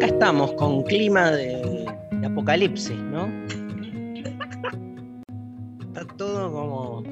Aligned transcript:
acá 0.00 0.14
estamos 0.14 0.54
con 0.54 0.82
clima 0.84 1.30
de, 1.30 1.86
apocalipsis, 2.24 2.96
¿no? 2.96 3.28
Está 5.80 6.06
todo 6.16 6.50
como 6.50 7.02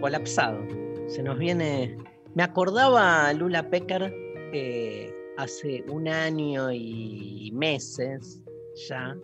colapsado. 0.00 0.58
Se 1.06 1.22
nos 1.22 1.38
viene. 1.38 1.96
Me 2.34 2.42
acordaba 2.42 3.32
Lula 3.32 3.64
eh, 3.72 5.14
hace 5.36 5.84
un 5.88 6.08
año 6.08 6.72
y 6.72 7.52
meses 7.54 8.42
ya, 8.88 9.16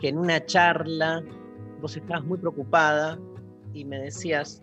que 0.00 0.08
en 0.08 0.18
una 0.18 0.44
charla 0.44 1.22
vos 1.80 1.96
estabas 1.96 2.24
muy 2.24 2.38
preocupada 2.38 3.20
y 3.72 3.84
me 3.84 4.00
decías, 4.00 4.60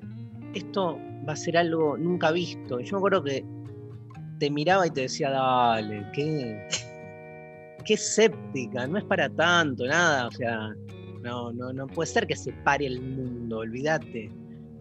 esto 0.54 1.00
va 1.26 1.32
a 1.32 1.38
ser 1.38 1.58
algo 1.58 1.96
nunca 1.96 2.32
visto. 2.32 2.82
Y 2.82 2.84
yo 2.84 2.92
me 2.92 2.98
acuerdo 2.98 3.24
que 3.24 3.46
te 4.38 4.50
miraba 4.50 4.86
y 4.86 4.90
te 4.90 5.02
decía, 5.02 5.30
dale, 5.30 6.06
qué, 6.14 6.68
qué 7.86 7.94
escéptica, 7.94 8.88
no 8.88 8.98
es 8.98 9.04
para 9.06 9.30
tanto, 9.30 9.86
nada, 9.86 10.28
o 10.28 10.32
sea, 10.32 10.76
no, 11.22 11.52
no, 11.54 11.72
no 11.74 11.88
puede 11.88 12.08
ser 12.08 12.28
que 12.28 12.36
se 12.36 12.52
pare 12.64 12.86
el 12.86 13.02
mundo, 13.02 13.60
olvídate. 13.60 14.30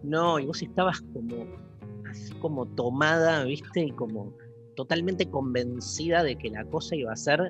No, 0.03 0.39
y 0.39 0.45
vos 0.45 0.61
estabas 0.61 1.01
como, 1.13 1.47
así 2.09 2.33
como 2.35 2.65
tomada, 2.75 3.43
viste, 3.45 3.81
y 3.81 3.91
como 3.91 4.35
totalmente 4.75 5.29
convencida 5.29 6.23
de 6.23 6.35
que 6.35 6.49
la 6.49 6.63
cosa 6.65 6.95
iba 6.95 7.11
a 7.11 7.15
ser, 7.15 7.49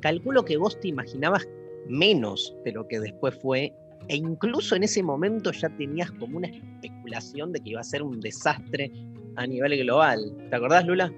calculo 0.00 0.44
que 0.44 0.56
vos 0.56 0.78
te 0.80 0.88
imaginabas 0.88 1.46
menos 1.88 2.56
de 2.64 2.72
lo 2.72 2.88
que 2.88 2.98
después 2.98 3.38
fue, 3.40 3.72
e 4.08 4.16
incluso 4.16 4.74
en 4.74 4.82
ese 4.82 5.02
momento 5.02 5.52
ya 5.52 5.68
tenías 5.76 6.10
como 6.12 6.38
una 6.38 6.48
especulación 6.48 7.52
de 7.52 7.60
que 7.60 7.70
iba 7.70 7.80
a 7.80 7.84
ser 7.84 8.02
un 8.02 8.20
desastre 8.20 8.90
a 9.36 9.46
nivel 9.46 9.78
global. 9.84 10.20
¿Te 10.50 10.56
acordás, 10.56 10.84
Lula? 10.84 11.12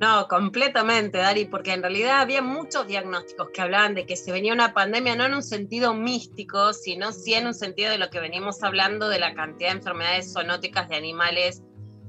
No, 0.00 0.28
completamente, 0.28 1.18
Dari, 1.18 1.44
porque 1.44 1.74
en 1.74 1.82
realidad 1.82 2.22
había 2.22 2.40
muchos 2.40 2.86
diagnósticos 2.86 3.50
que 3.52 3.60
hablaban 3.60 3.94
de 3.94 4.06
que 4.06 4.16
se 4.16 4.32
venía 4.32 4.54
una 4.54 4.72
pandemia 4.72 5.14
no 5.14 5.26
en 5.26 5.34
un 5.34 5.42
sentido 5.42 5.92
místico, 5.92 6.72
sino 6.72 7.12
sí 7.12 7.34
en 7.34 7.46
un 7.46 7.52
sentido 7.52 7.90
de 7.90 7.98
lo 7.98 8.08
que 8.08 8.18
venimos 8.18 8.62
hablando 8.62 9.10
de 9.10 9.18
la 9.18 9.34
cantidad 9.34 9.72
de 9.72 9.76
enfermedades 9.76 10.32
zoonóticas 10.32 10.88
de 10.88 10.96
animales 10.96 11.62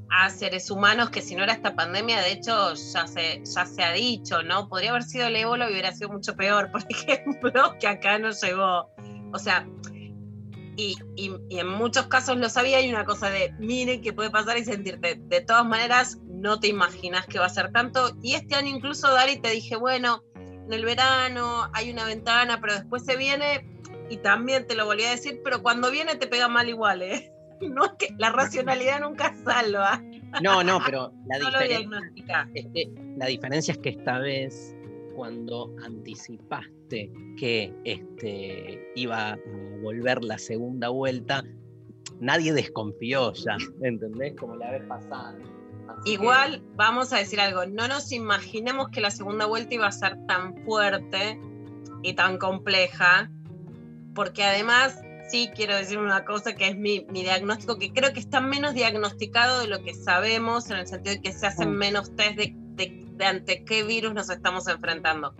a 0.09 0.30
seres 0.30 0.72
humanos, 0.72 1.09
que 1.09 1.22
si 1.22 1.36
no 1.36 1.44
era 1.44 1.52
esta 1.52 1.75
pandemia, 1.75 2.22
de 2.22 2.31
hecho 2.31 2.73
ya 2.75 3.08
se, 3.08 3.44
ya 3.44 3.66
se 3.66 3.83
ha 3.83 3.92
dicho, 3.92 4.42
¿no? 4.42 4.70
Podría 4.70 4.92
haber 4.92 5.03
sido 5.03 5.27
el 5.27 5.36
ébola 5.36 5.70
y 5.70 5.73
hubiera 5.73 5.92
sido 5.92 6.11
mucho 6.11 6.33
peor, 6.37 6.71
por 6.71 6.83
ejemplo, 6.89 7.76
que 7.77 7.87
acá 7.87 8.17
no 8.20 8.32
llegó. 8.32 8.89
O 9.33 9.37
sea, 9.37 9.67
y, 10.77 10.98
y, 11.17 11.60
en 11.60 11.67
muchos 11.67 12.08
casos 12.08 12.37
lo 12.37 12.49
sabía, 12.49 12.77
hay 12.77 12.89
una 12.89 13.04
cosa 13.04 13.30
de, 13.30 13.54
miren 13.60 14.02
qué 14.02 14.14
puede 14.14 14.30
pasar 14.30 14.58
y 14.58 14.64
sentirte. 14.64 15.16
De 15.16 15.42
todas 15.42 15.66
maneras, 15.66 16.17
no 16.42 16.60
te 16.60 16.68
imaginas 16.68 17.28
que 17.28 17.40
va 17.40 17.46
a 17.46 17.50
ser 17.50 17.72
tanto. 17.72 18.18
Y 18.22 18.34
este 18.34 18.56
año 18.56 18.76
incluso, 18.76 19.14
Dari, 19.14 19.38
te 19.38 19.52
dije, 19.52 19.76
bueno, 19.76 20.24
en 20.36 20.74
el 20.74 20.84
verano 20.84 21.70
hay 21.74 21.92
una 21.92 22.06
ventana, 22.06 22.60
pero 22.60 22.74
después 22.74 23.06
se 23.06 23.16
viene, 23.16 23.66
y 24.10 24.18
también 24.18 24.66
te 24.68 24.76
lo 24.76 24.86
volví 24.86 25.04
a 25.04 25.12
decir, 25.12 25.40
pero 25.44 25.62
cuando 25.62 25.92
viene 25.92 26.16
te 26.16 26.28
pega 26.28 26.48
mal 26.48 26.68
igual, 26.68 27.02
¿eh? 27.04 27.32
No 27.62 27.86
es 27.86 27.92
que 28.00 28.16
la 28.18 28.32
racionalidad 28.32 29.02
nunca 29.02 29.36
salva. 29.46 30.02
No, 30.42 30.64
no, 30.64 30.80
pero 30.84 31.14
la, 31.28 31.38
no 31.40 31.60
diferencia, 31.60 32.50
es 32.56 32.66
que, 32.73 32.92
la 33.18 33.28
diferencia 33.28 33.72
es 33.73 33.78
que 33.78 33.90
esta 33.90 34.18
vez, 34.18 34.76
cuando 35.16 35.72
anticipaste 35.86 37.12
que 37.38 37.72
este, 37.84 38.92
iba 38.96 39.34
a 39.34 39.40
volver 39.84 40.23
la 40.23 40.40
segunda 40.40 40.90
vuelta, 40.90 41.44
nadie 42.20 42.52
desconfió 42.52 43.32
ya, 43.34 43.58
¿entendés? 43.84 44.36
Como 44.38 44.56
la 44.56 44.72
vez 44.72 44.84
pasada. 44.86 45.38
Igual, 46.04 46.64
vamos 46.76 47.14
a 47.14 47.17
decir 47.17 47.39
algo, 47.39 47.66
no 47.67 47.88
nos 47.88 48.12
imaginemos 48.12 48.89
que 48.89 49.02
la 49.02 49.12
segunda 49.12 49.45
vuelta 49.45 49.76
iba 49.76 49.88
a 49.88 49.92
ser 49.92 50.17
tan 50.26 50.56
fuerte 50.66 51.39
y 52.02 52.14
tan 52.14 52.39
compleja, 52.39 53.30
porque 54.16 54.44
además, 54.44 55.00
sí 55.30 55.52
quiero 55.56 55.76
decir 55.76 56.00
una 56.00 56.26
cosa 56.26 56.56
que 56.56 56.70
es 56.70 56.76
mi, 56.76 57.06
mi, 57.11 57.22
diagnóstico, 57.22 57.78
que 57.78 57.94
creo 57.94 58.14
que 58.14 58.20
está 58.20 58.42
menos 58.42 58.73
diagnosticado 58.73 59.61
de 59.61 59.67
lo 59.67 59.84
que 59.84 59.94
sabemos, 59.94 60.72
en 60.72 60.78
el 60.78 60.88
sentido 60.88 61.16
de 61.16 61.22
que 61.22 61.34
se 61.34 61.45
hacen 61.45 61.72
menos 61.72 62.16
test 62.16 62.36
de, 62.36 62.56
de, 62.56 63.06
de 63.11 63.26
ante 63.26 63.64
qué 63.64 63.84
virus 63.84 64.14
nos 64.16 64.32
estamos 64.32 64.67
enfrentando. 64.67 65.36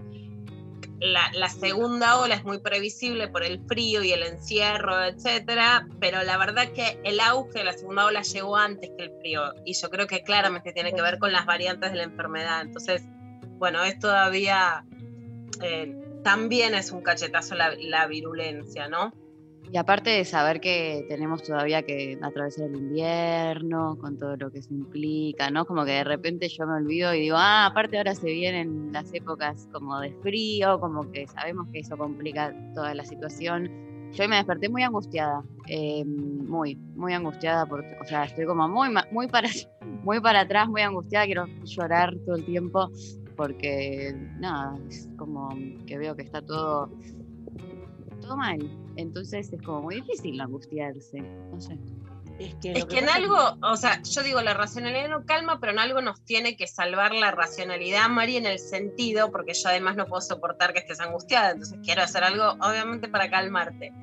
La, 1.02 1.50
segunda 1.50 2.20
ola 2.20 2.36
es 2.36 2.44
muy 2.44 2.60
previsible 2.60 3.28
por 3.28 3.44
el 3.44 3.60
frío 3.66 4.04
y 4.04 4.12
el 4.12 4.22
encierro, 4.22 5.04
etcétera, 5.04 5.88
pero 6.00 6.22
la 6.22 6.38
verdad 6.38 6.72
que 6.74 7.00
el 7.04 7.20
auge 7.20 7.58
de 7.60 7.64
la 7.64 7.74
segunda 7.74 8.06
ola 8.06 8.22
llegó 8.22 8.56
antes 8.56 8.92
que 8.96 9.06
el 9.06 9.12
frío 9.20 9.42
y 9.66 9.74
yo 9.74 9.90
creo 9.90 10.06
que 10.06 10.22
claramente 10.22 10.74
tiene 10.74 10.94
que 10.94 11.02
ver 11.02 11.18
con 11.18 11.32
las 11.32 11.48
variantes 11.48 11.90
de 11.90 11.98
la 11.98 12.04
enfermedad. 12.04 12.62
Entonces, 12.62 13.02
bueno, 13.58 13.84
es 13.84 13.98
todavía 13.98 14.86
eh, 15.64 15.96
también 16.24 16.76
es 16.76 16.92
un 16.92 17.02
cachetazo 17.02 17.56
la, 17.56 17.74
la 17.80 18.06
virulencia, 18.06 18.88
¿no? 18.88 19.12
Y 19.74 19.78
aparte 19.78 20.09
de 20.09 20.26
saber 20.26 20.59
que 20.59 21.06
tenemos 21.08 21.44
todavía 21.44 21.82
que 21.84 22.20
atravesar 22.22 22.66
el 22.66 22.76
invierno, 22.76 23.98
con 23.98 24.18
todo 24.18 24.36
lo 24.36 24.52
que 24.52 24.59
eso 24.59 24.74
implica, 24.74 25.50
¿no? 25.50 25.66
Como 25.66 25.86
que 25.86 25.92
de 25.92 26.04
repente 26.04 26.50
yo 26.50 26.68
me 26.68 26.74
olvido 26.74 27.14
y 27.14 27.22
digo, 27.22 27.38
ah, 27.40 27.68
aparte 27.68 27.98
ahora 27.98 28.14
se 28.14 28.30
vienen 28.30 28.92
las 28.92 29.14
épocas 29.14 29.70
como 29.72 29.98
de 30.02 30.14
frío, 30.22 30.78
como 30.82 31.09
que 31.09 31.26
sabemos 31.26 31.70
que 31.72 31.80
eso 31.80 31.96
complica 31.96 32.54
toda 32.76 32.94
la 32.94 33.06
situación. 33.06 33.72
Yo 34.12 34.28
me 34.28 34.36
desperté 34.36 34.68
muy 34.68 34.84
angustiada, 34.84 35.42
eh, 35.70 36.03
muy, 36.03 36.76
muy 36.76 37.14
angustiada, 37.14 37.66
porque, 37.66 37.96
o 38.02 38.06
sea, 38.06 38.26
estoy 38.26 38.46
como 38.46 38.68
muy, 38.68 38.90
muy, 39.12 39.28
para, 39.28 39.48
muy 40.03 40.20
para 40.20 40.42
atrás, 40.42 40.68
muy 40.68 40.82
angustiada, 40.82 41.26
quiero 41.26 41.46
llorar 41.64 42.14
todo 42.26 42.36
el 42.36 42.44
tiempo, 42.44 42.92
porque 43.38 44.14
nada, 44.38 44.78
es 44.90 45.08
como 45.18 45.48
que 45.88 45.98
veo 45.98 46.14
que 46.14 46.24
está 46.24 46.42
todo, 46.42 46.92
todo 48.20 48.36
mal. 48.36 48.59
Entonces 48.96 49.52
es 49.52 49.62
como 49.62 49.81
muy 49.84 49.96
difícil 49.96 50.40
angustiarse, 50.40 51.22
no 51.22 51.59
sé. 51.59 51.78
Es 52.40 52.56
que, 52.56 52.72
es 52.72 52.85
que, 52.85 52.96
que 52.96 53.00
en 53.00 53.09
algo, 53.09 53.38
o 53.62 53.75
sea, 53.78 54.02
yo 54.02 54.24
digo, 54.24 54.41
la 54.41 54.53
racionalidad 54.53 55.09
no 55.09 55.25
calma, 55.25 55.59
pero 55.59 55.74
en 55.74 55.79
algo 55.79 56.02
nos 56.02 56.24
tiene 56.25 56.56
que 56.56 56.66
salvar 56.66 57.13
la 57.13 57.31
racionalidad, 57.31 58.09
Mari, 58.09 58.38
en 58.38 58.47
el 58.47 58.57
sentido, 58.57 59.31
porque 59.31 59.53
yo 59.53 59.69
además 59.69 59.96
no 59.96 60.07
puedo 60.07 60.22
soportar 60.22 60.74
que 60.74 60.79
estés 60.79 61.00
angustiada, 61.00 61.52
entonces 61.52 61.78
quiero 61.84 62.02
hacer 62.02 62.24
algo, 62.24 62.57
obviamente, 62.59 63.07
para 63.09 63.29
calmarte. 63.29 63.94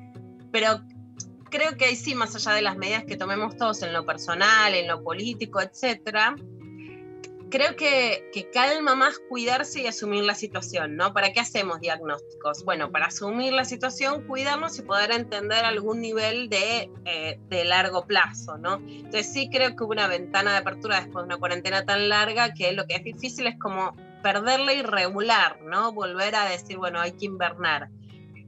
Pero 0.51 0.81
creo 1.49 1.75
que 1.75 1.85
ahí 1.85 1.95
sí, 1.95 2.15
más 2.15 2.35
allá 2.35 2.53
de 2.53 2.61
las 2.61 2.77
medidas 2.77 3.03
que 3.03 3.17
tomemos 3.17 3.57
todos 3.57 3.81
en 3.81 3.91
lo 3.91 4.05
personal, 4.05 4.73
en 4.73 4.87
lo 4.87 5.03
político, 5.03 5.59
etcétera, 5.59 6.35
creo 7.49 7.75
que, 7.75 8.29
que, 8.33 8.49
calma 8.49 8.95
más 8.95 9.19
cuidarse 9.29 9.81
y 9.81 9.87
asumir 9.87 10.23
la 10.23 10.35
situación, 10.35 10.95
¿no? 10.95 11.13
¿Para 11.13 11.33
qué 11.33 11.39
hacemos 11.39 11.79
diagnósticos? 11.79 12.63
Bueno, 12.63 12.91
para 12.91 13.07
asumir 13.07 13.53
la 13.53 13.65
situación, 13.65 14.25
cuidarnos 14.27 14.77
y 14.79 14.83
poder 14.83 15.11
entender 15.11 15.65
algún 15.65 16.01
nivel 16.01 16.49
de, 16.49 16.89
eh, 17.05 17.39
de 17.49 17.65
largo 17.65 18.05
plazo, 18.05 18.57
¿no? 18.57 18.75
Entonces 18.75 19.31
sí 19.31 19.49
creo 19.51 19.75
que 19.75 19.83
hubo 19.83 19.91
una 19.91 20.07
ventana 20.07 20.51
de 20.51 20.57
apertura 20.57 21.01
después 21.01 21.23
de 21.23 21.33
una 21.33 21.37
cuarentena 21.37 21.85
tan 21.85 22.09
larga 22.09 22.53
que 22.53 22.71
lo 22.73 22.85
que 22.85 22.95
es 22.95 23.03
difícil 23.03 23.47
es 23.47 23.57
como 23.59 23.95
perderla 24.21 24.73
y 24.73 24.81
regular, 24.81 25.61
¿no? 25.61 25.91
Volver 25.93 26.35
a 26.35 26.45
decir, 26.49 26.77
bueno, 26.77 26.99
hay 26.99 27.13
que 27.13 27.25
invernar. 27.25 27.89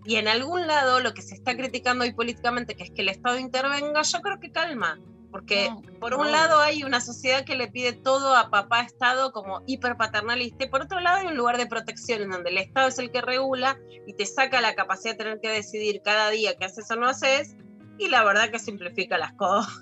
Y 0.06 0.16
en 0.16 0.28
algún 0.28 0.68
lado 0.68 1.00
lo 1.00 1.14
que 1.14 1.22
se 1.22 1.36
está 1.36 1.56
criticando 1.56 2.04
hoy 2.04 2.14
políticamente, 2.14 2.76
que 2.76 2.84
es 2.84 2.92
que 2.92 3.02
el 3.02 3.10
Estado 3.10 3.38
intervenga, 3.38 4.02
yo 4.02 4.20
creo 4.22 4.40
que 4.40 4.52
calma, 4.52 5.00
porque 5.32 5.70
por 6.00 6.14
un 6.14 6.32
lado 6.32 6.60
hay 6.60 6.84
una 6.84 7.02
sociedad 7.02 7.46
que 7.46 7.56
le 7.56 7.68
pide 7.68 7.94
todo 7.94 8.36
a 8.36 8.50
papá 8.50 8.82
Estado 8.82 9.32
como 9.32 9.62
hiperpaternalista, 9.66 10.66
y 10.66 10.70
por 10.70 10.82
otro 10.82 11.00
lado 11.00 11.20
hay 11.20 11.28
un 11.28 11.38
lugar 11.38 11.58
de 11.58 11.68
protección 11.68 12.22
en 12.22 12.30
donde 12.30 12.50
el 12.50 12.58
Estado 12.58 12.90
es 12.90 13.00
el 13.00 13.12
que 13.12 13.22
regula 13.22 13.80
y 14.06 14.14
te 14.14 14.26
saca 14.26 14.62
la 14.62 14.76
capacidad 14.76 15.14
de 15.14 15.18
tener 15.18 15.40
que 15.40 15.50
decidir 15.50 16.02
cada 16.04 16.30
día 16.30 16.56
qué 16.60 16.66
haces 16.66 16.90
o 16.92 16.96
no 16.96 17.08
haces, 17.08 17.56
y 17.98 18.10
la 18.10 18.24
verdad 18.24 18.50
que 18.50 18.60
simplifica 18.60 19.18
las 19.18 19.34
cosas. 19.38 19.78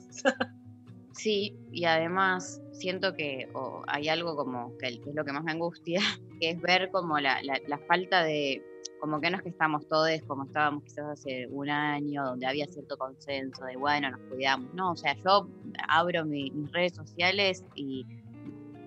Sí, 1.13 1.57
y 1.71 1.85
además 1.85 2.61
siento 2.71 3.13
que 3.13 3.49
hay 3.87 4.07
algo 4.07 4.35
como 4.35 4.77
que, 4.77 4.87
es 4.87 4.99
lo 5.13 5.25
que 5.25 5.33
más 5.33 5.43
me 5.43 5.51
angustia, 5.51 6.01
que 6.39 6.51
es 6.51 6.61
ver 6.61 6.89
como 6.91 7.19
la, 7.19 7.41
falta 7.87 8.23
de, 8.23 8.63
como 8.99 9.19
que 9.21 9.29
no 9.29 9.37
es 9.37 9.43
que 9.43 9.49
estamos 9.49 9.87
todos 9.87 10.09
como 10.27 10.43
estábamos 10.43 10.83
quizás 10.83 11.05
hace 11.05 11.47
un 11.47 11.69
año, 11.69 12.23
donde 12.25 12.45
había 12.45 12.65
cierto 12.67 12.97
consenso 12.97 13.65
de, 13.65 13.77
bueno, 13.77 14.11
nos 14.11 14.19
cuidamos. 14.21 14.73
No, 14.73 14.91
o 14.91 14.95
sea, 14.95 15.15
yo 15.15 15.47
abro 15.87 16.25
mis 16.25 16.71
redes 16.71 16.95
sociales 16.95 17.63
y 17.75 18.05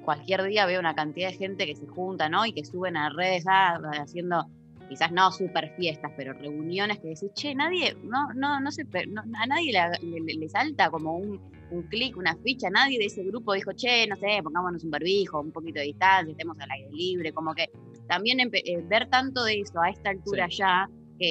cualquier 0.04 0.42
día 0.44 0.66
veo 0.66 0.80
una 0.80 0.94
cantidad 0.94 1.30
de 1.30 1.36
gente 1.36 1.66
que 1.66 1.76
se 1.76 1.86
junta, 1.86 2.28
¿no? 2.28 2.44
Y 2.44 2.52
que 2.52 2.64
suben 2.64 2.96
a 2.96 3.10
redes 3.10 3.44
ah, 3.48 3.80
haciendo 4.00 4.46
quizás 4.88 5.10
no 5.10 5.32
super 5.32 5.74
fiestas, 5.76 6.12
pero 6.16 6.34
reuniones 6.34 6.98
que 6.98 7.08
decís, 7.08 7.32
che, 7.34 7.54
nadie, 7.54 7.96
no, 8.02 8.32
no, 8.34 8.60
no 8.60 8.70
sé, 8.70 8.86
a 8.92 9.46
nadie 9.46 9.72
le, 10.02 10.48
salta 10.50 10.90
como 10.90 11.16
un, 11.16 11.40
un 11.72 11.82
clic, 11.84 12.16
una 12.16 12.36
ficha, 12.36 12.70
nadie 12.70 12.98
de 12.98 13.06
ese 13.06 13.22
grupo 13.24 13.54
dijo, 13.54 13.72
che, 13.72 14.06
no 14.06 14.16
sé, 14.16 14.40
pongámonos 14.42 14.84
un 14.84 14.90
barbijo, 14.90 15.40
un 15.40 15.52
poquito 15.52 15.80
de 15.80 15.86
distancia, 15.86 16.30
estemos 16.30 16.58
al 16.60 16.70
aire 16.70 16.90
libre, 16.92 17.32
como 17.32 17.54
que 17.54 17.70
también 18.06 18.40
eh, 18.40 18.84
ver 18.84 19.08
tanto 19.08 19.44
de 19.44 19.60
eso 19.60 19.80
a 19.80 19.90
esta 19.90 20.10
altura 20.10 20.48
ya 20.48 20.88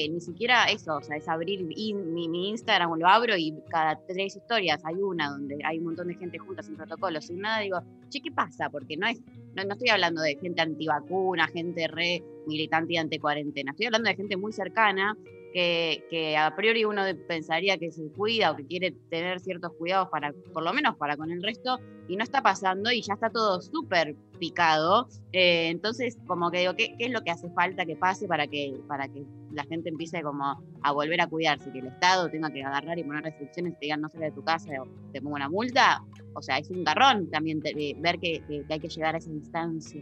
ni 0.09 0.21
siquiera 0.21 0.65
eso, 0.65 0.95
o 0.95 1.01
sea, 1.01 1.17
es 1.17 1.27
abrir 1.27 1.63
mi, 1.63 1.93
mi, 1.93 2.49
Instagram, 2.49 2.97
lo 2.97 3.07
abro 3.07 3.35
y 3.35 3.53
cada 3.69 3.99
tres 4.07 4.35
historias 4.35 4.81
hay 4.85 4.95
una 4.95 5.29
donde 5.29 5.57
hay 5.65 5.79
un 5.79 5.85
montón 5.85 6.07
de 6.07 6.15
gente 6.15 6.37
junta 6.37 6.63
sin 6.63 6.75
protocolo, 6.75 7.19
sin 7.21 7.39
nada, 7.39 7.59
digo, 7.59 7.79
che, 8.09 8.21
¿qué 8.21 8.31
pasa? 8.31 8.69
Porque 8.69 8.95
no 8.95 9.07
es, 9.07 9.21
no, 9.53 9.73
estoy 9.73 9.89
hablando 9.89 10.21
de 10.21 10.37
gente 10.37 10.61
antivacuna, 10.61 11.47
gente 11.47 11.87
re 11.87 12.23
militante 12.47 12.93
y 12.93 12.97
ante 12.97 13.19
cuarentena, 13.19 13.71
estoy 13.71 13.87
hablando 13.87 14.09
de 14.09 14.15
gente 14.15 14.37
muy 14.37 14.53
cercana 14.53 15.17
que, 15.51 16.35
a 16.37 16.55
priori 16.55 16.85
uno 16.85 17.03
pensaría 17.27 17.77
que 17.77 17.91
se 17.91 18.11
cuida 18.11 18.51
o 18.51 18.55
que 18.55 18.65
quiere 18.65 18.91
tener 19.09 19.39
ciertos 19.39 19.73
cuidados 19.77 20.09
para, 20.09 20.33
por 20.53 20.63
lo 20.63 20.73
menos 20.73 20.95
para 20.97 21.17
con 21.17 21.31
el 21.31 21.41
resto, 21.41 21.79
y 22.07 22.15
no 22.15 22.23
está 22.23 22.41
pasando 22.41 22.91
y 22.91 23.01
ya 23.01 23.13
está 23.13 23.29
todo 23.29 23.61
súper 23.61 24.15
picado. 24.39 25.07
Eh, 25.31 25.69
entonces, 25.69 26.17
como 26.27 26.51
que 26.51 26.59
digo, 26.59 26.75
¿qué, 26.75 26.95
¿qué, 26.97 27.05
es 27.05 27.11
lo 27.11 27.21
que 27.21 27.31
hace 27.31 27.49
falta 27.51 27.85
que 27.85 27.95
pase 27.95 28.27
para 28.27 28.47
que, 28.47 28.75
para 28.87 29.07
que 29.07 29.23
la 29.53 29.63
gente 29.63 29.89
empiece 29.89 30.21
como 30.21 30.61
a 30.81 30.91
volver 30.91 31.21
a 31.21 31.27
cuidarse? 31.27 31.71
Que 31.71 31.79
el 31.79 31.87
Estado 31.87 32.29
tenga 32.29 32.51
que 32.51 32.63
agarrar 32.63 32.97
y 32.99 33.03
poner 33.03 33.23
restricciones, 33.23 33.73
te 33.73 33.85
digan 33.85 34.01
no 34.01 34.09
sale 34.09 34.25
de 34.25 34.31
tu 34.31 34.43
casa 34.43 34.69
o 34.81 34.87
te 35.13 35.21
pongo 35.21 35.35
una 35.35 35.49
multa. 35.49 36.03
O 36.33 36.41
sea, 36.41 36.57
es 36.57 36.69
un 36.69 36.83
garrón 36.83 37.29
también 37.29 37.61
ver 37.61 38.19
que, 38.19 38.43
que, 38.47 38.65
hay 38.69 38.79
que 38.79 38.89
llegar 38.89 39.15
a 39.15 39.19
esa 39.19 39.29
instancia. 39.29 40.01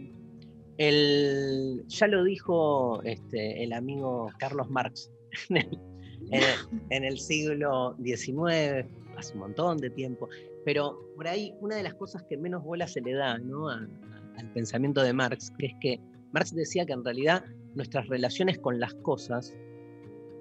El, 0.78 1.84
ya 1.88 2.06
lo 2.06 2.24
dijo 2.24 3.02
este, 3.02 3.62
el 3.62 3.72
amigo 3.72 4.30
Carlos 4.38 4.70
Marx 4.70 5.10
en 6.90 7.04
el, 7.04 7.18
siglo 7.18 7.96
XIX, 8.02 8.86
hace 9.16 9.34
un 9.34 9.40
montón 9.40 9.78
de 9.78 9.90
tiempo, 9.90 10.28
pero 10.64 10.98
por 11.16 11.28
ahí 11.28 11.54
una 11.60 11.76
de 11.76 11.82
las 11.82 11.94
cosas 11.94 12.22
que 12.24 12.36
menos 12.36 12.62
bola 12.64 12.86
se 12.86 13.00
le 13.00 13.12
da 13.12 13.32
al 13.32 14.52
pensamiento 14.54 15.02
de 15.02 15.12
Marx, 15.12 15.52
que 15.58 15.66
es 15.66 15.72
que 15.80 16.00
Marx 16.32 16.54
decía 16.54 16.86
que 16.86 16.92
en 16.92 17.04
realidad 17.04 17.44
nuestras 17.74 18.06
relaciones 18.08 18.58
con 18.58 18.78
las 18.80 18.94
cosas 18.94 19.56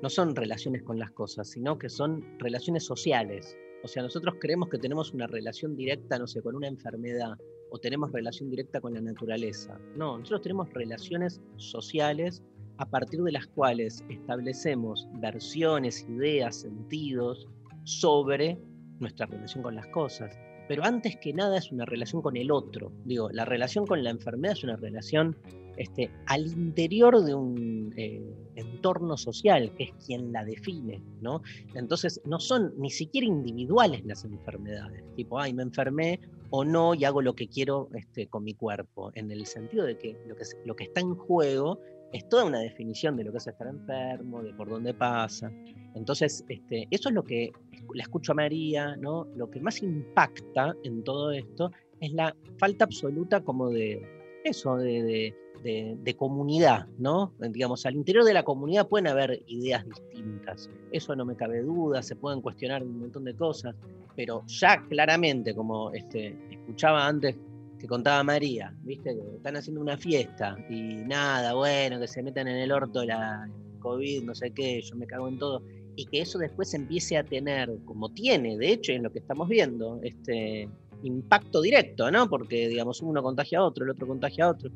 no 0.01 0.09
son 0.09 0.35
relaciones 0.35 0.83
con 0.83 0.99
las 0.99 1.11
cosas, 1.11 1.49
sino 1.49 1.77
que 1.77 1.89
son 1.89 2.23
relaciones 2.39 2.85
sociales. 2.85 3.57
O 3.83 3.87
sea, 3.87 4.03
nosotros 4.03 4.35
creemos 4.39 4.69
que 4.69 4.77
tenemos 4.77 5.13
una 5.13 5.27
relación 5.27 5.75
directa, 5.75 6.17
no 6.19 6.27
sé, 6.27 6.41
con 6.41 6.55
una 6.55 6.67
enfermedad 6.67 7.37
o 7.71 7.79
tenemos 7.79 8.11
relación 8.11 8.49
directa 8.49 8.81
con 8.81 8.93
la 8.93 9.01
naturaleza. 9.01 9.79
No, 9.95 10.17
nosotros 10.17 10.41
tenemos 10.41 10.73
relaciones 10.73 11.41
sociales 11.57 12.41
a 12.79 12.85
partir 12.85 13.21
de 13.21 13.33
las 13.33 13.45
cuales 13.47 14.03
establecemos 14.09 15.07
versiones, 15.15 16.07
ideas, 16.09 16.61
sentidos 16.61 17.47
sobre 17.83 18.57
nuestra 18.99 19.25
relación 19.25 19.63
con 19.63 19.75
las 19.75 19.87
cosas. 19.87 20.37
Pero 20.69 20.83
antes 20.85 21.17
que 21.17 21.33
nada 21.33 21.57
es 21.57 21.71
una 21.71 21.85
relación 21.85 22.21
con 22.21 22.37
el 22.37 22.51
otro. 22.51 22.91
Digo, 23.03 23.29
la 23.31 23.43
relación 23.43 23.85
con 23.85 24.03
la 24.03 24.11
enfermedad 24.11 24.55
es 24.55 24.63
una 24.63 24.77
relación 24.77 25.35
este, 25.75 26.09
al 26.27 26.47
interior 26.47 27.21
de 27.21 27.33
un 27.33 27.93
eh, 27.97 28.21
entorno 28.55 29.17
social, 29.17 29.73
que 29.75 29.85
es 29.85 29.91
quien 30.05 30.31
la 30.31 30.45
define, 30.45 31.01
¿no? 31.21 31.41
Entonces, 31.73 32.21
no 32.25 32.39
son 32.39 32.73
ni 32.77 32.91
siquiera 32.91 33.27
individuales 33.27 34.05
las 34.05 34.23
enfermedades, 34.25 35.03
tipo, 35.15 35.39
ay, 35.39 35.53
me 35.53 35.63
enfermé 35.63 36.19
o 36.49 36.63
no 36.63 36.93
y 36.95 37.05
hago 37.05 37.21
lo 37.21 37.33
que 37.33 37.47
quiero 37.47 37.89
este, 37.93 38.27
con 38.27 38.43
mi 38.43 38.53
cuerpo, 38.53 39.11
en 39.15 39.31
el 39.31 39.45
sentido 39.45 39.85
de 39.85 39.97
que 39.97 40.17
lo 40.27 40.35
que, 40.35 40.43
lo 40.65 40.75
que 40.75 40.83
está 40.85 41.01
en 41.01 41.15
juego 41.15 41.79
es 42.11 42.27
toda 42.27 42.45
una 42.45 42.59
definición 42.59 43.15
de 43.15 43.23
lo 43.23 43.31
que 43.31 43.37
es 43.37 43.47
estar 43.47 43.67
enfermo, 43.67 44.41
de 44.41 44.53
por 44.53 44.69
dónde 44.69 44.93
pasa. 44.93 45.51
Entonces, 45.95 46.43
este, 46.47 46.87
eso 46.91 47.09
es 47.09 47.15
lo 47.15 47.23
que 47.23 47.51
la 47.93 48.03
escucho 48.03 48.31
a 48.31 48.35
María, 48.35 48.95
¿no? 48.95 49.27
Lo 49.35 49.49
que 49.49 49.59
más 49.59 49.81
impacta 49.81 50.75
en 50.83 51.03
todo 51.03 51.31
esto 51.31 51.71
es 51.99 52.13
la 52.13 52.35
falta 52.57 52.85
absoluta 52.85 53.41
como 53.41 53.69
de 53.69 54.01
eso, 54.43 54.77
de, 54.77 55.33
de, 55.63 56.15
comunidad, 56.15 56.87
¿no? 56.97 57.33
Digamos, 57.39 57.85
al 57.85 57.95
interior 57.95 58.23
de 58.23 58.33
la 58.33 58.43
comunidad 58.43 58.87
pueden 58.87 59.07
haber 59.07 59.43
ideas 59.47 59.85
distintas, 59.85 60.69
eso 60.91 61.15
no 61.15 61.25
me 61.25 61.35
cabe 61.35 61.61
duda, 61.61 62.01
se 62.01 62.15
pueden 62.15 62.41
cuestionar 62.41 62.83
un 62.83 62.99
montón 62.99 63.25
de 63.25 63.35
cosas, 63.35 63.75
pero 64.15 64.43
ya 64.47 64.81
claramente, 64.87 65.53
como 65.53 65.91
este, 65.91 66.37
escuchaba 66.49 67.05
antes 67.05 67.35
que 67.79 67.87
contaba 67.87 68.23
María, 68.23 68.75
¿viste? 68.83 69.15
Que 69.15 69.37
están 69.37 69.55
haciendo 69.55 69.81
una 69.81 69.97
fiesta 69.97 70.57
y 70.69 70.95
nada, 71.05 71.53
bueno, 71.53 71.99
que 71.99 72.07
se 72.07 72.21
metan 72.21 72.47
en 72.47 72.57
el 72.57 72.71
orto 72.71 73.03
la 73.03 73.49
COVID, 73.79 74.23
no 74.23 74.35
sé 74.35 74.51
qué, 74.51 74.81
yo 74.81 74.95
me 74.95 75.07
cago 75.07 75.29
en 75.29 75.39
todo, 75.39 75.63
y 75.95 76.05
que 76.05 76.21
eso 76.21 76.37
después 76.37 76.73
empiece 76.73 77.17
a 77.17 77.23
tener, 77.23 77.69
como 77.85 78.09
tiene, 78.09 78.57
de 78.57 78.73
hecho, 78.73 78.91
en 78.91 79.03
lo 79.03 79.11
que 79.11 79.19
estamos 79.19 79.47
viendo, 79.47 79.99
este 80.03 80.69
impacto 81.03 81.61
directo, 81.61 82.11
¿no? 82.11 82.29
Porque, 82.29 82.67
digamos, 82.67 83.01
uno 83.01 83.23
contagia 83.23 83.59
a 83.59 83.63
otro, 83.63 83.85
el 83.85 83.91
otro 83.91 84.07
contagia 84.07 84.45
a 84.45 84.49
otro. 84.51 84.69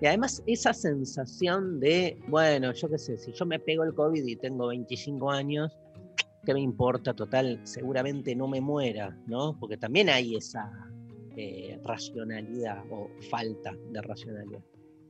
Y 0.00 0.06
además 0.06 0.42
esa 0.46 0.72
sensación 0.72 1.80
de, 1.80 2.18
bueno, 2.28 2.72
yo 2.72 2.88
qué 2.88 2.98
sé, 2.98 3.16
si 3.16 3.32
yo 3.32 3.44
me 3.46 3.58
pego 3.58 3.84
el 3.84 3.94
COVID 3.94 4.24
y 4.24 4.36
tengo 4.36 4.68
25 4.68 5.30
años, 5.30 5.76
¿qué 6.44 6.54
me 6.54 6.60
importa? 6.60 7.12
Total, 7.14 7.60
seguramente 7.64 8.34
no 8.34 8.48
me 8.48 8.60
muera, 8.60 9.16
¿no? 9.26 9.58
Porque 9.58 9.76
también 9.76 10.08
hay 10.08 10.36
esa, 10.36 10.70
eh, 11.36 11.78
racionalidad 11.84 12.84
o 12.90 13.08
falta 13.30 13.76
de 13.90 14.02
racionalidad. 14.02 14.62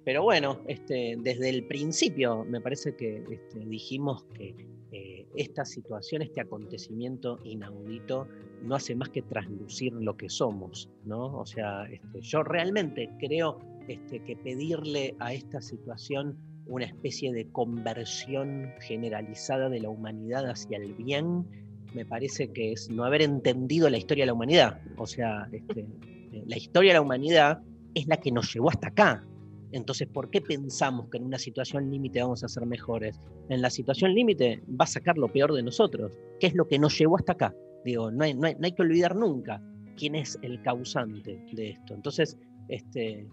Pero 0.04 0.22
bueno, 0.22 0.60
este, 0.66 1.16
desde 1.18 1.50
el 1.50 1.66
principio 1.66 2.44
me 2.44 2.60
parece 2.60 2.96
que 2.96 3.22
este, 3.30 3.60
dijimos 3.60 4.24
que 4.34 4.54
eh, 4.92 5.26
esta 5.36 5.64
situación, 5.64 6.22
este 6.22 6.40
acontecimiento 6.40 7.38
inaudito, 7.44 8.26
no 8.62 8.74
hace 8.74 8.94
más 8.94 9.10
que 9.10 9.22
traslucir 9.22 9.92
lo 9.92 10.16
que 10.16 10.28
somos, 10.28 10.90
¿no? 11.04 11.38
O 11.38 11.46
sea, 11.46 11.84
este, 11.84 12.20
yo 12.20 12.42
realmente 12.42 13.10
creo 13.18 13.58
este, 13.88 14.20
que 14.20 14.36
pedirle 14.36 15.14
a 15.18 15.32
esta 15.32 15.60
situación 15.60 16.36
una 16.66 16.86
especie 16.86 17.32
de 17.32 17.50
conversión 17.50 18.72
generalizada 18.80 19.68
de 19.68 19.80
la 19.80 19.88
humanidad 19.88 20.48
hacia 20.48 20.78
el 20.78 20.94
bien, 20.94 21.46
me 21.94 22.04
parece 22.04 22.52
que 22.52 22.72
es 22.72 22.90
no 22.90 23.04
haber 23.04 23.22
entendido 23.22 23.90
la 23.90 23.98
historia 23.98 24.22
de 24.22 24.26
la 24.26 24.34
humanidad. 24.34 24.80
O 24.96 25.06
sea, 25.06 25.48
este, 25.52 25.86
la 26.30 26.56
historia 26.56 26.90
de 26.90 26.94
la 26.94 27.00
humanidad 27.00 27.62
es 27.94 28.06
la 28.06 28.18
que 28.18 28.30
nos 28.30 28.52
llevó 28.52 28.70
hasta 28.70 28.88
acá. 28.88 29.26
Entonces, 29.72 30.08
¿por 30.08 30.30
qué 30.30 30.40
pensamos 30.40 31.08
que 31.10 31.18
en 31.18 31.24
una 31.24 31.38
situación 31.38 31.90
límite 31.90 32.20
vamos 32.20 32.42
a 32.42 32.48
ser 32.48 32.66
mejores? 32.66 33.20
En 33.48 33.62
la 33.62 33.70
situación 33.70 34.14
límite 34.14 34.62
va 34.68 34.84
a 34.84 34.88
sacar 34.88 35.16
lo 35.16 35.28
peor 35.28 35.52
de 35.52 35.62
nosotros, 35.62 36.12
que 36.40 36.48
es 36.48 36.54
lo 36.54 36.66
que 36.66 36.78
nos 36.78 36.98
llevó 36.98 37.16
hasta 37.16 37.32
acá. 37.32 37.54
Digo, 37.84 38.10
no 38.10 38.24
hay, 38.24 38.34
no 38.34 38.46
hay, 38.46 38.72
que 38.72 38.82
olvidar 38.82 39.14
nunca 39.14 39.62
quién 39.96 40.14
es 40.14 40.38
el 40.42 40.60
causante 40.62 41.44
de 41.52 41.70
esto. 41.70 41.94
Entonces, 41.94 42.36
este, 42.68 43.28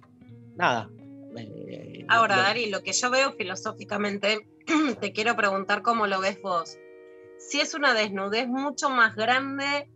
nada. 0.56 0.90
Eh, 1.38 2.06
Ahora, 2.08 2.38
Dari, 2.38 2.70
lo 2.70 2.82
que 2.82 2.94
yo 2.94 3.10
veo 3.10 3.34
filosóficamente, 3.34 4.48
te 5.02 5.12
quiero 5.12 5.36
preguntar 5.36 5.82
cómo 5.82 6.08
lo 6.08 6.22
ves 6.22 6.40
vos 6.42 6.78
si 7.38 7.60
es 7.62 7.74
una 7.74 7.94
desnudez 7.94 8.48
mucho 8.48 8.90
más 8.90 9.16
grande 9.16 9.90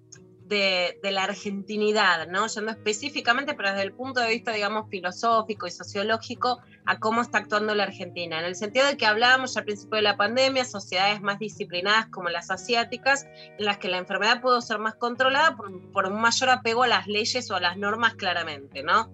de, 0.52 1.12
la 1.12 1.24
argentinidad, 1.24 2.28
¿no? 2.28 2.46
Yendo 2.48 2.72
específicamente, 2.72 3.54
pero 3.54 3.70
desde 3.70 3.84
el 3.84 3.94
punto 3.94 4.20
de 4.20 4.28
vista, 4.28 4.52
digamos, 4.52 4.90
filosófico 4.90 5.66
y 5.66 5.72
sociológico, 5.72 6.60
a 6.86 7.00
cómo 7.00 7.22
está 7.22 7.38
actuando 7.38 7.74
la 7.74 7.84
Argentina, 7.84 8.40
en 8.40 8.46
el 8.46 8.56
sentido 8.56 8.86
de 8.86 8.98
que 8.98 9.06
hablábamos 9.06 9.56
al 9.56 9.64
principio 9.64 9.96
de 9.96 10.02
la 10.02 10.18
pandemia, 10.18 10.66
sociedades 10.66 11.22
más 11.22 11.40
disciplinadas 11.40 12.08
como 12.08 12.30
las 12.30 12.52
asiáticas, 12.52 13.26
en 13.58 13.66
las 13.66 13.78
que 13.78 13.88
la 13.88 13.98
enfermedad 13.98 14.42
pudo 14.42 14.62
ser 14.62 14.80
más 14.80 14.96
controlada 14.96 15.56
por, 15.56 16.06
un 16.06 16.22
mayor 16.22 16.50
apego 16.50 16.84
a 16.84 16.88
las 16.88 17.08
leyes 17.08 17.50
o 17.50 17.56
a 17.56 17.62
las 17.62 17.78
normas 17.78 18.16
claramente, 18.16 18.84
¿no? 18.84 19.10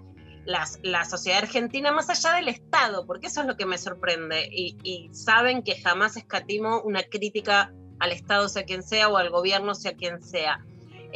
la 0.46 1.04
sociedad 1.04 1.40
argentina 1.40 1.92
más 1.92 2.10
allá 2.10 2.38
del 2.38 2.48
Estado, 2.48 3.06
porque 3.06 3.28
eso 3.28 3.42
es 3.42 3.48
lo 3.48 3.58
que 3.58 3.66
me 3.66 3.78
sorprende, 3.78 4.48
y, 4.50 4.78
y 4.82 5.14
saben 5.14 5.62
que 5.62 5.76
jamás 5.82 6.16
escatimo 6.16 6.82
una 6.84 7.04
crítica 7.04 7.74
al 8.00 8.14
Estado, 8.14 8.48
sea 8.48 8.64
quien 8.64 8.82
sea, 8.82 9.10
o 9.10 9.18
al 9.18 9.30
gobierno, 9.30 9.76
sea 9.76 9.94
quien 9.94 10.22
sea. 10.24 10.64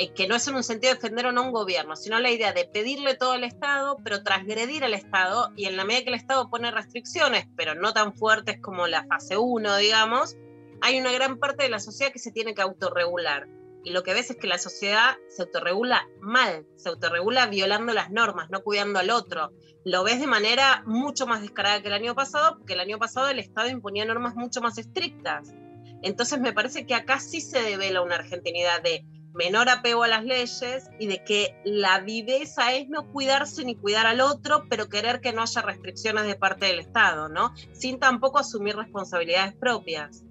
Eh, 0.02 0.14
que 0.16 0.28
no 0.28 0.36
es 0.36 0.48
en 0.48 0.56
un 0.56 0.64
sentido 0.64 0.90
de 0.90 0.96
defender 0.96 1.28
o 1.28 1.32
no 1.32 1.44
un 1.44 1.52
gobierno, 1.52 1.96
sino 1.96 2.20
la 2.20 2.32
idea 2.32 2.54
de 2.54 2.66
pedirle 2.66 3.14
todo 3.14 3.34
al 3.34 3.44
Estado, 3.44 3.98
pero 4.04 4.24
transgredir 4.24 4.84
al 4.84 4.96
Estado, 4.96 5.52
y 5.56 5.66
en 5.66 5.78
la 5.78 5.86
medida 5.86 6.06
que 6.06 6.10
el 6.10 6.16
Estado 6.16 6.50
pone 6.50 6.72
restricciones, 6.72 7.46
pero 7.56 7.76
no 7.76 7.94
tan 7.94 8.16
fuertes 8.16 8.60
como 8.60 8.88
la 8.88 9.06
fase 9.06 9.38
1, 9.38 9.78
digamos, 9.78 10.38
hay 10.82 11.00
una 11.00 11.12
gran 11.12 11.38
parte 11.38 11.62
de 11.62 11.70
la 11.70 11.80
sociedad 11.80 12.12
que 12.12 12.18
se 12.18 12.32
tiene 12.32 12.56
que 12.56 12.64
autorregular. 12.64 13.48
y 13.84 13.92
lo 13.92 14.02
que 14.02 14.14
ves 14.16 14.32
es 14.32 14.38
que 14.38 14.48
la 14.48 14.58
sociedad 14.58 15.18
se 15.30 15.44
autorregula 15.44 16.08
mal, 16.20 16.66
se 16.78 16.90
autorregula 16.90 17.46
violando 17.46 17.94
las 17.94 18.10
normas, 18.10 18.50
no 18.50 18.64
cuidando 18.64 18.98
al 18.98 19.12
otro. 19.12 19.52
Lo 19.86 20.04
ves 20.04 20.20
de 20.20 20.28
manera 20.28 20.84
mucho 20.88 21.28
más 21.28 21.42
descarada 21.42 21.82
que 21.82 21.90
el 21.90 21.94
año 21.94 22.16
pasado, 22.16 22.58
porque 22.58 22.74
el 22.74 22.80
año 22.80 22.98
pasado 22.98 23.30
el 23.30 23.38
Estado 23.38 23.70
imponía 23.70 24.06
normas 24.06 24.36
mucho 24.36 24.62
más 24.62 24.80
estrictas. 24.80 25.54
Entonces 26.02 26.40
me 26.40 26.54
parece 26.54 26.88
que 26.88 26.96
acá 26.96 27.20
sí 27.20 27.42
se 27.42 27.62
devela 27.62 28.02
una 28.02 28.16
argentinidad 28.16 28.82
de 28.82 29.06
menor 29.34 29.70
apego 29.70 30.04
a 30.04 30.08
las 30.08 30.24
leyes 30.24 30.90
y 31.00 31.08
de 31.08 31.24
que 31.24 31.56
la 31.64 32.00
viveza 32.02 32.74
es 32.74 32.90
no 32.90 33.12
cuidarse 33.12 33.64
ni 33.64 33.76
cuidar 33.76 34.06
al 34.06 34.22
otro, 34.22 34.66
pero 34.70 34.90
querer 34.90 35.22
que 35.22 35.34
no 35.34 35.42
haya 35.42 35.62
restricciones 35.62 36.26
de 36.26 36.36
parte 36.36 36.66
del 36.66 36.80
Estado, 36.80 37.30
¿no? 37.30 37.54
Sin 37.72 38.00
tampoco 38.00 38.40
asumir 38.40 38.76
responsabilidades 38.76 39.56
propias. 39.56 40.24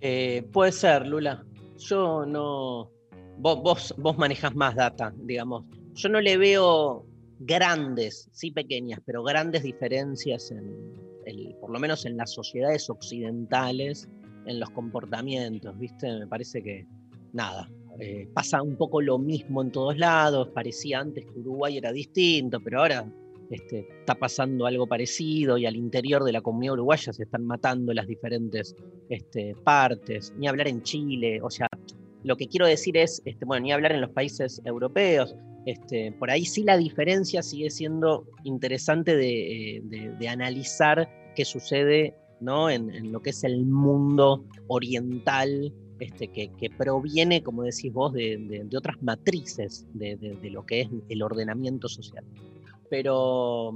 Eh, 0.00 0.48
puede 0.52 0.72
ser, 0.72 1.06
Lula. 1.06 1.44
Yo 1.78 2.24
no. 2.26 2.90
Vos, 3.38 3.62
vos, 3.62 3.94
vos 3.98 4.18
manejas 4.18 4.54
más 4.54 4.74
data, 4.74 5.12
digamos. 5.16 5.64
Yo 5.94 6.08
no 6.08 6.20
le 6.20 6.36
veo 6.36 7.06
grandes, 7.40 8.28
sí 8.32 8.50
pequeñas, 8.50 9.00
pero 9.04 9.22
grandes 9.22 9.62
diferencias 9.62 10.50
en, 10.50 10.94
el, 11.26 11.54
por 11.60 11.70
lo 11.70 11.78
menos 11.78 12.04
en 12.04 12.16
las 12.16 12.32
sociedades 12.32 12.90
occidentales, 12.90 14.08
en 14.46 14.58
los 14.58 14.70
comportamientos, 14.70 15.78
¿viste? 15.78 16.18
Me 16.18 16.26
parece 16.26 16.62
que 16.62 16.86
nada, 17.32 17.68
eh, 18.00 18.28
pasa 18.32 18.62
un 18.62 18.76
poco 18.76 19.00
lo 19.00 19.18
mismo 19.18 19.62
en 19.62 19.72
todos 19.72 19.98
lados, 19.98 20.48
parecía 20.48 21.00
antes 21.00 21.24
que 21.26 21.38
Uruguay 21.38 21.78
era 21.78 21.92
distinto, 21.92 22.60
pero 22.60 22.80
ahora 22.80 23.12
este, 23.50 23.88
está 24.00 24.14
pasando 24.14 24.66
algo 24.66 24.86
parecido 24.86 25.58
y 25.58 25.66
al 25.66 25.76
interior 25.76 26.24
de 26.24 26.32
la 26.32 26.40
comunidad 26.40 26.74
uruguaya 26.74 27.12
se 27.12 27.24
están 27.24 27.44
matando 27.44 27.92
las 27.92 28.06
diferentes 28.06 28.76
este, 29.08 29.54
partes, 29.64 30.32
ni 30.36 30.46
hablar 30.46 30.68
en 30.68 30.82
Chile, 30.82 31.40
o 31.42 31.50
sea, 31.50 31.68
lo 32.24 32.36
que 32.36 32.48
quiero 32.48 32.66
decir 32.66 32.96
es, 32.96 33.22
este, 33.24 33.44
bueno, 33.44 33.64
ni 33.64 33.72
hablar 33.72 33.92
en 33.92 34.00
los 34.00 34.10
países 34.10 34.60
europeos, 34.64 35.34
por 36.18 36.30
ahí 36.30 36.44
sí 36.44 36.62
la 36.62 36.76
diferencia 36.76 37.42
sigue 37.42 37.70
siendo 37.70 38.26
interesante 38.44 39.16
de, 39.16 39.76
eh, 39.76 40.28
analizar 40.28 41.08
qué 41.34 41.44
sucede 41.44 42.14
¿no? 42.40 42.70
En, 42.70 43.12
lo 43.12 43.20
que 43.20 43.30
es 43.30 43.44
el 43.44 43.66
mundo 43.66 44.44
oriental 44.68 45.72
este, 46.00 46.28
que, 46.28 46.70
proviene, 46.76 47.42
como 47.42 47.62
decís 47.62 47.92
vos, 47.92 48.12
de, 48.12 48.68
otras 48.76 49.00
matrices 49.02 49.86
de, 49.94 50.38
lo 50.50 50.64
que 50.64 50.82
es 50.82 50.88
el 51.08 51.22
ordenamiento 51.22 51.88
social. 51.88 52.24
Pero 52.90 53.72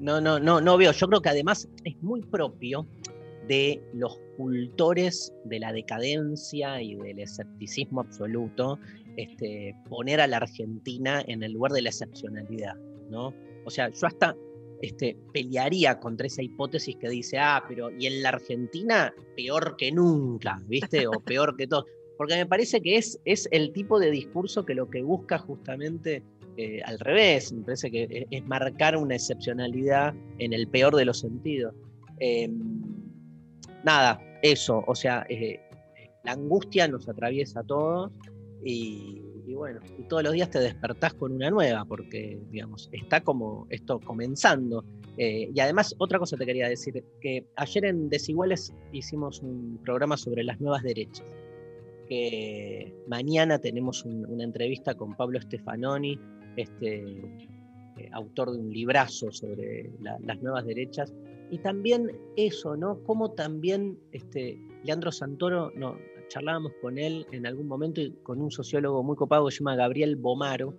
no, 0.00 0.20
no, 0.20 0.38
no, 0.38 0.60
no 0.60 0.76
veo. 0.76 0.92
Yo 0.92 1.06
creo 1.08 1.20
que 1.20 1.28
además 1.28 1.68
es 1.84 2.00
muy 2.02 2.22
propio 2.22 2.86
de 3.48 3.82
los 3.94 4.18
cultores 4.36 5.32
de 5.44 5.58
la 5.58 5.72
decadencia 5.72 6.80
y 6.82 6.94
del 6.94 7.18
escepticismo 7.18 8.02
absoluto, 8.02 8.78
este, 9.16 9.74
poner 9.88 10.20
a 10.20 10.26
la 10.26 10.36
Argentina 10.36 11.22
en 11.26 11.42
el 11.42 11.52
lugar 11.52 11.72
de 11.72 11.82
la 11.82 11.88
excepcionalidad, 11.88 12.76
¿no? 13.10 13.34
O 13.64 13.70
sea, 13.70 13.90
yo 13.90 14.06
hasta 14.06 14.36
este, 14.82 15.16
pelearía 15.32 15.98
contra 15.98 16.26
esa 16.26 16.42
hipótesis 16.42 16.96
que 16.96 17.08
dice, 17.08 17.38
ah, 17.38 17.64
pero 17.68 17.90
y 17.90 18.06
en 18.06 18.22
la 18.22 18.30
Argentina 18.30 19.14
peor 19.36 19.76
que 19.76 19.90
nunca, 19.92 20.60
¿viste? 20.66 21.06
O 21.06 21.20
peor 21.20 21.56
que 21.56 21.66
todo. 21.66 21.86
Porque 22.16 22.36
me 22.36 22.46
parece 22.46 22.80
que 22.80 22.96
es, 22.96 23.20
es 23.24 23.48
el 23.52 23.72
tipo 23.72 23.98
de 24.00 24.10
discurso 24.10 24.64
que 24.64 24.74
lo 24.74 24.90
que 24.90 25.02
busca 25.02 25.38
justamente 25.38 26.22
eh, 26.56 26.82
al 26.84 26.98
revés, 26.98 27.52
me 27.52 27.62
parece 27.62 27.90
que 27.90 28.02
e, 28.02 28.26
es, 28.30 28.44
marcar 28.46 28.96
una 28.96 29.14
excepcionalidad 29.14 30.14
en 30.38 30.52
el 30.52 30.66
peor 30.66 30.96
de 30.96 31.04
los 31.04 31.20
sentidos. 31.20 31.72
Em, 32.18 32.58
nada, 33.84 34.20
eso, 34.42 34.82
o 34.88 34.94
sea, 34.96 35.24
eh, 35.28 35.60
la 36.24 36.32
angustia 36.32 36.88
nos 36.88 37.08
atraviesa 37.08 37.60
a 37.60 37.62
todos 37.62 38.10
y, 38.64 39.22
y 39.48 39.54
bueno, 39.54 39.80
y 39.98 40.02
todos 40.02 40.22
los 40.22 40.34
días 40.34 40.50
te 40.50 40.58
despertás 40.58 41.14
con 41.14 41.32
una 41.32 41.50
nueva, 41.50 41.84
porque, 41.86 42.38
digamos, 42.50 42.90
está 42.92 43.22
como 43.22 43.66
esto 43.70 43.98
comenzando. 43.98 44.84
Eh, 45.16 45.50
y 45.54 45.60
además, 45.60 45.94
otra 45.98 46.18
cosa 46.18 46.36
te 46.36 46.44
quería 46.44 46.68
decir, 46.68 47.02
que 47.20 47.46
ayer 47.56 47.86
en 47.86 48.10
Desiguales 48.10 48.74
hicimos 48.92 49.40
un 49.40 49.80
programa 49.82 50.18
sobre 50.18 50.44
las 50.44 50.60
nuevas 50.60 50.82
derechas, 50.82 51.24
que 52.08 52.94
mañana 53.06 53.58
tenemos 53.58 54.04
una 54.04 54.44
entrevista 54.44 54.94
con 54.94 55.16
Pablo 55.16 55.40
Stefanoni, 55.40 56.20
este, 56.56 56.96
eh, 57.96 58.10
autor 58.12 58.52
de 58.52 58.58
un 58.58 58.70
librazo 58.70 59.32
sobre 59.32 59.90
las 60.00 60.42
nuevas 60.42 60.66
derechas, 60.66 61.14
y 61.50 61.58
también 61.58 62.12
eso, 62.36 62.76
¿no? 62.76 63.02
Como 63.04 63.32
también 63.32 63.98
este, 64.12 64.58
Leandro 64.84 65.10
Santoro 65.10 65.72
charlábamos 66.28 66.72
con 66.80 66.98
él 66.98 67.26
en 67.32 67.46
algún 67.46 67.66
momento 67.66 68.00
y 68.00 68.12
con 68.22 68.40
un 68.40 68.50
sociólogo 68.50 69.02
muy 69.02 69.16
copado 69.16 69.46
que 69.46 69.52
se 69.52 69.58
llama 69.58 69.76
Gabriel 69.76 70.16
Bomaro, 70.16 70.74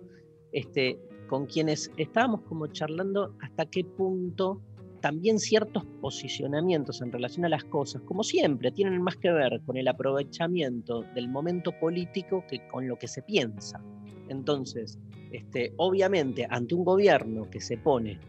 este, 0.52 0.98
con 1.28 1.46
quienes 1.46 1.90
estábamos 1.96 2.42
como 2.42 2.66
charlando 2.68 3.34
hasta 3.40 3.66
qué 3.66 3.84
punto 3.84 4.60
también 5.00 5.38
ciertos 5.38 5.84
posicionamientos 6.00 7.00
en 7.00 7.10
relación 7.10 7.46
a 7.46 7.48
las 7.48 7.64
cosas, 7.64 8.02
como 8.02 8.22
siempre, 8.22 8.70
tienen 8.70 9.00
más 9.00 9.16
que 9.16 9.30
ver 9.30 9.60
con 9.64 9.76
el 9.76 9.88
aprovechamiento 9.88 11.04
del 11.14 11.28
momento 11.28 11.72
político 11.78 12.44
que 12.48 12.66
con 12.68 12.86
lo 12.86 12.96
que 12.96 13.08
se 13.08 13.22
piensa. 13.22 13.82
Entonces, 14.28 14.98
este, 15.32 15.72
obviamente, 15.76 16.46
ante 16.50 16.74
un 16.74 16.84
gobierno 16.84 17.48
que 17.50 17.60
se 17.60 17.78
pone 17.78 18.20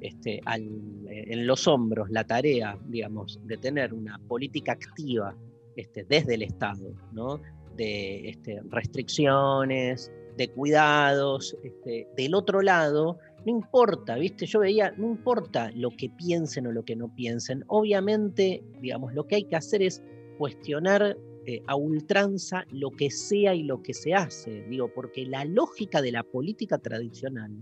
este, 0.00 0.40
en 0.46 1.46
los 1.46 1.66
hombros 1.68 2.10
la 2.10 2.24
tarea, 2.24 2.78
digamos, 2.86 3.38
de 3.44 3.56
tener 3.56 3.92
una 3.92 4.18
política 4.26 4.72
activa 4.72 5.36
este, 5.76 6.04
desde 6.04 6.34
el 6.34 6.42
Estado, 6.42 6.92
¿no? 7.12 7.40
de 7.76 8.30
este, 8.30 8.60
restricciones, 8.70 10.10
de 10.36 10.48
cuidados. 10.48 11.56
Este, 11.62 12.08
del 12.16 12.34
otro 12.34 12.62
lado, 12.62 13.18
no 13.44 13.52
importa, 13.52 14.16
¿viste? 14.16 14.46
Yo 14.46 14.60
veía, 14.60 14.92
no 14.96 15.06
importa 15.06 15.70
lo 15.74 15.90
que 15.90 16.10
piensen 16.10 16.66
o 16.66 16.72
lo 16.72 16.84
que 16.84 16.96
no 16.96 17.14
piensen. 17.14 17.64
Obviamente, 17.68 18.62
digamos, 18.80 19.14
lo 19.14 19.26
que 19.26 19.36
hay 19.36 19.44
que 19.44 19.56
hacer 19.56 19.82
es 19.82 20.02
cuestionar 20.38 21.16
eh, 21.46 21.62
a 21.66 21.76
ultranza 21.76 22.64
lo 22.70 22.90
que 22.90 23.10
sea 23.10 23.54
y 23.54 23.62
lo 23.62 23.82
que 23.82 23.94
se 23.94 24.14
hace, 24.14 24.64
digo, 24.68 24.90
porque 24.92 25.24
la 25.26 25.44
lógica 25.44 26.02
de 26.02 26.12
la 26.12 26.24
política 26.24 26.78
tradicional 26.78 27.52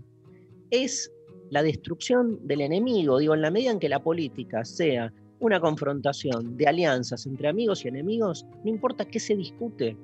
es 0.71 1.11
la 1.51 1.61
destrucción 1.61 2.39
del 2.47 2.61
enemigo, 2.61 3.19
digo, 3.19 3.35
en 3.35 3.43
la 3.43 3.51
medida 3.51 3.71
en 3.71 3.79
que 3.79 3.87
la 3.87 4.01
política 4.01 4.65
sea 4.65 5.13
una 5.39 5.59
confrontación 5.59 6.57
de 6.57 6.67
alianzas 6.67 7.25
entre 7.25 7.47
amigos 7.47 7.85
y 7.85 7.89
enemigos, 7.89 8.45
no 8.63 8.69
importa 8.69 9.05
qué 9.05 9.19
se 9.19 9.35
discute, 9.35 9.97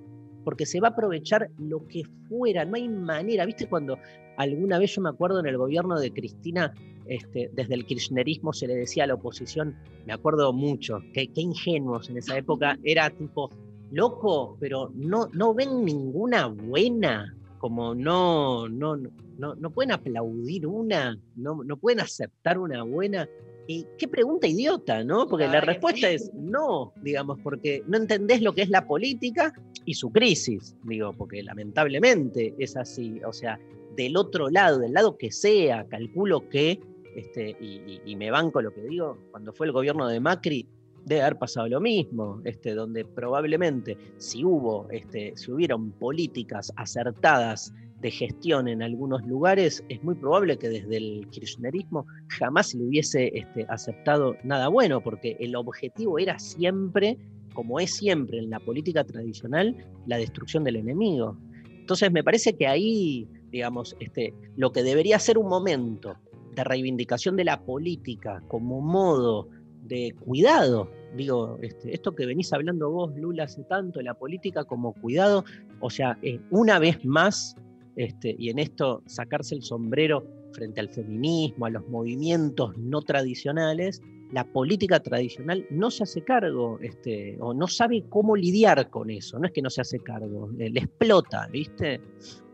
porque 0.44 0.66
se 0.66 0.80
va 0.80 0.90
a 0.90 0.92
aprovechar 0.92 1.50
lo 1.58 1.88
que 1.88 2.04
fuera, 2.28 2.66
no 2.66 2.76
hay 2.76 2.90
manera, 2.90 3.46
¿viste? 3.46 3.68
Cuando 3.68 3.98
alguna 4.38 4.80
vez 4.80 4.96
yo 4.96 5.02
me 5.02 5.10
acuerdo 5.10 5.40
en 5.40 5.46
el 5.46 5.58
gobierno 5.58 6.00
de 6.00 6.12
Cristina, 6.12 6.74
este, 7.06 7.50
desde 7.54 7.76
el 7.76 7.86
kirchnerismo 7.86 8.54
se 8.54 8.68
le 8.68 8.76
decía 8.76 9.04
a 9.04 9.08
la 9.08 9.16
oposición, 9.16 9.76
me 10.06 10.14
acuerdo 10.14 10.52
mucho, 10.54 11.00
qué 11.14 11.30
ingenuos 11.36 12.10
en 12.10 12.18
esa 12.18 12.38
época, 12.38 12.78
era 12.84 13.10
tipo, 13.10 13.50
loco, 13.92 14.58
pero 14.60 14.92
no, 14.96 15.28
no 15.34 15.54
ven 15.54 15.86
ninguna 15.86 16.48
buena, 16.48 17.36
como 17.60 17.94
no, 17.94 18.68
no, 18.68 18.98
no, 19.38 19.56
no 19.56 19.70
pueden 19.70 19.92
aplaudir 19.92 20.66
una, 20.66 21.18
no, 21.36 21.64
no 21.64 21.78
pueden 21.78 22.00
aceptar 22.00 22.58
una 22.58 22.84
buena. 22.84 23.30
Y 23.72 23.88
qué 23.98 24.10
pregunta 24.10 24.48
idiota, 24.48 25.02
¿no? 25.06 25.30
Porque 25.30 25.48
la 25.48 25.62
respuesta 25.62 26.10
es 26.10 26.30
no, 26.34 26.92
digamos, 27.02 27.40
porque 27.42 27.82
no 27.88 27.96
entendés 27.96 28.42
lo 28.42 28.54
que 28.54 28.64
es 28.64 28.70
la 28.70 28.86
política 28.86 29.54
y 29.86 29.94
su 29.94 30.12
crisis, 30.12 30.76
digo, 30.84 31.14
porque 31.14 31.42
lamentablemente 31.42 32.54
es 32.60 32.76
así. 32.76 33.22
O 33.26 33.32
sea, 33.32 33.58
del 33.96 34.18
otro 34.18 34.50
lado, 34.50 34.80
del 34.80 34.92
lado 34.92 35.18
que 35.18 35.32
sea, 35.32 35.88
calculo 35.88 36.50
que, 36.50 36.82
este, 37.16 37.56
y, 37.62 38.14
me 38.18 38.30
banco 38.30 38.62
lo 38.62 38.74
que 38.74 38.82
digo, 38.82 39.18
cuando 39.32 39.54
fue 39.54 39.68
el 39.68 39.72
gobierno 39.72 40.06
de 40.10 40.20
Macri, 40.20 40.68
debe 41.06 41.22
haber 41.22 41.40
pasado 41.40 41.70
lo 41.70 41.80
mismo, 41.80 42.42
este, 42.44 42.74
donde 42.74 43.06
probablemente 43.06 43.98
si 44.18 44.44
hubo, 44.44 44.90
este, 44.92 45.32
si 45.38 45.50
hubieron 45.50 45.92
políticas 45.94 46.74
acertadas 46.76 47.74
de 48.02 48.12
gestión 48.12 48.68
en 48.68 48.82
algunos 48.82 49.24
lugares, 49.26 49.84
es 49.90 50.04
muy 50.04 50.16
probable 50.16 50.58
que 50.58 50.70
desde 50.70 50.98
el 50.98 51.28
kirchnerismo 51.30 52.06
jamás 52.28 52.70
se 52.70 52.78
le 52.78 52.86
hubiese 52.86 53.32
este, 53.38 53.66
aceptado 53.70 54.36
nada 54.44 54.68
bueno, 54.68 55.02
porque 55.02 55.38
el 55.40 55.56
objetivo 55.56 56.18
era 56.18 56.40
siempre, 56.40 57.18
como 57.54 57.80
es 57.80 57.94
siempre 57.94 58.40
en 58.40 58.50
la 58.50 58.60
política 58.60 59.04
tradicional, 59.04 59.76
la 60.08 60.18
destrucción 60.18 60.64
del 60.64 60.78
enemigo. 60.78 61.38
Entonces 61.80 62.12
me 62.12 62.24
parece 62.24 62.54
que 62.54 62.68
ahí, 62.68 63.28
digamos, 63.52 63.96
este, 64.00 64.34
lo 64.58 64.72
que 64.72 64.82
debería 64.82 65.20
ser 65.20 65.38
un 65.38 65.48
momento 65.48 66.16
de 66.56 66.64
reivindicación 66.64 67.36
de 67.36 67.46
la 67.46 67.62
política 67.62 68.42
como 68.48 68.82
modo 68.82 69.48
de 69.84 70.16
cuidado. 70.26 70.90
Digo, 71.16 71.60
este, 71.62 71.94
esto 71.94 72.16
que 72.16 72.26
venís 72.26 72.52
hablando 72.52 72.90
vos, 72.90 73.16
Lula, 73.16 73.44
hace 73.44 73.64
tanto, 73.64 74.02
la 74.02 74.16
política 74.16 74.64
como 74.64 74.94
cuidado, 74.94 75.44
o 75.82 75.90
sea, 75.90 76.18
eh, 76.22 76.40
una 76.50 76.80
vez 76.80 77.04
más 77.06 77.56
este, 77.96 78.36
y 78.38 78.50
en 78.50 78.60
esto 78.60 79.04
sacarse 79.06 79.56
el 79.56 79.64
sombrero 79.64 80.26
frente 80.54 80.80
al 80.80 80.90
feminismo, 80.90 81.66
a 81.66 81.70
los 81.70 81.88
movimientos 81.88 82.78
no 82.78 83.02
tradicionales, 83.02 84.02
la 84.32 84.46
política 84.46 85.02
tradicional 85.02 85.66
no 85.70 85.92
se 85.92 86.04
hace 86.04 86.24
cargo 86.24 86.80
este, 86.82 87.38
o 87.40 87.54
no 87.54 87.68
sabe 87.68 88.06
cómo 88.10 88.36
lidiar 88.36 88.90
con 88.90 89.10
eso. 89.10 89.38
No 89.40 89.46
es 89.46 89.52
que 89.52 89.62
no 89.62 89.70
se 89.70 89.82
hace 89.82 90.00
cargo, 90.00 90.50
le, 90.58 90.68
explota, 90.68 91.48
¿viste? 91.52 92.00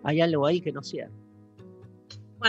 Hay 0.03 0.21
algo 0.21 0.45
ahí 0.45 0.61
que 0.61 0.71
no 0.71 0.81
cierra. 0.81 1.11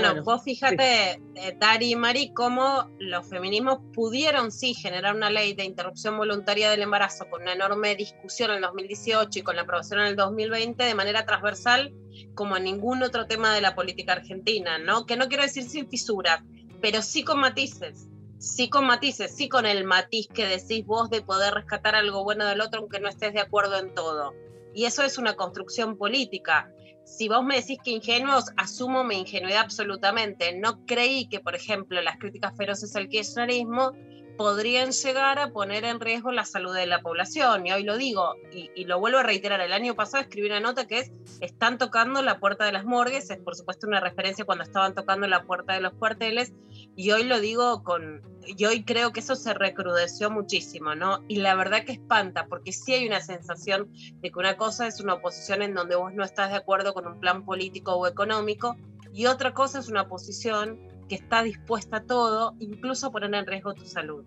Bueno, 0.00 0.14
Bueno, 0.14 0.24
vos 0.24 0.42
fíjate, 0.44 1.20
eh, 1.34 1.56
Dari 1.58 1.90
y 1.90 1.96
Mari, 1.96 2.32
cómo 2.32 2.88
los 2.98 3.26
feminismos 3.26 3.80
pudieron 3.92 4.52
sí 4.52 4.74
generar 4.74 5.14
una 5.14 5.28
ley 5.28 5.54
de 5.54 5.64
interrupción 5.64 6.16
voluntaria 6.16 6.70
del 6.70 6.82
embarazo 6.82 7.28
con 7.28 7.42
una 7.42 7.52
enorme 7.52 7.96
discusión 7.96 8.50
en 8.50 8.56
el 8.56 8.62
2018 8.62 9.38
y 9.38 9.42
con 9.42 9.56
la 9.56 9.62
aprobación 9.62 10.00
en 10.00 10.06
el 10.06 10.16
2020 10.16 10.84
de 10.84 10.94
manera 10.94 11.26
transversal 11.26 11.92
como 12.34 12.54
a 12.54 12.60
ningún 12.60 13.02
otro 13.02 13.26
tema 13.26 13.52
de 13.54 13.60
la 13.60 13.74
política 13.74 14.12
argentina, 14.12 14.78
¿no? 14.78 15.04
Que 15.04 15.16
no 15.16 15.28
quiero 15.28 15.42
decir 15.42 15.64
sin 15.64 15.88
fisura, 15.88 16.44
pero 16.80 17.02
sí 17.02 17.24
con 17.24 17.40
matices, 17.40 18.06
sí 18.38 18.68
con 18.68 18.86
matices, 18.86 19.34
sí 19.34 19.48
con 19.48 19.66
el 19.66 19.84
matiz 19.84 20.28
que 20.28 20.46
decís 20.46 20.86
vos 20.86 21.10
de 21.10 21.22
poder 21.22 21.54
rescatar 21.54 21.96
algo 21.96 22.22
bueno 22.22 22.46
del 22.46 22.60
otro 22.60 22.80
aunque 22.80 23.00
no 23.00 23.08
estés 23.08 23.32
de 23.32 23.40
acuerdo 23.40 23.78
en 23.78 23.92
todo. 23.94 24.32
Y 24.74 24.84
eso 24.84 25.02
es 25.02 25.18
una 25.18 25.34
construcción 25.34 25.96
política 25.96 26.70
si 27.08 27.28
vos 27.28 27.42
me 27.42 27.56
decís 27.56 27.78
que 27.82 27.90
ingenuos, 27.90 28.52
asumo 28.56 29.02
mi 29.02 29.18
ingenuidad 29.20 29.62
absolutamente. 29.62 30.56
No 30.56 30.84
creí 30.86 31.26
que, 31.28 31.40
por 31.40 31.54
ejemplo, 31.54 32.00
las 32.02 32.18
críticas 32.18 32.56
feroces 32.56 32.94
al 32.96 33.08
kirchnerismo 33.08 33.92
podrían 34.36 34.92
llegar 34.92 35.40
a 35.40 35.50
poner 35.50 35.84
en 35.84 35.98
riesgo 35.98 36.30
la 36.30 36.44
salud 36.44 36.72
de 36.72 36.86
la 36.86 37.00
población. 37.00 37.66
Y 37.66 37.72
hoy 37.72 37.82
lo 37.82 37.96
digo, 37.96 38.36
y, 38.52 38.70
y, 38.76 38.84
lo 38.84 39.00
vuelvo 39.00 39.18
a 39.18 39.22
reiterar, 39.24 39.60
el 39.60 39.72
año 39.72 39.94
pasado 39.94 40.22
escribí 40.22 40.46
una 40.46 40.60
nota 40.60 40.86
que 40.86 41.00
es, 41.00 41.12
están 41.40 41.76
tocando 41.76 42.22
la 42.22 42.38
puerta 42.38 42.64
de 42.64 42.72
las 42.72 42.84
morgues, 42.84 43.30
es 43.30 43.38
por 43.38 43.56
supuesto 43.56 43.88
una 43.88 44.00
referencia 44.00 44.44
cuando 44.44 44.62
estaban 44.62 44.94
tocando 44.94 45.26
la 45.26 45.42
puerta 45.42 45.72
de 45.72 45.80
los 45.80 45.94
cuarteles, 45.94 46.52
y 46.98 47.12
hoy 47.12 47.22
lo 47.22 47.38
digo 47.38 47.84
con, 47.84 48.22
y 48.44 48.64
hoy 48.64 48.82
creo 48.84 49.12
que 49.12 49.20
eso 49.20 49.36
se 49.36 49.54
recrudeció 49.54 50.32
muchísimo, 50.32 50.96
¿no? 50.96 51.20
Y 51.28 51.36
la 51.36 51.54
verdad 51.54 51.84
que 51.84 51.92
espanta, 51.92 52.46
porque 52.48 52.72
sí 52.72 52.92
hay 52.92 53.06
una 53.06 53.20
sensación 53.20 53.88
de 54.20 54.32
que 54.32 54.38
una 54.38 54.56
cosa 54.56 54.88
es 54.88 55.00
una 55.00 55.14
oposición 55.14 55.62
en 55.62 55.74
donde 55.74 55.94
vos 55.94 56.12
no 56.12 56.24
estás 56.24 56.50
de 56.50 56.56
acuerdo 56.56 56.92
con 56.94 57.06
un 57.06 57.20
plan 57.20 57.44
político 57.44 57.94
o 57.94 58.08
económico, 58.08 58.76
y 59.12 59.26
otra 59.26 59.54
cosa 59.54 59.78
es 59.78 59.88
una 59.88 60.02
oposición 60.02 60.80
que 61.08 61.14
está 61.14 61.44
dispuesta 61.44 61.98
a 61.98 62.02
todo, 62.04 62.56
incluso 62.58 63.06
a 63.06 63.12
poner 63.12 63.32
en 63.32 63.46
riesgo 63.46 63.74
tu 63.74 63.84
salud. 63.84 64.24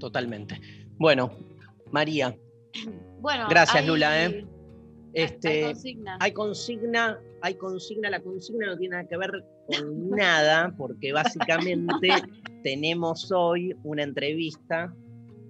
Totalmente. 0.00 0.58
Bueno, 0.98 1.30
María. 1.92 2.36
Bueno, 3.20 3.46
Gracias, 3.50 3.82
hay- 3.82 3.86
Lula, 3.86 4.22
¿eh? 4.24 4.26
hay- 4.26 4.48
Este, 5.12 5.48
hay 5.66 5.72
consigna. 5.74 6.16
hay 6.20 6.32
consigna, 6.32 7.20
hay 7.44 7.56
consigna, 7.56 8.08
la 8.08 8.22
consigna 8.22 8.66
no 8.68 8.78
tiene 8.78 8.96
nada 8.96 9.06
que 9.06 9.18
ver 9.18 9.44
con 9.66 10.08
nada, 10.16 10.74
porque 10.78 11.12
básicamente 11.12 12.08
tenemos 12.62 13.30
hoy 13.30 13.76
una 13.84 14.02
entrevista 14.02 14.94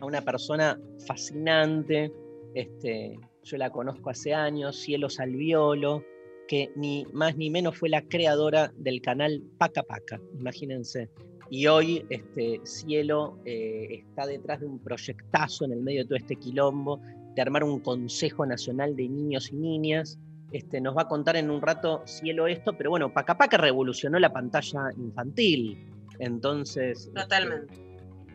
a 0.01 0.07
una 0.07 0.21
persona 0.21 0.77
fascinante, 1.07 2.13
este, 2.55 3.17
yo 3.45 3.57
la 3.59 3.71
conozco 3.71 4.11
hace 4.11 4.35
años, 4.35 4.77
Cielo 4.77 5.09
Salviolo, 5.09 6.03
que 6.49 6.73
ni 6.75 7.07
más 7.13 7.37
ni 7.37 7.49
menos 7.49 7.79
fue 7.79 7.89
la 7.89 8.03
creadora 8.03 8.73
del 8.77 9.01
canal 9.01 9.41
Paca 9.57 9.85
Paca, 9.85 10.21
imagínense. 10.37 11.09
Y 11.49 11.69
hoy 11.69 12.05
este, 12.11 12.61
Cielo 12.65 13.39
eh, 13.45 14.03
está 14.05 14.27
detrás 14.27 14.61
de 14.61 14.67
un 14.67 14.81
proyectazo 14.81 15.65
en 15.65 15.73
el 15.73 15.81
medio 15.81 16.01
de 16.01 16.07
todo 16.07 16.19
este 16.19 16.35
quilombo, 16.35 17.01
de 17.37 17.43
armar 17.43 17.63
un 17.63 17.79
Consejo 17.79 18.45
Nacional 18.47 18.97
de 18.97 19.09
Niños 19.09 19.53
y 19.53 19.57
Niñas. 19.57 20.19
Este, 20.55 20.81
nos 20.81 20.97
va 20.97 21.03
a 21.03 21.09
contar 21.09 21.35
en 21.35 21.51
un 21.51 21.61
rato 21.61 22.03
Cielo 22.07 22.47
esto, 22.47 22.77
pero 22.79 22.91
bueno, 22.91 23.13
Paca 23.13 23.37
Paca 23.37 23.57
revolucionó 23.57 24.21
la 24.21 24.33
pantalla 24.33 24.83
infantil. 24.97 25.77
Entonces, 26.21 27.07
este, 27.09 27.21
Totalmente. 27.23 27.75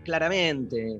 claramente. 0.03 0.91
eh, 0.91 0.99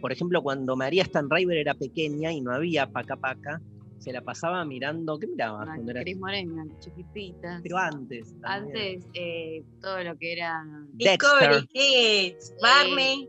Por 0.00 0.10
ejemplo, 0.10 0.42
cuando 0.42 0.74
María 0.74 1.04
Stanriver 1.04 1.56
era 1.56 1.74
pequeña 1.74 2.32
y 2.32 2.40
no 2.40 2.52
había 2.52 2.88
Paca 2.90 3.14
Paca, 3.14 3.60
se 3.98 4.12
la 4.12 4.22
pasaba 4.22 4.64
mirando. 4.64 5.16
¿Qué 5.20 5.28
miraba 5.28 5.62
Ah, 5.62 5.66
cuando 5.76 5.92
Cris 6.00 6.18
Morena, 6.18 6.64
chiquitita. 6.80 7.60
Pero 7.62 7.78
antes. 7.78 8.34
también. 8.40 8.76
Antes, 8.76 9.06
eh, 9.14 9.62
todo 9.80 10.02
lo 10.02 10.18
que 10.18 10.32
era. 10.32 10.64
Discovery 10.94 11.64
Kids, 11.68 12.54
Barney. 12.60 13.28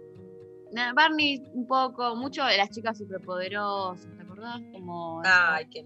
Barney, 0.96 1.44
un 1.54 1.68
poco, 1.68 2.16
mucho 2.16 2.44
de 2.46 2.58
las 2.58 2.72
chicas 2.72 2.98
superpoderosas, 2.98 4.08
¿te 4.18 4.24
acordás? 4.24 4.60
Como. 4.74 5.22
Ay, 5.24 5.68
qué 5.72 5.86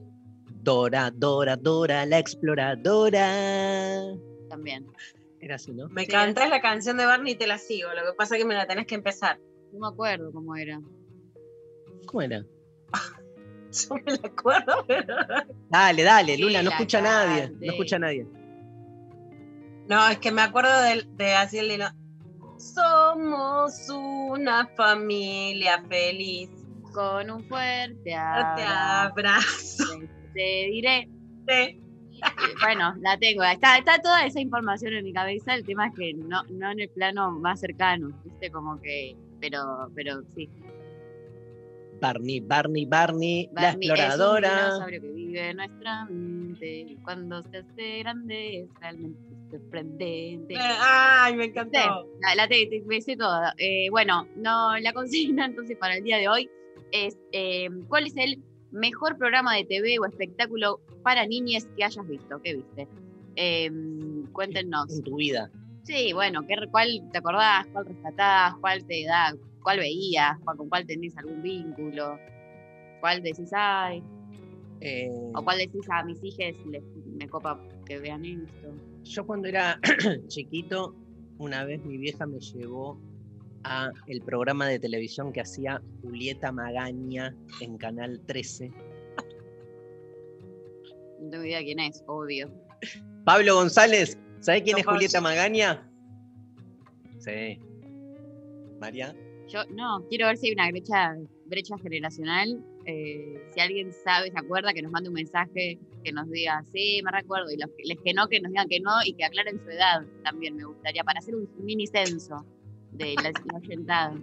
Dora, 0.64 1.12
Dora, 1.12 1.56
Dora, 1.56 2.06
la 2.06 2.20
exploradora. 2.20 4.04
También. 4.50 4.86
Era 5.40 5.56
así, 5.56 5.72
¿no? 5.74 5.88
Me 5.90 6.06
Sí. 6.06 6.12
cantás 6.12 6.50
la 6.50 6.62
canción 6.62 6.98
de 6.98 7.06
Barney 7.06 7.34
y 7.34 7.36
te 7.36 7.48
la 7.48 7.58
sigo. 7.58 7.90
Lo 7.94 8.06
que 8.06 8.14
pasa 8.18 8.36
es 8.36 8.42
que 8.42 8.48
me 8.48 8.54
la 8.54 8.68
tenés 8.68 8.86
que 8.86 8.96
empezar. 8.96 9.40
No 9.74 9.80
me 9.80 9.88
acuerdo 9.88 10.32
cómo 10.32 10.56
era. 10.56 10.80
¿Cómo 12.06 12.22
era? 12.22 12.44
Yo 13.72 13.96
me 13.96 14.12
la 14.12 14.20
acuerdo, 14.24 14.86
pero. 14.88 15.16
Dale, 15.70 16.04
dale, 16.04 16.38
Lula, 16.38 16.62
no 16.62 16.70
escucha 16.72 17.00
a 17.00 17.02
nadie. 17.02 17.50
No 17.60 17.72
escucha 17.72 17.96
a 17.96 18.00
nadie. 18.00 18.28
No, 19.88 20.08
es 20.10 20.20
que 20.20 20.32
me 20.32 20.42
acuerdo 20.42 20.80
de, 20.82 21.06
de 21.16 21.34
así 21.34 21.58
el 21.58 21.72
hilo. 21.72 21.86
Somos 22.58 23.90
una 23.90 24.68
familia 24.78 25.82
feliz. 25.90 26.50
Con 26.94 27.32
un 27.32 27.44
fuerte 27.46 27.96
Te 28.04 28.14
abrazo. 28.14 29.12
abrazo. 29.14 30.00
Te 30.34 30.68
diré. 30.72 31.08
Sí. 31.48 31.78
Bueno, 32.62 32.94
la 33.02 33.18
tengo. 33.18 33.44
Está, 33.44 33.78
está 33.78 34.00
toda 34.00 34.26
esa 34.26 34.40
información 34.40 34.94
en 34.94 35.04
mi 35.06 35.12
cabeza. 35.14 35.56
El 35.56 35.66
tema 35.66 35.88
es 35.88 35.94
que 35.96 36.14
no, 36.14 36.44
no 36.50 36.72
en 36.72 36.80
el 36.82 36.90
plano 36.90 37.32
más 37.32 37.60
cercano, 37.60 38.10
¿viste? 38.24 38.52
Como 38.52 38.80
que. 38.82 39.16
Pero, 39.40 39.90
pero 39.96 40.22
sí. 40.36 40.48
Barney, 42.00 42.40
Barney, 42.40 42.86
Barney, 42.86 43.50
la 43.54 43.62
Barney 43.62 43.88
Es 43.88 43.92
un 43.92 43.98
exploradora. 43.98 44.50
dinosaurio 44.50 45.02
que 45.02 45.12
vive 45.12 45.50
en 45.50 45.58
nuestra 45.58 46.06
mente. 46.06 46.98
Cuando 47.04 47.44
se 47.44 47.58
hace 47.58 48.00
grande 48.00 48.62
es 48.62 48.70
realmente 48.80 49.20
sorprendente. 49.52 50.54
Eh, 50.56 50.58
Ay, 50.60 51.36
me 51.36 51.44
Sí, 51.46 51.50
encantó. 51.52 52.08
la, 52.22 52.36
la 52.36 52.48
te, 52.48 52.66
te- 52.68 53.16
toda. 53.16 53.54
Eh, 53.58 53.88
bueno, 53.92 54.28
no, 54.36 54.78
la 54.80 54.94
consigna 54.94 55.46
entonces 55.46 55.78
para 55.78 55.96
el 55.98 56.04
día 56.04 56.18
de 56.18 56.28
hoy 56.30 56.50
es 56.92 57.18
eh, 57.32 57.70
¿cuál 57.88 58.08
es 58.08 58.18
el 58.18 58.42
mejor 58.72 59.18
programa 59.18 59.56
de 59.56 59.66
TV 59.66 60.00
o 60.00 60.06
espectáculo 60.06 60.80
para 61.04 61.26
niñas 61.26 61.66
que 61.76 61.84
hayas 61.84 62.08
visto? 62.08 62.40
¿Qué 62.44 62.56
viste? 62.56 62.88
Eh, 63.36 63.70
cuéntenos. 64.32 64.92
en 64.92 65.04
tu 65.04 65.16
vida. 65.16 65.50
Sí, 65.84 66.14
bueno, 66.14 66.46
¿qué, 66.48 66.56
¿cuál 66.70 66.90
te 67.12 67.18
acordás? 67.18 67.66
¿Cuál 67.72 67.86
rescatás? 67.86 68.54
¿Cuál 68.62 68.86
te 68.86 69.04
da? 69.06 69.36
¿Cuál 69.64 69.80
veías? 69.80 70.38
¿Cuál- 70.44 70.58
¿Con 70.58 70.70
cuál 70.70 70.86
tenés 70.86 71.18
algún 71.18 71.42
vínculo? 71.42 72.18
¿Cuál 73.00 73.22
decís, 73.24 73.50
ay? 73.54 74.04
Eh, 74.80 75.10
¿O 75.36 75.44
cuál 75.44 75.58
decís 75.60 75.82
a 75.92 76.04
mis 76.04 76.24
hijas 76.24 76.56
les, 76.66 76.84
me 77.18 77.28
copa 77.28 77.60
que 77.86 78.00
vean 78.00 78.26
esto? 78.26 78.74
yo 79.04 79.26
cuando 79.26 79.48
era 79.48 79.80
chiquito, 80.28 80.96
una 81.38 81.66
vez 81.66 81.84
mi 81.84 81.98
vieja 81.98 82.26
me 82.26 82.40
llevó 82.40 83.00
a 83.64 83.92
el 84.08 84.22
programa 84.22 84.68
de 84.68 84.80
televisión 84.80 85.32
que 85.32 85.42
hacía 85.42 85.82
Julieta 86.02 86.52
Magaña 86.52 87.36
en 87.60 87.78
Canal 87.78 88.20
13. 88.26 88.72
No 91.20 91.30
tengo 91.30 91.46
idea 91.46 91.60
quién 91.62 91.80
es, 91.80 92.04
obvio. 92.08 92.50
Pablo 93.26 93.56
González, 93.56 94.18
¿sabés 94.40 94.64
quién 94.64 94.74
No, 94.74 94.80
es 94.80 94.86
Pablo. 94.86 94.98
Julieta 94.98 95.22
Magaña? 95.22 95.88
Sí. 97.20 97.60
María. 98.80 99.16
Yo 99.48 99.64
no, 99.76 100.04
quiero 100.10 100.28
ver 100.28 100.38
si 100.38 100.48
hay 100.48 100.54
una 100.54 100.70
brecha, 100.72 101.16
brecha 101.46 101.78
generacional. 101.78 102.64
eh, 102.86 103.40
si 103.54 103.60
alguien 103.60 103.92
sabe, 104.04 104.32
se 104.32 104.40
acuerda, 104.40 104.74
que 104.74 104.82
nos 104.82 104.92
mande 104.92 105.10
un 105.10 105.16
mensaje 105.16 105.78
que 106.04 106.12
nos 106.12 106.28
diga, 106.32 106.64
sí, 106.72 107.02
me 107.04 107.12
recuerdo. 107.12 107.52
Y 107.52 107.58
los 107.58 107.70
que, 107.78 107.84
les 107.84 108.00
que 108.00 108.14
no, 108.14 108.28
que 108.28 108.42
nos 108.42 108.52
digan 108.52 108.68
que 108.68 108.80
no 108.80 108.92
y 109.06 109.14
que 109.14 109.26
aclaren 109.26 109.60
su 109.60 109.70
edad 109.70 110.04
también 110.24 110.56
me 110.56 110.66
gustaría, 110.66 111.04
para 111.04 111.20
hacer 111.20 111.36
un 111.36 111.48
mini 111.60 111.86
censo 111.86 112.44
de 112.92 113.16
la, 113.16 113.32
la 113.32 113.58
oyentada. 113.58 114.14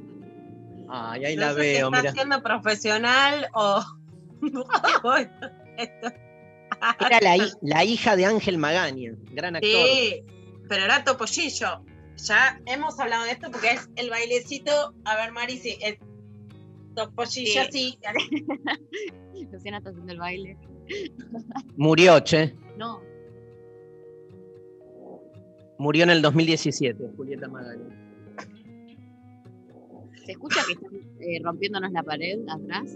Ay, 0.88 1.24
ahí 1.24 1.36
No 1.36 1.42
la 1.42 1.48
sé 1.48 1.54
si 1.54 1.60
veo, 1.60 1.86
está 1.88 2.00
mira. 2.00 2.12
siendo 2.12 2.42
profesional 2.42 3.48
o. 3.54 3.84
Era 7.00 7.20
la, 7.20 7.48
la 7.60 7.84
hija 7.84 8.14
de 8.16 8.24
Ángel 8.26 8.58
Magaña, 8.58 9.12
gran 9.32 9.56
actor. 9.56 9.70
Sí, 9.70 10.22
pero 10.68 10.84
era 10.84 11.02
Topollillo. 11.02 11.82
Ya 12.16 12.60
hemos 12.66 12.98
hablado 13.00 13.24
de 13.24 13.32
esto 13.32 13.50
porque 13.50 13.72
es 13.72 13.88
el 13.96 14.10
bailecito. 14.10 14.94
A 15.04 15.16
ver, 15.16 15.32
Mari, 15.32 15.58
sí, 15.58 15.76
es 15.80 15.98
Topollillo, 16.94 17.62
sí. 17.70 17.98
Luciana 19.50 19.78
está 19.78 19.90
haciendo 19.90 20.12
el 20.12 20.18
baile. 20.18 20.56
Murió, 21.76 22.20
che. 22.20 22.54
No, 22.76 23.00
Murió 25.78 26.02
en 26.04 26.10
el 26.10 26.22
2017, 26.22 27.12
Julieta 27.16 27.46
Magaña. 27.48 28.07
¿Se 30.28 30.32
escucha 30.32 30.60
que 30.66 30.72
están 30.74 30.94
eh, 31.20 31.40
rompiéndonos 31.42 31.90
la 31.90 32.02
pared 32.02 32.38
atrás? 32.46 32.94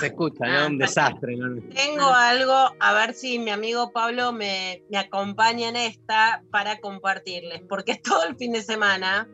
Se 0.00 0.06
escucha, 0.06 0.44
Ah, 0.44 0.62
¿no? 0.62 0.66
Un 0.66 0.78
desastre. 0.78 1.36
¿no? 1.36 1.62
Tengo 1.72 2.06
algo, 2.06 2.74
a 2.80 2.92
ver 2.92 3.14
si 3.14 3.38
mi 3.38 3.50
amigo 3.50 3.92
Pablo 3.92 4.32
me, 4.32 4.82
me 4.90 4.98
acompaña 4.98 5.68
en 5.68 5.76
esta 5.76 6.42
para 6.50 6.80
compartirles, 6.80 7.62
porque 7.68 7.94
todo 8.04 8.24
el 8.24 8.34
fin 8.34 8.50
de 8.50 8.62
semana 8.62 9.28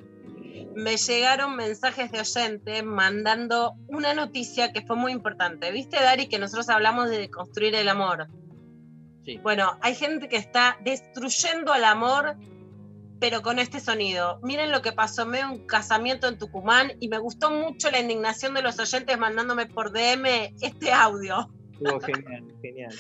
me 0.75 0.99
llegaron 0.99 1.57
mensajes 1.57 2.13
de 2.13 2.21
oyentes 2.21 2.85
mandando 2.85 3.73
una 3.89 4.13
noticia 4.13 4.75
que 4.75 4.83
fue 4.83 4.95
muy 4.95 5.13
importante. 5.13 5.73
¿Viste, 5.73 5.97
Dari, 5.97 6.29
que 6.29 6.39
nosotros 6.39 6.69
hablamos 6.69 7.09
de 7.09 7.31
construir 7.31 7.75
el 7.75 7.89
amor? 7.89 8.29
Sí. 9.25 9.39
Bueno, 9.39 9.79
hay 9.81 9.95
gente 9.95 10.29
que 10.29 10.37
está 10.37 10.77
destruyendo 10.85 11.75
el 11.75 11.85
amor, 11.85 12.37
pero 13.21 13.43
con 13.43 13.59
este 13.59 13.81
sonido. 13.81 14.39
Miren 14.43 14.71
lo 14.71 14.83
que 14.83 14.93
pasó, 14.93 15.27
me 15.27 15.45
un 15.45 15.67
casamiento 15.67 16.29
en 16.29 16.39
Tucumán 16.39 16.93
y 17.01 17.09
me 17.09 17.19
gustó 17.19 17.51
mucho 17.51 17.91
la 17.91 18.01
indignación 18.01 18.55
de 18.55 18.63
los 18.63 18.79
oyentes 18.79 19.19
mandándome 19.19 19.67
por 19.67 19.93
DM 19.93 20.55
este 20.61 20.93
audio. 20.93 21.49
Estuvo 21.73 22.01
genial, 22.01 22.45
genial. 22.63 22.95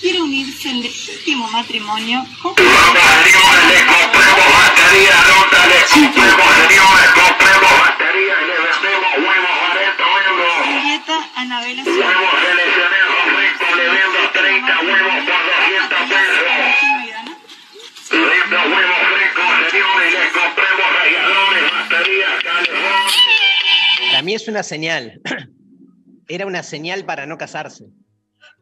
Quiere 0.00 0.22
unirse 0.22 0.70
en 0.70 0.82
legítimo 0.82 1.48
matrimonio. 1.48 2.24
Julieta 10.64 11.30
Anabela. 11.34 11.82
Huevos 11.82 12.40
le 13.76 13.88
vendo 13.88 14.30
30 14.32 14.80
huevos 14.80 15.14
por 15.24 15.40
200 15.46 16.08
pesos. 16.08 16.99
Huevos 18.10 19.70
señores, 19.70 20.12
les 20.12 20.32
radiadores, 20.92 21.70
baterías. 21.70 22.44
Para 24.10 24.22
mí 24.22 24.34
es 24.34 24.48
una 24.48 24.62
señal. 24.62 25.20
Era 26.28 26.46
una 26.46 26.62
señal 26.62 27.04
para 27.04 27.26
no 27.26 27.38
casarse. 27.38 27.86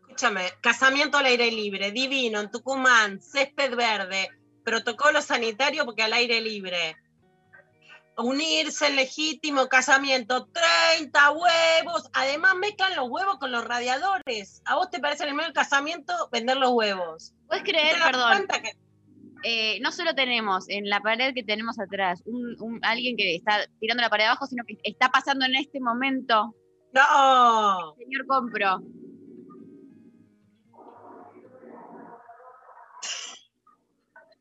Escúchame, 0.00 0.50
casamiento 0.62 1.18
al 1.18 1.26
aire 1.26 1.50
libre, 1.50 1.92
divino, 1.92 2.40
en 2.40 2.50
Tucumán, 2.50 3.20
césped 3.20 3.74
verde, 3.76 4.28
protocolo 4.64 5.22
sanitario 5.22 5.84
porque 5.84 6.02
al 6.02 6.12
aire 6.12 6.40
libre. 6.40 6.96
Unirse 8.16 8.88
en 8.88 8.96
legítimo 8.96 9.68
casamiento, 9.68 10.48
30 10.96 11.30
huevos. 11.30 12.11
Además, 12.14 12.56
mezclan 12.56 12.96
los 12.96 13.08
huevos 13.08 13.38
con 13.38 13.52
los 13.52 13.64
radiadores. 13.64 14.61
¿A 14.64 14.74
vos 14.74 14.90
te 14.90 14.98
parece 14.98 15.22
en 15.22 15.28
el 15.28 15.34
medio 15.37 15.48
del 15.48 15.54
casamiento 15.54 16.12
vender 16.32 16.56
los 16.56 16.70
huevos? 16.70 17.32
¿Puedes 17.46 17.62
¿Te 17.62 17.70
creer, 17.70 17.96
perdón? 18.02 18.48
que 18.48 18.72
eh, 19.44 19.79
no 19.81 19.92
solo 19.92 20.14
tenemos 20.14 20.68
en 20.68 20.88
la 20.88 21.01
pared 21.01 21.33
que 21.35 21.42
tenemos 21.44 21.79
atrás 21.79 22.22
un, 22.27 22.57
un- 22.61 22.81
alguien 22.83 23.16
que 23.16 23.35
está 23.37 23.66
tirando 23.81 24.03
la 24.03 24.11
pared 24.11 24.24
abajo, 24.24 24.46
sino 24.46 24.64
que 24.66 24.79
está 24.83 25.09
pasando 25.11 25.44
en 25.46 25.55
este 25.57 25.81
momento. 25.81 26.55
No, 26.92 27.94
Señor 27.96 28.27
Compro, 28.27 28.83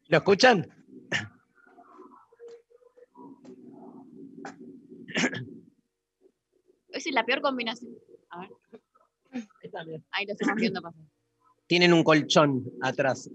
¿Lo 0.09 0.17
escuchan? 0.17 0.65
esa 6.89 7.09
es 7.09 7.15
la 7.15 7.25
peor 7.25 7.41
combinación. 7.41 7.91
A 8.29 8.39
ver, 9.85 10.01
ahí 10.11 10.25
lo 10.25 10.33
estamos 10.33 10.55
viendo 10.55 10.81
pasar. 10.81 11.01
Tienen 11.67 11.93
un 11.93 12.03
colchón 12.03 12.63
atrás. 12.81 13.29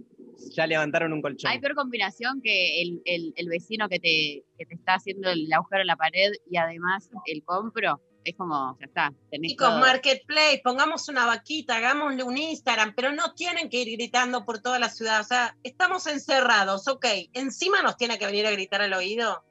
Ya 0.55 0.67
levantaron 0.67 1.13
un 1.13 1.23
colchón. 1.23 1.51
Hay 1.51 1.59
peor 1.61 1.75
combinación 1.75 2.41
que 2.43 2.83
el, 2.83 3.03
el- 3.05 3.33
el 3.37 3.49
vecino 3.49 3.89
que 3.89 3.99
te, 3.99 4.45
que 4.59 4.67
te 4.67 4.75
está 4.75 4.95
haciendo 4.95 5.31
el 5.31 5.53
agujero 5.53 5.81
en 5.83 5.87
la 5.87 5.97
pared 5.97 6.33
y 6.51 6.57
además 6.57 7.09
el 7.27 7.43
compro. 7.45 8.01
Es 8.25 8.37
como, 8.37 8.77
ya 8.79 8.87
está. 8.87 9.13
tenés 9.33 9.51
chicos, 9.51 9.69
todo. 9.69 9.81
Marketplace, 9.81 10.61
pongamos 10.63 11.09
una 11.09 11.27
vaquita, 11.27 11.79
hagámosle 11.79 12.23
un 12.23 12.37
Instagram, 12.39 12.95
pero 12.95 13.11
no 13.13 13.35
tienen 13.35 13.69
que 13.69 13.83
ir 13.83 13.97
gritando 13.99 14.45
por 14.45 14.61
toda 14.61 14.79
la 14.79 14.89
ciudad. 14.91 15.21
O 15.21 15.25
sea, 15.25 15.57
estamos 15.65 16.07
encerrados, 16.07 16.87
ok. 16.87 17.05
Encima 17.33 17.83
nos 17.83 17.97
tiene 17.97 18.19
que 18.21 18.27
venir 18.27 18.47
a 18.47 18.53
gritar 18.53 18.81
al 18.81 18.93
oído. 18.95 19.43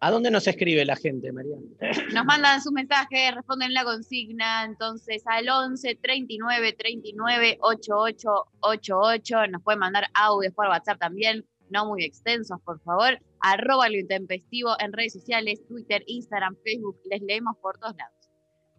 ¿A 0.00 0.10
dónde 0.12 0.30
nos 0.30 0.46
escribe 0.46 0.84
la 0.84 0.94
gente, 0.94 1.32
María? 1.32 1.56
Nos 2.14 2.24
mandan 2.24 2.62
sus 2.62 2.70
mensajes, 2.72 3.34
responden 3.34 3.72
la 3.74 3.82
consigna, 3.82 4.64
entonces 4.64 5.22
al 5.26 5.48
11 5.48 5.96
39 6.00 6.72
39 6.78 7.58
88 7.60 8.28
88, 8.60 9.46
nos 9.50 9.62
pueden 9.62 9.80
mandar 9.80 10.04
audios 10.14 10.54
por 10.54 10.68
WhatsApp 10.68 11.00
también, 11.00 11.44
no 11.70 11.86
muy 11.86 12.04
extensos, 12.04 12.58
por 12.64 12.80
favor, 12.82 13.18
arroba 13.40 13.88
lo 13.88 13.98
intempestivo 13.98 14.70
en 14.78 14.92
redes 14.92 15.14
sociales, 15.14 15.60
Twitter, 15.66 16.04
Instagram, 16.06 16.56
Facebook, 16.64 16.96
les 17.10 17.20
leemos 17.22 17.56
por 17.60 17.76
todos 17.78 17.96
lados. 17.96 18.14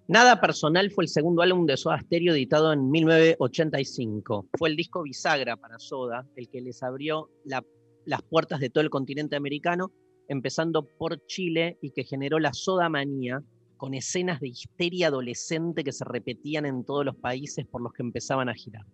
Nada 0.07 0.39
Personal 0.39 0.89
fue 0.89 1.03
el 1.03 1.09
segundo 1.09 1.41
álbum 1.41 1.65
de 1.65 1.75
Soda 1.77 1.99
Stereo 1.99 2.33
editado 2.33 2.71
en 2.73 2.89
1985. 2.89 4.47
Fue 4.57 4.69
el 4.69 4.75
disco 4.77 5.03
bisagra 5.03 5.57
para 5.57 5.77
Soda, 5.79 6.25
el 6.37 6.49
que 6.49 6.61
les 6.61 6.81
abrió 6.81 7.29
la- 7.43 7.63
las 8.05 8.21
puertas 8.23 8.59
de 8.61 8.69
todo 8.69 8.83
el 8.83 8.89
continente 8.89 9.35
americano, 9.35 9.91
empezando 10.29 10.83
por 10.83 11.25
Chile 11.25 11.77
y 11.81 11.91
que 11.91 12.05
generó 12.05 12.39
la 12.39 12.53
Soda 12.53 12.87
Manía, 12.87 13.43
con 13.75 13.93
escenas 13.93 14.39
de 14.39 14.49
histeria 14.49 15.07
adolescente 15.07 15.83
que 15.83 15.91
se 15.91 16.05
repetían 16.05 16.65
en 16.65 16.85
todos 16.85 17.05
los 17.05 17.15
países 17.15 17.65
por 17.65 17.81
los 17.81 17.91
que 17.93 18.03
empezaban 18.03 18.47
a 18.47 18.53
girar. 18.53 18.85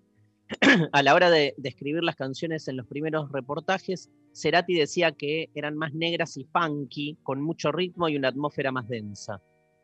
a 0.91 1.03
la 1.03 1.13
hora 1.13 1.29
de, 1.29 1.53
de 1.57 1.75
las 2.01 2.15
canciones 2.15 2.67
en 2.67 2.77
los 2.77 2.87
primeros 2.87 3.31
reportajes, 3.31 4.09
Cerati 4.33 4.75
decía 4.75 5.11
que 5.11 5.49
eran 5.55 5.75
más 5.75 5.93
negras 5.93 6.37
y 6.37 6.45
funky, 6.45 7.17
con 7.23 7.41
mucho 7.41 7.71
ritmo 7.71 8.09
y 8.09 8.15
una 8.15 8.29
atmósfera 8.29 8.71
más 8.71 8.87
densa. 8.87 9.41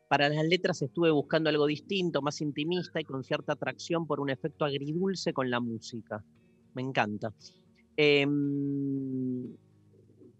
Para 0.08 0.30
las 0.30 0.46
letras 0.46 0.82
estuve 0.82 1.10
buscando 1.10 1.50
algo 1.50 1.66
distinto, 1.66 2.22
más 2.22 2.42
intimista 2.42 3.00
y 3.00 3.06
con 3.06 3.24
cierta 3.24 3.54
atracción 3.54 4.06
por 4.06 4.20
un 4.20 4.30
efecto 4.30 4.66
agridulce 4.66 5.34
con 5.34 5.50
la 5.50 5.60
música. 5.60 6.24
Me 6.74 6.82
encanta. 6.82 7.34
Em, 7.96 9.56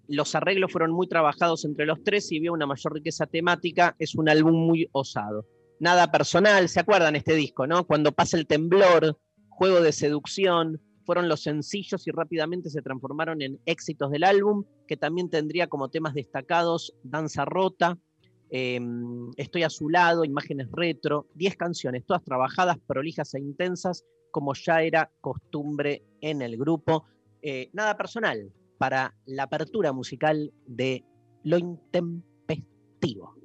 los 0.08 0.36
arreglos 0.36 0.72
fueron 0.72 0.92
muy 0.92 1.08
trabajados 1.08 1.66
entre 1.66 1.86
los 1.86 2.04
tres 2.04 2.32
y 2.32 2.40
vio 2.40 2.54
una 2.54 2.66
mayor 2.66 2.94
riqueza 2.94 3.26
temática. 3.26 3.96
Es 4.00 4.16
un 4.16 4.30
álbum 4.30 4.56
muy 4.56 4.90
osado. 4.92 5.46
Nada 5.80 6.12
personal, 6.12 6.70
¿se 6.70 6.80
acuerdan 6.80 7.16
este 7.16 7.36
disco, 7.36 7.66
no? 7.66 7.86
Cuando 7.88 8.12
pasa 8.12 8.38
el 8.38 8.46
temblor, 8.46 9.18
juego 9.50 9.82
de 9.82 9.92
seducción, 9.92 10.80
fueron 11.06 11.28
los 11.28 11.42
sencillos 11.42 12.08
y 12.08 12.12
rápidamente 12.12 12.70
se 12.70 12.82
transformaron 12.82 13.42
en 13.42 13.60
éxitos 13.66 14.12
del 14.12 14.24
álbum, 14.24 14.64
que 14.88 14.98
también 14.98 15.30
tendría 15.30 15.68
como 15.68 15.90
temas 15.90 16.14
destacados 16.14 16.94
Danza 17.04 17.46
Rota, 17.46 17.98
eh, 18.52 18.80
Estoy 19.38 19.64
a 19.64 19.70
su 19.70 19.90
lado, 19.90 20.26
Imágenes 20.26 20.68
Retro, 20.74 21.28
10 21.36 21.56
canciones, 21.56 22.06
todas 22.06 22.24
trabajadas, 22.24 22.78
prolijas 22.86 23.34
e 23.34 23.40
intensas, 23.40 24.04
como 24.30 24.54
ya 24.54 24.84
era 24.84 25.10
costumbre 25.22 26.04
en 26.20 26.42
el 26.42 26.58
grupo. 26.58 27.06
Eh, 27.42 27.70
nada 27.74 27.98
personal 27.98 28.52
para 28.82 29.14
la 29.28 29.44
apertura 29.44 29.94
musical 29.94 30.52
de 30.66 31.06
Lo 31.44 31.60
Intempestivo. 31.60 33.36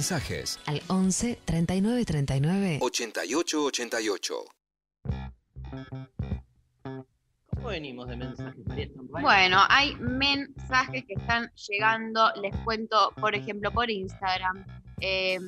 Mensajes 0.00 0.58
Al 0.64 0.80
11 0.88 1.40
39 1.44 2.04
39 2.06 2.78
88 2.80 3.64
88. 3.64 4.34
¿Cómo 7.54 7.68
venimos 7.68 8.08
de 8.08 8.16
mensajes? 8.16 8.64
Bueno, 8.96 9.58
hay 9.68 9.94
mensajes 9.96 11.04
que 11.04 11.12
están 11.12 11.52
llegando. 11.68 12.32
Les 12.40 12.56
cuento, 12.64 13.12
por 13.20 13.34
ejemplo, 13.34 13.70
por 13.72 13.90
Instagram. 13.90 14.64
Eh, 15.02 15.38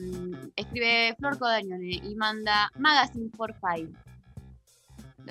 escribe 0.54 1.16
Flor 1.18 1.38
Codañone 1.38 1.94
y 2.04 2.14
manda 2.16 2.70
Magazine 2.76 3.30
for 3.34 3.54
Five. 3.58 3.88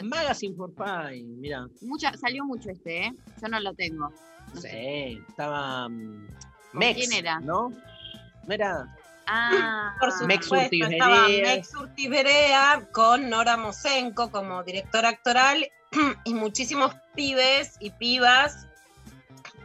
Magazine 0.02 0.56
for 0.56 0.72
Fine, 0.74 1.38
mira. 1.38 1.68
Mucha, 1.82 2.18
salió 2.18 2.44
mucho 2.44 2.72
este, 2.72 3.06
¿eh? 3.06 3.14
Yo 3.40 3.48
no 3.50 3.60
lo 3.60 3.72
tengo. 3.76 4.10
No 4.10 4.56
Sí, 4.56 4.62
sé. 4.62 5.12
estaba 5.30 5.84
¿Con 5.84 6.28
Mex, 6.74 6.98
quién 6.98 7.14
era? 7.14 7.40
¿no? 7.40 7.70
¿No 8.48 8.54
era? 8.56 8.98
Ah, 9.34 9.96
Por 9.98 10.28
Mex 10.28 10.46
supuesto, 10.46 10.66
Urtiberea. 10.76 10.98
estaba 10.98 11.28
Mex 11.30 11.74
Urtiberea 11.76 12.88
con 12.92 13.30
Nora 13.30 13.56
Mosenko 13.56 14.30
como 14.30 14.62
directora 14.64 15.08
actoral 15.08 15.72
y 16.26 16.34
muchísimos 16.34 16.94
pibes 17.16 17.76
y 17.80 17.92
pibas 17.92 18.68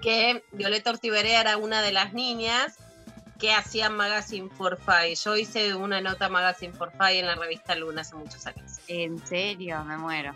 que 0.03 0.45
Violeta 0.53 0.93
Urtiberea 0.93 1.41
era 1.41 1.57
una 1.57 1.83
de 1.83 1.91
las 1.91 2.13
niñas 2.13 2.77
que 3.41 3.53
hacían 3.53 3.97
Magazine 3.97 4.49
for 4.51 4.79
Five. 4.79 5.17
Yo 5.17 5.37
hice 5.37 5.75
una 5.75 6.01
nota 6.01 6.29
Magazine 6.29 6.73
for 6.73 6.93
Five 6.93 7.19
en 7.19 7.27
la 7.27 7.35
revista 7.35 7.75
Luna 7.75 8.03
hace 8.03 8.15
muchos 8.15 8.47
años. 8.47 8.79
en 8.87 9.19
serio, 9.27 9.83
me 9.85 9.97
muero. 9.99 10.33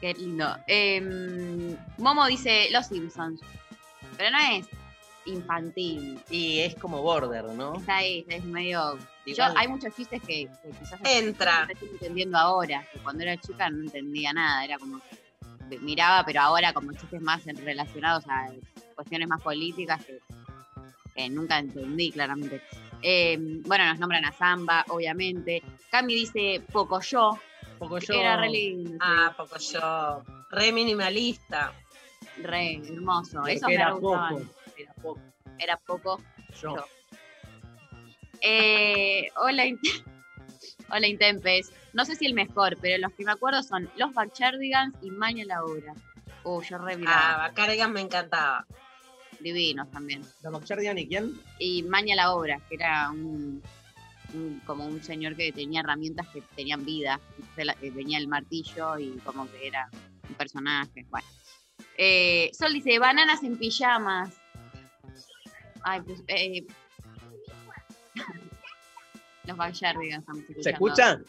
Qué 0.00 0.12
lindo. 0.12 0.56
Em, 0.66 1.76
Momo 1.98 2.26
dice 2.26 2.68
Los 2.72 2.86
Simpsons. 2.88 3.40
Pero 4.16 4.30
no 4.32 4.38
es 4.38 4.66
infantil. 5.26 6.20
Y 6.30 6.60
es 6.60 6.74
como 6.74 7.02
border, 7.02 7.44
¿no? 7.44 7.74
Está 7.76 7.96
ahí, 7.98 8.24
es 8.28 8.44
medio. 8.44 8.98
Yo, 9.26 9.44
hay 9.56 9.68
muchos 9.68 9.94
chistes 9.94 10.20
que, 10.22 10.48
que 10.62 10.70
quizás 10.78 11.00
Entra. 11.04 11.66
estoy 11.70 11.88
entendiendo 11.90 12.38
ahora. 12.38 12.86
Que 12.92 12.98
cuando 13.00 13.22
era 13.22 13.36
chica 13.36 13.70
no 13.70 13.82
entendía 13.84 14.32
nada. 14.32 14.64
Era 14.64 14.78
como. 14.78 15.00
Miraba, 15.82 16.24
pero 16.24 16.40
ahora 16.40 16.72
como 16.72 16.92
chistes 16.92 17.20
más 17.20 17.44
relacionados 17.44 18.24
a 18.28 18.50
cuestiones 18.96 19.28
más 19.28 19.40
políticas 19.40 20.04
que, 20.04 20.18
que 21.14 21.28
nunca 21.30 21.58
entendí 21.58 22.10
claramente. 22.10 22.60
Em, 23.02 23.62
bueno, 23.62 23.86
nos 23.86 23.98
nombran 23.98 24.24
a 24.24 24.32
Zamba, 24.32 24.84
obviamente. 24.88 25.62
Cami 25.90 26.14
dice 26.14 26.60
Pocoyo. 26.72 27.38
Poco 27.78 27.98
yo. 27.98 28.14
Era 28.14 28.36
re 28.36 28.50
lindo. 28.50 28.90
sí. 28.90 28.98
Ah, 29.00 29.32
poco 29.36 29.56
yo. 29.58 30.22
Re 30.50 30.72
minimalista. 30.72 31.72
Re 32.42 32.82
hermoso. 32.84 33.38
Porque 33.38 33.54
Eso 33.54 33.68
me 33.68 33.92
gustaban. 33.92 34.34
poco. 34.34 34.46
Era 34.82 34.94
poco. 34.94 35.20
Era 35.58 35.76
poco. 35.78 36.22
Yo. 36.60 36.76
Yo. 36.76 36.84
Eh, 38.42 39.28
hola, 39.36 39.64
hola 40.90 41.06
Intempes. 41.06 41.72
No 41.92 42.04
sé 42.04 42.14
si 42.16 42.26
el 42.26 42.34
mejor, 42.34 42.76
pero 42.80 42.98
los 42.98 43.12
que 43.14 43.24
me 43.24 43.32
acuerdo 43.32 43.62
son 43.62 43.90
Los 43.96 44.14
Backyardigans 44.14 44.94
y 45.02 45.10
Maña 45.10 45.44
la 45.44 45.64
Obra. 45.64 45.94
Uh, 46.44 46.62
yo 46.62 46.78
re 46.78 46.98
Ah. 47.06 47.50
Cargan 47.54 47.92
me 47.92 48.00
encantaba. 48.00 48.64
Divinos 49.40 49.90
también. 49.90 50.22
¿La 50.42 50.50
Bachardian 50.50 50.98
y 50.98 51.08
quién? 51.08 51.32
Y 51.58 51.82
Maña 51.84 52.14
la 52.14 52.34
Obra, 52.34 52.60
que 52.68 52.74
era 52.76 53.10
un, 53.10 53.62
un- 54.34 54.60
como 54.66 54.86
un 54.86 55.02
señor 55.02 55.34
que 55.34 55.50
tenía 55.52 55.80
herramientas 55.80 56.28
que 56.28 56.42
tenían 56.54 56.84
vida. 56.84 57.18
Eh, 57.56 57.90
tenía 57.90 58.18
el 58.18 58.28
martillo 58.28 58.98
y 58.98 59.12
como 59.24 59.50
que 59.50 59.66
era 59.66 59.88
un 60.28 60.34
personaje. 60.34 61.06
Bueno. 61.08 61.26
Eh, 61.96 62.50
Sol 62.58 62.72
dice, 62.74 62.98
bananas 62.98 63.42
en 63.42 63.58
pijamas. 63.58 64.34
Ay, 65.82 66.00
pues, 66.02 66.22
eh, 66.28 66.66
Los 69.44 69.56
estamos 69.58 70.40
escuchando. 70.40 70.62
¿Se 70.62 70.70
escucha? 70.70 71.20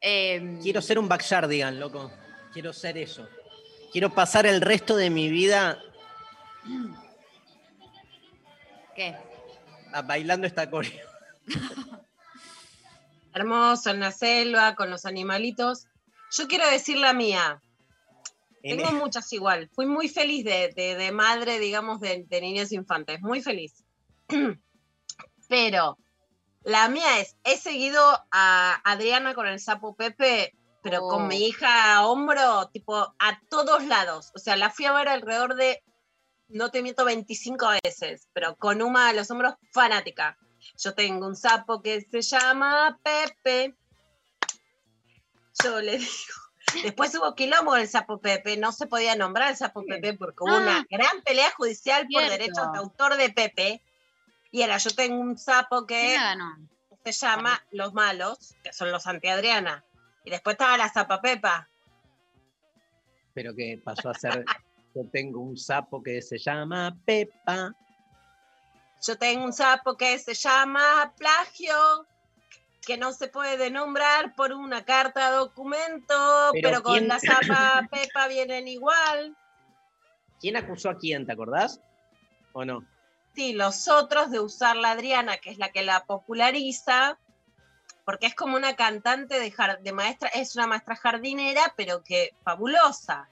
Eh, 0.00 0.58
Quiero 0.62 0.80
ser 0.80 0.98
un 0.98 1.08
backyardigan, 1.08 1.78
loco. 1.78 2.10
Quiero 2.52 2.72
ser 2.72 2.96
eso. 2.98 3.28
Quiero 3.92 4.10
pasar 4.10 4.46
el 4.46 4.60
resto 4.60 4.96
de 4.96 5.10
mi 5.10 5.28
vida 5.28 5.78
¿Qué? 8.94 9.16
bailando 10.04 10.46
esta 10.46 10.70
coreo. 10.70 11.08
Hermoso, 13.34 13.90
en 13.90 14.00
la 14.00 14.12
selva, 14.12 14.74
con 14.74 14.90
los 14.90 15.04
animalitos. 15.06 15.86
Yo 16.32 16.48
quiero 16.48 16.68
decir 16.68 16.96
la 16.98 17.12
mía. 17.12 17.60
En 18.62 18.76
Tengo 18.78 18.90
e- 18.90 18.94
muchas 18.94 19.32
igual. 19.32 19.70
Fui 19.74 19.86
muy 19.86 20.08
feliz 20.08 20.44
de, 20.44 20.72
de- 20.76 20.94
de 20.96 21.12
madre, 21.12 21.58
digamos, 21.58 22.00
de, 22.00 22.24
de 22.28 22.40
niños 22.40 22.72
infantes. 22.72 23.20
Muy 23.22 23.42
feliz. 23.42 23.84
Pero 25.48 25.98
la 26.62 26.88
mía 26.88 27.20
es, 27.20 27.36
he 27.44 27.56
seguido 27.56 28.02
a 28.30 28.80
Adriana 28.84 29.34
con 29.34 29.46
el 29.46 29.60
sapo 29.60 29.94
Pepe, 29.94 30.54
pero 30.82 31.04
Oh. 31.04 31.08
con 31.10 31.28
mi 31.28 31.46
hija 31.46 31.94
a 31.96 32.06
hombro, 32.06 32.68
tipo, 32.72 32.96
a 33.18 33.40
todos 33.48 33.84
lados. 33.84 34.30
O 34.34 34.38
sea, 34.38 34.56
la 34.56 34.70
fui 34.70 34.84
a 34.86 34.92
ver 34.92 35.08
alrededor 35.08 35.54
de, 35.56 35.82
no 36.48 36.70
te 36.70 36.82
miento, 36.82 37.04
25 37.04 37.68
veces, 37.82 38.28
pero 38.32 38.56
con 38.56 38.80
Uma 38.82 39.08
a 39.08 39.12
los 39.12 39.30
hombros, 39.30 39.54
fanática. 39.72 40.38
Yo 40.78 40.94
tengo 40.94 41.26
un 41.26 41.36
sapo 41.36 41.82
que 41.82 42.00
se 42.02 42.22
llama 42.22 42.98
Pepe. 43.02 43.74
Yo 45.62 45.80
le 45.80 45.98
digo. 45.98 46.10
Después 46.84 47.12
hubo 47.16 47.34
quilombo 47.34 47.74
del 47.74 47.88
sapo 47.88 48.18
Pepe, 48.20 48.56
no 48.56 48.70
se 48.70 48.86
podía 48.86 49.16
nombrar 49.16 49.50
el 49.50 49.56
sapo 49.56 49.84
Pepe 49.84 50.14
porque 50.14 50.44
hubo 50.44 50.52
Ah. 50.54 50.58
una 50.60 50.86
gran 50.88 51.20
pelea 51.22 51.50
judicial 51.56 52.06
por 52.12 52.22
derechos 52.22 52.72
de 52.72 52.78
autor 52.78 53.16
de 53.16 53.30
Pepe. 53.30 53.82
Y 54.52 54.62
era, 54.62 54.78
yo 54.78 54.90
tengo 54.90 55.20
un 55.20 55.36
sapo 55.36 55.86
que 55.86 56.16
se 57.04 57.12
llama 57.12 57.60
Los 57.72 57.92
Malos, 57.92 58.54
que 58.62 58.72
son 58.72 58.92
los 58.92 59.06
anti-Adriana. 59.06 59.84
Y 60.24 60.30
después 60.30 60.54
estaba 60.54 60.76
la 60.76 60.88
Zapa 60.92 61.20
Pepa. 61.20 61.68
Pero 63.34 63.54
que 63.54 63.80
pasó 63.82 64.10
a 64.10 64.14
ser. 64.14 64.44
Yo 64.94 65.04
tengo 65.12 65.40
un 65.40 65.56
sapo 65.56 66.02
que 66.02 66.20
se 66.20 66.36
llama 66.36 66.96
Pepa. 67.04 67.72
Yo 69.02 69.16
tengo 69.18 69.44
un 69.44 69.52
sapo 69.52 69.96
que 69.96 70.18
se 70.18 70.34
llama 70.34 71.14
Plagio, 71.16 72.06
que 72.82 72.96
no 72.96 73.12
se 73.12 73.28
puede 73.28 73.70
nombrar 73.70 74.34
por 74.34 74.52
una 74.52 74.84
carta 74.84 75.30
documento, 75.30 76.50
Pero 76.52 76.62
pero, 76.68 76.82
con 76.82 76.92
¿quién- 76.94 77.08
la 77.08 77.18
Zapa 77.20 77.88
Pepa 77.90 78.28
vienen 78.28 78.68
igual. 78.68 79.36
¿Quién 80.40 80.56
acusó 80.56 80.90
a 80.90 80.96
quién? 80.98 81.26
¿Te 81.26 81.32
acordás? 81.32 81.80
¿O 82.52 82.64
no? 82.64 82.84
Sí, 83.34 83.52
los 83.52 83.88
otros 83.88 84.30
de 84.30 84.40
usar 84.40 84.76
la 84.76 84.90
Adriana, 84.92 85.36
que 85.38 85.50
es 85.50 85.58
la 85.58 85.70
que 85.70 85.82
la 85.82 86.04
populariza, 86.04 87.18
porque 88.04 88.26
es 88.26 88.34
como 88.34 88.56
una 88.56 88.74
cantante 88.74 89.38
de, 89.38 89.92
maestra, 89.92 90.28
es 90.30 90.56
una 90.56 90.66
maestra 90.66 90.96
jardinera, 90.96 91.72
pero 91.76 92.02
que 92.02 92.30
fabulosa. 92.42 93.28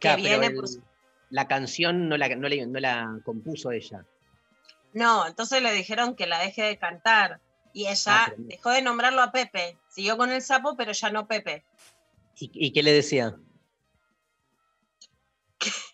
Claro, 0.00 0.16
pero 0.22 0.28
viene 0.40 0.46
el- 0.48 0.54
por 0.56 0.68
su- 0.68 0.82
La 1.30 1.48
canción 1.48 2.08
no 2.08 2.16
la, 2.16 2.28
no, 2.28 2.48
la, 2.48 2.66
no 2.66 2.78
la 2.80 3.18
compuso 3.24 3.70
ella. 3.72 4.04
No, 4.96 5.26
entonces 5.26 5.60
le 5.62 5.72
dijeron 5.72 6.16
que 6.16 6.26
la 6.26 6.38
deje 6.38 6.62
de 6.62 6.78
cantar. 6.78 7.40
Y 7.74 7.86
ella 7.88 8.02
Ah, 8.06 8.26
pero 8.30 8.42
dejó 8.48 8.70
de 8.70 8.80
nombrarlo 8.80 9.20
a 9.20 9.30
Pepe. 9.30 9.76
Siguió 9.90 10.16
con 10.16 10.30
el 10.30 10.40
sapo, 10.40 10.74
pero 10.74 10.92
ya 10.92 11.10
no 11.10 11.26
Pepe. 11.28 11.64
¿Y, 12.40 12.50
y 12.54 12.72
qué 12.72 12.82
le 12.82 12.92
decía? 12.92 13.36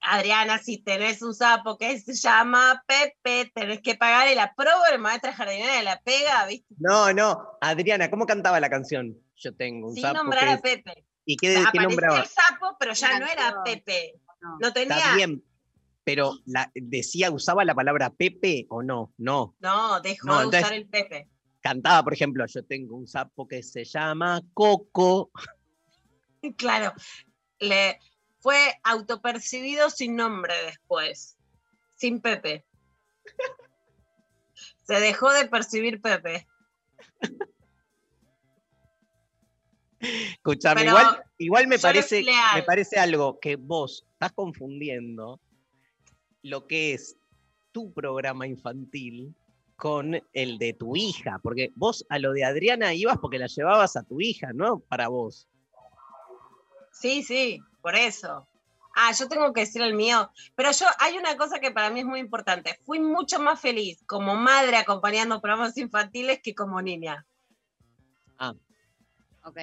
Adriana, 0.00 0.58
si 0.58 0.78
tenés 0.78 1.22
un 1.22 1.34
sapo 1.34 1.76
que 1.76 1.98
se 2.00 2.14
llama 2.14 2.82
Pepe, 2.86 3.50
tenés 3.54 3.80
que 3.82 3.94
pagar 3.94 4.26
el 4.28 4.38
aprobo 4.38 4.82
de 4.90 4.98
maestra 4.98 5.32
jardinera 5.34 5.74
de 5.74 5.82
la 5.82 6.00
pega, 6.00 6.46
¿viste? 6.46 6.74
No, 6.78 7.12
no. 7.12 7.58
Adriana, 7.60 8.10
¿cómo 8.10 8.26
cantaba 8.26 8.58
la 8.60 8.70
canción? 8.70 9.16
Yo 9.36 9.54
tengo 9.54 9.88
un 9.88 9.94
Sin 9.94 10.02
sapo. 10.02 10.16
nombrar 10.18 10.44
que 10.44 10.50
a 10.50 10.54
es- 10.54 10.60
Pepe. 10.62 11.04
¿Y 11.24 11.36
qué, 11.36 11.48
qué 11.52 11.58
Aparecía 11.58 11.82
nombraba? 11.82 12.20
el 12.20 12.26
sapo, 12.26 12.76
pero 12.80 12.92
ya 12.94 13.08
Era 13.08 13.18
no 13.20 13.26
era. 13.26 13.62
Pepe. 13.62 14.14
No. 14.40 14.56
No 14.60 14.72
tenía. 14.72 14.96
Está 14.96 15.14
bien, 15.14 15.44
pero 16.08 16.38
la, 16.46 16.72
decía, 16.74 17.30
usaba 17.30 17.66
la 17.66 17.74
palabra 17.74 18.08
Pepe 18.08 18.64
o 18.70 18.82
no, 18.82 19.12
no. 19.18 19.54
No, 19.60 20.00
dejó 20.00 20.26
No, 20.26 20.38
de 20.38 20.44
entonces- 20.44 20.62
usar 20.62 20.72
el 20.72 20.88
Pepe. 20.88 21.28
Cantaba, 21.60 22.02
por 22.02 22.14
ejemplo, 22.14 22.46
yo 22.46 22.64
tengo 22.64 22.96
un 22.96 23.06
sapo 23.06 23.46
que 23.46 23.62
se 23.62 23.84
llama 23.84 24.40
Coco. 24.54 25.30
Claro. 26.56 26.94
Le 27.58 27.98
fue 28.38 28.56
autopercibido 28.84 29.90
sin 29.90 30.16
nombre 30.16 30.54
después. 30.64 31.36
Sin 31.96 32.22
Pepe. 32.22 32.64
Se 34.84 35.00
dejó 35.00 35.30
de 35.32 35.46
percibir 35.46 36.00
Pepe. 36.00 36.46
Escuchame, 40.00 40.86
igual, 40.86 41.22
igual 41.36 41.66
me 41.66 41.78
parece, 41.78 42.24
me 42.54 42.62
parece 42.62 42.98
algo 42.98 43.38
que 43.40 43.56
vos 43.56 44.06
estás 44.14 44.32
confundiendo 44.32 45.38
lo 46.42 46.66
que 46.66 46.94
es 46.94 47.16
tu 47.72 47.92
programa 47.92 48.46
infantil 48.46 49.34
con 49.76 50.20
el 50.32 50.58
de 50.58 50.72
tu 50.72 50.96
hija, 50.96 51.38
porque 51.42 51.72
vos 51.76 52.04
a 52.08 52.18
lo 52.18 52.32
de 52.32 52.44
Adriana 52.44 52.94
ibas 52.94 53.18
porque 53.18 53.38
la 53.38 53.46
llevabas 53.46 53.96
a 53.96 54.02
tu 54.02 54.20
hija, 54.20 54.52
no 54.52 54.80
para 54.80 55.08
vos. 55.08 55.48
Sí, 56.90 57.22
sí, 57.22 57.60
por 57.80 57.94
eso. 57.94 58.48
Ah, 58.96 59.12
yo 59.12 59.28
tengo 59.28 59.52
que 59.52 59.60
decir 59.60 59.80
el 59.82 59.94
mío. 59.94 60.28
Pero 60.56 60.72
yo, 60.72 60.86
hay 60.98 61.16
una 61.16 61.36
cosa 61.36 61.60
que 61.60 61.70
para 61.70 61.90
mí 61.90 62.00
es 62.00 62.06
muy 62.06 62.18
importante. 62.18 62.80
Fui 62.84 62.98
mucho 62.98 63.38
más 63.38 63.60
feliz 63.60 64.02
como 64.06 64.34
madre 64.34 64.76
acompañando 64.76 65.40
programas 65.40 65.78
infantiles 65.78 66.40
que 66.42 66.56
como 66.56 66.82
niña. 66.82 67.24
Ok. 69.44 69.58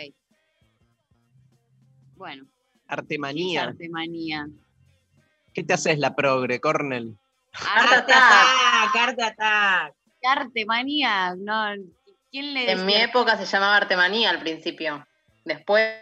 Bueno, 2.16 2.48
Artemanía. 2.88 3.66
artemanía. 3.66 4.48
¿Qué 5.56 5.64
te 5.64 5.74
haces 5.74 5.98
la 5.98 6.14
progre, 6.16 6.60
Cornel? 6.60 7.18
Arte 7.54 8.12
Attack, 8.12 8.96
Arte 8.96 9.24
Attack. 9.24 9.96
Artemanía, 10.22 11.34
no. 11.38 11.76
¿Quién 12.30 12.54
le 12.54 12.72
En 12.72 12.86
mi 12.86 12.94
época 12.94 13.38
se 13.38 13.46
llamaba 13.46 13.78
Artemanía 13.78 14.32
al 14.32 14.42
principio. 14.42 15.08
Después 15.46 15.94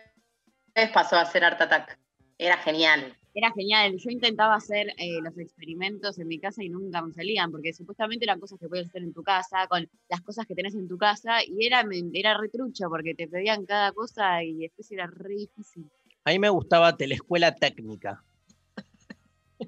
pasó 0.91 1.17
a 1.17 1.25
ser 1.25 1.43
Art 1.43 1.61
Attack. 1.61 1.99
Era 2.39 2.57
genial. 2.57 3.15
Era 3.35 3.51
genial. 3.51 3.95
Yo 3.95 4.09
intentaba 4.09 4.55
hacer 4.55 4.87
eh, 4.97 5.21
los 5.21 5.37
experimentos 5.37 6.17
en 6.17 6.29
mi 6.29 6.39
casa 6.39 6.63
y 6.63 6.69
nunca 6.69 7.03
me 7.03 7.13
salían, 7.13 7.51
porque 7.51 7.73
supuestamente 7.73 8.25
eran 8.25 8.39
cosas 8.39 8.57
que 8.59 8.67
puedes 8.67 8.87
hacer 8.87 9.03
en 9.03 9.13
tu 9.13 9.21
casa, 9.21 9.67
con 9.67 9.87
las 10.09 10.21
cosas 10.21 10.47
que 10.47 10.55
tenés 10.55 10.73
en 10.73 10.87
tu 10.87 10.97
casa, 10.97 11.43
y 11.45 11.67
era, 11.67 11.85
era 12.13 12.39
retrucho, 12.39 12.89
porque 12.89 13.13
te 13.13 13.27
pedían 13.27 13.67
cada 13.67 13.91
cosa 13.91 14.43
y 14.43 14.55
después 14.55 14.91
era 14.91 15.05
re 15.05 15.35
difícil. 15.35 15.91
A 16.25 16.31
mí 16.31 16.39
me 16.39 16.49
gustaba 16.49 16.97
Telescuela 16.97 17.53
Técnica. 17.53 18.23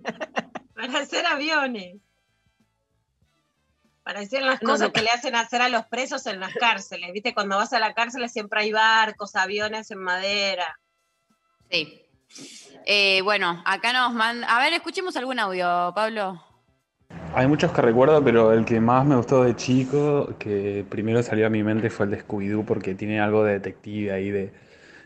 Para 0.75 0.99
hacer 0.99 1.25
aviones. 1.25 1.97
Para 4.03 4.19
hacer 4.19 4.43
las 4.43 4.61
No, 4.61 4.69
cosas 4.69 4.87
no. 4.89 4.93
que 4.93 5.01
le 5.01 5.09
hacen 5.09 5.35
hacer 5.35 5.61
a 5.61 5.69
los 5.69 5.85
presos 5.87 6.27
en 6.27 6.39
las 6.39 6.53
cárceles. 6.53 7.11
Viste, 7.11 7.33
cuando 7.33 7.57
vas 7.57 7.73
a 7.73 7.79
la 7.79 7.93
cárcel 7.93 8.29
siempre 8.29 8.61
hay 8.61 8.71
barcos, 8.71 9.35
aviones 9.35 9.89
en 9.89 9.99
madera. 9.99 10.79
Sí. 11.71 12.01
Eh, 12.85 13.21
bueno, 13.23 13.63
acá 13.65 13.93
nos 13.93 14.13
manda. 14.13 14.47
A 14.55 14.59
ver, 14.59 14.73
escuchemos 14.73 15.15
algún 15.17 15.39
audio, 15.39 15.91
Pablo. 15.95 16.39
Hay 17.33 17.47
muchos 17.47 17.71
que 17.71 17.81
recuerdo, 17.81 18.23
pero 18.23 18.53
el 18.53 18.63
que 18.63 18.79
más 18.79 19.05
me 19.05 19.15
gustó 19.15 19.43
de 19.43 19.55
chico, 19.55 20.35
que 20.37 20.85
primero 20.89 21.23
salió 21.23 21.47
a 21.47 21.49
mi 21.49 21.63
mente 21.63 21.89
fue 21.89 22.05
el 22.05 22.11
de 22.11 22.23
Scooby-Doo, 22.25 22.63
porque 22.65 22.93
tiene 22.95 23.19
algo 23.19 23.43
de 23.43 23.53
detective 23.53 24.11
ahí, 24.13 24.29
de, 24.29 24.53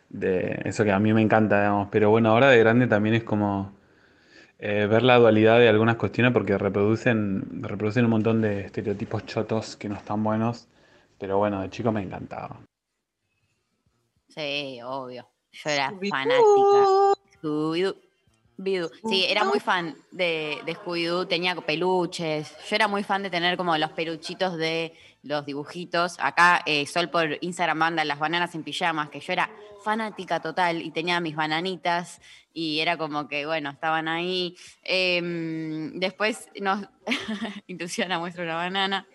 de 0.09 0.61
eso 0.65 0.83
que 0.83 0.91
a 0.91 0.99
mí 0.99 1.13
me 1.13 1.21
encanta, 1.21 1.57
digamos. 1.59 1.87
Pero 1.89 2.09
bueno, 2.09 2.29
ahora 2.31 2.49
de 2.49 2.59
grande 2.59 2.87
también 2.87 3.15
es 3.15 3.23
como 3.23 3.78
eh, 4.59 4.87
ver 4.87 5.03
la 5.03 5.17
dualidad 5.17 5.57
de 5.57 5.69
algunas 5.69 5.95
cuestiones, 5.95 6.33
porque 6.33 6.57
reproducen, 6.57 7.63
reproducen 7.63 8.05
un 8.05 8.11
montón 8.11 8.41
de 8.41 8.61
estereotipos 8.65 9.25
chotos 9.25 9.77
que 9.77 9.87
no 9.87 9.95
están 9.95 10.23
buenos. 10.23 10.67
Pero 11.17 11.37
bueno, 11.37 11.61
de 11.61 11.69
chico 11.69 11.91
me 11.91 12.01
encantaba. 12.01 12.59
Sí, 14.27 14.79
obvio. 14.83 15.27
Yo 15.51 15.69
era 15.69 15.91
fanática. 16.09 17.15
Sí, 19.09 19.25
era 19.27 19.45
muy 19.45 19.61
fan 19.61 19.95
de, 20.11 20.59
de 20.65 20.75
Scooby-Doo, 20.75 21.27
tenía 21.27 21.55
peluches. 21.55 22.53
Yo 22.69 22.75
era 22.75 22.89
muy 22.89 23.03
fan 23.03 23.23
de 23.23 23.29
tener 23.29 23.55
como 23.55 23.77
los 23.77 23.91
peluchitos 23.91 24.57
de 24.57 24.93
los 25.23 25.45
dibujitos. 25.45 26.17
Acá 26.19 26.61
eh, 26.65 26.85
Sol 26.85 27.09
por 27.09 27.37
Instagram 27.39 27.77
manda 27.77 28.03
las 28.03 28.19
bananas 28.19 28.53
en 28.55 28.63
pijamas, 28.63 29.09
que 29.09 29.21
yo 29.21 29.31
era 29.31 29.49
fanática 29.83 30.41
total 30.41 30.81
y 30.81 30.91
tenía 30.91 31.19
mis 31.19 31.35
bananitas 31.35 32.21
y 32.53 32.79
era 32.79 32.97
como 32.97 33.27
que, 33.27 33.45
bueno, 33.45 33.69
estaban 33.69 34.07
ahí. 34.07 34.55
Em, 34.83 35.99
después 35.99 36.49
nos 36.59 36.85
Intuición 37.67 38.09
muestra 38.19 38.43
una 38.43 38.55
banana. 38.55 39.07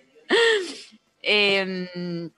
Em, 1.23 2.31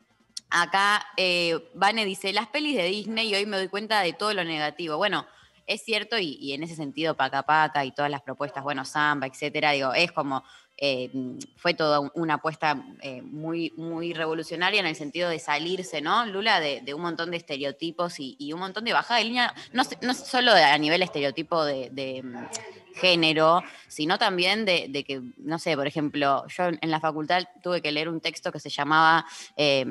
acá 0.51 1.07
eh, 1.17 1.59
Vane 1.75 2.05
dice, 2.05 2.33
las 2.33 2.49
pelis 2.49 2.77
de 2.77 2.85
Disney 2.85 3.29
y 3.29 3.35
hoy 3.35 3.47
me 3.47 3.57
doy 3.57 3.69
cuenta 3.69 4.01
de 4.01 4.13
todo 4.13 4.33
lo 4.33 4.45
negativo. 4.45 4.97
Bueno, 4.97 5.27
es 5.67 5.83
cierto 5.83 6.19
y, 6.19 6.53
en 6.53 6.63
ese 6.63 6.77
sentido 6.77 7.17
Paca 7.17 7.43
Paca 7.43 7.85
y 7.85 7.93
todas 7.93 8.11
las 8.11 8.23
propuestas, 8.23 8.63
bueno, 8.63 8.85
Samba, 8.85 9.27
etcétera, 9.27 9.73
digo, 9.73 9.93
es 9.95 10.13
como 10.13 10.45
eh, 10.79 11.11
fue 11.57 11.73
toda 11.73 12.01
un- 12.01 12.11
una 12.15 12.35
apuesta 12.35 12.85
eh, 13.01 13.23
muy, 13.23 13.73
muy 13.77 14.13
revolucionaria 14.13 14.79
en 14.81 14.87
el 14.87 14.95
sentido 14.95 15.31
de 15.31 15.39
salirse, 15.39 16.03
¿no, 16.03 16.27
Lula? 16.27 16.61
De, 16.61 16.93
un 16.93 17.01
montón 17.01 17.31
de 17.31 17.39
estereotipos 17.39 18.17
y, 18.19 18.53
un 18.53 18.61
montón 18.61 18.85
de 18.85 18.93
bajada 18.93 19.19
de 19.19 19.25
línea, 19.25 19.55
no, 19.73 19.85
no 20.03 20.13
solo 20.13 20.53
a 20.53 20.77
nivel 20.77 21.03
estereotipo 21.03 21.65
de, 21.65 22.23
mm, 22.23 22.97
género, 22.97 23.63
sino 23.89 24.19
también 24.19 24.65
de, 24.65 25.05
que, 25.07 25.23
no 25.39 25.59
sé, 25.59 25.77
por 25.77 25.87
ejemplo, 25.87 26.47
yo 26.49 26.65
en 26.67 26.91
la 26.91 27.01
facultad 27.01 27.45
tuve 27.63 27.81
que 27.81 27.93
leer 27.93 28.09
un 28.09 28.21
texto 28.21 28.53
que 28.53 28.61
se 28.61 28.71
llamaba 28.71 29.27
eh, 29.57 29.85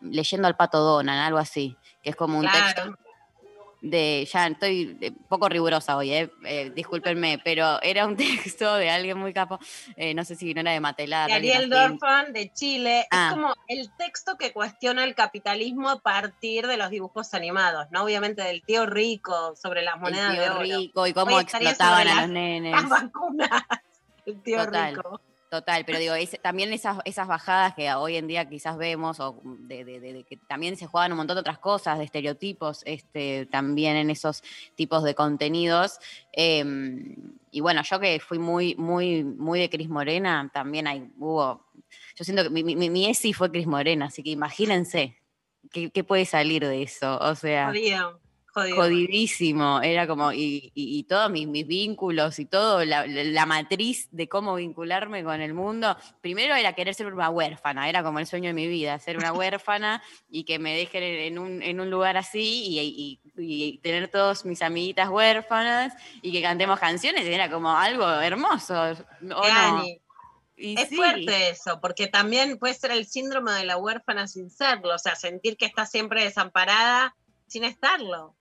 Leyendo 0.00 0.48
al 0.48 0.56
Pato 0.56 0.78
Donald, 0.78 1.20
algo 1.20 1.38
así, 1.38 1.76
que 2.02 2.10
es 2.10 2.16
como 2.16 2.38
un 2.38 2.46
texto 2.46 2.96
de, 3.80 4.28
ya 4.30 4.46
estoy 4.46 4.98
eh, 5.00 5.12
poco 5.28 5.48
rigurosa 5.48 5.96
hoy, 5.96 6.12
eh, 6.12 6.30
eh, 6.44 6.70
discúlpenme, 6.74 7.40
pero 7.42 7.80
era 7.82 8.06
un 8.06 8.16
texto 8.56 8.74
de 8.74 8.90
alguien 8.90 9.18
muy 9.18 9.32
capo, 9.32 9.58
eh, 9.96 10.14
no 10.14 10.24
sé 10.24 10.36
si 10.36 10.52
no 10.54 10.60
era 10.60 10.72
de 10.72 10.80
Matelar. 10.80 11.28
de 11.28 11.34
Ariel. 11.34 11.70
Dorfman 11.70 12.32
de 12.32 12.52
Chile. 12.52 13.06
Ah. 13.10 13.28
Es 13.28 13.34
como 13.34 13.54
el 13.68 13.90
texto 13.96 14.36
que 14.36 14.52
cuestiona 14.52 15.04
el 15.04 15.14
capitalismo 15.14 15.88
a 15.88 16.00
partir 16.00 16.66
de 16.66 16.76
los 16.76 16.90
dibujos 16.90 17.32
animados, 17.34 17.86
¿no? 17.90 18.04
Obviamente 18.04 18.42
del 18.42 18.62
tío 18.62 18.86
rico 18.86 19.54
sobre 19.56 19.82
las 19.82 19.94
El 19.94 20.00
monedas 20.00 20.32
tío 20.32 20.42
de 20.42 20.50
oro. 20.50 20.60
rico 20.60 21.06
y 21.06 21.12
cómo 21.12 21.40
explotaban 21.40 22.08
a 22.08 22.20
los 22.22 22.30
nenes. 22.30 22.72
Las 22.80 22.88
vacunas. 22.88 23.62
El 24.26 24.42
tío 24.42 24.64
Total. 24.64 24.94
rico. 24.94 25.20
Total, 25.50 25.84
pero 25.84 25.98
digo, 25.98 26.14
también 26.42 26.72
esas, 26.72 26.98
esas 27.04 27.26
bajadas 27.26 27.74
que 27.74 27.92
hoy 27.92 28.14
en 28.14 28.28
día 28.28 28.48
quizás 28.48 28.78
vemos, 28.78 29.18
o 29.18 29.40
de, 29.42 30.24
que 30.28 30.36
también 30.36 30.76
se 30.76 30.86
juegan 30.86 31.10
un 31.10 31.18
montón 31.18 31.34
de 31.34 31.40
otras 31.40 31.58
cosas, 31.58 31.98
de 31.98 32.04
estereotipos, 32.04 32.82
este, 32.86 33.46
también 33.46 33.96
en 33.96 34.10
esos 34.10 34.44
tipos 34.76 35.02
de 35.02 35.16
contenidos. 35.16 35.98
Eh, 36.32 36.64
y 37.50 37.60
bueno, 37.60 37.82
yo 37.82 37.98
que 37.98 38.20
fui 38.20 38.38
muy, 38.38 38.76
muy, 38.76 39.24
muy 39.24 39.58
de 39.58 39.68
Cris 39.68 39.88
Morena, 39.88 40.48
también 40.54 40.86
hay, 40.86 41.10
hubo. 41.18 41.66
Yo 42.14 42.24
siento 42.24 42.44
que 42.44 42.50
mi, 42.50 42.62
mi, 42.62 42.88
mi 42.88 43.06
ESI 43.06 43.32
fue 43.32 43.50
Cris 43.50 43.66
Morena, 43.66 44.06
así 44.06 44.22
que 44.22 44.30
imagínense 44.30 45.16
qué, 45.72 45.90
qué 45.90 46.04
puede 46.04 46.26
salir 46.26 46.64
de 46.64 46.84
eso. 46.84 47.18
O 47.18 47.34
sea. 47.34 47.72
Jodido. 48.52 48.76
Jodidísimo, 48.76 49.80
era 49.80 50.06
como, 50.06 50.32
y, 50.32 50.72
y- 50.74 50.98
y 50.98 51.04
todos 51.04 51.30
mis, 51.30 51.46
mis 51.46 51.66
vínculos 51.66 52.38
y 52.40 52.46
todo, 52.46 52.84
la, 52.84 53.46
matriz 53.46 54.08
de 54.10 54.28
cómo 54.28 54.56
vincularme 54.56 55.22
con 55.22 55.40
el 55.40 55.54
mundo, 55.54 55.96
primero 56.20 56.54
era 56.54 56.72
querer 56.72 56.94
ser 56.94 57.12
una 57.12 57.30
huérfana, 57.30 57.88
era 57.88 58.02
como 58.02 58.18
el 58.18 58.26
sueño 58.26 58.48
de 58.48 58.54
mi 58.54 58.66
vida, 58.66 58.98
ser 58.98 59.18
una 59.18 59.32
huérfana 59.32 60.02
y 60.28 60.44
que 60.44 60.58
me 60.58 60.76
dejen 60.76 61.02
en 61.02 61.38
un, 61.38 61.62
en 61.62 61.80
un 61.80 61.90
lugar 61.90 62.16
así 62.16 63.20
y, 63.36 63.78
tener 63.82 64.08
todos 64.08 64.44
mis 64.44 64.62
amiguitas 64.62 65.08
huérfanas 65.08 65.94
y 66.20 66.32
que 66.32 66.42
cantemos 66.42 66.78
canciones, 66.78 67.24
era 67.26 67.50
como 67.50 67.70
algo 67.70 68.08
hermoso, 68.20 68.74
¿o 68.74 68.94
no? 69.20 69.42
Ani, 69.42 70.00
Y 70.56 70.78
Es 70.78 70.88
sí. 70.88 70.96
fuerte 70.96 71.50
eso, 71.50 71.80
porque 71.80 72.08
también 72.08 72.58
puede 72.58 72.74
ser 72.74 72.90
el 72.90 73.06
síndrome 73.06 73.52
de 73.52 73.64
la 73.64 73.76
huérfana 73.76 74.26
sin 74.26 74.50
serlo, 74.50 74.94
o 74.94 74.98
sea, 74.98 75.14
sentir 75.14 75.56
que 75.56 75.66
está 75.66 75.86
siempre 75.86 76.24
desamparada 76.24 77.14
sin 77.50 77.64
estarlo. 77.64 78.36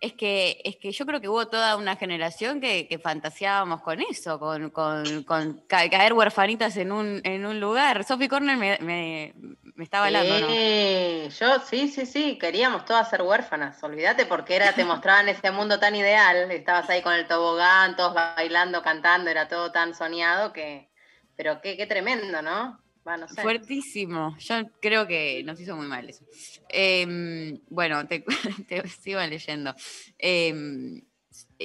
Es 0.00 0.12
que, 0.14 0.60
es 0.64 0.76
que 0.76 0.90
yo 0.92 1.06
creo 1.06 1.20
que 1.20 1.28
hubo 1.28 1.46
toda 1.48 1.76
una 1.76 1.96
generación 1.96 2.60
que, 2.60 2.86
que 2.88 2.98
fantaseábamos 2.98 3.80
con 3.82 4.00
eso, 4.02 4.38
con, 4.38 4.70
con- 4.70 5.22
con 5.24 5.62
ca- 5.66 5.88
caer 5.88 6.12
huerfanitas 6.12 6.76
en 6.76 6.92
un, 6.92 7.20
en 7.24 7.46
un 7.46 7.58
lugar. 7.60 8.04
Sophie 8.04 8.28
Corner 8.28 8.56
me, 8.56 8.78
me- 8.80 9.32
me 9.74 9.84
estaba 9.84 10.06
hablando, 10.06 10.40
¿no? 10.40 10.46
Sí, 10.48 11.28
yo 11.40 11.58
sí, 11.60 11.88
sí, 11.88 12.06
sí, 12.06 12.38
queríamos 12.38 12.84
todas 12.84 13.08
ser 13.08 13.22
huérfanas, 13.22 13.82
olvídate 13.82 14.26
porque 14.26 14.56
era, 14.56 14.74
te 14.74 14.84
mostraban 14.84 15.28
ese 15.28 15.50
mundo 15.50 15.78
tan 15.78 15.94
ideal, 15.96 16.50
estabas 16.50 16.88
ahí 16.90 17.00
con 17.02 17.14
el 17.14 17.26
tobogán, 17.26 17.96
todos 17.96 18.12
bailando, 18.14 18.82
cantando, 18.82 19.30
era 19.30 19.48
todo 19.48 19.72
tan 19.72 19.94
soñado 19.94 20.52
que, 20.52 20.90
pero 21.36 21.60
qué, 21.62 21.76
qué 21.78 21.86
tremendo, 21.86 22.42
¿no? 22.42 22.83
Va, 23.06 23.16
no 23.16 23.28
sé. 23.28 23.42
Fuertísimo. 23.42 24.36
Yo 24.38 24.54
creo 24.80 25.06
que 25.06 25.42
nos 25.44 25.60
hizo 25.60 25.76
muy 25.76 25.86
mal 25.86 26.08
eso. 26.08 26.24
Em, 26.68 27.60
bueno, 27.68 28.06
te, 28.06 28.24
te 28.68 28.88
sigo 28.88 29.20
leyendo. 29.20 29.74
Em, 30.18 31.02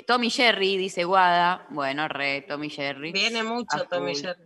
Tommy 0.05 0.29
Jerry 0.29 0.77
dice 0.77 1.03
Guada. 1.03 1.65
Bueno, 1.69 2.07
re, 2.07 2.41
Tommy 2.41 2.69
Jerry. 2.69 3.11
Viene 3.11 3.43
mucho 3.43 3.85
Tommy. 3.89 4.15
Jerry. 4.15 4.41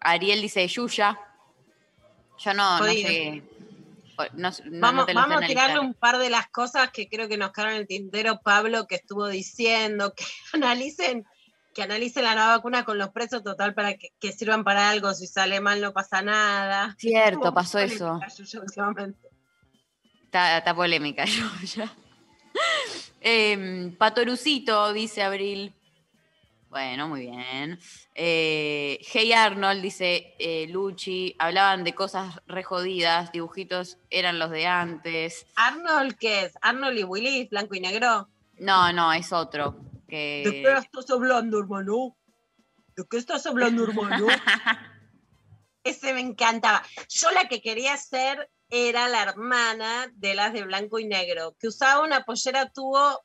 Ariel 0.00 0.40
dice 0.40 0.66
Yuya. 0.66 1.18
Yo 2.38 2.54
no, 2.54 2.78
sé. 2.78 3.42
No, 4.34 4.50
no- 4.50 4.52
Vamos, 4.80 5.06
no 5.08 5.14
vamos 5.14 5.42
a 5.42 5.46
tirarle 5.46 5.80
un 5.80 5.94
par 5.94 6.18
de 6.18 6.28
las 6.28 6.48
cosas 6.48 6.90
que 6.90 7.08
creo 7.08 7.28
que 7.28 7.38
nos 7.38 7.52
quedaron 7.52 7.74
en 7.74 7.80
el 7.80 7.86
tintero, 7.86 8.40
Pablo, 8.42 8.86
que 8.86 8.96
estuvo 8.96 9.26
diciendo, 9.28 10.12
que 10.14 10.24
analicen, 10.52 11.24
que 11.74 11.82
analicen 11.82 12.24
la 12.24 12.34
nueva 12.34 12.56
vacuna 12.56 12.84
con 12.84 12.98
los 12.98 13.10
precios 13.10 13.42
total 13.42 13.74
para 13.74 13.94
que, 13.94 14.12
que 14.18 14.32
sirvan 14.32 14.64
para 14.64 14.90
algo, 14.90 15.14
si 15.14 15.26
sale 15.26 15.60
mal 15.60 15.80
no 15.80 15.92
pasa 15.92 16.22
nada. 16.22 16.94
Cierto, 16.98 17.54
pasó 17.54 17.78
eso. 17.78 18.20
Yuya, 18.36 18.60
últimamente. 18.60 19.28
Está, 20.24 20.58
está 20.58 20.74
polémica, 20.74 21.24
yo 21.26 21.44
ya. 21.74 21.92
Em, 23.20 23.94
Patorucito, 23.96 24.92
dice 24.92 25.22
Abril. 25.22 25.74
Bueno, 26.70 27.08
muy 27.08 27.22
bien. 27.22 27.80
Eh, 28.14 29.00
hey 29.12 29.32
Arnold, 29.32 29.82
dice 29.82 30.34
eh, 30.38 30.68
Luchi. 30.68 31.34
Hablaban 31.38 31.82
de 31.82 31.94
cosas 31.94 32.40
re 32.46 32.62
jodidas, 32.62 33.32
dibujitos 33.32 33.98
eran 34.08 34.38
los 34.38 34.50
de 34.50 34.66
antes. 34.68 35.46
Arnold, 35.56 36.16
¿qué 36.16 36.44
es? 36.44 36.52
Arnold 36.62 36.96
y 36.96 37.04
Willy, 37.04 37.48
blanco 37.50 37.74
y 37.74 37.80
negro. 37.80 38.28
No, 38.58 38.92
no, 38.92 39.12
es 39.12 39.32
otro. 39.32 39.89
¿De 40.10 40.62
qué 40.62 40.72
estás 40.72 41.10
hablando, 41.10 41.58
hermano? 41.58 42.16
¿De 42.96 43.04
qué 43.08 43.16
estás 43.16 43.46
hablando, 43.46 43.84
hermano? 43.84 44.26
Ese 45.84 46.12
me 46.12 46.20
encantaba. 46.20 46.82
Yo 47.08 47.30
la 47.30 47.48
que 47.48 47.62
quería 47.62 47.96
ser 47.96 48.50
era 48.68 49.08
la 49.08 49.22
hermana 49.22 50.10
de 50.14 50.34
las 50.34 50.52
de 50.52 50.64
blanco 50.64 50.98
y 50.98 51.06
negro, 51.06 51.56
que 51.58 51.68
usaba 51.68 52.04
una 52.04 52.24
pollera 52.24 52.70
tubo 52.70 53.24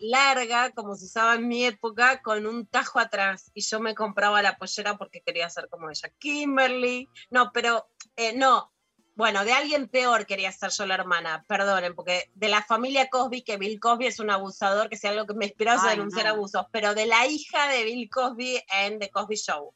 larga, 0.00 0.70
como 0.70 0.94
se 0.94 1.06
usaba 1.06 1.34
en 1.34 1.48
mi 1.48 1.64
época, 1.64 2.22
con 2.22 2.46
un 2.46 2.66
tajo 2.66 2.98
atrás. 2.98 3.50
Y 3.54 3.62
yo 3.62 3.80
me 3.80 3.94
compraba 3.94 4.42
la 4.42 4.56
pollera 4.56 4.96
porque 4.96 5.20
quería 5.20 5.50
ser 5.50 5.68
como 5.68 5.90
ella. 5.90 6.10
Kimberly. 6.18 7.08
No, 7.30 7.50
pero 7.52 7.88
eh, 8.16 8.34
no. 8.34 8.72
Bueno, 9.16 9.44
de 9.44 9.52
alguien 9.52 9.86
peor 9.86 10.26
quería 10.26 10.50
ser 10.50 10.70
yo 10.70 10.86
la 10.86 10.94
hermana, 10.94 11.44
perdonen, 11.46 11.94
porque 11.94 12.30
de 12.34 12.48
la 12.48 12.62
familia 12.62 13.08
Cosby, 13.08 13.42
que 13.42 13.56
Bill 13.56 13.78
Cosby 13.78 14.06
es 14.06 14.18
un 14.18 14.30
abusador, 14.30 14.88
que 14.88 14.96
sea 14.96 15.10
algo 15.10 15.26
que 15.26 15.34
me 15.34 15.46
inspiró 15.46 15.72
a 15.72 15.90
denunciar 15.90 16.26
no. 16.26 16.32
abusos, 16.32 16.66
pero 16.72 16.94
de 16.94 17.06
la 17.06 17.26
hija 17.26 17.68
de 17.68 17.84
Bill 17.84 18.10
Cosby 18.10 18.60
en 18.82 18.98
The 18.98 19.10
Cosby 19.10 19.36
Show. 19.36 19.72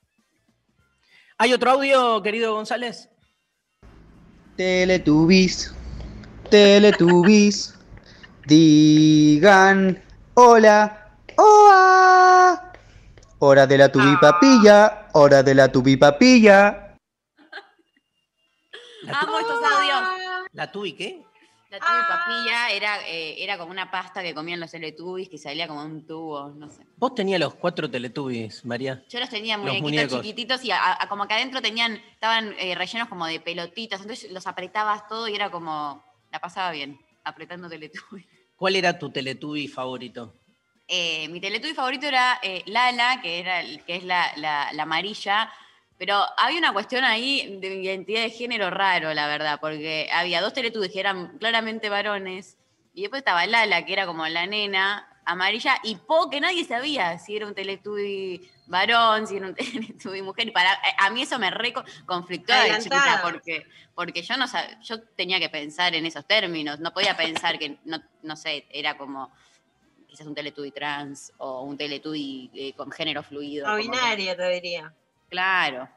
¿Hay 1.39 1.53
otro 1.53 1.71
audio, 1.71 2.21
querido 2.21 2.53
González? 2.55 3.09
Teletubbies, 4.57 5.73
Teletubbies, 6.51 7.75
digan 8.45 10.03
hola, 10.35 11.13
oa. 11.37 12.73
Hora 13.39 13.69
de 13.69 13.79
la 13.79 13.93
tubipapilla, 13.93 15.09
hora 15.13 15.45
de 15.45 15.55
la 15.55 15.71
tubipapilla. 15.71 16.88
Amo 19.15 19.39
estos 19.39 19.61
audios. 19.63 20.47
¿La 20.53 20.71
tuvi 20.71 20.93
qué? 20.93 21.23
La 21.71 21.79
tubi 21.79 21.89
papilla 22.09 22.71
era, 22.71 23.07
eh, 23.07 23.43
era 23.45 23.59
como 23.59 23.71
una 23.71 23.91
pasta 23.91 24.23
que 24.23 24.33
comían 24.35 24.59
los 24.59 24.71
Teletubbies 24.71 25.29
que 25.29 25.37
salía 25.37 25.69
como 25.69 25.83
un 25.85 26.07
tubo, 26.07 26.49
no 26.49 26.71
sé. 26.71 26.87
Vos 26.97 27.15
tenías 27.15 27.39
los 27.39 27.55
cuatro 27.57 27.91
Teletubbies, 27.91 28.65
María. 28.65 29.05
Yo 29.11 29.21
los 29.21 29.29
tenía 29.29 29.59
Los 29.59 29.79
muñequitos 29.81 30.23
chiquititos 30.23 30.65
y 30.65 30.71
a- 30.71 30.97
a- 31.03 31.09
como 31.11 31.29
que 31.29 31.35
adentro 31.35 31.61
tenían, 31.61 31.97
estaban 32.13 32.55
eh, 32.59 32.75
rellenos 32.75 33.09
como 33.09 33.27
de 33.27 33.39
pelotitas, 33.41 34.01
entonces 34.01 34.31
los 34.33 34.47
apretabas 34.47 35.07
todo 35.09 35.29
y 35.29 35.35
era 35.35 35.51
como, 35.51 36.03
la 36.33 36.41
pasaba 36.41 36.71
bien, 36.71 36.99
apretando 37.23 37.69
Teletubbies. 37.69 38.27
¿Cuál 38.57 38.77
era 38.77 38.99
tu 38.99 39.11
Teletubby 39.11 39.69
favorito? 39.69 40.33
Eh, 40.89 41.29
mi 41.29 41.39
Teletubby 41.39 41.75
favorito 41.75 42.07
era 42.07 42.39
eh, 42.43 42.63
Lala, 42.65 43.21
que, 43.21 43.41
era, 43.41 43.61
el- 43.61 43.85
que 43.85 43.97
es 43.97 44.05
la, 44.05 44.33
la- 44.37 44.73
la 44.73 44.83
amarilla, 44.85 45.53
pero 45.99 46.23
había 46.37 46.59
una 46.59 46.73
cuestión 46.73 47.05
ahí 47.05 47.59
de 47.61 47.75
identidad 47.75 48.23
de 48.23 48.31
género 48.31 48.71
raro, 48.71 49.13
la 49.15 49.27
verdad, 49.27 49.59
porque 49.61 50.09
había 50.13 50.41
dos 50.41 50.53
Teletubbies 50.53 50.93
que 50.93 51.01
eran 51.01 51.37
claramente 51.39 51.89
varones, 51.89 52.57
y 52.95 53.03
después 53.03 53.21
estaba 53.21 53.47
Lala, 53.47 53.85
que 53.85 53.93
era 53.93 54.07
como 54.07 54.27
la 54.29 54.47
nena, 54.47 55.07
amarilla 55.25 55.77
y 55.83 55.97
po 55.97 56.31
que 56.31 56.41
nadie 56.41 56.65
sabía 56.65 57.19
si 57.19 57.37
era 57.37 57.47
un 57.47 57.55
Teletubby 57.55 58.49
varón, 58.67 59.27
si 59.27 59.37
era 59.37 59.47
un 59.49 59.55
Teletubby 59.55 60.23
mujer. 60.23 60.49
Y 60.49 60.51
para, 60.53 60.71
a 60.99 61.11
mí 61.11 61.23
eso 61.23 61.39
me 61.39 61.51
re 61.51 61.73
co- 61.73 61.85
conflictó 62.07 62.55
de 62.55 62.71
chiquita 62.79 63.21
porque, 63.23 63.67
porque 63.95 64.23
yo 64.23 64.37
no 64.39 64.47
sab- 64.47 64.81
yo 64.83 65.03
tenía 65.03 65.39
que 65.39 65.49
pensar 65.51 65.95
en 65.95 66.07
esos 66.07 66.25
términos, 66.27 66.81
no 66.81 66.93
podía 66.95 67.17
pensar 67.17 67.59
que, 67.59 67.77
no, 67.85 68.03
no 68.23 68.37
sé, 68.37 68.65
era 68.71 68.97
como 68.97 69.31
quizás 70.09 70.27
un 70.27 70.35
Teletubby 70.35 70.71
trans 70.71 71.33
o 71.39 71.63
un 71.63 71.77
Teletubby 71.77 72.51
eh, 72.55 72.73
con 72.73 72.91
género 72.91 73.23
fluido. 73.23 73.67
Que- 73.77 73.83
binaria, 73.83 74.35
te 74.37 74.49
diría. 74.49 74.95
Claro. 75.29 75.89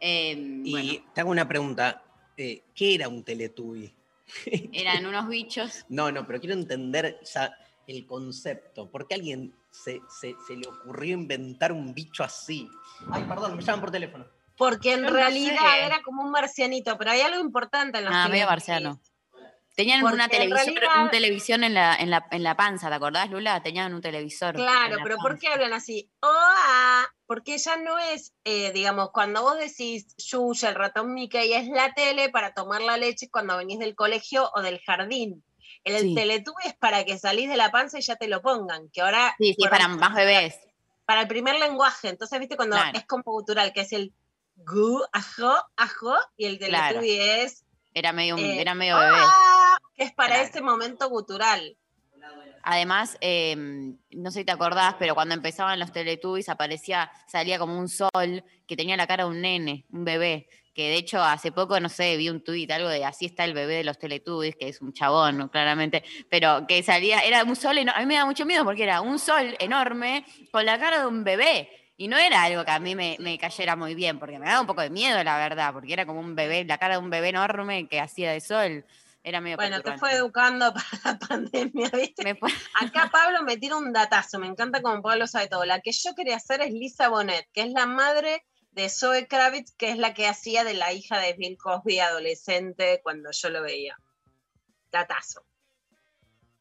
Eh, 0.00 0.34
Y 0.64 0.70
bueno, 0.70 0.92
te 1.14 1.20
hago 1.20 1.30
una 1.30 1.46
pregunta. 1.48 2.02
eh, 2.36 2.62
¿Qué 2.74 2.94
era 2.96 3.08
un 3.08 3.22
Teletubby? 3.24 3.94
eran 4.72 5.06
unos 5.06 5.28
bichos. 5.28 5.84
No, 5.88 6.10
no, 6.10 6.26
pero 6.26 6.40
quiero 6.40 6.54
entender 6.54 7.20
ya 7.32 7.56
el 7.86 8.06
concepto. 8.06 8.90
¿Por 8.90 9.06
qué 9.06 9.14
a 9.14 9.16
alguien 9.18 9.54
se, 9.70 10.00
se- 10.08 10.34
se 10.46 10.56
le 10.56 10.66
ocurrió 10.66 11.14
inventar 11.14 11.72
un 11.72 11.94
bicho 11.94 12.24
así? 12.24 12.68
Ay, 13.10 13.24
perdón, 13.24 13.56
me 13.56 13.62
llaman 13.62 13.80
por 13.80 13.90
teléfono. 13.90 14.26
Porque 14.56 14.92
en 14.94 15.02
no 15.02 15.10
realidad 15.10 15.56
sé. 15.58 15.86
era 15.86 16.02
como 16.02 16.22
un 16.22 16.30
marcianito, 16.30 16.96
pero 16.96 17.10
hay 17.10 17.20
algo 17.20 17.40
importante 17.40 17.98
en 17.98 18.04
los 18.04 18.14
Ah, 18.14 18.24
Teletubbies. 18.24 18.46
marciano. 18.46 19.00
Tenían 19.76 20.00
Porque 20.02 20.14
una 20.14 20.28
televisión, 20.28 20.74
realidad- 20.76 21.02
un 21.02 21.10
televisión 21.10 21.64
en 21.64 21.74
la, 21.74 21.96
en, 21.96 22.08
la, 22.10 22.26
en 22.30 22.42
la 22.44 22.56
panza, 22.56 22.88
¿te 22.88 22.94
acordás, 22.94 23.28
Lula? 23.30 23.60
Tenían 23.62 23.92
un 23.92 24.00
televisor. 24.00 24.54
Claro, 24.54 24.98
la 24.98 25.02
pero 25.02 25.16
¿por 25.18 25.36
qué 25.38 25.48
hablan 25.48 25.72
así? 25.72 26.08
Oh, 26.20 26.28
ah, 26.32 27.04
porque 27.34 27.58
ya 27.58 27.76
no 27.76 27.98
es, 27.98 28.32
eh, 28.44 28.70
digamos, 28.72 29.10
cuando 29.10 29.42
vos 29.42 29.58
decís 29.58 30.14
Yuya, 30.18 30.68
el 30.68 30.76
ratón 30.76 31.12
Mickey, 31.14 31.52
es 31.52 31.66
la 31.68 31.92
tele 31.92 32.28
para 32.28 32.54
tomar 32.54 32.80
la 32.80 32.96
leche 32.96 33.28
cuando 33.28 33.56
venís 33.56 33.80
del 33.80 33.96
colegio 33.96 34.48
o 34.54 34.62
del 34.62 34.78
jardín. 34.86 35.42
El 35.82 35.98
Sí. 36.00 36.14
Es 36.64 36.74
para 36.78 37.04
que 37.04 37.18
salís 37.18 37.48
de 37.48 37.56
la 37.56 37.72
panza 37.72 37.98
y 37.98 38.02
ya 38.02 38.14
te 38.14 38.28
lo 38.28 38.40
pongan, 38.40 38.88
que 38.90 39.00
ahora 39.00 39.34
Sí, 39.38 39.52
sí, 39.58 39.66
para 39.68 39.88
más 39.88 40.14
bebés. 40.14 40.54
para 41.06 41.22
el 41.22 41.26
primer 41.28 41.56
lenguaje. 41.58 42.08
Entonces, 42.08 42.38
viste, 42.38 42.54
cuando 42.56 42.76
Claro. 42.76 42.96
es 42.96 43.04
como 43.04 43.24
cultural, 43.24 43.72
que 43.72 43.80
es 43.80 43.92
el 43.92 44.12
gu, 44.54 45.02
ajo, 45.12 45.52
ajo, 45.76 46.14
y 46.36 46.46
el 46.46 46.58
Claro. 46.58 47.00
Teletubby 47.00 47.20
es, 47.20 47.64
Era 47.94 48.12
medio, 48.12 48.36
Eh, 48.38 48.60
era 48.60 48.74
medio 48.74 48.96
bebé. 48.96 49.16
ah, 49.18 49.76
que 49.96 50.04
es 50.04 50.12
para 50.12 50.34
Claro. 50.36 50.48
ese 50.48 50.60
momento 50.62 51.08
gutural. 51.08 51.76
Además, 52.66 53.18
eh, 53.20 53.54
no 53.56 54.30
sé 54.30 54.40
si 54.40 54.44
te 54.44 54.52
acordás, 54.52 54.94
pero 54.98 55.14
cuando 55.14 55.34
empezaban 55.34 55.78
los 55.78 55.92
Teletubbies 55.92 56.48
aparecía, 56.48 57.10
salía 57.26 57.58
como 57.58 57.78
un 57.78 57.88
sol 57.88 58.42
que 58.66 58.76
tenía 58.76 58.96
la 58.96 59.06
cara 59.06 59.24
de 59.24 59.30
un 59.30 59.42
nene, 59.42 59.84
un 59.90 60.04
bebé. 60.04 60.48
Que 60.72 60.88
de 60.88 60.96
hecho 60.96 61.22
hace 61.22 61.52
poco, 61.52 61.78
no 61.78 61.88
sé, 61.88 62.16
vi 62.16 62.30
un 62.30 62.42
tuit, 62.42 62.70
algo 62.70 62.88
de 62.88 63.04
así 63.04 63.26
está 63.26 63.44
el 63.44 63.52
bebé 63.52 63.76
de 63.76 63.84
los 63.84 63.98
Teletubbies, 63.98 64.56
que 64.56 64.68
es 64.68 64.80
un 64.80 64.92
chabón, 64.92 65.36
¿no? 65.38 65.50
claramente, 65.50 66.02
pero 66.28 66.66
que 66.66 66.82
salía, 66.82 67.20
era 67.20 67.44
un 67.44 67.54
sol, 67.54 67.78
a 67.78 68.00
mí 68.00 68.06
me 68.06 68.14
da 68.16 68.24
mucho 68.24 68.44
miedo 68.44 68.64
porque 68.64 68.82
era 68.82 69.00
un 69.02 69.18
sol 69.18 69.54
enorme 69.60 70.24
con 70.50 70.64
la 70.64 70.78
cara 70.78 71.00
de 71.00 71.06
un 71.06 71.22
bebé. 71.22 71.68
Y 71.96 72.08
no 72.08 72.16
era 72.18 72.42
algo 72.42 72.64
que 72.64 72.72
a 72.72 72.80
mí 72.80 72.96
me, 72.96 73.16
me 73.20 73.38
cayera 73.38 73.76
muy 73.76 73.94
bien, 73.94 74.18
porque 74.18 74.38
me 74.40 74.46
daba 74.46 74.60
un 74.62 74.66
poco 74.66 74.80
de 74.80 74.90
miedo, 74.90 75.22
la 75.22 75.38
verdad, 75.38 75.72
porque 75.72 75.92
era 75.92 76.06
como 76.06 76.18
un 76.18 76.34
bebé, 76.34 76.64
la 76.64 76.78
cara 76.78 76.94
de 76.94 77.00
un 77.00 77.10
bebé 77.10 77.28
enorme 77.28 77.86
que 77.86 78.00
hacía 78.00 78.32
de 78.32 78.40
sol. 78.40 78.84
Era 79.26 79.40
medio 79.40 79.56
Bueno, 79.56 79.80
te 79.80 79.96
fue 79.96 80.12
educando 80.12 80.72
para 80.74 80.86
la 81.12 81.18
pandemia, 81.18 81.88
¿viste? 81.88 82.34
Fue- 82.36 82.50
Acá 82.80 83.08
Pablo 83.10 83.42
me 83.42 83.56
tira 83.56 83.76
un 83.76 83.90
datazo, 83.92 84.38
me 84.38 84.46
encanta 84.46 84.82
como 84.82 85.02
Pablo 85.02 85.26
sabe 85.26 85.48
todo. 85.48 85.64
La 85.64 85.80
que 85.80 85.92
yo 85.92 86.14
quería 86.14 86.36
hacer 86.36 86.60
es 86.60 86.70
Lisa 86.72 87.08
Bonet, 87.08 87.48
que 87.52 87.62
es 87.62 87.72
la 87.72 87.86
madre 87.86 88.44
de 88.72 88.90
Zoe 88.90 89.26
Kravitz, 89.26 89.72
que 89.76 89.90
es 89.90 89.98
la 89.98 90.12
que 90.12 90.28
hacía 90.28 90.62
de 90.62 90.74
la 90.74 90.92
hija 90.92 91.18
de 91.18 91.32
Bill 91.32 91.56
Cosby 91.56 92.00
adolescente 92.00 93.00
cuando 93.02 93.30
yo 93.32 93.48
lo 93.48 93.62
veía. 93.62 93.96
Datazo. 94.92 95.46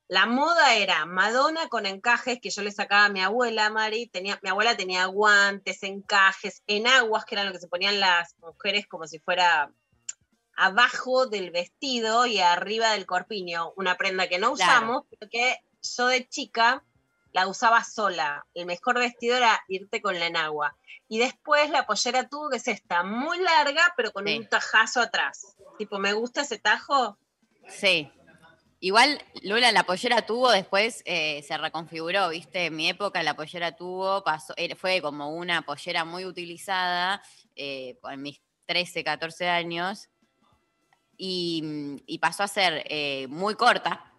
La 0.08 0.26
moda 0.26 0.76
era 0.76 1.06
Madonna 1.06 1.68
con 1.70 1.86
encajes 1.86 2.40
que 2.40 2.50
yo 2.50 2.62
le 2.62 2.72
sacaba 2.72 3.06
a 3.06 3.10
mi 3.10 3.22
abuela, 3.22 3.70
Mari. 3.72 4.08
Tenía, 4.08 4.40
mi 4.42 4.50
abuela 4.50 4.78
tenía 4.78 5.06
guantes, 5.08 5.84
encajes, 5.84 6.62
enaguas, 6.68 7.26
que 7.26 7.36
eran 7.36 7.48
lo 7.48 7.52
que 7.52 7.60
se 7.60 7.68
ponían 7.68 8.00
las 8.00 8.38
mujeres 8.38 8.86
como 8.88 9.08
si 9.08 9.20
fuera 9.20 9.72
abajo 10.56 11.28
del 11.28 11.52
vestido 11.52 12.26
y 12.26 12.40
arriba 12.40 12.92
del 12.92 13.06
corpiño. 13.06 13.74
Una 13.76 13.96
prenda 13.98 14.28
que 14.28 14.38
no 14.40 14.54
Claro. 14.54 14.72
usamos, 14.74 15.04
pero 15.10 15.30
que 15.30 15.58
yo 15.98 16.08
de 16.08 16.28
chica 16.28 16.84
la 17.32 17.48
usaba 17.48 17.84
sola. 17.84 18.46
El 18.54 18.66
mejor 18.68 19.00
vestido 19.00 19.36
era 19.38 19.60
irte 19.68 20.02
con 20.02 20.20
la 20.20 20.28
enagua. 20.28 20.76
Y 21.08 21.18
después 21.20 21.70
la 21.70 21.86
pollera 21.86 22.28
tuvo 22.30 22.50
que 22.50 22.58
es 22.58 22.68
esta, 22.68 23.04
muy 23.04 23.40
larga, 23.40 23.94
pero 23.98 24.12
con 24.12 24.28
Sí. 24.28 24.38
un 24.38 24.48
tajazo 24.48 25.02
atrás. 25.02 25.56
Tipo, 25.78 25.98
me 26.00 26.14
gusta 26.14 26.42
ese 26.42 26.60
tajo. 26.60 27.18
Sí. 27.68 28.12
Igual 28.80 29.24
Lula 29.44 29.72
la 29.72 29.84
pollera 29.84 30.26
tuvo, 30.26 30.52
después 30.52 31.02
eh, 31.06 31.42
se 31.48 31.58
reconfiguró, 31.58 32.30
¿viste? 32.30 32.66
En 32.66 32.76
mi 32.76 32.90
época 32.90 33.24
la 33.24 33.34
pollera 33.36 33.76
tuvo, 33.76 34.24
pasó, 34.26 34.54
fue 34.78 35.02
como 35.02 35.30
una 35.30 35.62
pollera 35.62 36.04
muy 36.04 36.26
utilizada 36.26 37.24
eh, 37.56 37.98
en 38.12 38.22
mis 38.22 38.42
13, 38.66 39.04
14 39.06 39.48
años 39.48 40.10
y, 41.26 42.04
y 42.06 42.18
pasó 42.18 42.44
a 42.44 42.50
ser 42.50 42.84
eh, 42.90 43.28
muy 43.30 43.56
corta. 43.56 44.12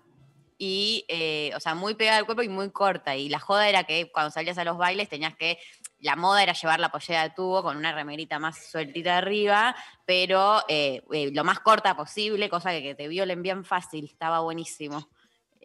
Y, 0.57 1.05
eh, 1.09 1.53
o 1.55 1.61
sea, 1.61 1.75
muy 1.75 1.95
pegada 1.95 2.17
al 2.17 2.25
cuerpo 2.25 2.43
y 2.43 2.49
muy 2.49 2.71
corta. 2.71 3.15
Y 3.15 3.29
la 3.29 3.39
joda 3.39 3.69
era 3.69 3.85
que 3.85 4.11
cuando 4.11 4.31
salías 4.31 4.57
a 4.57 4.65
los 4.65 4.79
bailes 4.79 5.11
tenías 5.11 5.37
que, 5.37 5.59
la 6.01 6.17
moda 6.17 6.43
era 6.43 6.55
llevar 6.55 6.81
la 6.81 6.91
pollera 6.91 7.25
de 7.25 7.31
tubo 7.31 7.63
con 7.63 7.77
una 7.77 7.93
remerita 7.93 8.39
más 8.39 8.71
sueltita 8.71 9.19
arriba, 9.19 9.77
pero 10.07 10.63
eh, 10.67 11.03
eh, 11.13 11.31
lo 11.31 11.45
más 11.45 11.61
corta 11.61 11.95
posible, 11.95 12.49
cosa 12.49 12.71
que 12.71 12.95
te 12.95 13.07
violen 13.07 13.43
bien 13.43 13.67
fácil, 13.67 14.07
estaba 14.07 14.41
buenísimo. 14.41 15.11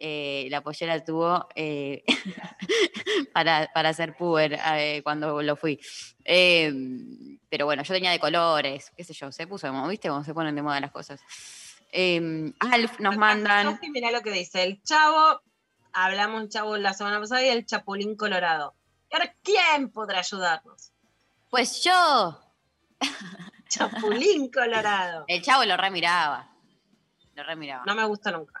Eh, 0.02 0.48
la 0.50 0.62
pollera 0.62 1.04
tuvo 1.04 1.46
eh, 1.54 2.02
para, 3.34 3.70
para 3.74 3.90
hacer 3.90 4.16
puber 4.16 4.58
eh, 4.74 5.02
cuando 5.04 5.42
lo 5.42 5.56
fui. 5.56 5.78
Eh, 6.24 6.72
pero 7.50 7.66
bueno, 7.66 7.82
yo 7.82 7.92
tenía 7.92 8.10
de 8.10 8.18
colores, 8.18 8.90
qué 8.96 9.04
sé 9.04 9.12
yo, 9.12 9.30
se 9.30 9.46
puso 9.46 9.66
de 9.66 9.72
moda, 9.74 9.88
¿viste? 9.88 10.08
Cómo 10.08 10.24
se 10.24 10.32
ponen 10.32 10.54
de 10.54 10.62
moda 10.62 10.80
las 10.80 10.90
cosas. 10.90 11.20
Eh, 11.92 12.52
Alf 12.60 12.98
nos 13.00 13.16
mandan. 13.16 13.78
Mirá 13.92 14.10
lo 14.10 14.22
que 14.22 14.30
dice. 14.30 14.62
El 14.62 14.82
chavo, 14.82 15.42
hablamos 15.92 16.42
un 16.42 16.48
chavo 16.48 16.76
la 16.76 16.94
semana 16.94 17.20
pasada 17.20 17.44
y 17.44 17.48
el 17.48 17.66
chapulín 17.66 18.16
colorado. 18.16 18.74
¿Y 19.10 19.16
ahora 19.16 19.34
quién 19.42 19.90
podrá 19.90 20.20
ayudarnos? 20.20 20.92
Pues 21.50 21.82
yo. 21.82 22.40
Chapulín 23.68 24.50
colorado. 24.50 25.24
El 25.28 25.42
chavo 25.42 25.64
lo 25.64 25.76
remiraba. 25.76 26.48
Lo 27.34 27.42
remiraba. 27.42 27.84
No 27.86 27.94
me 27.94 28.04
gusta 28.04 28.30
nunca. 28.30 28.59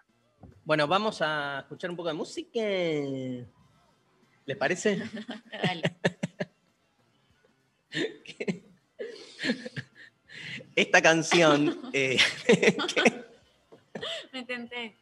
Bueno, 0.70 0.86
vamos 0.86 1.20
a 1.20 1.58
escuchar 1.62 1.90
un 1.90 1.96
poco 1.96 2.10
de 2.10 2.14
música. 2.14 2.60
¿Les 4.46 4.56
parece? 4.56 5.02
Dale. 5.64 5.96
Esta 10.76 11.02
canción, 11.02 11.76
eh, 11.92 12.18
Me 14.32 14.38
intenté. 14.38 14.94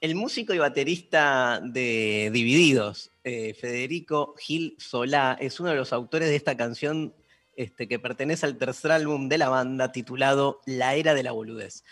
el 0.00 0.16
músico 0.16 0.52
y 0.52 0.58
baterista 0.58 1.60
de 1.62 2.30
Divididos, 2.32 3.12
eh, 3.22 3.54
Federico 3.54 4.34
Gil 4.36 4.74
Solá, 4.80 5.38
es 5.40 5.60
uno 5.60 5.70
de 5.70 5.76
los 5.76 5.92
autores 5.92 6.28
de 6.28 6.34
esta 6.34 6.56
canción 6.56 7.14
este, 7.54 7.86
que 7.86 8.00
pertenece 8.00 8.44
al 8.44 8.58
tercer 8.58 8.90
álbum 8.90 9.28
de 9.28 9.38
la 9.38 9.48
banda 9.50 9.92
titulado 9.92 10.62
La 10.66 10.96
Era 10.96 11.14
de 11.14 11.22
la 11.22 11.30
Boludez. 11.30 11.84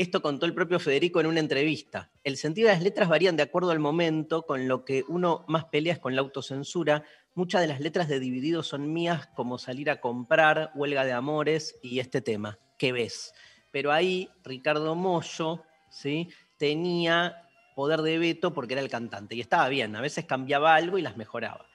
Esto 0.00 0.22
contó 0.22 0.46
el 0.46 0.54
propio 0.54 0.80
Federico 0.80 1.20
en 1.20 1.26
una 1.26 1.40
entrevista. 1.40 2.10
El 2.24 2.38
sentido 2.38 2.68
de 2.68 2.72
las 2.72 2.82
letras 2.82 3.10
varían 3.10 3.36
de 3.36 3.42
acuerdo 3.42 3.70
al 3.70 3.80
momento, 3.80 4.46
con 4.46 4.66
lo 4.66 4.82
que 4.82 5.04
uno 5.08 5.44
más 5.46 5.66
pelea 5.66 5.92
es 5.92 5.98
con 5.98 6.14
la 6.14 6.22
autocensura. 6.22 7.04
Muchas 7.34 7.60
de 7.60 7.66
las 7.66 7.80
letras 7.80 8.08
de 8.08 8.18
Divididos 8.18 8.66
son 8.66 8.94
mías, 8.94 9.26
como 9.36 9.58
salir 9.58 9.90
a 9.90 10.00
comprar, 10.00 10.70
huelga 10.74 11.04
de 11.04 11.12
amores 11.12 11.78
y 11.82 11.98
este 11.98 12.22
tema, 12.22 12.58
¿qué 12.78 12.92
ves? 12.92 13.34
Pero 13.72 13.92
ahí 13.92 14.30
Ricardo 14.42 14.94
Mollo, 14.94 15.64
¿sí? 15.90 16.30
tenía 16.56 17.46
poder 17.76 18.00
de 18.00 18.18
veto 18.18 18.54
porque 18.54 18.72
era 18.72 18.82
el 18.82 18.88
cantante 18.88 19.34
y 19.34 19.42
estaba 19.42 19.68
bien, 19.68 19.94
a 19.96 20.00
veces 20.00 20.24
cambiaba 20.24 20.76
algo 20.76 20.96
y 20.96 21.02
las 21.02 21.18
mejoraba. 21.18 21.69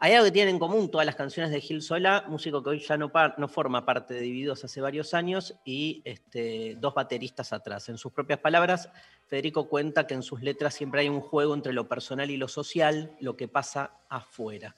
Hay 0.00 0.12
algo 0.12 0.26
que 0.26 0.30
tienen 0.30 0.54
en 0.54 0.58
común 0.60 0.92
todas 0.92 1.04
las 1.04 1.16
canciones 1.16 1.50
de 1.50 1.60
Gil 1.60 1.82
Solá, 1.82 2.24
músico 2.28 2.62
que 2.62 2.70
hoy 2.70 2.78
ya 2.78 2.96
no 2.96 3.48
forma 3.48 3.84
parte 3.84 4.14
de 4.14 4.20
Divididos 4.20 4.62
hace 4.62 4.80
varios 4.80 5.12
años, 5.12 5.56
y 5.64 6.02
este, 6.04 6.76
dos 6.78 6.94
bateristas 6.94 7.52
atrás. 7.52 7.88
En 7.88 7.98
sus 7.98 8.12
propias 8.12 8.38
palabras, 8.38 8.90
Federico 9.26 9.68
cuenta 9.68 10.06
que 10.06 10.14
en 10.14 10.22
sus 10.22 10.40
letras 10.40 10.74
siempre 10.74 11.00
hay 11.00 11.08
un 11.08 11.20
juego 11.20 11.52
entre 11.52 11.72
lo 11.72 11.88
personal 11.88 12.30
y 12.30 12.36
lo 12.36 12.46
social, 12.46 13.16
lo 13.18 13.36
que 13.36 13.48
pasa 13.48 13.98
afuera. 14.08 14.76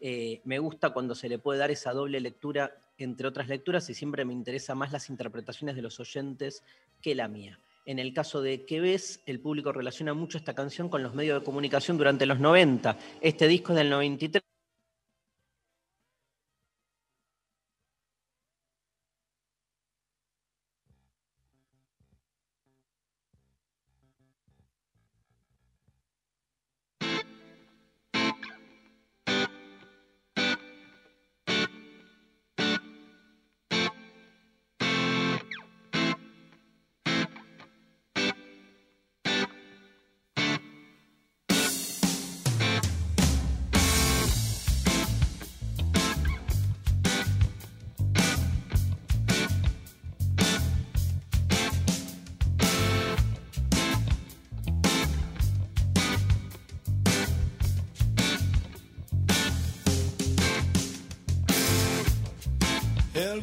Eh, 0.00 0.40
me 0.44 0.60
gusta 0.60 0.90
cuando 0.90 1.16
se 1.16 1.28
le 1.28 1.40
puede 1.40 1.58
dar 1.58 1.72
esa 1.72 1.92
doble 1.92 2.20
lectura 2.20 2.72
entre 2.96 3.26
otras 3.26 3.48
lecturas 3.48 3.90
y 3.90 3.94
siempre 3.94 4.24
me 4.24 4.32
interesa 4.32 4.76
más 4.76 4.92
las 4.92 5.10
interpretaciones 5.10 5.74
de 5.74 5.82
los 5.82 5.98
oyentes 5.98 6.62
que 7.02 7.16
la 7.16 7.26
mía. 7.26 7.58
En 7.86 7.98
el 7.98 8.12
caso 8.12 8.40
de 8.40 8.64
¿Qué 8.66 8.80
ves? 8.80 9.20
El 9.26 9.40
público 9.40 9.72
relaciona 9.72 10.14
mucho 10.14 10.38
esta 10.38 10.54
canción 10.54 10.88
con 10.88 11.02
los 11.02 11.14
medios 11.14 11.40
de 11.40 11.44
comunicación 11.44 11.98
durante 11.98 12.24
los 12.24 12.38
90. 12.38 12.96
Este 13.20 13.48
disco 13.48 13.72
es 13.72 13.78
del 13.78 13.90
93. 13.90 14.42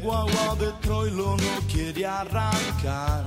guagua 0.08 0.56
de 0.56 0.72
Troilo 0.82 1.36
no 1.36 1.68
quiere 1.68 2.06
arrancar. 2.06 3.26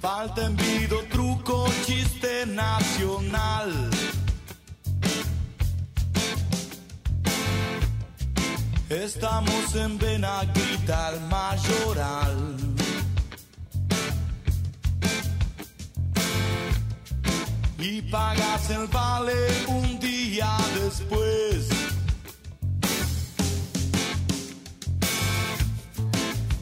Falta 0.00 0.44
envido, 0.44 1.04
truco, 1.04 1.68
chiste 1.84 2.46
nacional. 2.46 3.70
Estamos 8.88 9.74
en 9.76 9.98
Benaguita, 9.98 11.08
al 11.08 11.20
mayoral. 11.28 12.75
y 17.88 18.02
pagas 18.02 18.68
el 18.70 18.88
vale 18.88 19.32
un 19.68 20.00
día 20.00 20.56
después. 20.74 21.68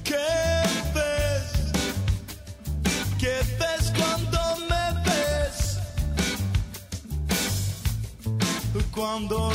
¿Qué 0.05 0.63
ves? 0.95 1.73
¿Qué 3.19 3.37
ves 3.59 3.93
cuando 3.99 4.39
me 4.69 4.85
ves? 5.07 5.79
Cuando 8.95 9.54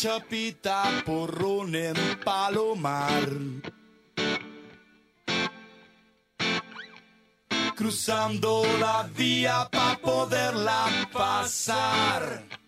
chapita 0.00 0.84
porrón 1.04 1.74
en 1.74 1.94
Palomar. 2.24 3.28
Cruzando 7.76 8.62
la 8.78 9.06
vía 9.14 9.68
para 9.70 9.98
poderla 9.98 10.86
pasar. 11.12 12.59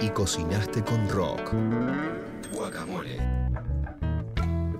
y 0.00 0.08
cocinaste 0.10 0.84
con 0.84 1.08
rock. 1.08 1.52
Guacamole. 2.52 3.18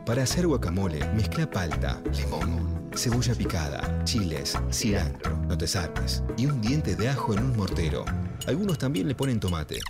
Para 0.07 0.23
hacer 0.23 0.47
guacamole, 0.47 1.05
mezcla 1.15 1.51
palta, 1.51 2.01
limón, 2.13 2.91
cebolla 2.95 3.35
picada, 3.35 4.05
chiles, 4.05 4.57
cilantro, 4.71 5.37
no 5.49 5.59
te 5.59 5.67
saltes, 5.67 6.23
y 6.37 6.47
un 6.47 6.61
diente 6.61 6.95
de 6.95 7.09
ajo 7.09 7.33
en 7.35 7.41
un 7.41 7.57
mortero. 7.57 8.05
Algunos 8.47 8.79
también 8.79 9.09
le 9.09 9.17
ponen 9.17 9.41
tomate. 9.41 9.81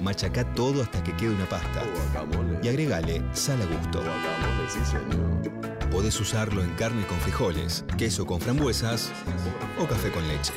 Machaca 0.00 0.50
todo 0.54 0.82
hasta 0.82 1.04
que 1.04 1.14
quede 1.16 1.34
una 1.34 1.48
pasta. 1.48 1.82
Y 2.62 2.68
agregale 2.68 3.22
sal 3.34 3.60
a 3.60 3.66
gusto. 3.66 3.98
Guacamole, 3.98 4.70
sí 4.70 4.78
señor. 4.86 5.57
Podés 5.98 6.20
usarlo 6.20 6.62
en 6.62 6.70
carne 6.74 7.04
con 7.08 7.18
frijoles, 7.18 7.84
queso 7.96 8.24
con 8.24 8.40
frambuesas 8.40 9.10
o 9.80 9.86
café 9.88 10.12
con 10.12 10.22
leche. 10.28 10.52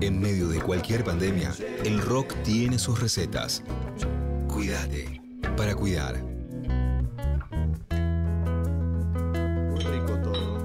En 0.00 0.18
medio 0.18 0.48
de 0.48 0.58
cualquier 0.58 1.04
pandemia, 1.04 1.52
el 1.84 2.00
rock 2.00 2.32
tiene 2.42 2.78
sus 2.78 2.98
recetas. 2.98 3.62
Cuídate 4.48 5.20
para 5.54 5.74
cuidar. 5.74 6.18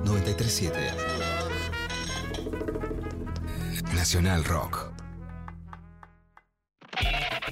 937 0.06 0.80
Nacional 3.94 4.46
Rock. 4.46 4.99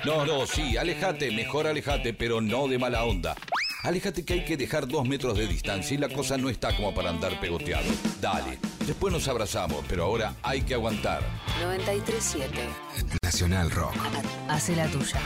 No, 0.06 0.26
no, 0.26 0.46
sí, 0.46 0.78
alejate, 0.78 1.32
mejor 1.32 1.68
alejate, 1.68 2.14
pero 2.14 2.42
no 2.42 2.68
de 2.68 2.78
mala 2.78 3.04
onda. 3.04 3.36
Alejate 3.84 4.26
que 4.26 4.34
hay 4.34 4.46
que 4.46 4.58
dejar 4.58 4.88
dos 4.88 5.08
metros 5.08 5.38
de 5.38 5.48
distancia 5.48 5.96
y 5.96 5.98
la 5.98 6.10
cosa 6.10 6.38
no 6.38 6.50
está 6.50 6.76
como 6.76 6.94
para 6.94 7.10
andar 7.10 7.40
pegoteado. 7.40 7.90
Dale, 8.20 8.60
después 8.86 9.14
nos 9.14 9.28
abrazamos, 9.28 9.84
pero 9.88 10.06
ahora 10.06 10.36
hay 10.44 10.62
que 10.62 10.74
aguantar. 10.74 11.22
937. 11.62 12.58
Nacional 13.22 13.72
Rock. 13.72 13.96
Hace 14.50 14.76
la 14.76 14.88
tuya. 14.88 15.20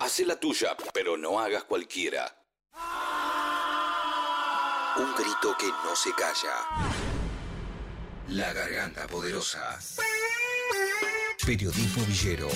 Hacé 0.00 0.26
la 0.26 0.36
tuya, 0.36 0.76
pero 0.92 1.16
no 1.16 1.38
hagas 1.40 1.64
cualquiera. 1.64 2.34
Un 4.96 5.14
grito 5.14 5.56
que 5.58 5.66
no 5.66 5.96
se 5.96 6.10
calla. 6.12 6.54
La 8.28 8.52
garganta 8.52 9.06
poderosa. 9.06 9.78
Periodismo 11.46 12.04
villero, 12.06 12.48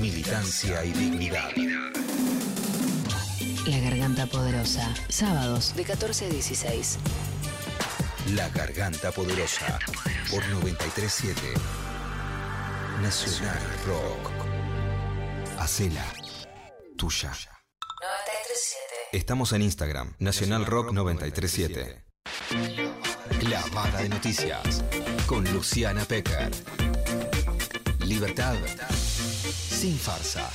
militancia 0.00 0.84
y 0.84 0.92
dignidad. 0.92 1.50
La 3.66 3.78
Garganta 3.80 4.26
Poderosa. 4.26 4.94
Sábados 5.08 5.74
de 5.74 5.82
14 5.82 6.26
a 6.26 6.28
16. 6.28 6.98
La 8.36 8.48
garganta 8.50 9.10
poderosa. 9.10 9.80
Por 10.30 10.46
937. 10.48 11.40
Nacional 13.02 13.58
Rock. 13.84 14.30
Hacela 15.58 16.04
tuya. 16.96 17.30
937. 17.30 18.94
Estamos 19.12 19.52
en 19.52 19.62
Instagram, 19.62 20.14
Nacional 20.20 20.66
Rock 20.66 20.92
937. 20.92 22.04
Clavada 23.40 24.02
de 24.02 24.08
noticias 24.08 24.84
con 25.26 25.44
Luciana 25.52 26.04
Pecker. 26.04 26.52
Libertad 28.06 28.54
sin 29.42 29.98
farsa. 29.98 30.48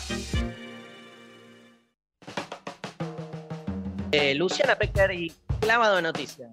Eh, 4.13 4.33
Luciana 4.35 4.77
Pecker 4.77 5.11
y 5.11 5.33
clavado 5.59 5.97
de 5.97 6.01
noticias. 6.01 6.49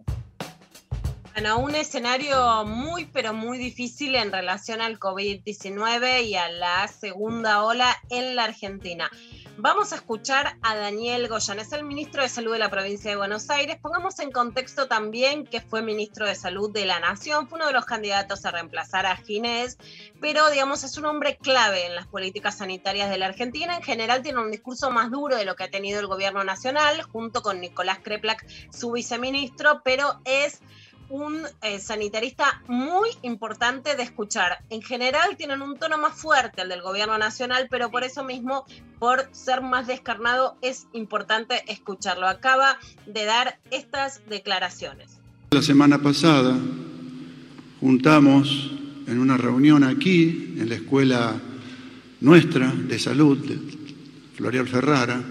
Bueno, 1.32 1.60
un 1.60 1.76
escenario 1.76 2.64
muy, 2.64 3.04
pero 3.06 3.32
muy 3.32 3.58
difícil 3.58 4.16
en 4.16 4.32
relación 4.32 4.80
al 4.80 4.98
COVID-19 4.98 6.24
y 6.24 6.34
a 6.34 6.48
la 6.48 6.88
segunda 6.88 7.62
ola 7.62 7.96
en 8.10 8.34
la 8.34 8.44
Argentina. 8.44 9.08
Vamos 9.60 9.92
a 9.92 9.96
escuchar 9.96 10.56
a 10.62 10.76
Daniel 10.76 11.26
Goyan, 11.26 11.58
es 11.58 11.72
el 11.72 11.82
ministro 11.82 12.22
de 12.22 12.28
Salud 12.28 12.52
de 12.52 12.60
la 12.60 12.70
provincia 12.70 13.10
de 13.10 13.16
Buenos 13.16 13.50
Aires. 13.50 13.76
Pongamos 13.82 14.20
en 14.20 14.30
contexto 14.30 14.86
también 14.86 15.44
que 15.44 15.60
fue 15.60 15.82
ministro 15.82 16.26
de 16.26 16.36
Salud 16.36 16.72
de 16.72 16.86
la 16.86 17.00
Nación, 17.00 17.48
fue 17.48 17.56
uno 17.56 17.66
de 17.66 17.72
los 17.72 17.84
candidatos 17.84 18.44
a 18.44 18.52
reemplazar 18.52 19.04
a 19.04 19.16
Ginés, 19.16 19.76
pero 20.20 20.48
digamos 20.50 20.84
es 20.84 20.96
un 20.96 21.06
hombre 21.06 21.38
clave 21.38 21.86
en 21.86 21.96
las 21.96 22.06
políticas 22.06 22.58
sanitarias 22.58 23.10
de 23.10 23.18
la 23.18 23.26
Argentina. 23.26 23.74
En 23.74 23.82
general 23.82 24.22
tiene 24.22 24.38
un 24.38 24.52
discurso 24.52 24.92
más 24.92 25.10
duro 25.10 25.34
de 25.34 25.44
lo 25.44 25.56
que 25.56 25.64
ha 25.64 25.70
tenido 25.72 25.98
el 25.98 26.06
gobierno 26.06 26.44
nacional, 26.44 27.02
junto 27.02 27.42
con 27.42 27.60
Nicolás 27.60 27.98
Kreplak, 27.98 28.46
su 28.70 28.92
viceministro, 28.92 29.82
pero 29.82 30.20
es 30.24 30.60
un 31.10 31.42
eh, 31.62 31.78
sanitarista 31.78 32.62
muy 32.66 33.08
importante 33.22 33.96
de 33.96 34.02
escuchar. 34.02 34.58
En 34.70 34.82
general 34.82 35.36
tienen 35.36 35.62
un 35.62 35.78
tono 35.78 35.98
más 35.98 36.14
fuerte 36.14 36.62
el 36.62 36.68
del 36.68 36.82
gobierno 36.82 37.16
nacional, 37.18 37.68
pero 37.70 37.90
por 37.90 38.04
eso 38.04 38.24
mismo, 38.24 38.64
por 38.98 39.28
ser 39.32 39.62
más 39.62 39.86
descarnado, 39.86 40.56
es 40.60 40.86
importante 40.92 41.64
escucharlo. 41.72 42.26
Acaba 42.28 42.78
de 43.06 43.24
dar 43.24 43.58
estas 43.70 44.20
declaraciones. 44.28 45.18
La 45.50 45.62
semana 45.62 45.98
pasada 46.02 46.56
juntamos 47.80 48.72
en 49.06 49.18
una 49.18 49.36
reunión 49.36 49.84
aquí, 49.84 50.54
en 50.58 50.68
la 50.68 50.74
escuela 50.74 51.40
nuestra 52.20 52.70
de 52.70 52.98
salud, 52.98 53.38
de 53.38 53.58
Florial 54.36 54.68
Ferrara, 54.68 55.22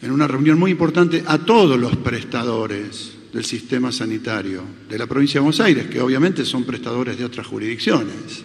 en 0.00 0.10
una 0.10 0.26
reunión 0.26 0.58
muy 0.58 0.70
importante 0.70 1.24
a 1.26 1.38
todos 1.38 1.78
los 1.78 1.96
prestadores 1.96 3.17
del 3.32 3.44
sistema 3.44 3.92
sanitario 3.92 4.62
de 4.88 4.98
la 4.98 5.06
provincia 5.06 5.34
de 5.34 5.44
Buenos 5.44 5.60
Aires, 5.60 5.86
que 5.86 6.00
obviamente 6.00 6.44
son 6.44 6.64
prestadores 6.64 7.18
de 7.18 7.24
otras 7.24 7.46
jurisdicciones, 7.46 8.44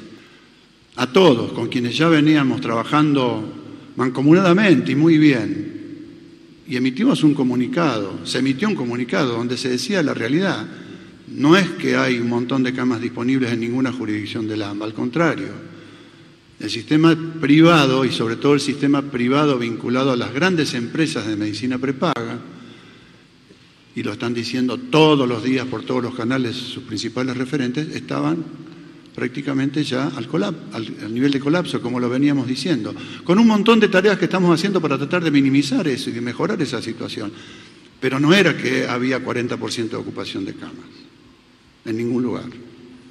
a 0.96 1.08
todos, 1.08 1.54
con 1.54 1.70
quienes 1.70 1.98
ya 1.98 2.08
veníamos 2.08 2.62
trabajando 2.62 3.64
mancomunadamente 3.96 4.92
y 4.92 4.96
muy 4.96 5.18
bien, 5.18 5.74
y 6.68 6.78
emitimos 6.78 7.24
un 7.24 7.34
comunicado, 7.34 8.26
se 8.26 8.40
emitió 8.40 8.68
un 8.68 8.76
comunicado 8.76 9.34
donde 9.34 9.58
se 9.58 9.70
decía 9.70 10.02
la 10.02 10.14
realidad. 10.14 10.66
No 11.28 11.58
es 11.58 11.70
que 11.72 11.96
hay 11.96 12.20
un 12.20 12.30
montón 12.30 12.64
de 12.64 12.74
camas 12.74 13.02
disponibles 13.02 13.52
en 13.52 13.60
ninguna 13.60 13.92
jurisdicción 13.92 14.48
del 14.48 14.62
AMBA, 14.62 14.86
al 14.86 14.94
contrario. 14.94 15.50
El 16.60 16.70
sistema 16.70 17.18
privado 17.42 18.06
y 18.06 18.12
sobre 18.12 18.38
todo 18.38 18.54
el 18.54 18.62
sistema 18.62 19.02
privado 19.02 19.58
vinculado 19.58 20.12
a 20.12 20.16
las 20.16 20.34
grandes 20.34 20.74
empresas 20.74 21.28
de 21.28 21.36
medicina 21.36 21.78
prepaga, 21.78 22.40
y 23.96 24.04
lo 24.04 24.14
están 24.14 24.34
diciendo 24.34 24.78
todos 24.78 25.28
los 25.28 25.44
días 25.44 25.68
por 25.68 25.84
todos 25.84 26.02
los 26.04 26.16
canales 26.16 26.56
sus 26.56 26.84
principales 26.84 27.38
referentes, 27.38 27.96
estaban 27.96 28.44
prácticamente 29.14 29.84
ya 29.84 30.08
al, 30.08 30.28
al, 30.74 31.14
nivel 31.14 31.32
de 31.32 31.40
colapso, 31.40 31.82
como 31.82 32.00
lo 32.00 32.10
veníamos 32.10 32.48
diciendo, 32.48 32.96
con 33.24 33.38
un 33.38 33.48
montón 33.48 33.80
de 33.80 33.88
tareas 33.88 34.18
que 34.18 34.26
estamos 34.26 34.54
haciendo 34.54 34.82
para 34.82 34.98
tratar 34.98 35.24
de 35.24 35.30
minimizar 35.30 35.88
eso 35.88 36.10
y 36.10 36.14
de 36.14 36.22
mejorar 36.22 36.60
esa 36.62 36.82
situación. 36.82 37.32
Pero 38.00 38.20
no 38.20 38.34
era 38.34 38.58
que 38.58 38.88
había 38.88 39.24
40% 39.24 39.90
de 39.90 39.96
ocupación 39.96 40.44
de 40.44 40.56
camas, 40.56 40.90
en 41.86 41.98
ningún 41.98 42.24
lugar. 42.24 42.50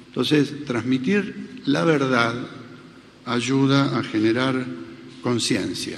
Entonces, 0.07 0.65
transmitir 0.65 1.61
la 1.65 1.85
verdad 1.85 2.35
ayuda 3.25 3.97
a 3.97 4.03
generar 4.03 4.65
conciencia 5.21 5.97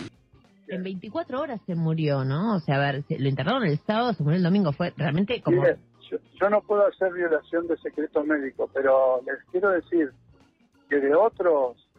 en 0.76 0.84
24 0.84 1.41
horas 1.41 1.61
se 1.65 1.76
murió, 1.76 2.23
¿no? 2.23 2.55
O 2.55 2.59
sea, 2.59 2.76
a 2.76 2.91
ver, 2.91 3.03
lo 3.09 3.28
internaron 3.28 3.65
el 3.65 3.80
sábado, 3.80 4.13
se 4.13 4.23
murió 4.23 4.38
el 4.38 4.43
domingo, 4.43 4.71
fue 4.71 4.93
realmente 4.95 5.41
como... 5.41 5.61
Mire, 5.61 5.78
yo, 6.09 6.17
yo, 6.39 6.49
no 6.49 6.61
puedo 6.61 6.86
hacer 6.86 7.11
violación 7.13 7.67
de 7.67 7.78
secreto 7.78 8.23
médico, 8.23 8.69
pero 8.73 9.21
les 9.26 9.43
quiero 9.51 9.69
decir 9.71 10.11
que 10.89 10.97
de 10.97 11.15
otros, 11.15 11.89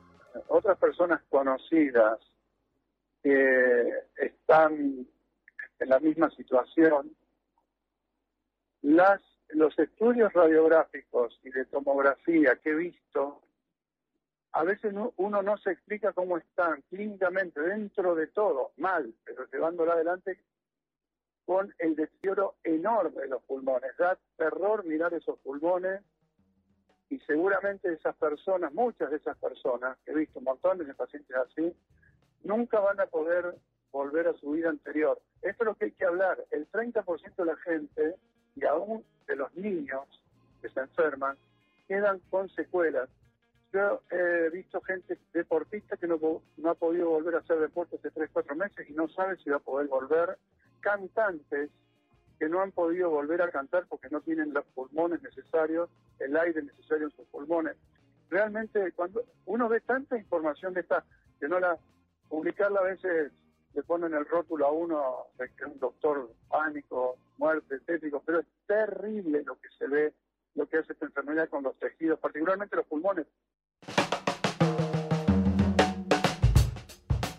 otras 0.49 0.79
personas 0.79 1.21
conocidas 1.29 2.19
que 3.23 3.93
están 4.17 5.07
en 5.79 5.89
la 5.89 5.99
misma 5.99 6.31
situación, 6.31 7.11
las, 8.83 9.21
los 9.49 9.77
estudios 9.79 10.33
radiográficos 10.33 11.39
y 11.43 11.51
de 11.51 11.65
tomografía 11.67 12.57
que 12.63 12.71
he 12.71 12.75
visto 12.75 13.43
a 14.57 14.65
veces 14.65 14.95
no, 14.95 15.13
uno 15.19 15.43
no 15.43 15.59
se 15.59 15.71
explica 15.71 16.15
cómo 16.15 16.39
están 16.39 16.81
clínicamente 16.89 17.61
dentro 17.61 18.15
de 18.15 18.27
todo, 18.29 18.73
mal, 18.79 19.13
pero 19.23 19.45
llevándola 19.53 19.93
adelante 19.93 20.41
con 21.45 21.75
el 21.79 21.95
deterioro 21.95 22.55
enorme 22.65 23.21
de 23.21 23.29
los 23.29 23.43
pulmones. 23.43 23.95
Da 23.99 24.19
terror 24.39 24.83
mirar 24.87 25.13
esos 25.13 25.39
pulmones 25.41 26.01
y 27.11 27.19
seguramente 27.19 27.93
esas 27.93 28.17
personas, 28.17 28.73
muchas 28.73 29.11
de 29.11 29.19
esas 29.19 29.37
personas, 29.37 29.99
he 30.07 30.15
visto 30.15 30.41
montones 30.41 30.87
de 30.87 30.95
pacientes 30.95 31.37
así, 31.37 31.77
nunca 32.43 32.81
van 32.81 32.99
a 32.99 33.07
poder 33.07 33.57
volver 33.93 34.27
a 34.27 34.39
su 34.39 34.53
vida 34.53 34.71
anterior. 34.71 35.21
Esto 35.43 35.65
es 35.65 35.67
lo 35.67 35.75
que 35.75 35.85
hay 35.85 35.93
que 35.93 36.07
hablar. 36.07 36.43
El 36.51 36.67
30% 36.71 37.37
de 37.37 37.45
la 37.45 37.57
gente, 37.57 38.17
y 38.55 38.65
aún 38.65 39.05
de 39.27 39.37
los 39.37 39.55
niños 39.55 40.07
que 40.63 40.71
se 40.71 40.81
enferman, 40.81 41.37
quedan 41.87 42.21
con 42.31 42.49
secuelas 42.49 43.11
yo 43.77 44.01
he 44.11 44.49
visto 44.51 44.81
gente 44.81 45.19
deportista 45.35 45.97
que 45.97 46.07
no, 46.07 46.19
no 46.57 46.71
ha 46.71 46.75
podido 46.75 47.11
volver 47.11 47.35
a 47.35 47.39
hacer 47.39 47.59
deporte 47.59 47.97
hace 47.97 48.11
3, 48.11 48.31
4 48.33 48.57
meses 48.57 48.89
y 48.89 48.95
no 48.95 49.09
sabe 49.09 49.37
si 49.37 49.51
va 49.51 49.57
a 49.57 49.61
poder 49.61 49.89
volver. 49.89 50.39
Cantantes 50.81 51.71
que 52.39 52.49
no 52.49 52.61
han 52.61 52.73
podido 52.73 53.11
volver 53.11 53.43
a 53.43 53.51
cantar 53.51 53.87
porque 53.87 54.09
no 54.11 54.21
tienen 54.23 54.55
los 54.55 54.65
pulmones 54.67 55.23
necesarios, 55.23 55.91
el 56.19 56.37
aire 56.37 56.63
necesario 56.63 57.07
en 57.07 57.13
sus 57.13 57.27
pulmones. 57.29 57.77
Realmente, 58.31 58.93
cuando 58.93 59.25
uno 59.45 59.69
ve 59.69 59.81
tanta 59.81 60.17
información 60.17 60.73
de 60.75 60.81
esta 60.81 61.05
que 61.39 61.49
no 61.49 61.61
la 61.61 61.79
publicarla 62.29 62.81
a 62.81 62.85
veces 62.85 63.33
le 63.75 63.83
ponen 63.83 64.15
el 64.15 64.25
rótulo 64.25 64.67
a 64.67 64.73
uno 64.73 65.27
un 65.67 65.79
doctor 65.79 66.31
pánico, 66.49 67.19
muerte, 67.37 67.79
tétrico, 67.81 68.23
pero 68.25 68.41
es 68.41 68.47
terrible 68.67 69.43
lo 69.45 69.59
que 69.61 69.69
se 69.79 69.87
ve, 69.87 70.15
lo 70.55 70.67
que 70.67 70.79
hace 70.79 70.95
esta 70.95 71.05
enfermedad 71.05 71.51
con 71.51 71.63
los 71.63 71.79
tejidos, 71.79 72.19
particularmente 72.19 72.77
los 72.77 72.87
pulmones. 72.87 73.27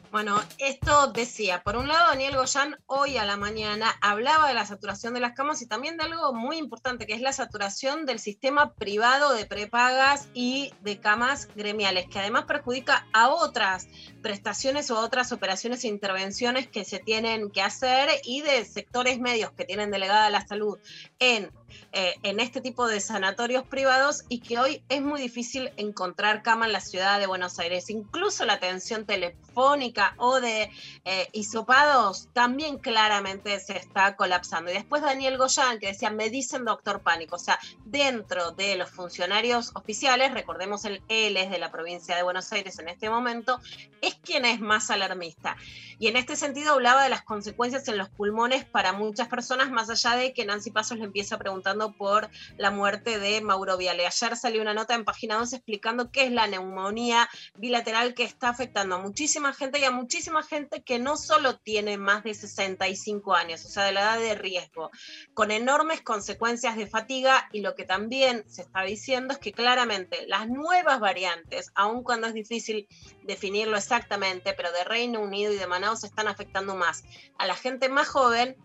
Bueno, 0.09 0.41
esto 0.57 1.07
decía, 1.07 1.63
por 1.63 1.75
un 1.75 1.89
lado, 1.89 2.07
Daniel 2.07 2.37
Goyán 2.37 2.77
hoy 2.85 3.17
a 3.17 3.25
la 3.25 3.35
mañana 3.35 3.93
hablaba 4.01 4.47
de 4.47 4.53
la 4.53 4.65
saturación 4.65 5.13
de 5.13 5.19
las 5.19 5.33
camas 5.33 5.61
y 5.61 5.67
también 5.67 5.97
de 5.97 6.05
algo 6.05 6.33
muy 6.33 6.57
importante, 6.57 7.05
que 7.05 7.13
es 7.13 7.21
la 7.21 7.33
saturación 7.33 8.05
del 8.05 8.19
sistema 8.19 8.73
privado 8.73 9.33
de 9.33 9.45
prepagas 9.45 10.29
y 10.33 10.73
de 10.81 10.99
camas 11.01 11.49
gremiales, 11.55 12.07
que 12.07 12.19
además 12.19 12.45
perjudica 12.45 13.05
a 13.11 13.29
otras 13.29 13.87
prestaciones 14.27 14.91
a 14.91 14.95
otras 14.95 15.31
operaciones 15.31 15.85
e 15.85 15.87
intervenciones 15.87 16.67
que 16.67 16.83
se 16.83 16.99
tienen 16.99 17.49
que 17.49 17.61
hacer 17.61 18.09
y 18.25 18.41
de 18.41 18.65
sectores 18.65 19.21
medios 19.21 19.53
que 19.53 19.63
tienen 19.63 19.89
delegada 19.89 20.29
la 20.29 20.45
salud 20.45 20.77
en 21.19 21.49
eh, 21.93 22.15
en 22.23 22.39
este 22.39 22.61
tipo 22.61 22.87
de 22.87 22.99
sanatorios 22.99 23.65
privados 23.65 24.23
y 24.29 24.39
que 24.39 24.59
hoy 24.59 24.83
es 24.89 25.01
muy 25.01 25.21
difícil 25.21 25.71
encontrar 25.77 26.43
cama 26.43 26.65
en 26.65 26.73
la 26.73 26.81
ciudad 26.81 27.19
de 27.19 27.27
Buenos 27.27 27.59
Aires. 27.59 27.89
Incluso 27.89 28.45
la 28.45 28.53
atención 28.53 29.05
telefónica 29.05 30.13
o 30.17 30.39
de 30.39 30.69
eh, 31.05 31.27
hisopados 31.31 32.29
también 32.33 32.77
claramente 32.77 33.59
se 33.59 33.77
está 33.77 34.15
colapsando. 34.15 34.69
Y 34.69 34.75
después 34.75 35.01
Daniel 35.01 35.37
Goyán 35.37 35.79
que 35.79 35.87
decía, 35.87 36.09
me 36.09 36.29
dicen 36.29 36.65
doctor 36.65 37.01
pánico, 37.01 37.37
o 37.37 37.39
sea, 37.39 37.57
dentro 37.85 38.51
de 38.51 38.75
los 38.75 38.89
funcionarios 38.89 39.71
oficiales, 39.73 40.33
recordemos 40.33 40.85
el 40.85 41.01
él 41.07 41.37
es 41.37 41.49
de 41.49 41.57
la 41.57 41.71
provincia 41.71 42.15
de 42.15 42.23
Buenos 42.23 42.51
Aires 42.51 42.77
en 42.79 42.89
este 42.89 43.09
momento, 43.09 43.59
es 44.01 44.15
quien 44.23 44.45
es 44.45 44.59
más 44.59 44.89
alarmista. 44.89 45.57
Y 45.99 46.07
en 46.07 46.17
este 46.17 46.35
sentido 46.35 46.73
hablaba 46.73 47.03
de 47.03 47.09
las 47.09 47.23
consecuencias 47.23 47.87
en 47.87 47.97
los 47.97 48.09
pulmones 48.09 48.65
para 48.65 48.93
muchas 48.93 49.27
personas, 49.27 49.71
más 49.71 49.89
allá 49.89 50.15
de 50.15 50.33
que 50.33 50.45
Nancy 50.45 50.71
Pasos 50.71 50.97
le 50.97 51.05
empieza 51.05 51.35
a 51.35 51.39
preguntar 51.39 51.67
por 51.97 52.29
la 52.57 52.71
muerte 52.71 53.19
de 53.19 53.41
Mauro 53.41 53.77
Viale. 53.77 54.07
Ayer 54.07 54.37
salió 54.37 54.61
una 54.61 54.73
nota 54.73 54.95
en 54.95 55.03
página 55.03 55.35
12 55.35 55.57
explicando 55.57 56.11
qué 56.11 56.25
es 56.25 56.31
la 56.31 56.47
neumonía 56.47 57.29
bilateral 57.55 58.13
que 58.13 58.23
está 58.23 58.49
afectando 58.49 58.95
a 58.95 58.99
muchísima 58.99 59.53
gente 59.53 59.79
y 59.79 59.83
a 59.83 59.91
muchísima 59.91 60.43
gente 60.43 60.81
que 60.81 60.97
no 60.97 61.17
solo 61.17 61.57
tiene 61.57 61.97
más 61.97 62.23
de 62.23 62.33
65 62.33 63.35
años, 63.35 63.65
o 63.65 63.69
sea, 63.69 63.83
de 63.83 63.91
la 63.91 64.01
edad 64.01 64.19
de 64.19 64.35
riesgo, 64.35 64.91
con 65.33 65.51
enormes 65.51 66.01
consecuencias 66.01 66.77
de 66.77 66.87
fatiga 66.87 67.49
y 67.51 67.61
lo 67.61 67.75
que 67.75 67.83
también 67.83 68.45
se 68.47 68.61
está 68.61 68.83
diciendo 68.83 69.33
es 69.33 69.39
que 69.39 69.51
claramente 69.51 70.25
las 70.27 70.47
nuevas 70.47 70.99
variantes, 70.99 71.71
aun 71.75 72.01
cuando 72.03 72.27
es 72.27 72.33
difícil 72.33 72.87
definirlo 73.23 73.75
exactamente, 73.75 74.06
pero 74.55 74.71
de 74.71 74.83
Reino 74.83 75.19
Unido 75.19 75.51
y 75.53 75.57
de 75.57 75.67
Manaus 75.67 76.03
están 76.03 76.27
afectando 76.27 76.75
más 76.75 77.03
a 77.37 77.45
la 77.45 77.55
gente 77.55 77.89
más 77.89 78.07
joven 78.07 78.55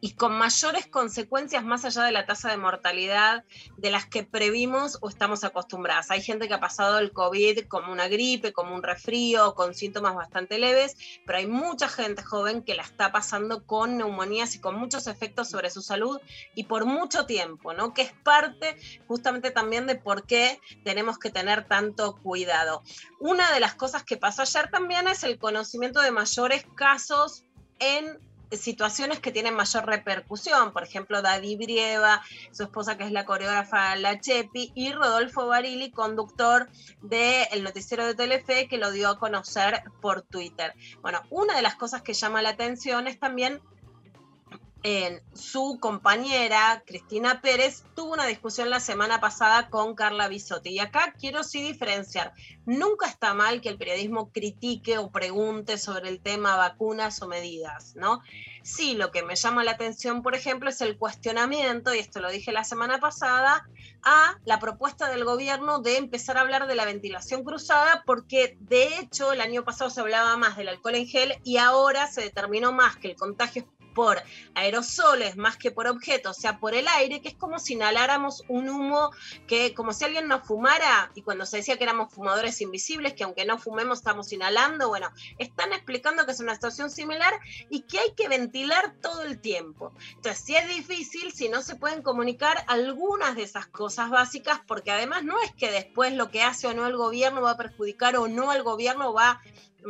y 0.00 0.12
con 0.14 0.36
mayores 0.38 0.86
consecuencias 0.86 1.64
más 1.64 1.84
allá 1.84 2.04
de 2.04 2.12
la 2.12 2.26
tasa 2.26 2.50
de 2.50 2.56
mortalidad 2.56 3.44
de 3.76 3.90
las 3.90 4.06
que 4.06 4.22
previmos 4.22 4.98
o 5.00 5.08
estamos 5.08 5.44
acostumbradas. 5.44 6.10
Hay 6.10 6.22
gente 6.22 6.46
que 6.46 6.54
ha 6.54 6.60
pasado 6.60 6.98
el 6.98 7.12
COVID 7.12 7.66
como 7.66 7.92
una 7.92 8.08
gripe, 8.08 8.52
como 8.52 8.74
un 8.74 8.82
resfrío, 8.82 9.54
con 9.54 9.74
síntomas 9.74 10.14
bastante 10.14 10.58
leves, 10.58 10.96
pero 11.26 11.38
hay 11.38 11.46
mucha 11.46 11.88
gente 11.88 12.22
joven 12.22 12.62
que 12.62 12.74
la 12.74 12.82
está 12.82 13.10
pasando 13.10 13.66
con 13.66 13.96
neumonías 13.96 14.54
y 14.54 14.60
con 14.60 14.76
muchos 14.76 15.06
efectos 15.06 15.50
sobre 15.50 15.70
su 15.70 15.82
salud 15.82 16.20
y 16.54 16.64
por 16.64 16.84
mucho 16.84 17.26
tiempo, 17.26 17.72
¿no? 17.72 17.92
Que 17.92 18.02
es 18.02 18.12
parte 18.22 18.76
justamente 19.06 19.50
también 19.50 19.86
de 19.86 19.96
por 19.96 20.26
qué 20.26 20.60
tenemos 20.84 21.18
que 21.18 21.30
tener 21.30 21.66
tanto 21.66 22.16
cuidado. 22.22 22.82
Una 23.18 23.52
de 23.52 23.60
las 23.60 23.74
cosas 23.74 24.04
que 24.04 24.16
pasó 24.16 24.42
ayer 24.42 24.70
también 24.70 25.08
es 25.08 25.24
el 25.24 25.38
conocimiento 25.38 26.00
de 26.00 26.12
mayores 26.12 26.64
casos 26.76 27.44
en 27.80 28.18
situaciones 28.52 29.20
que 29.20 29.32
tienen 29.32 29.54
mayor 29.54 29.86
repercusión, 29.86 30.72
por 30.72 30.82
ejemplo, 30.82 31.22
Daddy 31.22 31.56
Brieva, 31.56 32.22
su 32.52 32.62
esposa 32.62 32.96
que 32.96 33.04
es 33.04 33.12
la 33.12 33.24
coreógrafa 33.24 33.96
La 33.96 34.20
Chepi, 34.20 34.72
y 34.74 34.92
Rodolfo 34.92 35.46
Barili, 35.46 35.90
conductor 35.90 36.68
del 37.02 37.62
noticiero 37.62 38.06
de 38.06 38.14
Telefe, 38.14 38.68
que 38.68 38.78
lo 38.78 38.90
dio 38.90 39.08
a 39.10 39.18
conocer 39.18 39.82
por 40.00 40.22
Twitter. 40.22 40.74
Bueno, 41.02 41.22
una 41.30 41.56
de 41.56 41.62
las 41.62 41.76
cosas 41.76 42.02
que 42.02 42.14
llama 42.14 42.42
la 42.42 42.50
atención 42.50 43.06
es 43.06 43.18
también 43.18 43.60
su 45.34 45.78
compañera 45.80 46.82
Cristina 46.86 47.40
Pérez 47.40 47.84
tuvo 47.94 48.12
una 48.12 48.26
discusión 48.26 48.70
la 48.70 48.80
semana 48.80 49.20
pasada 49.20 49.68
con 49.70 49.94
Carla 49.94 50.28
Bisotti. 50.28 50.70
Y 50.70 50.78
acá 50.78 51.14
quiero 51.18 51.42
sí 51.42 51.62
diferenciar. 51.62 52.32
Nunca 52.64 53.06
está 53.06 53.34
mal 53.34 53.60
que 53.60 53.68
el 53.68 53.78
periodismo 53.78 54.30
critique 54.30 54.98
o 54.98 55.10
pregunte 55.10 55.78
sobre 55.78 56.08
el 56.08 56.20
tema 56.20 56.56
vacunas 56.56 57.20
o 57.22 57.28
medidas, 57.28 57.96
¿no? 57.96 58.22
Sí, 58.62 58.94
lo 58.94 59.10
que 59.10 59.22
me 59.22 59.34
llama 59.34 59.64
la 59.64 59.72
atención, 59.72 60.22
por 60.22 60.34
ejemplo, 60.34 60.68
es 60.68 60.80
el 60.80 60.98
cuestionamiento, 60.98 61.94
y 61.94 61.98
esto 61.98 62.20
lo 62.20 62.30
dije 62.30 62.52
la 62.52 62.64
semana 62.64 62.98
pasada, 63.00 63.66
a 64.02 64.36
la 64.44 64.58
propuesta 64.58 65.08
del 65.08 65.24
gobierno 65.24 65.80
de 65.80 65.96
empezar 65.96 66.36
a 66.36 66.42
hablar 66.42 66.66
de 66.66 66.74
la 66.74 66.84
ventilación 66.84 67.44
cruzada, 67.44 68.02
porque 68.06 68.56
de 68.60 68.98
hecho 68.98 69.32
el 69.32 69.40
año 69.40 69.64
pasado 69.64 69.90
se 69.90 70.00
hablaba 70.00 70.36
más 70.36 70.56
del 70.56 70.68
alcohol 70.68 70.96
en 70.96 71.06
gel 71.06 71.34
y 71.44 71.56
ahora 71.56 72.06
se 72.06 72.20
determinó 72.20 72.72
más 72.72 72.96
que 72.96 73.08
el 73.08 73.16
contagio 73.16 73.66
por 73.98 74.22
aerosoles 74.54 75.36
más 75.36 75.56
que 75.56 75.72
por 75.72 75.88
objetos, 75.88 76.38
o 76.38 76.40
sea, 76.40 76.60
por 76.60 76.72
el 76.72 76.86
aire, 76.86 77.20
que 77.20 77.30
es 77.30 77.34
como 77.34 77.58
si 77.58 77.72
inhaláramos 77.72 78.44
un 78.46 78.68
humo 78.68 79.10
que, 79.48 79.74
como 79.74 79.92
si 79.92 80.04
alguien 80.04 80.28
nos 80.28 80.46
fumara, 80.46 81.10
y 81.16 81.22
cuando 81.22 81.44
se 81.44 81.56
decía 81.56 81.76
que 81.76 81.82
éramos 81.82 82.14
fumadores 82.14 82.60
invisibles, 82.60 83.14
que 83.14 83.24
aunque 83.24 83.44
no 83.44 83.58
fumemos 83.58 83.98
estamos 83.98 84.32
inhalando, 84.32 84.86
bueno, 84.86 85.10
están 85.38 85.72
explicando 85.72 86.24
que 86.24 86.30
es 86.30 86.38
una 86.38 86.54
situación 86.54 86.92
similar 86.92 87.34
y 87.70 87.80
que 87.88 87.98
hay 87.98 88.12
que 88.14 88.28
ventilar 88.28 88.94
todo 89.02 89.22
el 89.22 89.40
tiempo. 89.40 89.92
Entonces, 90.14 90.44
si 90.44 90.54
es 90.54 90.68
difícil, 90.68 91.32
si 91.32 91.48
no 91.48 91.60
se 91.60 91.74
pueden 91.74 92.02
comunicar 92.02 92.64
algunas 92.68 93.34
de 93.34 93.42
esas 93.42 93.66
cosas 93.66 94.10
básicas, 94.10 94.60
porque 94.68 94.92
además 94.92 95.24
no 95.24 95.40
es 95.40 95.52
que 95.54 95.72
después 95.72 96.12
lo 96.12 96.30
que 96.30 96.44
hace 96.44 96.68
o 96.68 96.72
no 96.72 96.86
el 96.86 96.96
gobierno 96.96 97.42
va 97.42 97.50
a 97.50 97.56
perjudicar 97.56 98.16
o 98.16 98.28
no 98.28 98.52
al 98.52 98.62
gobierno 98.62 99.12
va 99.12 99.42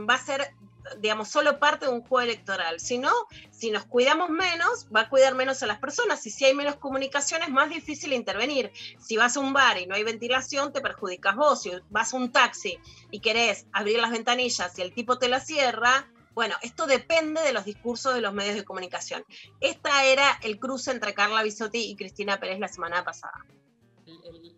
va 0.08 0.14
a 0.14 0.24
ser 0.24 0.54
digamos, 0.98 1.28
solo 1.28 1.58
parte 1.58 1.86
de 1.86 1.92
un 1.92 2.02
juego 2.02 2.20
electoral, 2.20 2.80
sino 2.80 3.10
si 3.50 3.70
nos 3.70 3.84
cuidamos 3.84 4.30
menos, 4.30 4.86
va 4.94 5.02
a 5.02 5.08
cuidar 5.08 5.34
menos 5.34 5.62
a 5.62 5.66
las 5.66 5.78
personas 5.78 6.26
y 6.26 6.30
si 6.30 6.44
hay 6.44 6.54
menos 6.54 6.76
comunicación 6.76 7.42
es 7.42 7.50
más 7.50 7.70
difícil 7.70 8.12
intervenir. 8.12 8.72
Si 8.98 9.16
vas 9.16 9.36
a 9.36 9.40
un 9.40 9.52
bar 9.52 9.78
y 9.78 9.86
no 9.86 9.94
hay 9.94 10.04
ventilación, 10.04 10.72
te 10.72 10.80
perjudicas 10.80 11.36
vos. 11.36 11.62
Si 11.62 11.72
vas 11.90 12.12
a 12.12 12.16
un 12.16 12.32
taxi 12.32 12.78
y 13.10 13.20
querés 13.20 13.66
abrir 13.72 13.98
las 13.98 14.10
ventanillas 14.10 14.78
y 14.78 14.82
el 14.82 14.92
tipo 14.92 15.18
te 15.18 15.28
la 15.28 15.40
cierra, 15.40 16.08
bueno, 16.34 16.54
esto 16.62 16.86
depende 16.86 17.42
de 17.42 17.52
los 17.52 17.64
discursos 17.64 18.14
de 18.14 18.20
los 18.20 18.32
medios 18.32 18.54
de 18.54 18.64
comunicación. 18.64 19.24
Esta 19.60 20.04
era 20.04 20.38
el 20.42 20.60
cruce 20.60 20.92
entre 20.92 21.12
Carla 21.12 21.42
Bisotti 21.42 21.90
y 21.90 21.96
Cristina 21.96 22.38
Pérez 22.38 22.60
la 22.60 22.68
semana 22.68 23.04
pasada. 23.04 23.44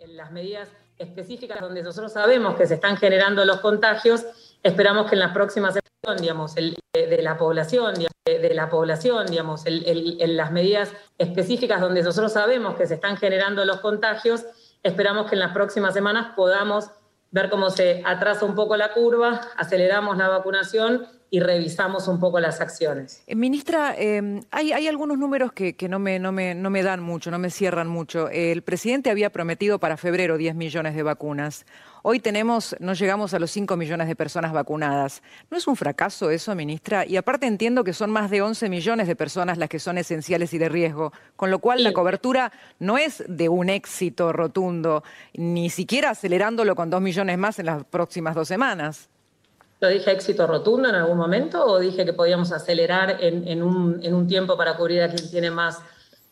Las 0.07 0.31
medidas 0.31 0.69
específicas 1.01 1.61
donde 1.61 1.83
nosotros 1.83 2.13
sabemos 2.13 2.57
que 2.57 2.67
se 2.67 2.75
están 2.75 2.97
generando 2.97 3.45
los 3.45 3.61
contagios, 3.61 4.25
esperamos 4.63 5.09
que 5.09 5.15
en 5.17 5.21
las 5.21 5.33
próximas 5.33 5.75
digamos, 6.19 6.57
el, 6.57 6.77
de, 6.93 7.23
la 7.23 7.37
población, 7.37 7.95
de, 8.25 8.55
la 8.55 8.69
población, 8.69 9.27
digamos, 9.27 9.65
en 9.67 10.37
las 10.37 10.51
medidas 10.51 10.93
específicas 11.19 11.81
donde 11.81 12.03
nosotros 12.03 12.33
sabemos 12.33 12.75
que 12.77 12.87
se 12.87 12.95
están 12.95 13.17
generando 13.17 13.65
los 13.65 13.81
contagios, 13.81 14.45
esperamos 14.83 15.29
que 15.29 15.35
en 15.35 15.41
las 15.41 15.53
próximas 15.53 15.93
semanas 15.93 16.33
podamos 16.35 16.91
ver 17.31 17.51
cómo 17.51 17.71
se 17.71 18.03
atrasa 18.05 18.45
un 18.45 18.55
poco 18.55 18.77
la 18.77 18.93
curva, 18.93 19.41
aceleramos 19.57 20.17
la 20.17 20.29
vacunación 20.29 21.07
y 21.31 21.39
revisamos 21.39 22.09
un 22.09 22.19
poco 22.19 22.41
las 22.41 22.61
acciones. 22.61 23.23
Eh, 23.27 23.37
ministra, 23.37 23.95
em, 23.97 24.43
hay, 24.51 24.73
hay, 24.73 24.89
algunos 24.89 25.17
números 25.17 25.53
que, 25.53 25.77
que 25.77 25.89
no, 25.89 26.01
me, 26.01 26.19
no, 26.19 26.33
me, 26.33 26.57
no, 26.57 26.71
me, 26.71 26.83
dan 26.83 27.01
mucho, 27.01 27.31
no 27.31 27.39
me 27.39 27.51
cierran 27.51 27.87
mucho. 27.87 28.29
El 28.29 28.63
presidente 28.63 29.11
había 29.11 29.31
prometido 29.31 29.79
para 29.79 29.97
febrero 29.97 30.37
10 30.37 30.57
millones 30.57 30.97
de 30.97 31.05
vacunas. 31.05 31.67
Hoy 32.03 32.19
tenemos, 32.19 32.75
no 32.81 32.95
llegamos 32.95 33.33
a 33.33 33.39
los 33.39 33.51
5 33.53 33.77
millones 33.77 34.09
de 34.09 34.17
personas 34.17 34.53
vacunadas. 34.53 35.23
¿No 35.51 35.57
es 35.57 35.69
un 35.69 35.77
fracaso 35.77 36.31
eso, 36.31 36.55
ministra? 36.57 37.07
Y 37.07 37.17
aparte 37.17 37.47
entiendo 37.47 37.85
que 37.85 37.93
son 37.93 38.11
más 38.11 38.31
de 38.31 38.43
11 38.43 38.69
millones 38.69 39.07
de 39.07 39.15
personas 39.15 39.57
las 39.57 39.69
que 39.69 39.79
son 39.79 39.99
esenciales 39.99 40.53
y 40.53 40.59
de 40.59 40.69
riesgo, 40.69 41.13
con 41.37 41.51
lo 41.51 41.61
cual 41.61 41.85
la 41.85 41.93
cobertura 41.93 42.51
no 42.81 42.99
es 42.99 43.23
de 43.29 43.49
un 43.49 43.69
éxito 43.69 44.33
rotundo, 44.33 45.05
ni 45.35 45.71
siquiera 45.71 46.11
acelerándolo 46.11 46.75
con 46.75 46.91
2 46.91 47.01
millones 47.01 47.39
más 47.39 47.59
en 47.61 47.67
las 47.67 47.85
próximas 47.85 48.35
dos 48.35 48.49
semanas. 48.49 49.11
¿Lo 49.81 49.89
dije 49.89 50.13
éxito 50.13 50.47
rotundo 50.47 50.91
en 50.91 50.95
algún 50.95 51.17
momento 51.17 51.65
o 51.65 51.79
dije 51.79 52.05
que 52.05 52.13
podíamos 52.13 52.53
acelerar 52.53 53.17
en, 53.21 53.63
un, 53.63 54.27
tiempo 54.29 54.57
para 54.59 54.77
cubrir 54.77 55.03
a 55.03 55.09
quien 55.09 55.31
tiene 55.31 55.51
más 55.51 55.79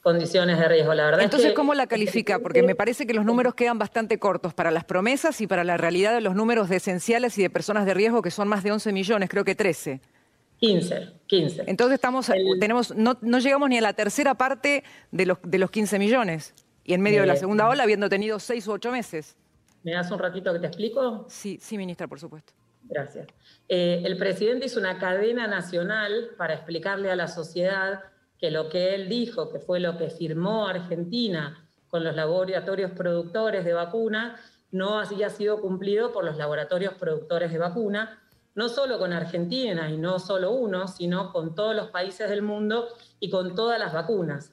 condiciones 0.02 0.58
de 0.58 0.68
riesgo? 0.68 0.92
La 0.92 1.06
verdad 1.06 1.22
Entonces, 1.22 1.46
es 1.46 1.52
que, 1.52 1.56
¿cómo 1.56 1.72
la 1.72 1.86
califica? 1.86 2.40
Porque 2.40 2.62
me 2.62 2.74
parece 2.74 3.06
que 3.06 3.14
los 3.14 3.24
números 3.24 3.54
quedan 3.54 3.78
bastante 3.78 4.18
cortos 4.18 4.52
para 4.52 4.70
las 4.70 4.84
promesas 4.84 5.40
y 5.40 5.46
para 5.46 5.64
la 5.64 5.78
realidad 5.78 6.12
de 6.12 6.20
los 6.20 6.34
números 6.34 6.68
de 6.68 6.76
esenciales 6.76 7.38
y 7.38 7.42
de 7.42 7.48
personas 7.48 7.86
de 7.86 7.94
riesgo, 7.94 8.20
que 8.20 8.30
son 8.30 8.48
más 8.48 8.62
de 8.62 8.72
11 8.72 8.92
millones, 8.92 9.30
creo 9.30 9.44
que 9.44 9.54
13. 9.54 10.02
15, 10.60 11.08
15. 11.26 11.64
Entonces 11.68 11.94
estamos, 11.94 12.30
tenemos, 12.60 12.94
no, 12.94 13.16
llegamos 13.38 13.70
ni 13.70 13.78
a 13.78 13.80
la 13.80 13.94
tercera 13.94 14.34
parte 14.34 14.84
de 15.10 15.24
los, 15.24 15.38
de 15.42 15.56
los 15.56 15.70
15 15.70 15.98
millones. 15.98 16.52
Y 16.84 16.92
en 16.92 17.00
medio 17.00 17.22
de 17.22 17.26
la 17.26 17.36
segunda 17.36 17.66
ola, 17.66 17.82
habiendo 17.84 18.10
tenido 18.10 18.38
seis 18.40 18.66
u 18.66 18.72
ocho 18.72 18.92
meses. 18.92 19.36
¿Me 19.84 19.92
das 19.92 20.10
un 20.10 20.18
ratito 20.18 20.52
que 20.52 20.58
te 20.58 20.66
explico? 20.66 21.24
Sí, 21.28 21.58
sí, 21.62 21.78
ministra, 21.78 22.06
por 22.08 22.20
supuesto. 22.20 22.52
Gracias. 22.88 23.26
Eh, 23.68 24.02
el 24.04 24.16
presidente 24.16 24.66
hizo 24.66 24.80
una 24.80 24.98
cadena 24.98 25.46
nacional 25.46 26.30
para 26.38 26.54
explicarle 26.54 27.10
a 27.10 27.16
la 27.16 27.28
sociedad 27.28 28.00
que 28.38 28.50
lo 28.50 28.68
que 28.68 28.94
él 28.94 29.08
dijo, 29.08 29.50
que 29.50 29.58
fue 29.58 29.78
lo 29.78 29.98
que 29.98 30.08
firmó 30.10 30.66
Argentina 30.66 31.68
con 31.88 32.02
los 32.02 32.14
laboratorios 32.14 32.92
productores 32.92 33.64
de 33.64 33.74
vacuna, 33.74 34.40
no 34.70 34.98
había 34.98 35.30
sido 35.30 35.60
cumplido 35.60 36.12
por 36.12 36.24
los 36.24 36.36
laboratorios 36.36 36.94
productores 36.94 37.52
de 37.52 37.58
vacuna, 37.58 38.22
no 38.54 38.68
solo 38.68 38.98
con 38.98 39.12
Argentina 39.12 39.90
y 39.90 39.96
no 39.96 40.18
solo 40.18 40.52
uno, 40.52 40.88
sino 40.88 41.32
con 41.32 41.54
todos 41.54 41.74
los 41.74 41.88
países 41.88 42.28
del 42.28 42.42
mundo 42.42 42.88
y 43.20 43.30
con 43.30 43.54
todas 43.54 43.78
las 43.78 43.92
vacunas. 43.92 44.52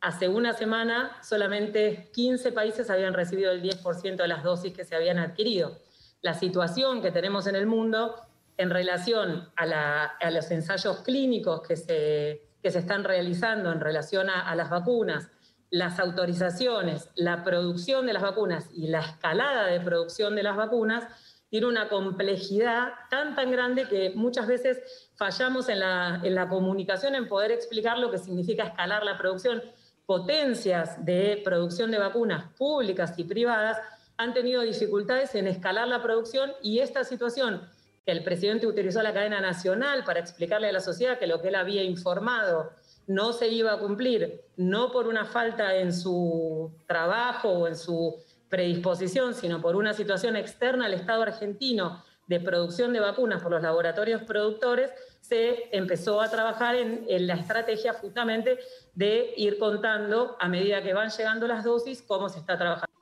Hace 0.00 0.28
una 0.28 0.52
semana 0.52 1.16
solamente 1.22 2.10
15 2.12 2.52
países 2.52 2.90
habían 2.90 3.14
recibido 3.14 3.50
el 3.50 3.62
10% 3.62 4.16
de 4.16 4.28
las 4.28 4.42
dosis 4.42 4.74
que 4.74 4.84
se 4.84 4.94
habían 4.94 5.18
adquirido. 5.18 5.78
La 6.24 6.32
situación 6.32 7.02
que 7.02 7.10
tenemos 7.10 7.46
en 7.46 7.54
el 7.54 7.66
mundo 7.66 8.14
en 8.56 8.70
relación 8.70 9.46
a, 9.56 10.30
los 10.30 10.50
ensayos 10.50 11.00
clínicos 11.00 11.60
que 11.60 11.76
se, 11.76 12.48
que 12.62 12.70
se, 12.70 12.78
están 12.78 13.04
realizando 13.04 13.70
en 13.70 13.78
relación 13.78 14.30
a, 14.30 14.48
a 14.48 14.56
las 14.56 14.70
vacunas, 14.70 15.28
las 15.68 16.00
autorizaciones, 16.00 17.10
la 17.14 17.44
producción 17.44 18.06
de 18.06 18.14
las 18.14 18.22
vacunas 18.22 18.70
y 18.72 18.86
la 18.86 19.00
escalada 19.00 19.66
de 19.66 19.80
producción 19.80 20.34
de 20.34 20.44
las 20.44 20.56
vacunas, 20.56 21.04
tiene 21.50 21.66
una 21.66 21.90
complejidad 21.90 22.94
tan, 23.10 23.36
tan 23.36 23.50
grande 23.50 23.86
que 23.86 24.14
muchas 24.14 24.46
veces 24.46 25.10
fallamos 25.16 25.68
en 25.68 25.80
la, 25.80 26.22
en 26.24 26.34
la 26.34 26.48
comunicación, 26.48 27.14
en 27.16 27.28
poder 27.28 27.52
explicar 27.52 27.98
lo 27.98 28.10
que 28.10 28.16
significa 28.16 28.64
escalar 28.64 29.04
la 29.04 29.18
producción. 29.18 29.62
Potencias 30.06 31.04
de 31.04 31.42
producción 31.44 31.90
de 31.90 31.98
vacunas 31.98 32.50
públicas 32.56 33.12
y 33.18 33.24
privadas 33.24 33.76
han 34.16 34.34
tenido 34.34 34.62
dificultades 34.62 35.34
en 35.34 35.46
escalar 35.46 35.88
la 35.88 36.02
producción 36.02 36.52
y 36.62 36.78
esta 36.78 37.04
situación 37.04 37.68
que 38.04 38.12
el 38.12 38.22
presidente 38.22 38.66
utilizó 38.66 39.02
la 39.02 39.14
cadena 39.14 39.40
nacional 39.40 40.04
para 40.04 40.20
explicarle 40.20 40.68
a 40.68 40.72
la 40.72 40.80
sociedad 40.80 41.18
que 41.18 41.26
lo 41.26 41.40
que 41.40 41.48
él 41.48 41.54
había 41.54 41.82
informado 41.82 42.70
no 43.06 43.32
se 43.32 43.48
iba 43.48 43.72
a 43.72 43.78
cumplir, 43.78 44.42
no 44.56 44.90
por 44.92 45.06
una 45.06 45.24
falta 45.24 45.76
en 45.76 45.92
su 45.92 46.72
trabajo 46.86 47.50
o 47.50 47.66
en 47.66 47.76
su 47.76 48.16
predisposición, 48.48 49.34
sino 49.34 49.60
por 49.60 49.76
una 49.76 49.94
situación 49.94 50.36
externa 50.36 50.86
al 50.86 50.94
Estado 50.94 51.22
argentino 51.22 52.02
de 52.26 52.40
producción 52.40 52.92
de 52.92 53.00
vacunas 53.00 53.42
por 53.42 53.52
los 53.52 53.62
laboratorios 53.62 54.22
productores, 54.22 54.90
se 55.20 55.68
empezó 55.76 56.20
a 56.20 56.30
trabajar 56.30 56.74
en, 56.74 57.26
la 57.26 57.34
estrategia 57.34 57.94
justamente 57.94 58.58
de 58.94 59.34
ir 59.36 59.58
contando 59.58 60.36
a 60.38 60.48
medida 60.48 60.82
que 60.82 60.94
van 60.94 61.10
llegando 61.10 61.46
las 61.46 61.64
dosis 61.64 62.02
cómo 62.02 62.28
se 62.28 62.38
está 62.38 62.56
trabajando. 62.56 62.93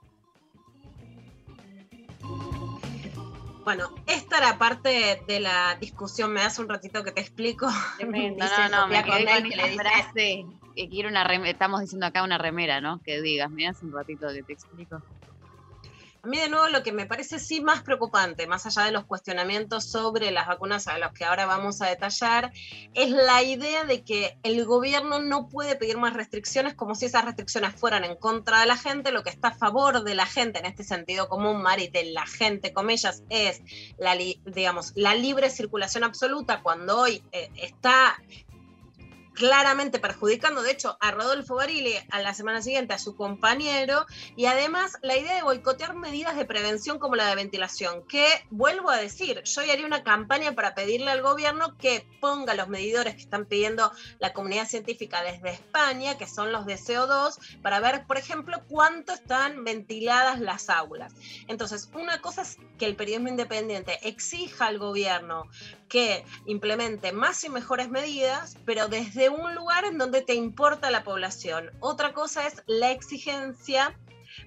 Bueno, 3.64 3.94
esta 4.06 4.38
era 4.38 4.58
parte 4.58 5.22
de 5.26 5.40
la 5.40 5.76
discusión. 5.80 6.32
Me 6.32 6.40
das 6.40 6.58
un 6.58 6.68
ratito 6.68 7.04
que 7.04 7.12
te 7.12 7.20
explico. 7.20 7.66
no, 8.00 8.68
no, 8.68 8.88
me 8.88 9.04
quedé 9.04 9.24
con 9.24 9.46
esa 9.46 9.82
frase 9.82 10.46
que 10.74 10.88
quiero 10.88 11.08
una 11.08 11.22
estamos 11.46 11.80
diciendo 11.80 12.06
acá 12.06 12.22
una 12.22 12.38
remera, 12.38 12.80
¿no? 12.80 13.00
Que 13.02 13.20
digas, 13.20 13.50
me 13.50 13.64
das 13.64 13.82
un 13.82 13.92
ratito 13.92 14.28
que 14.32 14.42
te 14.42 14.52
explico. 14.52 15.02
A 16.24 16.28
mí 16.28 16.38
de 16.38 16.48
nuevo 16.48 16.68
lo 16.68 16.84
que 16.84 16.92
me 16.92 17.04
parece 17.04 17.40
sí 17.40 17.60
más 17.60 17.82
preocupante, 17.82 18.46
más 18.46 18.64
allá 18.64 18.84
de 18.84 18.92
los 18.92 19.06
cuestionamientos 19.06 19.86
sobre 19.86 20.30
las 20.30 20.46
vacunas 20.46 20.86
a 20.86 20.96
los 20.98 21.10
que 21.10 21.24
ahora 21.24 21.46
vamos 21.46 21.82
a 21.82 21.88
detallar, 21.88 22.52
es 22.94 23.10
la 23.10 23.42
idea 23.42 23.82
de 23.82 24.04
que 24.04 24.38
el 24.44 24.64
gobierno 24.64 25.18
no 25.18 25.48
puede 25.48 25.74
pedir 25.74 25.98
más 25.98 26.14
restricciones 26.14 26.74
como 26.74 26.94
si 26.94 27.06
esas 27.06 27.24
restricciones 27.24 27.74
fueran 27.74 28.04
en 28.04 28.14
contra 28.14 28.60
de 28.60 28.66
la 28.66 28.76
gente, 28.76 29.10
lo 29.10 29.24
que 29.24 29.30
está 29.30 29.48
a 29.48 29.54
favor 29.56 30.04
de 30.04 30.14
la 30.14 30.26
gente 30.26 30.60
en 30.60 30.66
este 30.66 30.84
sentido 30.84 31.28
común, 31.28 31.60
Mari, 31.60 31.88
de 31.88 32.12
la 32.12 32.24
gente, 32.24 32.72
comillas, 32.72 33.24
es 33.28 33.60
la, 33.98 34.14
digamos, 34.14 34.92
la 34.94 35.16
libre 35.16 35.50
circulación 35.50 36.04
absoluta 36.04 36.62
cuando 36.62 37.00
hoy 37.00 37.24
eh, 37.32 37.50
está 37.56 38.16
claramente 39.34 39.98
perjudicando, 39.98 40.62
de 40.62 40.72
hecho, 40.72 40.96
a 41.00 41.10
Rodolfo 41.10 41.54
Barile 41.54 42.06
a 42.10 42.20
la 42.20 42.34
semana 42.34 42.62
siguiente 42.62 42.94
a 42.94 42.98
su 42.98 43.16
compañero, 43.16 44.06
y 44.36 44.46
además 44.46 44.98
la 45.02 45.16
idea 45.16 45.36
de 45.36 45.42
boicotear 45.42 45.94
medidas 45.94 46.36
de 46.36 46.44
prevención 46.44 46.98
como 46.98 47.16
la 47.16 47.26
de 47.26 47.34
ventilación, 47.34 48.06
que 48.06 48.26
vuelvo 48.50 48.90
a 48.90 48.96
decir, 48.96 49.42
yo 49.44 49.62
haría 49.62 49.86
una 49.86 50.02
campaña 50.02 50.52
para 50.52 50.74
pedirle 50.74 51.10
al 51.10 51.22
gobierno 51.22 51.76
que 51.78 52.06
ponga 52.20 52.54
los 52.54 52.68
medidores 52.68 53.14
que 53.14 53.22
están 53.22 53.46
pidiendo 53.46 53.92
la 54.18 54.32
comunidad 54.32 54.68
científica 54.68 55.22
desde 55.22 55.50
España, 55.50 56.18
que 56.18 56.26
son 56.26 56.52
los 56.52 56.66
de 56.66 56.76
CO2, 56.76 57.38
para 57.62 57.80
ver, 57.80 58.06
por 58.06 58.18
ejemplo, 58.18 58.62
cuánto 58.68 59.12
están 59.12 59.64
ventiladas 59.64 60.40
las 60.40 60.68
aulas. 60.68 61.14
Entonces, 61.48 61.90
una 61.94 62.20
cosa 62.20 62.42
es 62.42 62.58
que 62.78 62.86
el 62.86 62.96
periodismo 62.96 63.28
independiente 63.28 63.98
exija 64.02 64.66
al 64.66 64.78
gobierno 64.78 65.48
que 65.92 66.24
implemente 66.46 67.12
más 67.12 67.44
y 67.44 67.50
mejores 67.50 67.90
medidas, 67.90 68.56
pero 68.64 68.88
desde 68.88 69.28
un 69.28 69.54
lugar 69.54 69.84
en 69.84 69.98
donde 69.98 70.22
te 70.22 70.32
importa 70.32 70.90
la 70.90 71.04
población. 71.04 71.70
Otra 71.80 72.14
cosa 72.14 72.46
es 72.46 72.62
la 72.66 72.90
exigencia 72.92 73.94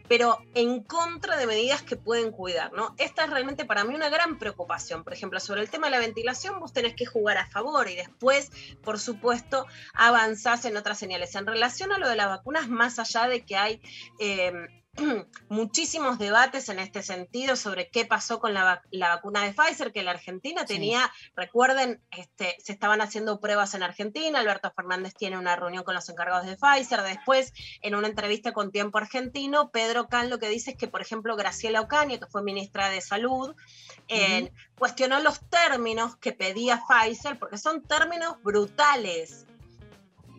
pero 0.07 0.39
en 0.55 0.81
contra 0.81 1.37
de 1.37 1.45
medidas 1.45 1.83
que 1.83 1.95
pueden 1.95 2.31
cuidar, 2.31 2.73
¿no? 2.73 2.95
Esta 2.97 3.25
es 3.25 3.29
realmente 3.29 3.65
para 3.65 3.83
mí 3.83 3.93
una 3.93 4.09
gran 4.09 4.39
preocupación. 4.39 5.03
Por 5.03 5.13
ejemplo, 5.13 5.39
sobre 5.39 5.61
el 5.61 5.69
tema 5.69 5.85
de 5.87 5.91
la 5.91 5.99
ventilación, 5.99 6.59
vos 6.59 6.73
tenés 6.73 6.95
que 6.95 7.05
jugar 7.05 7.37
a 7.37 7.45
favor 7.45 7.87
y 7.87 7.95
después, 7.95 8.49
por 8.83 8.97
supuesto, 8.97 9.67
avanzás 9.93 10.65
en 10.65 10.75
otras 10.77 10.97
señales. 10.97 11.35
En 11.35 11.45
relación 11.45 11.91
a 11.91 11.99
lo 11.99 12.09
de 12.09 12.15
las 12.15 12.29
vacunas, 12.29 12.67
más 12.67 12.97
allá 12.97 13.27
de 13.27 13.45
que 13.45 13.57
hay... 13.57 13.81
Eh, 14.17 14.51
muchísimos 15.49 16.19
debates 16.19 16.69
en 16.69 16.79
este 16.79 17.03
sentido 17.03 17.55
sobre 17.55 17.89
qué 17.89 18.05
pasó 18.05 18.39
con 18.39 18.53
la, 18.53 18.81
vacuna 18.91 19.43
de 19.43 19.53
Pfizer, 19.53 19.91
que 19.91 20.03
la 20.03 20.11
Argentina 20.11 20.65
tenía, 20.65 21.11
recuerden, 21.35 22.01
este, 22.11 22.55
se 22.63 22.71
estaban 22.71 23.01
haciendo 23.01 23.39
pruebas 23.39 23.73
en 23.73 23.83
Argentina, 23.83 24.39
Alberto 24.39 24.71
Fernández 24.75 25.13
tiene 25.15 25.37
una 25.37 25.55
reunión 25.55 25.83
con 25.83 25.95
los 25.95 26.07
encargados 26.09 26.45
de 26.45 26.57
Pfizer, 26.57 27.01
después 27.01 27.53
en 27.81 27.95
una 27.95 28.07
entrevista 28.07 28.53
con 28.53 28.71
Tiempo 28.71 28.97
Argentino, 28.97 29.69
Pedro 29.69 30.07
Can 30.07 30.29
lo 30.29 30.39
que 30.39 30.49
dice 30.49 30.71
es 30.71 30.77
que, 30.77 30.87
por 30.87 31.01
ejemplo, 31.01 31.35
Graciela 31.35 31.81
Ocaña, 31.81 32.17
que 32.17 32.27
fue 32.27 32.43
ministra 32.43 32.89
de 32.89 33.01
Salud, 33.01 33.55
cuestionó 34.77 35.19
los 35.19 35.41
términos 35.49 36.15
que 36.17 36.31
pedía 36.31 36.81
Pfizer, 36.87 37.37
porque 37.37 37.57
son 37.57 37.83
términos 37.83 38.41
brutales 38.43 39.45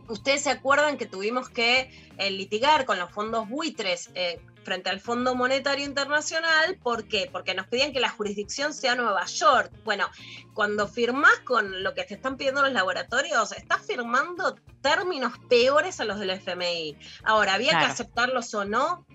ustedes 0.08 0.42
se 0.42 0.50
acuerdan 0.50 0.96
que 0.96 1.06
tuvimos 1.06 1.48
que 1.48 1.90
eh, 2.18 2.30
litigar 2.30 2.84
con 2.84 2.98
los 2.98 3.10
fondos 3.10 3.48
buitres 3.48 4.10
eh, 4.14 4.40
frente 4.64 4.90
al 4.90 5.00
Fondo 5.00 5.34
Monetario 5.34 5.84
Internacional. 5.84 6.76
¿Por 6.82 7.06
qué? 7.06 7.28
Porque 7.30 7.54
nos 7.54 7.66
pedían 7.68 7.92
que 7.92 8.00
la 8.00 8.10
jurisdicción 8.10 8.74
sea 8.74 8.96
Nueva 8.96 9.24
York. 9.26 9.72
Bueno, 9.84 10.08
cuando 10.54 10.88
firmás 10.88 11.38
con 11.44 11.82
lo 11.82 11.94
que 11.94 12.04
te 12.04 12.14
están 12.14 12.36
pidiendo 12.36 12.62
los 12.62 12.72
laboratorios, 12.72 13.52
estás 13.52 13.86
firmando 13.86 14.56
términos 14.80 15.34
peores 15.48 16.00
a 16.00 16.04
los 16.04 16.18
del 16.18 16.30
FMI. 16.30 16.98
Ahora, 17.22 17.54
¿había 17.54 17.78
que 17.78 17.84
aceptarlos 17.84 18.52
o 18.54 18.64
no? 18.64 19.06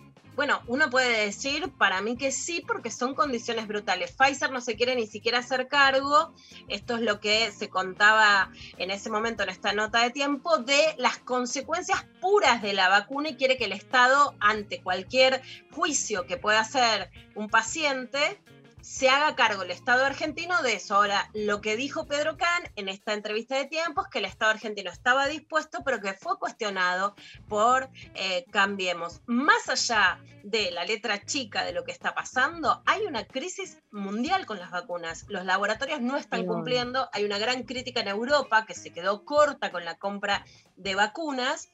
Bueno, 0.41 0.63
uno 0.65 0.89
puede 0.89 1.25
decir 1.25 1.71
para 1.77 2.01
mí 2.01 2.17
que 2.17 2.31
sí, 2.31 2.63
porque 2.65 2.89
son 2.89 3.13
condiciones 3.13 3.67
brutales. 3.67 4.11
Pfizer 4.13 4.51
no 4.51 4.59
se 4.59 4.75
quiere 4.75 4.95
ni 4.95 5.05
siquiera 5.05 5.37
hacer 5.37 5.67
cargo, 5.67 6.33
esto 6.67 6.95
es 6.95 7.03
lo 7.03 7.19
que 7.19 7.51
se 7.51 7.69
contaba 7.69 8.49
en 8.79 8.89
ese 8.89 9.11
momento 9.11 9.43
en 9.43 9.49
esta 9.49 9.71
nota 9.73 10.01
de 10.01 10.09
tiempo, 10.09 10.57
de 10.57 10.95
las 10.97 11.19
consecuencias 11.19 12.07
puras 12.19 12.63
de 12.63 12.73
la 12.73 12.89
vacuna 12.89 13.29
y 13.29 13.35
quiere 13.35 13.55
que 13.55 13.65
el 13.65 13.71
Estado, 13.71 14.33
ante 14.39 14.81
cualquier 14.81 15.43
juicio 15.69 16.25
que 16.25 16.37
pueda 16.37 16.61
hacer 16.61 17.11
un 17.35 17.47
paciente, 17.47 18.41
se 18.81 19.09
haga 19.09 19.35
cargo 19.35 19.63
el 19.63 19.71
Estado 19.71 20.05
argentino 20.05 20.61
de 20.61 20.73
eso. 20.73 20.95
Ahora, 20.95 21.29
lo 21.33 21.61
que 21.61 21.75
dijo 21.75 22.07
Pedro 22.07 22.37
Can 22.37 22.63
en 22.75 22.89
esta 22.89 23.13
entrevista 23.13 23.55
de 23.55 23.65
tiempo 23.65 24.01
es 24.01 24.07
que 24.07 24.19
el 24.19 24.25
Estado 24.25 24.51
argentino 24.51 24.91
estaba 24.91 25.27
dispuesto, 25.27 25.79
pero 25.83 26.01
que 26.01 26.13
fue 26.13 26.37
cuestionado 26.39 27.15
por 27.47 27.89
eh, 28.15 28.45
Cambiemos. 28.51 29.21
Más 29.25 29.69
allá 29.69 30.19
de 30.43 30.71
la 30.71 30.85
letra 30.85 31.23
chica 31.25 31.63
de 31.63 31.73
lo 31.73 31.83
que 31.83 31.91
está 31.91 32.13
pasando, 32.13 32.81
hay 32.85 33.05
una 33.05 33.25
crisis 33.25 33.77
mundial 33.91 34.45
con 34.45 34.59
las 34.59 34.71
vacunas. 34.71 35.25
Los 35.29 35.45
laboratorios 35.45 36.01
no 36.01 36.17
están 36.17 36.45
cumpliendo, 36.45 37.09
hay 37.13 37.25
una 37.25 37.37
gran 37.37 37.63
crítica 37.63 38.01
en 38.01 38.07
Europa 38.07 38.65
que 38.65 38.73
se 38.73 38.91
quedó 38.91 39.23
corta 39.25 39.71
con 39.71 39.85
la 39.85 39.95
compra 39.95 40.45
de 40.75 40.95
vacunas 40.95 41.71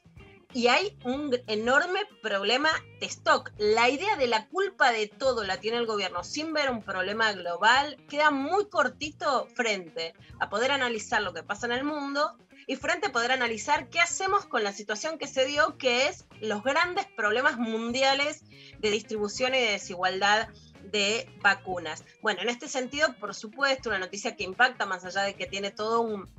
y 0.54 0.68
hay 0.68 0.98
un 1.04 1.36
enorme 1.48 2.00
problema 2.22 2.70
de 3.00 3.06
stock. 3.08 3.52
La 3.58 3.90
idea 3.90 4.16
de 4.16 4.28
la 4.28 4.48
culpa 4.48 4.92
de 4.92 5.08
todo 5.08 5.44
la 5.44 5.60
tiene 5.60 5.78
el 5.78 5.86
gobierno 5.86 6.24
sin 6.24 6.54
ver 6.54 6.70
un 6.70 6.84
problema 6.84 7.32
global 7.34 7.98
queda 8.10 8.32
muy 8.32 8.70
cortito 8.70 9.48
frente 9.56 10.14
a 10.40 10.50
poder 10.50 10.72
analizar 10.72 11.22
lo 11.22 11.34
que 11.34 11.44
pasa 11.44 11.66
en 11.66 11.74
el 11.74 11.84
mundo 11.84 12.38
y 12.66 12.76
frente 12.76 13.08
a 13.08 13.12
poder 13.12 13.32
analizar 13.32 13.90
qué 13.90 14.00
hacemos 14.00 14.46
con 14.46 14.64
la 14.64 14.74
situación 14.74 15.18
que 15.18 15.28
se 15.28 15.46
dio, 15.46 15.78
que 15.78 16.08
es 16.08 16.26
los 16.42 16.64
grandes 16.64 17.06
problemas 17.06 17.58
mundiales 17.58 18.44
de 18.80 18.92
distribución 18.92 19.56
y 19.56 19.60
de 19.60 19.72
desigualdad 19.72 20.50
de 20.84 21.30
vacunas. 21.42 22.04
Bueno, 22.22 22.42
en 22.42 22.50
este 22.50 22.68
sentido, 22.68 23.14
por 23.20 23.36
supuesto, 23.36 23.90
una 23.90 24.00
noticia 24.00 24.36
que 24.36 24.44
impacta 24.44 24.86
más 24.86 25.06
allá 25.06 25.22
de 25.22 25.36
que 25.36 25.46
tiene 25.46 25.72
todo 25.72 26.02
un, 26.02 26.30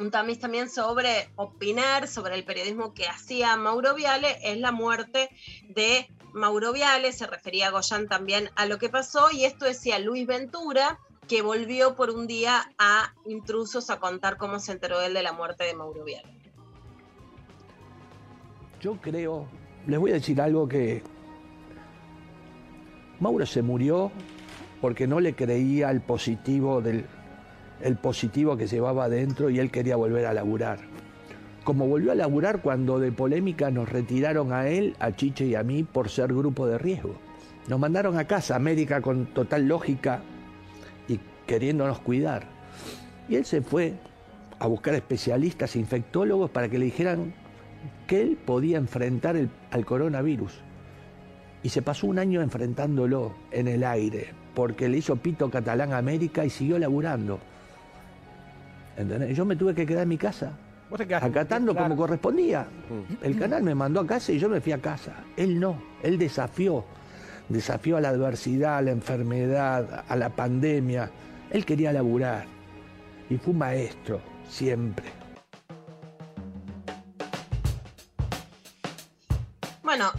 un 0.00 0.10
tamiz 0.10 0.38
también 0.40 0.68
sobre 0.68 1.28
opinar 1.36 2.08
sobre 2.08 2.34
el 2.34 2.44
periodismo 2.44 2.94
que 2.94 3.06
hacía 3.06 3.56
Mauro 3.56 3.94
Viale 3.94 4.38
es 4.42 4.58
la 4.58 4.72
muerte 4.72 5.28
de 5.68 6.08
Mauro 6.32 6.72
Viale, 6.72 7.12
se 7.12 7.26
refería 7.26 7.68
a 7.68 7.70
Goyan 7.70 8.08
también 8.08 8.50
a 8.56 8.66
lo 8.66 8.78
que 8.78 8.88
pasó 8.88 9.30
y 9.30 9.44
esto 9.44 9.66
decía 9.66 9.98
Luis 9.98 10.26
Ventura, 10.26 10.98
que 11.28 11.42
volvió 11.42 11.96
por 11.96 12.10
un 12.10 12.26
día 12.26 12.72
a 12.78 13.12
intrusos 13.26 13.90
a 13.90 14.00
contar 14.00 14.36
cómo 14.36 14.58
se 14.58 14.72
enteró 14.72 15.00
él 15.00 15.14
de 15.14 15.22
la 15.22 15.32
muerte 15.32 15.64
de 15.64 15.74
Mauro 15.74 16.04
Vial. 16.04 16.24
Yo 18.80 18.96
creo, 19.00 19.46
les 19.86 19.98
voy 19.98 20.12
a 20.12 20.14
decir 20.14 20.40
algo 20.40 20.66
que 20.66 21.02
Mauro 23.18 23.44
se 23.44 23.60
murió 23.60 24.10
porque 24.80 25.06
no 25.06 25.20
le 25.20 25.34
creía 25.34 25.90
el 25.90 26.00
positivo 26.00 26.80
del 26.80 27.06
el 27.82 27.96
positivo 27.96 28.56
que 28.56 28.66
llevaba 28.66 29.04
adentro 29.04 29.50
y 29.50 29.58
él 29.58 29.70
quería 29.70 29.96
volver 29.96 30.26
a 30.26 30.34
laburar. 30.34 30.78
Como 31.64 31.86
volvió 31.86 32.12
a 32.12 32.14
laburar 32.14 32.62
cuando 32.62 32.98
de 32.98 33.12
polémica 33.12 33.70
nos 33.70 33.88
retiraron 33.88 34.52
a 34.52 34.68
él, 34.68 34.96
a 34.98 35.12
Chiche 35.12 35.46
y 35.46 35.54
a 35.54 35.62
mí 35.62 35.82
por 35.82 36.08
ser 36.08 36.28
grupo 36.32 36.66
de 36.66 36.78
riesgo. 36.78 37.16
Nos 37.68 37.78
mandaron 37.78 38.18
a 38.18 38.26
casa, 38.26 38.56
América 38.56 39.00
con 39.00 39.26
total 39.26 39.68
lógica 39.68 40.22
y 41.06 41.20
queriéndonos 41.46 42.00
cuidar. 42.00 42.48
Y 43.28 43.36
él 43.36 43.44
se 43.44 43.60
fue 43.60 43.94
a 44.58 44.66
buscar 44.66 44.94
especialistas, 44.94 45.76
infectólogos, 45.76 46.50
para 46.50 46.68
que 46.68 46.78
le 46.78 46.86
dijeran 46.86 47.34
que 48.06 48.22
él 48.22 48.36
podía 48.44 48.78
enfrentar 48.78 49.36
el- 49.36 49.50
al 49.70 49.84
coronavirus. 49.86 50.60
Y 51.62 51.68
se 51.68 51.82
pasó 51.82 52.06
un 52.06 52.18
año 52.18 52.40
enfrentándolo 52.40 53.34
en 53.52 53.68
el 53.68 53.84
aire, 53.84 54.28
porque 54.54 54.88
le 54.88 54.98
hizo 54.98 55.16
pito 55.16 55.50
catalán 55.50 55.92
a 55.92 55.98
América 55.98 56.44
y 56.44 56.50
siguió 56.50 56.78
laburando. 56.78 57.38
¿Entendés? 59.00 59.34
Yo 59.34 59.46
me 59.46 59.56
tuve 59.56 59.74
que 59.74 59.86
quedar 59.86 60.02
en 60.02 60.10
mi 60.10 60.18
casa, 60.18 60.52
acatando 61.22 61.74
como 61.74 61.96
correspondía. 61.96 62.66
El 63.22 63.38
canal 63.38 63.62
me 63.62 63.74
mandó 63.74 64.00
a 64.00 64.06
casa 64.06 64.30
y 64.32 64.38
yo 64.38 64.48
me 64.48 64.60
fui 64.60 64.72
a 64.72 64.78
casa. 64.78 65.24
Él 65.36 65.58
no, 65.58 65.82
él 66.02 66.18
desafió. 66.18 66.84
Desafió 67.48 67.96
a 67.96 68.00
la 68.00 68.10
adversidad, 68.10 68.76
a 68.76 68.82
la 68.82 68.90
enfermedad, 68.90 70.04
a 70.06 70.16
la 70.16 70.28
pandemia. 70.28 71.10
Él 71.50 71.64
quería 71.64 71.92
laburar. 71.92 72.44
Y 73.30 73.38
fue 73.38 73.52
un 73.52 73.58
maestro, 73.58 74.20
siempre. 74.48 75.06
Bueno, 79.82 80.12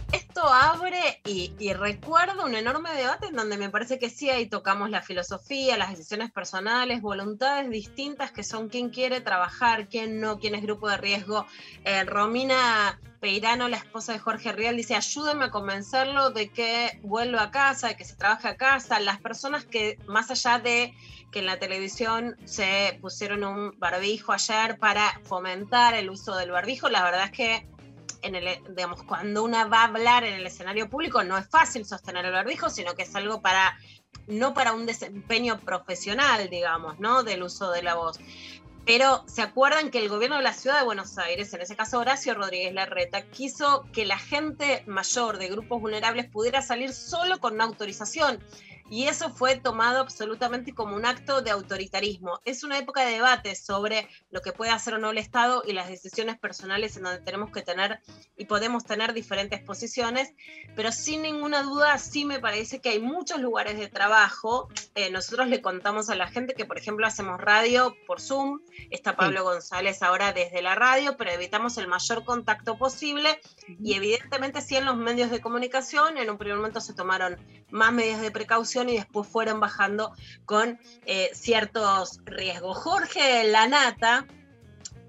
abre 0.48 1.20
y, 1.24 1.52
y 1.58 1.72
recuerdo 1.72 2.44
un 2.44 2.54
enorme 2.54 2.92
debate 2.94 3.26
en 3.26 3.36
donde 3.36 3.56
me 3.56 3.70
parece 3.70 3.98
que 3.98 4.10
sí, 4.10 4.30
ahí 4.30 4.46
tocamos 4.46 4.90
la 4.90 5.02
filosofía, 5.02 5.76
las 5.76 5.90
decisiones 5.90 6.30
personales, 6.30 7.00
voluntades 7.00 7.70
distintas 7.70 8.32
que 8.32 8.44
son 8.44 8.68
quién 8.68 8.90
quiere 8.90 9.20
trabajar, 9.20 9.88
quién 9.88 10.20
no, 10.20 10.38
quién 10.38 10.54
es 10.54 10.62
grupo 10.62 10.88
de 10.88 10.96
riesgo. 10.96 11.46
Eh, 11.84 12.04
Romina 12.04 13.00
Peirano, 13.20 13.68
la 13.68 13.76
esposa 13.76 14.12
de 14.12 14.18
Jorge 14.18 14.50
Rial, 14.52 14.76
dice, 14.76 14.96
ayúdenme 14.96 15.44
a 15.44 15.50
convencerlo 15.50 16.30
de 16.30 16.48
que 16.48 16.98
vuelva 17.02 17.44
a 17.44 17.50
casa, 17.52 17.88
de 17.88 17.96
que 17.96 18.04
se 18.04 18.16
trabaje 18.16 18.48
a 18.48 18.56
casa. 18.56 18.98
Las 18.98 19.20
personas 19.20 19.64
que, 19.64 19.98
más 20.06 20.30
allá 20.30 20.58
de 20.58 20.92
que 21.30 21.38
en 21.38 21.46
la 21.46 21.58
televisión 21.58 22.36
se 22.44 22.98
pusieron 23.00 23.44
un 23.44 23.78
barbijo 23.78 24.32
ayer 24.32 24.78
para 24.78 25.20
fomentar 25.22 25.94
el 25.94 26.10
uso 26.10 26.34
del 26.34 26.50
barbijo, 26.50 26.88
la 26.88 27.04
verdad 27.04 27.26
es 27.26 27.30
que 27.30 27.71
en 28.22 28.34
el, 28.34 28.46
digamos, 28.74 29.02
cuando 29.02 29.42
una 29.44 29.66
va 29.66 29.82
a 29.82 29.84
hablar 29.84 30.24
en 30.24 30.34
el 30.34 30.46
escenario 30.46 30.88
público 30.88 31.22
no 31.24 31.36
es 31.36 31.48
fácil 31.48 31.84
sostener 31.84 32.24
el 32.24 32.32
barbijo, 32.32 32.70
sino 32.70 32.94
que 32.94 33.02
es 33.02 33.14
algo 33.14 33.42
para, 33.42 33.76
no 34.26 34.54
para 34.54 34.72
un 34.72 34.86
desempeño 34.86 35.60
profesional, 35.60 36.48
digamos, 36.48 36.98
¿no? 37.00 37.22
Del 37.22 37.42
uso 37.42 37.70
de 37.70 37.82
la 37.82 37.94
voz. 37.94 38.18
Pero 38.84 39.22
se 39.28 39.42
acuerdan 39.42 39.90
que 39.90 39.98
el 39.98 40.08
gobierno 40.08 40.36
de 40.38 40.42
la 40.42 40.52
ciudad 40.52 40.78
de 40.78 40.84
Buenos 40.84 41.16
Aires, 41.16 41.52
en 41.54 41.60
ese 41.60 41.76
caso 41.76 42.00
Horacio 42.00 42.34
Rodríguez 42.34 42.74
Larreta, 42.74 43.22
quiso 43.22 43.86
que 43.92 44.04
la 44.04 44.18
gente 44.18 44.82
mayor 44.86 45.38
de 45.38 45.48
grupos 45.48 45.80
vulnerables 45.80 46.28
pudiera 46.28 46.62
salir 46.62 46.92
solo 46.92 47.38
con 47.38 47.54
una 47.54 47.64
autorización. 47.64 48.42
Y 48.92 49.08
eso 49.08 49.30
fue 49.30 49.56
tomado 49.56 50.00
absolutamente 50.00 50.74
como 50.74 50.94
un 50.94 51.06
acto 51.06 51.40
de 51.40 51.50
autoritarismo. 51.50 52.40
Es 52.44 52.62
una 52.62 52.76
época 52.76 53.06
de 53.06 53.12
debate 53.12 53.54
sobre 53.54 54.06
lo 54.30 54.42
que 54.42 54.52
puede 54.52 54.70
hacer 54.70 54.92
o 54.92 54.98
no 54.98 55.08
el 55.08 55.16
Estado 55.16 55.62
y 55.66 55.72
las 55.72 55.88
decisiones 55.88 56.38
personales 56.38 56.98
en 56.98 57.04
donde 57.04 57.22
tenemos 57.22 57.50
que 57.50 57.62
tener 57.62 58.00
y 58.36 58.44
podemos 58.44 58.84
tener 58.84 59.14
diferentes 59.14 59.62
posiciones, 59.62 60.34
pero 60.76 60.92
sin 60.92 61.22
ninguna 61.22 61.62
duda 61.62 61.96
sí 61.96 62.26
me 62.26 62.38
parece 62.38 62.82
que 62.82 62.90
hay 62.90 62.98
muchos 62.98 63.40
lugares 63.40 63.78
de 63.78 63.88
trabajo. 63.88 64.68
Eh, 64.94 65.10
nosotros 65.10 65.48
le 65.48 65.62
contamos 65.62 66.10
a 66.10 66.14
la 66.14 66.26
gente 66.26 66.52
que, 66.52 66.66
por 66.66 66.76
ejemplo, 66.76 67.06
hacemos 67.06 67.40
radio 67.40 67.96
por 68.06 68.20
Zoom, 68.20 68.60
está 68.90 69.16
Pablo 69.16 69.42
González 69.42 70.02
ahora 70.02 70.34
desde 70.34 70.60
la 70.60 70.74
radio, 70.74 71.16
pero 71.16 71.30
evitamos 71.30 71.78
el 71.78 71.88
mayor 71.88 72.26
contacto 72.26 72.76
posible 72.76 73.40
y 73.66 73.94
evidentemente 73.94 74.60
sí 74.60 74.76
en 74.76 74.84
los 74.84 74.98
medios 74.98 75.30
de 75.30 75.40
comunicación, 75.40 76.18
en 76.18 76.28
un 76.28 76.36
primer 76.36 76.58
momento 76.58 76.82
se 76.82 76.92
tomaron 76.92 77.38
más 77.70 77.90
medidas 77.90 78.20
de 78.20 78.30
precaución 78.30 78.81
y 78.88 78.96
después 78.96 79.28
fueron 79.28 79.60
bajando 79.60 80.12
con 80.44 80.78
eh, 81.06 81.30
ciertos 81.34 82.20
riesgos. 82.24 82.78
Jorge 82.78 83.44
Lanata 83.44 84.26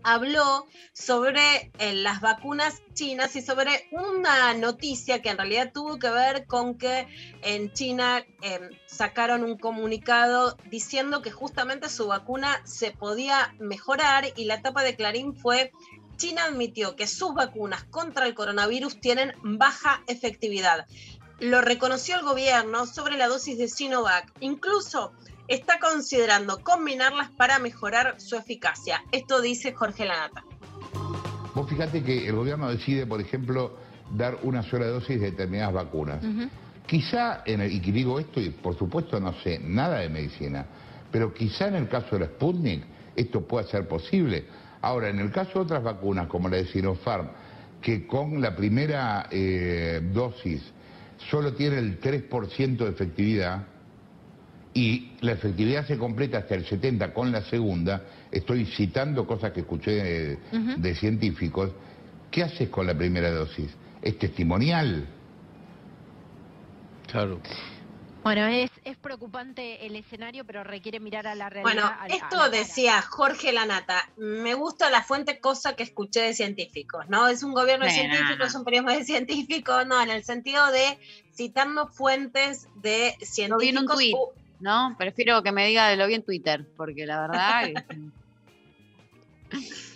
habló 0.04 0.68
sobre 0.92 1.72
eh, 1.80 1.94
las 1.94 2.22
vacunas 2.22 2.82
chinas 2.94 3.36
y 3.36 3.42
sobre 3.42 3.88
una 3.92 4.54
noticia 4.54 5.22
que 5.22 5.30
en 5.30 5.38
realidad 5.38 5.72
tuvo 5.74 5.98
que 5.98 6.10
ver 6.10 6.46
con 6.46 6.78
que 6.78 7.08
en 7.42 7.72
China 7.72 8.24
eh, 8.42 8.70
sacaron 8.86 9.44
un 9.44 9.58
comunicado 9.58 10.58
diciendo 10.70 11.22
que 11.22 11.32
justamente 11.32 11.90
su 11.90 12.08
vacuna 12.08 12.62
se 12.66 12.92
podía 12.92 13.56
mejorar 13.60 14.26
y 14.36 14.46
la 14.46 14.56
etapa 14.56 14.84
de 14.84 14.96
Clarín 14.96 15.36
fue 15.36 15.72
China 16.18 16.46
admitió 16.46 16.96
que 16.96 17.08
sus 17.08 17.34
vacunas 17.34 17.84
contra 17.86 18.28
el 18.28 18.36
coronavirus 18.36 19.00
tienen 19.00 19.34
baja 19.42 20.04
efectividad. 20.08 20.86
Lo 21.44 21.60
reconoció 21.60 22.16
el 22.16 22.24
gobierno 22.24 22.86
sobre 22.86 23.18
la 23.18 23.28
dosis 23.28 23.58
de 23.58 23.68
Sinovac. 23.68 24.32
Incluso 24.40 25.12
está 25.50 25.78
considerando 25.78 26.60
combinarlas 26.64 27.32
para 27.32 27.60
mejorar 27.60 28.16
su 28.22 28.38
eficacia. 28.38 29.04
Esto 29.12 29.42
dice 29.42 29.74
Jorge 29.74 30.06
Lanata. 30.06 30.46
Vos 31.54 31.70
fíjate 31.70 32.02
que 32.02 32.30
el 32.30 32.34
gobierno 32.34 32.70
decide, 32.70 33.06
por 33.06 33.20
ejemplo, 33.20 33.76
dar 34.16 34.38
una 34.44 34.64
sola 34.64 34.88
dosis 34.88 35.20
de 35.20 35.32
determinadas 35.32 35.74
vacunas. 35.74 36.24
Quizá, 36.88 37.44
en 37.46 37.60
el, 37.60 37.74
y 37.74 37.82
que 37.82 37.92
digo 37.92 38.22
esto, 38.22 38.40
y 38.40 38.50
por 38.50 38.78
supuesto 38.78 39.20
no 39.20 39.34
sé 39.42 39.60
nada 39.60 39.98
de 39.98 40.08
medicina, 40.08 40.66
pero 41.12 41.34
quizá 41.34 41.68
en 41.68 41.76
el 41.76 41.90
caso 41.90 42.12
de 42.12 42.20
la 42.20 42.28
Sputnik 42.28 42.86
esto 43.18 43.46
pueda 43.46 43.68
ser 43.68 43.86
posible. 43.90 44.46
Ahora, 44.82 45.10
en 45.10 45.20
el 45.20 45.30
caso 45.30 45.56
de 45.56 45.60
otras 45.60 45.84
vacunas, 45.84 46.28
como 46.28 46.48
la 46.48 46.56
de 46.56 46.68
Sinopharm, 46.68 47.28
que 47.82 48.08
con 48.08 48.40
la 48.40 48.56
primera 48.56 49.28
eh, 49.30 50.00
dosis 50.14 50.72
solo 51.30 51.54
tiene 51.54 51.80
el 51.80 52.00
3% 52.00 52.78
de 52.78 52.90
efectividad 52.90 53.64
y 54.74 55.12
la 55.22 55.34
efectividad 55.34 55.86
se 55.86 55.98
completa 55.98 56.40
hasta 56.40 56.56
el 56.56 56.66
70% 56.66 57.14
con 57.14 57.32
la 57.32 57.44
segunda, 57.44 58.02
estoy 58.32 58.66
citando 58.66 59.28
cosas 59.28 59.52
que 59.52 59.62
escuché 59.62 60.38
de, 60.78 60.96
científicos, 60.96 61.72
¿qué 62.32 62.44
haces 62.44 62.70
con 62.70 62.88
la 62.88 62.98
primera 62.98 63.30
dosis? 63.32 63.70
Es 64.02 64.18
testimonial. 64.18 65.06
Claro. 67.12 67.40
Bueno, 68.24 68.48
es, 68.48 68.72
es 68.86 68.96
preocupante 68.98 69.86
el 69.86 69.96
escenario, 69.96 70.46
pero 70.46 70.64
requiere 70.64 71.00
mirar 71.00 71.28
a 71.28 71.36
la 71.36 71.50
realidad. 71.50 71.74
Bueno, 71.74 71.88
a 71.88 72.08
la- 72.08 72.14
a 72.14 72.18
esto 72.18 72.50
decía 72.50 73.02
Jorge 73.02 73.52
Lanata. 73.52 74.02
Me 74.18 74.54
gusta 74.54 74.90
la 74.90 75.04
fuente 75.04 75.40
cosa 75.40 75.76
que 75.76 75.84
escuché 75.84 76.22
de 76.22 76.34
científicos, 76.34 77.06
¿no? 77.10 77.28
Es 77.28 77.44
un 77.44 77.54
gobierno 77.54 77.86
de 77.86 77.92
Bueno. 77.92 78.14
científicos, 78.14 78.48
es 78.50 78.56
un 78.56 78.64
periodismo 78.64 78.92
de 78.98 79.04
científicos, 79.06 79.86
no, 79.88 80.02
en 80.02 80.10
el 80.10 80.24
sentido 80.24 80.72
de 80.72 80.98
citando 81.36 81.88
fuentes 81.90 82.68
de 82.76 83.16
científicos. 83.22 83.50
Lo 83.50 83.58
vi 83.58 83.68
en 83.70 83.78
un 83.80 83.88
tuit, 83.88 84.14
u- 84.16 84.32
¿no? 84.60 84.96
Prefiero 84.98 85.44
que 85.44 85.52
me 85.52 85.68
diga 85.68 85.94
lo 85.96 86.08
vi 86.08 86.14
en 86.14 86.24
Twitter, 86.24 86.66
porque 86.78 87.06
la 87.06 87.20
verdad... 87.22 87.64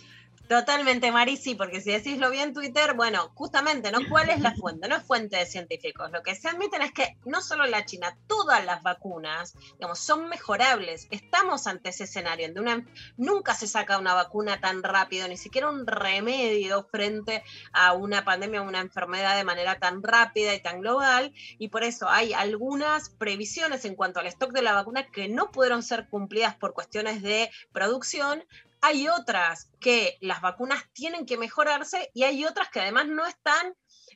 Totalmente, 0.48 1.11
Mari, 1.11 1.36
sí, 1.36 1.56
porque 1.56 1.82
si 1.82 1.91
decís 1.91 2.19
lo 2.19 2.32
vi 2.32 2.40
en 2.40 2.53
Twitter, 2.53 2.94
bueno, 2.94 3.32
justamente, 3.36 3.91
¿no? 3.91 3.99
¿Cuál 4.10 4.30
es 4.30 4.40
la 4.40 4.56
fuente? 4.56 4.88
No 4.88 4.95
es 4.95 5.03
fuente 5.03 5.36
de 5.36 5.45
científicos. 5.45 6.10
Lo 6.11 6.24
que 6.24 6.36
se 6.36 6.48
admiten 6.48 6.82
es 6.82 6.94
que 6.94 7.18
no 7.26 7.41
solo 7.41 7.65
la 7.65 7.84
China, 7.84 8.18
todas 8.28 8.64
las 8.64 8.82
vacunas, 8.82 9.56
digamos, 9.74 9.99
son 9.99 10.30
mejorables. 10.30 11.07
Estamos 11.11 11.68
ante 11.68 11.90
ese 11.90 12.06
escenario. 12.06 12.45
en 12.45 12.53
donde 12.53 12.74
una, 12.76 12.86
nunca 13.18 13.56
se 13.56 13.68
saca 13.68 13.98
una 13.98 14.14
vacuna 14.14 14.61
tan 14.61 14.84
rápido, 14.84 15.28
ni 15.28 15.36
siquiera 15.36 15.69
un 15.69 15.86
remedio 15.86 16.88
frente 16.90 17.44
a 17.74 17.91
una 17.91 18.24
pandemia 18.24 18.61
o 18.61 18.68
una 18.68 18.80
enfermedad 18.80 19.36
de 19.36 19.44
manera 19.44 19.80
tan 19.80 20.02
rápida 20.02 20.53
y 20.53 20.61
tan 20.61 20.80
global. 20.80 21.34
Y 21.60 21.68
por 21.68 21.84
eso 21.84 22.07
hay 22.07 22.32
algunas 22.32 23.10
previsiones 23.10 23.84
en 23.84 23.95
cuanto 23.95 24.22
al 24.22 24.28
stock 24.28 24.53
de 24.53 24.61
la 24.61 24.72
vacuna 24.72 25.07
que 25.07 25.28
no 25.28 25.52
pudieron 25.52 25.84
ser 25.84 26.07
cumplidas 26.07 26.56
por 26.56 26.74
cuestiones 26.74 27.22
de 27.22 27.52
producción, 27.74 28.45
hay 28.82 29.08
otras 29.08 29.70
que 29.80 30.18
las 30.22 30.41
vacunas 30.41 30.84
tienen 30.94 31.26
que 31.26 31.38
mejorarse 31.38 32.12
y 32.14 32.24
hay 32.24 32.45
otras 32.45 32.70
que 32.70 32.80
además 32.80 33.08
no 33.08 33.26
están 33.26 33.74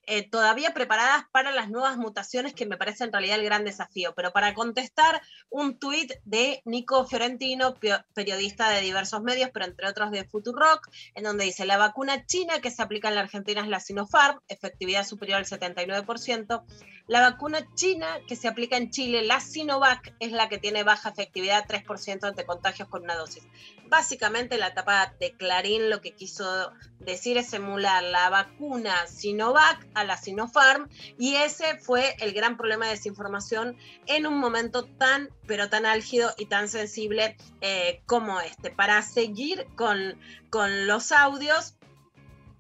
eh, 0.08 0.28
todavía 0.28 0.74
preparadas 0.74 1.26
para 1.32 1.52
las 1.52 1.70
nuevas 1.70 1.98
mutaciones, 1.98 2.54
que 2.54 2.66
me 2.66 2.78
parece 2.78 3.04
en 3.04 3.12
realidad 3.12 3.38
el 3.38 3.46
gran 3.46 3.64
desafío. 3.64 4.14
Pero 4.16 4.32
para 4.32 4.54
contestar 4.54 5.22
un 5.50 5.78
tuit 5.78 6.14
de 6.26 6.62
Nico 6.66 7.06
Fiorentino, 7.06 7.76
periodista 8.14 8.70
de 8.72 8.82
diversos 8.82 9.22
medios, 9.22 9.52
pero 9.54 9.66
entre 9.66 9.88
otros 9.88 10.12
de 10.12 10.26
Futurock, 10.26 10.90
en 11.14 11.24
donde 11.24 11.46
dice, 11.46 11.66
la 11.66 11.78
vacuna 11.78 12.26
china 12.26 12.60
que 12.62 12.72
se 12.72 12.82
aplica 12.82 13.10
en 13.10 13.16
la 13.16 13.22
Argentina 13.22 13.62
es 13.62 13.68
la 13.68 13.80
Sinopharm, 13.80 14.40
efectividad 14.48 15.06
superior 15.06 15.38
al 15.38 15.46
79%. 15.46 16.64
La 17.08 17.22
vacuna 17.22 17.66
china 17.76 18.20
que 18.28 18.36
se 18.36 18.48
aplica 18.48 18.78
en 18.78 18.90
Chile, 18.90 19.22
la 19.24 19.40
Sinovac, 19.40 20.16
es 20.20 20.32
la 20.32 20.50
que 20.50 20.58
tiene 20.58 20.84
baja 20.84 21.10
efectividad, 21.10 21.68
3% 21.68 22.24
ante 22.24 22.46
contagios 22.46 22.88
con 22.88 23.04
una 23.04 23.16
dosis. 23.16 23.44
Básicamente 23.92 24.58
la 24.58 24.68
etapa 24.68 25.14
de 25.20 25.34
Clarín 25.34 25.90
lo 25.90 26.00
que 26.00 26.16
quiso 26.16 26.72
decir 27.00 27.38
es 27.38 27.52
emular 27.52 28.02
la 28.02 28.30
vacuna 28.30 29.06
Sinovac 29.06 29.86
a 29.96 30.06
la 30.06 30.16
Sinopharm 30.16 30.88
y 31.20 31.36
ese 31.36 31.78
fue 31.78 32.16
el 32.22 32.32
gran 32.32 32.56
problema 32.56 32.86
de 32.86 32.92
desinformación 32.92 33.76
en 34.08 34.28
un 34.28 34.38
momento 34.38 34.86
tan, 34.86 35.30
pero 35.46 35.68
tan 35.68 35.86
álgido 35.86 36.34
y 36.38 36.46
tan 36.46 36.70
sensible 36.70 37.36
eh, 37.60 38.02
como 38.06 38.40
este. 38.40 38.72
Para 38.72 39.02
seguir 39.02 39.68
con, 39.76 40.18
con 40.50 40.88
los 40.88 41.12
audios, 41.12 41.76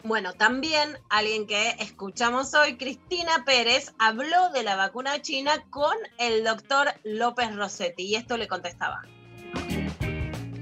bueno, 0.03 0.33
también 0.33 0.97
alguien 1.09 1.47
que 1.47 1.77
escuchamos 1.79 2.53
hoy, 2.55 2.75
Cristina 2.75 3.45
Pérez, 3.45 3.93
habló 3.99 4.49
de 4.49 4.63
la 4.63 4.75
vacuna 4.75 5.21
china 5.21 5.63
con 5.69 5.95
el 6.17 6.43
doctor 6.43 6.89
López 7.05 7.55
Rossetti 7.55 8.03
y 8.03 8.15
esto 8.15 8.35
le 8.35 8.49
contestaba. 8.49 9.03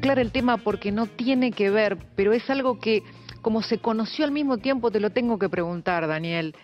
Claro 0.02 0.22
el 0.22 0.32
tema 0.32 0.58
porque 0.58 0.92
no 0.92 1.08
tiene 1.08 1.52
que 1.52 1.70
ver, 1.70 1.98
pero 2.16 2.32
es 2.32 2.50
algo 2.50 2.80
que 2.80 3.04
como 3.42 3.62
se 3.62 3.80
conoció 3.80 4.26
al 4.26 4.32
mismo 4.32 4.58
tiempo, 4.58 4.92
te 4.92 5.00
lo 5.00 5.10
tengo 5.10 5.38
que 5.38 5.50
preguntar, 5.50 6.08
Daniel. 6.08 6.56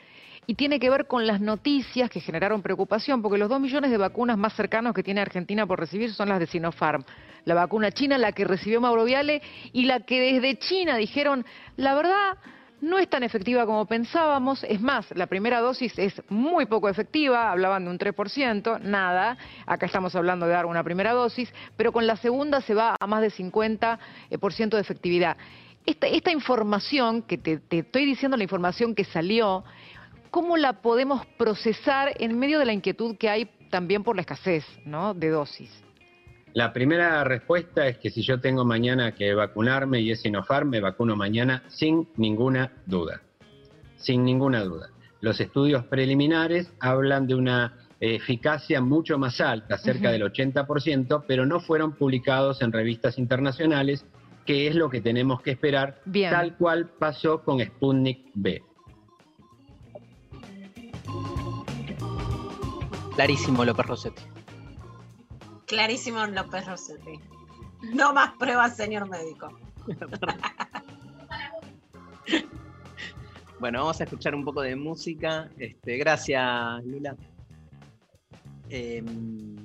Y 0.47 0.55
tiene 0.55 0.79
que 0.79 0.89
ver 0.89 1.07
con 1.07 1.27
las 1.27 1.41
noticias 1.41 2.09
que 2.09 2.21
generaron 2.21 2.61
preocupación, 2.61 3.21
porque 3.21 3.37
los 3.37 3.49
dos 3.49 3.59
millones 3.59 3.91
de 3.91 3.97
vacunas 3.97 4.37
más 4.37 4.53
cercanos 4.53 4.93
que 4.93 5.03
tiene 5.03 5.19
Argentina 5.21 5.65
por 5.65 5.79
recibir 5.79 6.13
son 6.13 6.29
las 6.29 6.39
de 6.39 6.47
Sinopharm. 6.47 7.03
La 7.43 7.55
vacuna 7.55 7.91
china, 7.91 8.17
la 8.17 8.31
que 8.31 8.45
recibió 8.45 8.79
Mauro 8.79 9.03
Viale, 9.03 9.41
y 9.73 9.85
la 9.85 10.01
que 10.01 10.33
desde 10.33 10.57
China 10.57 10.95
dijeron, 10.95 11.45
la 11.75 11.95
verdad, 11.95 12.37
no 12.81 12.97
es 12.97 13.09
tan 13.09 13.23
efectiva 13.23 13.65
como 13.65 13.85
pensábamos, 13.85 14.63
es 14.63 14.81
más, 14.81 15.07
la 15.15 15.27
primera 15.27 15.59
dosis 15.61 15.97
es 15.97 16.21
muy 16.29 16.65
poco 16.65 16.89
efectiva, 16.89 17.51
hablaban 17.51 17.85
de 17.85 17.91
un 17.91 17.97
3%, 17.97 18.81
nada, 18.81 19.37
acá 19.65 19.85
estamos 19.85 20.15
hablando 20.15 20.45
de 20.45 20.53
dar 20.53 20.65
una 20.65 20.83
primera 20.83 21.13
dosis, 21.13 21.51
pero 21.77 21.91
con 21.91 22.05
la 22.05 22.15
segunda 22.17 22.61
se 22.61 22.73
va 22.73 22.95
a 22.99 23.07
más 23.07 23.21
de 23.21 23.31
50% 23.31 23.99
eh, 24.29 24.67
de 24.69 24.79
efectividad. 24.79 25.37
Esta, 25.85 26.31
información, 26.31 27.21
que 27.21 27.37
te, 27.37 27.59
te 27.59 27.79
estoy 27.79 28.05
diciendo 28.05 28.37
la 28.37 28.43
información 28.43 28.95
que 28.95 29.03
salió, 29.03 29.63
¿cómo 30.31 30.57
la 30.57 30.81
podemos 30.81 31.25
procesar 31.37 32.13
en 32.19 32.37
medio 32.37 32.57
de 32.59 32.65
la 32.65 32.73
inquietud 32.73 33.15
que 33.17 33.29
hay 33.29 33.45
también 33.69 34.03
por 34.03 34.15
la 34.15 34.21
escasez 34.21 34.65
¿no? 34.83 35.13
de 35.13 35.29
dosis? 35.29 35.84
La 36.55 36.71
primera 36.71 37.21
respuesta 37.25 37.85
es 37.85 37.97
que 37.97 38.09
si 38.09 38.21
yo 38.21 38.39
tengo 38.39 38.63
mañana 38.63 39.11
que 39.13 39.33
vacunarme 39.33 39.99
y 39.99 40.11
es 40.11 40.21
Sinopharm, 40.21 40.69
me 40.69 40.79
vacuno 40.79 41.13
mañana 41.13 41.63
sin 41.67 42.07
ninguna 42.15 42.71
duda. 42.85 43.19
Sin 43.97 44.23
ninguna 44.23 44.63
duda. 44.63 44.89
Los 45.19 45.41
estudios 45.41 45.83
preliminares 45.87 46.71
hablan 46.79 47.27
de 47.27 47.35
una 47.35 47.73
eficacia 47.99 48.79
mucho 48.79 49.17
más 49.17 49.41
alta, 49.41 49.77
cerca 49.77 50.11
del 50.11 50.21
80%, 50.21 51.25
pero 51.27 51.45
no 51.45 51.59
fueron 51.59 51.91
publicados 51.91 52.61
en 52.61 52.71
revistas 52.71 53.17
internacionales, 53.17 54.05
que 54.45 54.67
es 54.67 54.75
lo 54.75 54.89
que 54.89 55.01
tenemos 55.01 55.41
que 55.41 55.51
esperar, 55.51 55.99
tal 56.29 56.55
cual 56.55 56.89
pasó 56.97 57.43
con 57.43 57.59
Sputnik 57.59 58.31
B. 58.33 58.63
Clarísimo, 63.13 63.65
López 63.65 63.85
Rossetti. 63.85 64.34
Clarísimo 65.65 66.25
López 66.27 66.67
Rossetti. 66.67 67.19
No 67.93 68.13
más 68.13 68.33
pruebas, 68.33 68.75
señor 68.75 69.09
médico. 69.09 69.49
bueno, 73.59 73.79
vamos 73.79 73.99
a 74.01 74.03
escuchar 74.03 74.35
un 74.35 74.45
poco 74.45 74.61
de 74.61 74.75
música. 74.75 75.49
Este, 75.57 75.97
gracias, 75.97 76.83
Lula. 76.85 77.15
Em, 78.69 79.55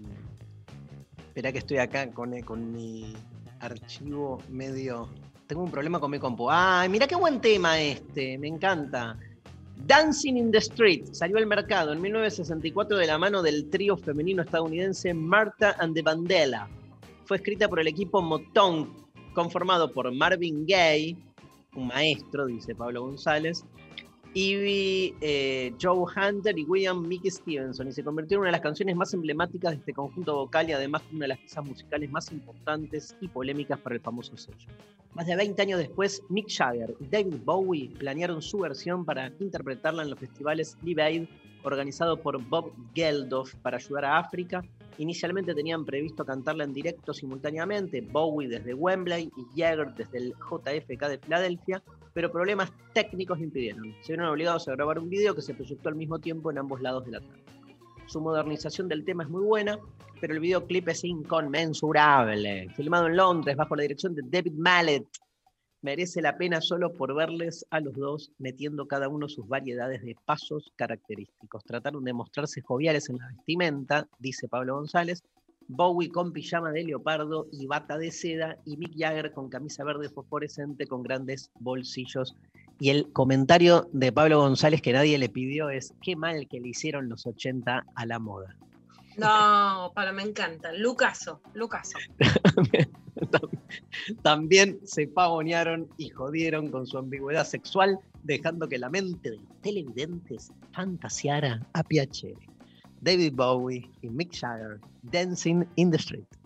espera 1.19 1.53
que 1.53 1.59
estoy 1.59 1.79
acá 1.79 2.11
con, 2.11 2.35
eh, 2.35 2.43
con 2.43 2.73
mi 2.73 3.15
archivo 3.61 4.43
medio. 4.49 5.09
Tengo 5.47 5.63
un 5.63 5.71
problema 5.71 5.99
con 5.99 6.11
mi 6.11 6.19
compu. 6.19 6.49
¡Ay, 6.51 6.89
mira 6.89 7.07
qué 7.07 7.17
buen 7.17 7.41
tema 7.41 7.81
este! 7.81 8.39
Me 8.39 8.49
encanta. 8.49 9.17
Dancing 9.87 10.37
in 10.37 10.51
the 10.53 10.59
Street 10.59 11.07
salió 11.13 11.39
al 11.39 11.47
mercado 11.47 11.93
en 11.93 12.01
1964 12.01 12.97
de 12.97 13.07
la 13.07 13.19
mano 13.19 13.43
del 13.43 13.69
trío 13.71 13.97
femenino 13.97 14.43
estadounidense 14.43 15.15
Martha 15.15 15.75
and 15.79 15.95
the 15.95 16.03
Vandella. 16.03 16.69
Fue 17.25 17.39
escrita 17.39 17.69
por 17.69 17.81
el 17.81 17.89
equipo 17.89 18.21
Motown, 18.21 18.93
conformado 19.35 19.91
por 19.93 20.13
Marvin 20.13 20.67
Gaye, 20.67 21.17
un 21.75 21.87
maestro, 21.87 22.47
dice 22.47 22.75
Pablo 22.75 23.03
González, 23.03 23.65
Ivy, 24.33 25.17
eh, 25.21 25.73
Joe 25.81 26.05
Hunter 26.05 26.57
y 26.57 26.65
William 26.65 27.03
Mickey 27.07 27.31
Stevenson, 27.31 27.89
y 27.89 27.93
se 27.93 28.05
convirtió 28.05 28.37
en 28.37 28.43
una 28.43 28.49
de 28.49 28.53
las 28.53 28.61
canciones 28.61 28.95
más 28.95 29.13
emblemáticas 29.13 29.73
de 29.73 29.79
este 29.79 29.93
conjunto 29.93 30.37
vocal 30.37 30.69
y 30.69 30.73
además 30.73 31.03
una 31.11 31.25
de 31.25 31.29
las 31.29 31.39
piezas 31.39 31.65
musicales 31.65 32.11
más 32.11 32.31
importantes 32.31 33.17
y 33.21 33.27
polémicas 33.27 33.79
para 33.81 33.97
el 33.97 34.01
famoso 34.01 34.37
sello. 34.37 34.69
Más 35.15 35.27
de 35.27 35.35
20 35.35 35.61
años 35.61 35.79
después, 35.81 36.23
Mick 36.29 36.49
Jagger 36.49 36.95
y 37.01 37.07
David 37.09 37.39
Bowie 37.45 37.91
planearon 37.99 38.41
su 38.41 38.61
versión 38.61 39.05
para 39.05 39.33
interpretarla 39.41 40.05
en 40.05 40.11
los 40.11 40.19
festivales 40.21 40.79
Live 40.83 41.03
Aid, 41.03 41.25
organizado 41.65 42.17
por 42.17 42.41
Bob 42.41 42.73
Geldof 42.95 43.55
para 43.57 43.79
ayudar 43.79 44.05
a 44.05 44.19
África. 44.19 44.63
Inicialmente 44.99 45.55
tenían 45.55 45.85
previsto 45.85 46.25
cantarla 46.25 46.63
en 46.63 46.73
directo 46.73 47.13
simultáneamente, 47.13 48.01
Bowie 48.01 48.49
desde 48.49 48.75
Wembley 48.75 49.33
y 49.37 49.61
Jagger 49.61 49.93
desde 49.95 50.19
el 50.19 50.35
JFK 50.35 51.09
de 51.09 51.19
Filadelfia, 51.19 51.83
pero 52.13 52.31
problemas 52.31 52.73
técnicos 52.93 53.41
impidieron. 53.41 53.95
Se 54.03 54.13
vieron 54.13 54.29
obligados 54.29 54.69
a 54.69 54.73
grabar 54.73 54.99
un 54.99 55.09
video 55.09 55.35
que 55.35 55.43
se 55.43 55.55
proyectó 55.55 55.89
al 55.89 55.97
mismo 55.97 56.19
tiempo 56.19 56.51
en 56.51 56.59
ambos 56.59 56.81
lados 56.81 57.05
de 57.05 57.13
la 57.13 57.19
Atlántico. 57.19 57.51
Su 58.07 58.21
modernización 58.21 58.89
del 58.89 59.05
tema 59.05 59.23
es 59.23 59.29
muy 59.29 59.43
buena, 59.43 59.79
pero 60.21 60.35
el 60.35 60.41
videoclip 60.41 60.89
es 60.89 61.05
inconmensurable. 61.05 62.69
Filmado 62.75 63.07
en 63.07 63.17
Londres 63.17 63.57
bajo 63.57 63.77
la 63.77 63.83
dirección 63.83 64.15
de 64.15 64.23
David 64.25 64.55
Mallet, 64.55 65.07
merece 65.83 66.21
la 66.21 66.37
pena 66.37 66.61
solo 66.61 66.93
por 66.93 67.15
verles 67.15 67.65
a 67.71 67.81
los 67.81 67.95
dos 67.95 68.33
metiendo 68.39 68.87
cada 68.87 69.09
uno 69.09 69.29
sus 69.29 69.49
variedades 69.49 70.03
de 70.03 70.17
pasos 70.25 70.73
característicos. 70.77 71.65
Trataron 71.65 72.05
de 72.05 72.13
mostrarse 72.13 72.61
joviales 72.61 73.09
en 73.09 73.19
la 73.19 73.29
vestimenta, 73.29 74.09
dice 74.19 74.49
Pablo 74.49 74.75
González. 74.75 75.23
Bowie 75.73 76.11
con 76.11 76.33
pijama 76.33 76.73
de 76.73 76.83
leopardo 76.83 77.47
y 77.53 77.67
bata 77.67 77.97
de 77.97 78.11
seda 78.11 78.59
y 78.67 78.77
Mick 78.77 78.93
Jagger 78.99 79.33
con 79.33 79.49
camisa 79.49 79.85
verde 79.85 80.09
fosforescente 80.09 80.89
con 80.89 81.05
grandes 81.05 81.53
bolsillos 81.61 82.35
y 82.81 82.91
el 82.91 83.13
comentario 83.13 83.89
de 83.93 84.11
Pablo 84.11 84.41
González 84.41 84.83
que 84.83 84.93
nadie 84.93 85.17
le 85.17 85.29
pidió 85.29 85.71
es, 85.71 85.95
qué 86.03 86.17
mal 86.17 86.49
que 86.49 86.59
le 86.59 86.71
hicieron 86.71 87.09
los 87.09 87.25
80 87.25 87.87
a 87.95 88.07
la 88.07 88.19
moda. 88.19 88.57
No, 89.17 89.93
Pablo, 89.95 90.15
me 90.15 90.23
encanta. 90.23 90.73
Lucaso, 90.73 91.41
Lucaso. 91.55 91.99
También 94.23 94.81
se 94.85 95.07
pavonearon 95.07 95.89
y 95.99 96.09
jodieron 96.09 96.69
con 96.69 96.87
su 96.87 96.99
ambigüedad 96.99 97.47
sexual, 97.47 97.99
dejando 98.25 98.69
que 98.69 98.79
la 98.79 98.89
mente 98.89 99.31
de 99.31 99.37
los 99.37 99.61
televidentes 99.61 100.53
fantaseara 100.73 101.65
a 101.75 101.83
Piacere. 101.85 102.50
David 103.03 103.35
Bowie 103.35 103.89
y 104.03 104.09
Mick 104.09 104.33
Jagger, 104.33 104.81
Dancing 105.11 105.67
in 105.77 105.91
the 105.91 105.99
Street. 105.99 106.40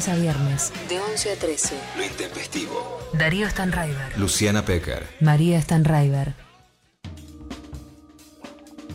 Lunes 0.00 0.08
a 0.08 0.14
viernes, 0.14 0.72
de 0.88 0.98
11 0.98 1.32
a 1.32 1.36
13. 1.36 1.74
Lo 1.98 2.04
intempestivo. 2.04 2.98
Darío 3.12 3.46
Stanraiver. 3.50 4.18
Luciana 4.18 4.64
Pecker. 4.64 5.02
María 5.20 5.60
Stanraiver. 5.60 6.32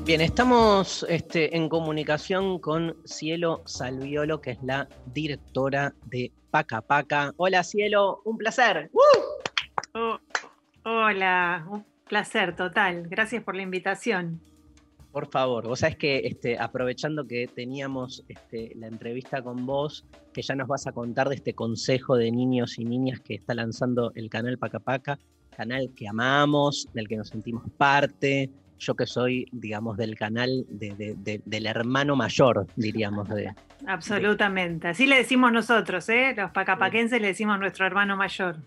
Bien, 0.03 0.21
estamos 0.21 1.05
este, 1.07 1.55
en 1.57 1.69
comunicación 1.69 2.57
con 2.57 2.97
Cielo 3.05 3.61
Salviolo, 3.65 4.41
que 4.41 4.51
es 4.51 4.63
la 4.63 4.87
directora 5.13 5.93
de 6.05 6.31
Paca 6.49 6.81
Paca. 6.81 7.33
Hola 7.37 7.63
Cielo, 7.63 8.21
un 8.25 8.39
placer. 8.39 8.89
Oh, 9.93 10.17
hola, 10.85 11.67
un 11.69 11.85
placer 12.09 12.55
total. 12.55 13.07
Gracias 13.09 13.43
por 13.43 13.55
la 13.55 13.61
invitación. 13.61 14.41
Por 15.15 15.27
favor, 15.31 15.65
vos 15.65 15.79
sabés 15.79 15.95
que 15.95 16.17
este, 16.27 16.59
aprovechando 16.59 17.25
que 17.25 17.47
teníamos 17.47 18.25
este, 18.27 18.73
la 18.75 18.87
entrevista 18.87 19.41
con 19.41 19.65
vos, 19.65 20.05
que 20.33 20.41
ya 20.41 20.55
nos 20.55 20.67
vas 20.67 20.87
a 20.87 20.91
contar 20.91 21.29
de 21.29 21.35
este 21.35 21.53
consejo 21.53 22.17
de 22.17 22.29
niños 22.33 22.77
y 22.79 22.83
niñas 22.83 23.21
que 23.21 23.35
está 23.35 23.53
lanzando 23.53 24.11
el 24.15 24.29
canal 24.29 24.57
Paca 24.57 24.79
Paca, 24.81 25.17
canal 25.55 25.89
que 25.95 26.09
amamos, 26.09 26.89
del 26.93 27.07
que 27.07 27.15
nos 27.15 27.29
sentimos 27.29 27.63
parte. 27.77 28.49
Yo 28.77 28.93
que 28.95 29.05
soy, 29.07 29.45
digamos, 29.53 29.95
del 29.95 30.17
canal 30.17 30.65
de- 30.67 30.93
de- 30.95 31.15
de- 31.15 31.41
del 31.45 31.65
hermano 31.65 32.17
mayor, 32.17 32.67
diríamos. 32.75 33.29
De, 33.29 33.53
Absolutamente. 33.87 34.89
Así 34.89 35.07
le 35.07 35.15
decimos 35.15 35.49
nosotros, 35.53 36.09
¿eh? 36.09 36.33
Los 36.35 36.51
pacapaquenses 36.51 37.21
le 37.21 37.27
decimos 37.27 37.57
nuestro 37.57 37.85
hermano 37.85 38.17
mayor. 38.17 38.57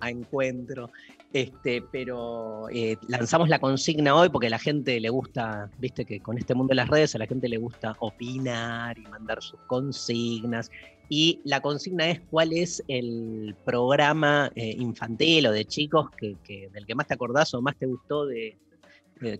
a 0.00 0.10
encuentro. 0.10 0.90
Este, 1.34 1.82
pero 1.90 2.68
eh, 2.70 2.96
lanzamos 3.08 3.48
la 3.48 3.58
consigna 3.58 4.14
hoy 4.14 4.28
porque 4.28 4.46
a 4.46 4.50
la 4.50 4.58
gente 4.60 5.00
le 5.00 5.08
gusta, 5.08 5.68
viste 5.80 6.04
que 6.04 6.20
con 6.20 6.38
este 6.38 6.54
mundo 6.54 6.70
de 6.70 6.76
las 6.76 6.88
redes 6.88 7.16
a 7.16 7.18
la 7.18 7.26
gente 7.26 7.48
le 7.48 7.56
gusta 7.56 7.96
opinar 7.98 8.96
y 8.96 9.02
mandar 9.08 9.42
sus 9.42 9.58
consignas. 9.66 10.70
Y 11.08 11.40
la 11.42 11.60
consigna 11.60 12.08
es 12.08 12.20
cuál 12.30 12.52
es 12.52 12.84
el 12.86 13.56
programa 13.64 14.52
eh, 14.54 14.76
infantil 14.78 15.48
o 15.48 15.50
de 15.50 15.64
chicos 15.64 16.08
que, 16.16 16.36
del 16.72 16.86
que 16.86 16.94
más 16.94 17.08
te 17.08 17.14
acordás 17.14 17.52
o 17.52 17.60
más 17.60 17.76
te 17.76 17.86
gustó 17.86 18.26
de, 18.26 18.56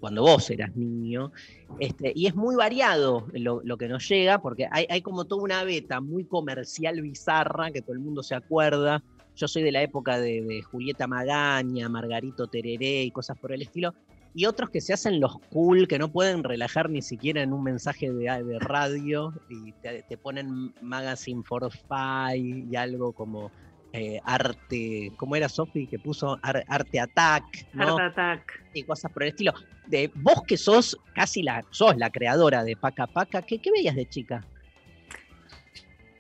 cuando 0.00 0.22
vos 0.22 0.50
eras 0.50 0.74
niño. 0.74 1.30
Este, 1.78 2.12
y 2.12 2.26
es 2.26 2.34
muy 2.34 2.56
variado 2.56 3.28
lo, 3.34 3.60
lo 3.62 3.76
que 3.76 3.86
nos 3.86 4.08
llega, 4.08 4.42
porque 4.42 4.66
hay, 4.68 4.84
hay 4.90 5.00
como 5.00 5.26
toda 5.26 5.44
una 5.44 5.62
beta 5.62 6.00
muy 6.00 6.24
comercial 6.24 7.00
bizarra 7.02 7.70
que 7.70 7.82
todo 7.82 7.92
el 7.92 8.00
mundo 8.00 8.24
se 8.24 8.34
acuerda. 8.34 9.00
Yo 9.36 9.48
soy 9.48 9.62
de 9.62 9.72
la 9.72 9.82
época 9.82 10.18
de, 10.18 10.42
de 10.42 10.62
Julieta 10.62 11.06
Magaña, 11.06 11.88
Margarito 11.88 12.46
Tereré 12.46 13.02
y 13.02 13.10
cosas 13.10 13.36
por 13.38 13.52
el 13.52 13.62
estilo. 13.62 13.94
Y 14.36 14.46
otros 14.46 14.70
que 14.70 14.80
se 14.80 14.92
hacen 14.92 15.20
los 15.20 15.38
cool, 15.50 15.86
que 15.86 15.98
no 15.98 16.08
pueden 16.10 16.42
relajar 16.42 16.90
ni 16.90 17.02
siquiera 17.02 17.42
en 17.42 17.52
un 17.52 17.62
mensaje 17.62 18.10
de, 18.10 18.42
de 18.44 18.58
radio 18.58 19.32
y 19.48 19.72
te, 19.74 20.02
te 20.08 20.16
ponen 20.16 20.74
Magazine 20.82 21.42
for 21.44 21.70
Five 21.70 22.66
y 22.70 22.74
algo 22.74 23.12
como 23.12 23.52
eh, 23.92 24.18
arte, 24.24 25.12
¿cómo 25.16 25.36
era 25.36 25.48
Sofi 25.48 25.86
que 25.86 26.00
puso 26.00 26.36
Ar- 26.42 26.64
arte 26.66 26.98
attack? 26.98 27.44
¿no? 27.74 27.96
Art 27.96 28.10
Attack. 28.18 28.64
y 28.74 28.82
cosas 28.82 29.12
por 29.12 29.22
el 29.22 29.28
estilo. 29.28 29.52
De 29.86 30.10
vos 30.16 30.42
que 30.46 30.56
sos 30.56 30.98
casi 31.14 31.42
la, 31.44 31.64
sos 31.70 31.96
la 31.96 32.10
creadora 32.10 32.64
de 32.64 32.74
Paca 32.76 33.06
Paca, 33.06 33.42
¿qué, 33.42 33.60
qué 33.60 33.70
veías 33.70 33.94
de 33.94 34.08
chica? 34.08 34.44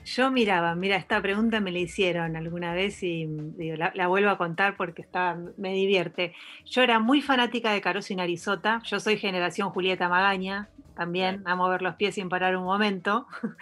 Yo 0.06 0.30
miraba, 0.30 0.74
mira, 0.74 0.96
esta 0.96 1.20
pregunta 1.22 1.60
me 1.60 1.72
la 1.72 1.78
hicieron 1.78 2.36
alguna 2.36 2.74
vez 2.74 3.02
y 3.02 3.24
digo, 3.26 3.76
la, 3.76 3.90
la 3.94 4.06
vuelvo 4.06 4.28
a 4.30 4.36
contar 4.36 4.76
porque 4.76 5.00
está, 5.00 5.38
me 5.56 5.72
divierte. 5.72 6.34
Yo 6.66 6.82
era 6.82 6.98
muy 7.00 7.22
fanática 7.22 7.72
de 7.72 7.80
Caroso 7.80 8.12
y 8.12 8.16
Narizota. 8.16 8.82
Yo 8.84 9.00
soy 9.00 9.16
generación 9.16 9.70
Julieta 9.70 10.08
Magaña, 10.10 10.68
también, 10.94 11.42
a 11.46 11.56
mover 11.56 11.80
los 11.80 11.94
pies 11.96 12.16
sin 12.16 12.28
parar 12.28 12.56
un 12.56 12.64
momento. 12.64 13.26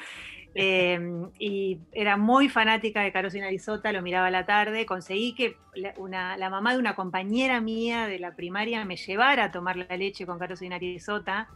Eh, 0.54 1.00
y 1.38 1.80
era 1.92 2.18
muy 2.18 2.50
fanática 2.50 3.00
de 3.02 3.12
Caroso 3.12 3.38
y 3.38 3.40
Narizota, 3.40 3.90
lo 3.92 4.02
miraba 4.02 4.26
a 4.26 4.30
la 4.30 4.44
tarde. 4.46 4.84
Conseguí 4.86 5.34
que 5.34 5.56
la, 5.74 5.94
una- 5.96 6.36
la 6.36 6.50
mamá 6.50 6.74
de 6.74 6.78
una 6.78 6.94
compañera 6.94 7.60
mía 7.62 8.06
de 8.06 8.18
la 8.18 8.36
primaria 8.36 8.84
me 8.84 8.96
llevara 8.96 9.44
a 9.44 9.50
tomar 9.50 9.76
la 9.76 9.96
leche 9.96 10.26
con 10.26 10.38
Caroso 10.38 10.64
y 10.64 10.68
Narizota. 10.68 11.48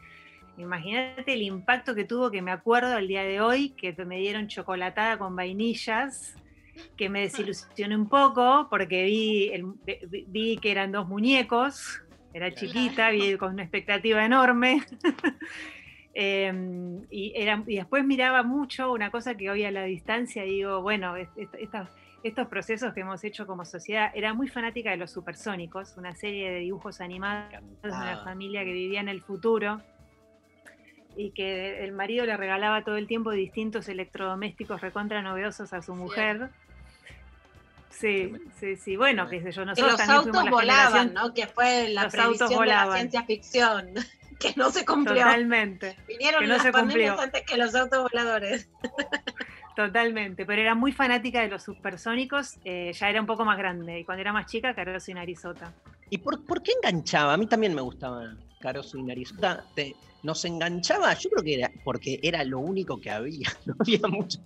Imagínate 0.58 1.32
el 1.32 1.42
impacto 1.42 1.94
que 1.94 2.04
tuvo, 2.04 2.30
que 2.30 2.40
me 2.42 2.50
acuerdo 2.50 2.94
al 2.96 3.06
día 3.08 3.22
de 3.22 3.40
hoy, 3.40 3.70
que 3.70 3.92
me 4.04 4.18
dieron 4.18 4.48
chocolatada 4.48 5.18
con 5.18 5.36
vainillas, 5.36 6.34
que 6.96 7.08
me 7.08 7.20
desilusioné 7.22 7.94
un 7.96 8.08
poco 8.08 8.68
porque 8.70 9.04
vi, 9.04 9.50
el- 9.52 9.66
vi- 10.28 10.56
que 10.58 10.70
eran 10.70 10.92
dos 10.92 11.06
muñecos, 11.08 12.00
era 12.32 12.52
chiquita, 12.54 13.10
vi 13.10 13.36
con 13.36 13.52
una 13.54 13.62
expectativa 13.62 14.24
enorme. 14.24 14.82
Eh, 16.18 16.50
y, 17.10 17.34
era, 17.36 17.62
y 17.66 17.76
después 17.76 18.02
miraba 18.02 18.42
mucho 18.42 18.90
una 18.90 19.10
cosa 19.10 19.36
que 19.36 19.50
hoy 19.50 19.64
a 19.64 19.70
la 19.70 19.82
distancia 19.84 20.44
digo, 20.44 20.80
bueno, 20.80 21.14
es- 21.14 21.28
es- 21.36 21.50
estas- 21.58 21.90
estos 22.22 22.48
procesos 22.48 22.94
que 22.94 23.00
hemos 23.00 23.22
hecho 23.22 23.46
como 23.46 23.66
sociedad, 23.66 24.10
era 24.14 24.32
muy 24.32 24.48
fanática 24.48 24.90
de 24.92 24.96
los 24.96 25.10
supersónicos, 25.12 25.94
una 25.98 26.14
serie 26.14 26.50
de 26.50 26.60
dibujos 26.60 27.02
animados 27.02 27.50
de 27.82 27.88
una 27.90 28.24
familia 28.24 28.64
que 28.64 28.72
vivía 28.72 29.00
en 29.00 29.10
el 29.10 29.20
futuro 29.20 29.82
y 31.16 31.30
que 31.30 31.82
el 31.82 31.92
marido 31.92 32.26
le 32.26 32.36
regalaba 32.36 32.84
todo 32.84 32.96
el 32.96 33.06
tiempo 33.06 33.30
distintos 33.30 33.88
electrodomésticos 33.88 34.80
recontra 34.80 35.22
novedosos 35.22 35.72
a 35.72 35.82
su 35.82 35.94
mujer. 35.94 36.50
Sí, 37.90 38.34
sí, 38.60 38.76
sí. 38.76 38.96
Bueno, 38.96 39.26
qué 39.28 39.40
sé 39.40 39.52
yo, 39.52 39.62
Que 39.62 39.66
nosotros 39.66 39.92
los 39.92 39.98
también 39.98 40.18
autos 40.18 40.32
fuimos 40.32 40.44
la 40.44 40.50
volaban, 40.50 41.14
¿no? 41.14 41.32
Que 41.32 41.46
fue 41.46 41.88
la 41.88 42.04
Los 42.04 42.14
autos 42.14 42.50
de 42.50 42.66
la 42.66 42.92
ciencia 42.92 43.24
ficción, 43.24 43.88
que 44.38 44.52
no 44.56 44.70
se 44.70 44.84
cumplió. 44.84 45.24
Totalmente. 45.24 45.96
Vinieron 46.06 46.40
que 46.40 46.46
no 46.46 46.54
las 46.54 46.62
se 46.62 46.72
cumplió. 46.72 47.18
antes 47.18 47.42
que 47.42 47.56
los 47.56 47.74
autos 47.74 48.02
voladores. 48.02 48.68
Totalmente, 49.74 50.46
pero 50.46 50.62
era 50.62 50.74
muy 50.74 50.92
fanática 50.92 51.42
de 51.42 51.48
los 51.48 51.62
supersónicos, 51.62 52.56
eh, 52.64 52.92
ya 52.94 53.10
era 53.10 53.20
un 53.20 53.26
poco 53.26 53.44
más 53.44 53.58
grande, 53.58 54.00
y 54.00 54.04
cuando 54.04 54.22
era 54.22 54.32
más 54.32 54.46
chica, 54.46 54.74
Caroso 54.74 55.10
y 55.10 55.14
Narizota. 55.14 55.74
¿Y 56.08 56.16
por, 56.16 56.46
por 56.46 56.62
qué 56.62 56.72
enganchaba? 56.72 57.34
A 57.34 57.36
mí 57.36 57.46
también 57.46 57.74
me 57.74 57.82
gustaba 57.82 58.24
Narizota. 58.62 59.64
Te- 59.74 59.94
nos 60.22 60.44
enganchaba, 60.44 61.14
yo 61.14 61.30
creo 61.30 61.44
que 61.44 61.54
era 61.54 61.70
porque 61.84 62.18
era 62.22 62.42
lo 62.42 62.58
único 62.58 63.00
que 63.00 63.10
había. 63.10 63.48
No 63.66 63.74
había 63.78 64.00
mucho, 64.08 64.38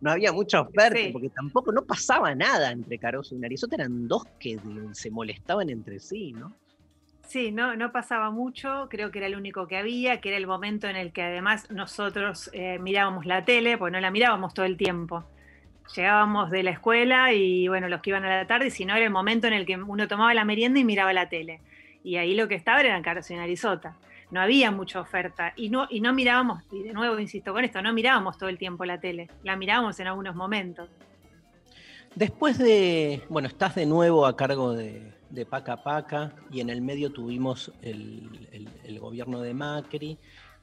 no 0.00 0.10
había 0.10 0.32
mucha 0.32 0.60
oferta, 0.60 0.98
Sí. 0.98 1.10
porque 1.12 1.30
tampoco 1.30 1.72
no 1.72 1.82
pasaba 1.82 2.34
nada 2.34 2.70
entre 2.72 2.98
Caroso 2.98 3.34
y 3.34 3.38
Narizota. 3.38 3.76
Eran 3.76 4.06
dos 4.06 4.24
que 4.38 4.58
se 4.92 5.10
molestaban 5.10 5.70
entre 5.70 5.98
sí, 5.98 6.32
¿no? 6.32 6.52
Sí, 7.26 7.52
no, 7.52 7.74
no 7.74 7.90
pasaba 7.90 8.30
mucho, 8.30 8.86
creo 8.90 9.10
que 9.10 9.18
era 9.18 9.26
el 9.28 9.34
único 9.36 9.66
que 9.66 9.78
había, 9.78 10.20
que 10.20 10.28
era 10.28 10.36
el 10.36 10.46
momento 10.46 10.88
en 10.88 10.96
el 10.96 11.10
que 11.12 11.22
además 11.22 11.70
nosotros 11.70 12.50
eh, 12.52 12.78
mirábamos 12.78 13.24
la 13.24 13.46
tele, 13.46 13.78
pues 13.78 13.90
no 13.92 13.98
la 14.00 14.10
mirábamos 14.10 14.52
todo 14.52 14.66
el 14.66 14.76
tiempo. 14.76 15.24
Llegábamos 15.96 16.50
de 16.50 16.62
la 16.62 16.70
escuela 16.72 17.32
y 17.32 17.66
bueno, 17.68 17.88
los 17.88 18.02
que 18.02 18.10
iban 18.10 18.24
a 18.24 18.36
la 18.36 18.46
tarde, 18.46 18.70
si 18.70 18.84
no 18.84 18.94
era 18.94 19.04
el 19.06 19.10
momento 19.10 19.46
en 19.46 19.54
el 19.54 19.64
que 19.64 19.76
uno 19.76 20.06
tomaba 20.06 20.34
la 20.34 20.44
merienda 20.44 20.80
y 20.80 20.84
miraba 20.84 21.12
la 21.14 21.28
tele. 21.30 21.60
Y 22.04 22.16
ahí 22.16 22.34
lo 22.34 22.46
que 22.46 22.54
estaba 22.54 22.80
eran 22.80 23.02
Caros 23.02 23.28
y 23.30 23.34
Narizota. 23.34 23.96
No 24.30 24.40
había 24.40 24.70
mucha 24.70 25.00
oferta. 25.00 25.52
Y 25.56 25.70
no, 25.70 25.88
y 25.90 26.00
no 26.00 26.12
mirábamos, 26.14 26.62
y 26.70 26.82
de 26.82 26.92
nuevo 26.92 27.18
insisto 27.18 27.52
con 27.52 27.64
esto, 27.64 27.82
no 27.82 27.92
mirábamos 27.92 28.38
todo 28.38 28.48
el 28.48 28.58
tiempo 28.58 28.84
la 28.84 29.00
tele, 29.00 29.28
la 29.42 29.56
mirábamos 29.56 29.98
en 30.00 30.06
algunos 30.06 30.36
momentos. 30.36 30.88
Después 32.14 32.58
de, 32.58 33.22
bueno, 33.28 33.48
estás 33.48 33.74
de 33.74 33.86
nuevo 33.86 34.26
a 34.26 34.36
cargo 34.36 34.72
de, 34.72 35.12
de 35.30 35.46
Paca 35.46 35.82
Paca 35.82 36.32
y 36.50 36.60
en 36.60 36.70
el 36.70 36.80
medio 36.80 37.10
tuvimos 37.10 37.72
el, 37.82 38.48
el- 38.84 39.00
gobierno 39.00 39.40
de 39.40 39.52
Macri. 39.54 40.18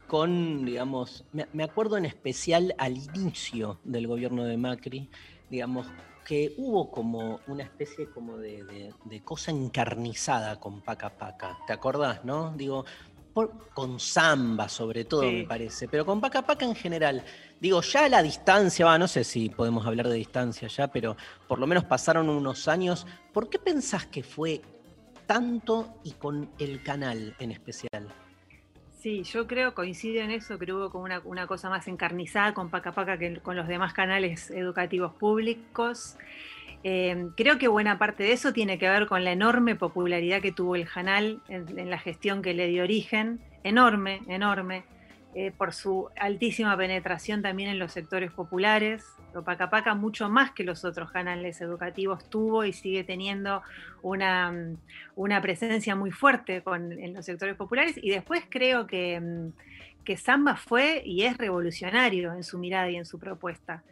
con, 0.07 0.65
digamos, 0.65 1.25
me 1.53 1.63
acuerdo 1.63 1.97
en 1.97 2.05
especial 2.05 2.73
al 2.77 2.97
inicio 3.15 3.79
del 3.83 4.07
gobierno 4.07 4.43
de 4.45 4.57
Macri, 4.57 5.09
digamos, 5.49 5.87
que 6.31 6.53
hubo 6.55 6.89
como 6.89 7.41
una 7.47 7.63
especie 7.63 8.09
como 8.09 8.37
de, 8.37 8.63
de- 8.63 8.93
de 9.03 9.21
cosa 9.21 9.51
encarnizada 9.51 10.61
con 10.61 10.79
Paca 10.79 11.09
Paca. 11.09 11.57
¿Te 11.67 11.73
acordás, 11.73 12.23
no? 12.23 12.53
Digo, 12.55 12.85
por- 13.33 13.67
con 13.73 13.99
samba 13.99 14.69
sobre 14.69 15.03
todo, 15.03 15.23
Sí. 15.23 15.31
me 15.41 15.43
parece, 15.43 15.89
pero 15.89 16.05
con 16.05 16.21
Paca 16.21 16.41
Paca 16.43 16.63
en 16.63 16.73
general. 16.73 17.21
Digo, 17.59 17.81
ya 17.81 18.05
a 18.05 18.09
la 18.09 18.23
distancia, 18.23 18.85
va, 18.85 18.97
no 18.97 19.09
sé 19.09 19.25
si 19.25 19.49
podemos 19.49 19.85
hablar 19.85 20.07
de 20.07 20.15
distancia 20.15 20.69
ya, 20.69 20.87
pero 20.87 21.17
por 21.49 21.59
lo 21.59 21.67
menos 21.67 21.83
pasaron 21.83 22.29
unos 22.29 22.69
años. 22.69 23.05
¿Por 23.33 23.49
qué 23.49 23.59
pensás 23.59 24.05
que 24.05 24.23
fue 24.23 24.61
tanto 25.27 25.95
y 26.05 26.11
con 26.11 26.49
el 26.59 26.81
canal 26.81 27.35
en 27.39 27.51
especial? 27.51 28.07
Sí, 29.01 29.23
yo 29.23 29.47
creo, 29.47 29.73
coincido 29.73 30.21
en 30.21 30.29
eso, 30.29 30.59
que 30.59 30.71
hubo 30.71 30.91
como 30.91 31.05
una, 31.25 31.47
cosa 31.47 31.71
más 31.71 31.87
encarnizada 31.87 32.53
con 32.53 32.69
Paca 32.69 32.91
Paca 32.91 33.17
que 33.17 33.37
con 33.37 33.55
los 33.55 33.67
demás 33.67 33.93
canales 33.93 34.51
educativos 34.51 35.11
públicos. 35.13 36.17
Eh, 36.83 37.29
creo 37.35 37.57
que 37.57 37.67
buena 37.67 37.97
parte 37.97 38.21
de 38.21 38.33
eso 38.33 38.53
tiene 38.53 38.77
que 38.77 38.87
ver 38.87 39.07
con 39.07 39.23
la 39.23 39.31
enorme 39.31 39.75
popularidad 39.75 40.39
que 40.39 40.51
tuvo 40.51 40.75
el 40.75 40.87
canal 40.87 41.39
en 41.49 41.89
la 41.89 41.97
gestión 41.97 42.43
que 42.43 42.53
le 42.53 42.67
dio 42.67 42.83
origen, 42.83 43.39
enorme, 43.63 44.21
enorme, 44.27 44.83
eh, 45.33 45.51
por 45.57 45.73
su 45.73 46.09
altísima 46.19 46.75
penetración 46.75 47.41
también 47.41 47.69
en 47.69 47.79
los 47.79 47.93
sectores 47.93 48.31
populares. 48.31 49.05
Lo 49.33 49.43
Paca 49.43 49.69
Paca 49.69 49.95
mucho 49.95 50.29
más 50.29 50.51
que 50.51 50.65
los 50.65 50.83
otros 50.83 51.09
canales 51.11 51.61
educativos 51.61 52.29
tuvo 52.29 52.65
y 52.65 52.73
sigue 52.73 53.05
teniendo 53.05 53.61
una, 54.01 54.51
mm, 54.51 54.77
una 55.15 55.41
presencia 55.41 55.95
muy 55.95 56.11
fuerte 56.11 56.61
en 56.65 57.13
los 57.13 57.25
sectores 57.25 57.55
populares 57.55 57.97
y 58.01 58.09
después 58.09 58.43
creo 58.49 58.87
que, 58.87 59.21
mm, 59.21 60.03
que 60.03 60.17
Samba 60.17 60.57
fue 60.57 61.01
y 61.05 61.23
es 61.23 61.37
revolucionario 61.37 62.33
en 62.33 62.43
su 62.43 62.59
mirada 62.59 62.89
y 62.89 62.97
en 62.97 63.05
su 63.05 63.17
propuesta. 63.17 63.83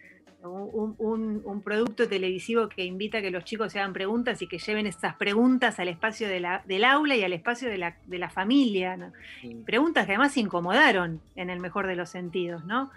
Un, 0.41 0.95
un- 0.99 1.41
un 1.43 1.61
producto 1.61 2.07
televisivo 2.07 2.69
que 2.69 2.85
invita 2.85 3.17
a 3.17 3.21
que 3.21 3.29
los 3.29 3.43
chicos 3.43 3.73
se 3.73 3.79
hagan 3.79 3.91
preguntas 3.91 4.41
y 4.41 4.47
que 4.47 4.57
lleven 4.57 4.87
esas 4.87 5.15
preguntas 5.15 5.79
al 5.79 5.89
espacio 5.89 6.29
de 6.29 6.39
la- 6.39 6.63
del 6.65 6.85
aula 6.85 7.15
y 7.17 7.23
al 7.23 7.33
espacio 7.33 7.67
de 7.69 7.77
la, 7.77 7.97
de 8.05 8.19
la 8.19 8.29
familia. 8.29 8.95
¿no? 8.95 9.11
Preguntas 9.65 10.05
que 10.05 10.13
además 10.13 10.37
incomodaron 10.37 11.19
en 11.35 11.49
el 11.49 11.59
mejor 11.59 11.87
de 11.87 11.95
los 11.97 12.09
sentidos, 12.09 12.63
¿no? 12.65 12.89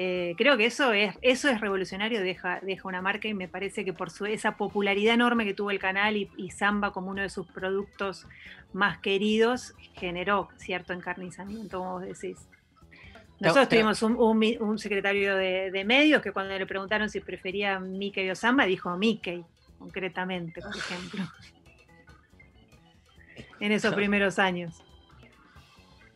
Eh, 0.00 0.34
creo 0.36 0.56
que 0.56 0.66
eso 0.66 0.92
es, 0.92 1.16
eso 1.22 1.48
es 1.48 1.60
revolucionario, 1.60 2.20
deja, 2.20 2.60
deja 2.62 2.86
una 2.88 3.02
marca 3.02 3.26
y 3.26 3.34
me 3.34 3.48
parece 3.48 3.84
que 3.84 3.92
por 3.92 4.10
su, 4.10 4.26
esa 4.26 4.56
popularidad 4.56 5.14
enorme 5.14 5.44
que 5.44 5.54
tuvo 5.54 5.70
el 5.72 5.78
canal 5.80 6.16
y, 6.16 6.28
y 6.36 6.50
Samba 6.50 6.92
como 6.92 7.10
uno 7.10 7.22
de 7.22 7.30
sus 7.30 7.46
productos 7.48 8.26
más 8.72 8.98
queridos, 8.98 9.74
generó 9.94 10.48
cierto 10.56 10.92
encarnizamiento, 10.92 11.78
como 11.78 11.92
vos 11.94 12.02
decís. 12.02 12.38
Nosotros 13.40 13.68
tuvimos 13.68 14.02
un, 14.02 14.16
un 14.16 14.38
mi- 14.38 14.56
un 14.58 14.78
secretario 14.78 15.36
de, 15.36 15.70
de 15.70 15.84
medios 15.84 16.20
que 16.22 16.32
cuando 16.32 16.58
le 16.58 16.66
preguntaron 16.66 17.08
si 17.08 17.20
prefería 17.20 17.78
Mickey 17.78 18.28
o 18.30 18.34
Samba, 18.34 18.64
dijo 18.66 18.96
Mickey, 18.96 19.44
concretamente, 19.78 20.60
por 20.62 20.76
ejemplo. 20.76 21.24
En 23.60 23.72
esos 23.72 23.92
primeros 23.94 24.38
años. 24.38 24.76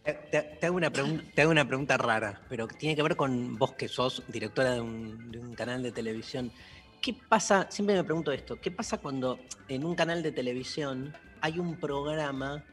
Te, 0.04 0.58
hago 0.66 0.76
una 0.76 0.90
te 0.90 1.42
hago 1.42 1.50
una 1.50 1.66
pregunta 1.66 1.96
rara, 1.96 2.40
pero 2.48 2.66
que 2.68 2.76
tiene 2.76 2.94
que 2.96 3.02
ver 3.02 3.16
con 3.16 3.56
vos 3.58 3.72
que 3.74 3.88
sos 3.88 4.22
directora 4.28 4.74
de 4.74 4.80
un, 4.80 5.30
de 5.30 5.38
un 5.38 5.54
canal 5.54 5.82
de 5.82 5.90
televisión. 5.92 6.52
¿Qué 7.00 7.14
pasa? 7.28 7.66
Siempre 7.70 7.96
me 7.96 8.04
pregunto 8.04 8.30
esto, 8.32 8.60
¿qué 8.60 8.70
pasa 8.70 8.98
cuando 8.98 9.40
en 9.68 9.84
un 9.84 9.94
canal 9.96 10.22
de 10.22 10.30
televisión 10.32 11.12
hay 11.40 11.58
un 11.58 11.78
programa 11.78 12.64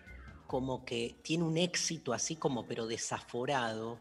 como 0.47 0.85
que 0.85 1.15
tiene 1.23 1.43
un 1.43 1.57
éxito 1.57 2.13
así 2.13 2.35
como 2.35 2.67
pero 2.67 2.85
desaforado? 2.87 3.99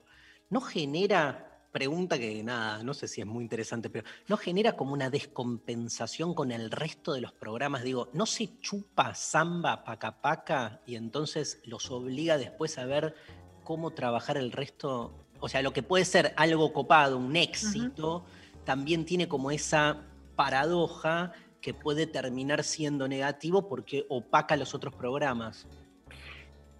¿No 0.51 0.62
genera, 0.62 1.69
pregunta 1.73 2.19
que 2.19 2.43
nada, 2.43 2.83
no 2.83 2.95
sé 2.95 3.07
si 3.07 3.20
es 3.20 3.27
muy 3.27 3.43
interesante, 3.43 3.91
pero 3.91 4.09
¿no 4.29 4.39
genera 4.39 4.77
como 4.77 4.95
una 4.95 5.11
descompensación 5.11 6.33
con 6.33 6.53
el 6.53 6.70
resto 6.70 7.12
de 7.12 7.20
los 7.20 7.33
programas? 7.33 7.83
Digo, 7.83 8.09
¿no 8.15 8.25
se 8.25 8.59
chupa 8.61 9.15
samba 9.15 9.85
paca 9.85 10.23
paca 10.23 10.81
y 10.87 10.97
entonces 10.97 11.61
los 11.65 11.91
obliga 11.91 12.39
después 12.39 12.79
a 12.79 12.87
ver 12.87 13.15
cómo 13.62 13.91
trabajar 13.91 14.39
el 14.39 14.51
resto? 14.51 15.12
O 15.39 15.51
sea, 15.51 15.61
lo 15.61 15.75
que 15.75 15.83
puede 15.83 16.07
ser 16.07 16.33
algo 16.37 16.73
copado, 16.73 17.19
un 17.19 17.37
éxito, 17.37 18.25
también 18.65 19.05
tiene 19.05 19.29
como 19.29 19.51
esa 19.51 20.07
paradoja 20.35 21.33
que 21.61 21.75
puede 21.75 22.07
terminar 22.07 22.65
siendo 22.65 23.07
negativo 23.07 23.69
porque 23.69 24.07
opaca 24.09 24.57
los 24.57 24.75
otros 24.75 24.95
programas. 24.95 25.66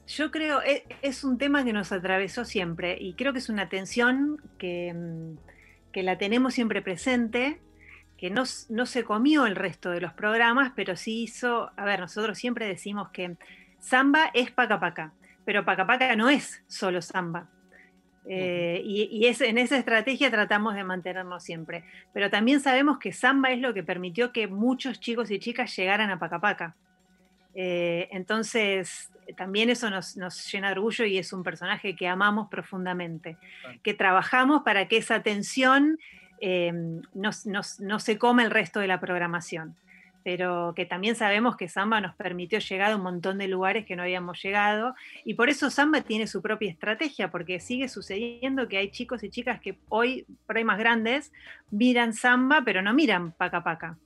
Yo 0.09 0.31
creo, 0.31 0.63
e- 0.63 0.85
es 1.03 1.23
un 1.23 1.37
tema 1.37 1.65
que 1.65 1.73
nos 1.75 1.93
atravesó 1.93 2.45
siempre 2.45 2.97
y 2.99 3.13
creo 3.15 3.33
que 3.35 3.41
es 3.41 3.51
una 3.51 3.69
tensión 3.69 4.41
que, 4.59 4.95
mm, 4.95 5.37
que 5.93 6.03
la 6.03 6.17
tenemos 6.17 6.55
siempre 6.55 6.81
presente, 6.81 7.61
que 8.17 8.31
no, 8.31 8.45
no 8.71 8.87
se 8.87 9.05
comió 9.05 9.47
el 9.47 9.55
resto 9.55 9.91
de 9.91 10.01
los 10.01 10.13
programas, 10.15 10.73
pero 10.75 10.97
sí 10.97 11.23
hizo, 11.25 11.71
a 11.77 11.85
ver, 11.85 12.01
nosotros 12.01 12.39
siempre 12.39 12.67
decimos 12.67 13.11
que 13.11 13.37
samba 13.81 14.31
es 14.33 14.51
paca 14.51 14.81
paca, 14.81 15.13
pero 15.45 15.65
paca 15.65 15.87
paca 15.87 16.17
no 16.17 16.29
es 16.31 16.65
solo 16.67 17.03
samba. 17.03 17.49
Eh, 18.31 18.83
y 18.85 19.09
y 19.11 19.27
es- 19.27 19.41
en 19.41 19.57
esa 19.59 19.79
estrategia 19.79 20.31
tratamos 20.31 20.75
de 20.75 20.85
mantenernos 20.85 21.43
siempre. 21.45 21.85
Pero 22.13 22.29
también 22.31 22.61
sabemos 22.61 22.99
que 22.99 23.13
samba 23.13 23.51
es 23.53 23.61
lo 23.61 23.73
que 23.73 23.83
permitió 23.83 24.33
que 24.33 24.49
muchos 24.49 25.01
chicos 25.01 25.31
y 25.31 25.39
chicas 25.39 25.75
llegaran 25.77 26.11
a 26.11 26.19
paca 26.19 26.41
paca. 26.41 26.77
Eh, 27.55 28.09
entonces, 28.13 29.11
también 29.37 29.69
eso 29.71 29.91
nos, 29.91 30.17
nos 30.17 30.51
llena 30.53 30.69
de 30.69 30.75
orgullo 30.75 31.05
y 31.05 31.19
es 31.19 31.33
un 31.33 31.43
personaje 31.43 31.97
que 31.97 32.07
amamos 32.09 32.49
profundamente, 32.49 33.37
que 33.83 33.95
trabajamos 33.95 34.63
para 34.63 34.87
que 34.89 34.99
esa 34.99 35.23
tensión 35.23 35.99
eh, 36.41 36.73
no, 36.73 37.31
no- 37.47 37.61
no 37.81 37.99
se 37.99 38.19
coma 38.19 38.45
el 38.45 38.51
resto 38.51 38.79
de 38.81 38.87
la 38.87 39.01
programación, 39.01 39.75
pero 40.23 40.73
que 40.77 40.87
también 40.87 41.17
sabemos 41.17 41.57
que 41.57 41.69
Samba 41.69 42.01
nos 42.01 42.15
permitió 42.15 42.59
llegar 42.61 42.93
a 42.93 42.97
un 42.97 43.03
montón 43.03 43.39
de 43.39 43.49
lugares 43.49 43.87
que 43.87 43.97
no 43.97 44.03
habíamos 44.03 44.41
llegado 44.43 44.95
y 45.25 45.35
por 45.35 45.49
eso 45.49 45.69
Samba 45.71 46.03
tiene 46.03 46.27
su 46.29 46.41
propia 46.41 46.71
estrategia, 46.71 47.31
porque 47.31 47.59
sigue 47.61 47.89
sucediendo 47.89 48.69
que 48.69 48.77
hay 48.79 48.91
chicos 48.91 49.25
y 49.25 49.31
chicas 49.31 49.61
que 49.61 49.79
hoy, 49.89 50.27
por 50.47 50.57
ahí 50.59 50.65
más 50.65 50.79
grandes, 50.79 51.33
miran 51.71 52.13
Samba, 52.13 52.63
pero 52.65 52.83
no 52.83 52.95
miran 52.95 53.33
Paca 53.33 53.65
Paca. 53.65 53.99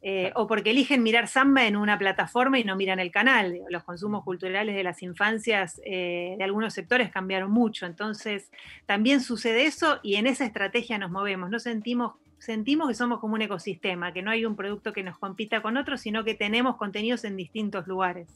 Eh, 0.00 0.30
o 0.36 0.46
porque 0.46 0.70
eligen 0.70 1.02
mirar 1.02 1.26
samba 1.26 1.66
en 1.66 1.76
una 1.76 1.98
plataforma 1.98 2.56
y 2.60 2.62
no 2.62 2.76
miran 2.76 3.00
el 3.00 3.10
canal. 3.10 3.62
Los 3.68 3.82
consumos 3.82 4.22
culturales 4.22 4.76
de 4.76 4.84
las 4.84 5.02
infancias 5.02 5.80
eh, 5.84 6.36
de 6.38 6.44
algunos 6.44 6.72
sectores 6.72 7.10
cambiaron 7.10 7.50
mucho, 7.50 7.84
entonces 7.84 8.52
también 8.86 9.20
sucede 9.20 9.64
eso 9.64 9.98
y 10.04 10.14
en 10.14 10.28
esa 10.28 10.44
estrategia 10.44 10.98
nos 10.98 11.10
movemos. 11.10 11.50
No 11.50 11.58
sentimos, 11.58 12.14
sentimos 12.38 12.86
que 12.86 12.94
somos 12.94 13.18
como 13.18 13.34
un 13.34 13.42
ecosistema, 13.42 14.12
que 14.12 14.22
no 14.22 14.30
hay 14.30 14.44
un 14.44 14.54
producto 14.54 14.92
que 14.92 15.02
nos 15.02 15.18
compita 15.18 15.62
con 15.62 15.76
otro, 15.76 15.96
sino 15.98 16.22
que 16.22 16.34
tenemos 16.34 16.76
contenidos 16.76 17.24
en 17.24 17.34
distintos 17.36 17.88
lugares. 17.88 18.28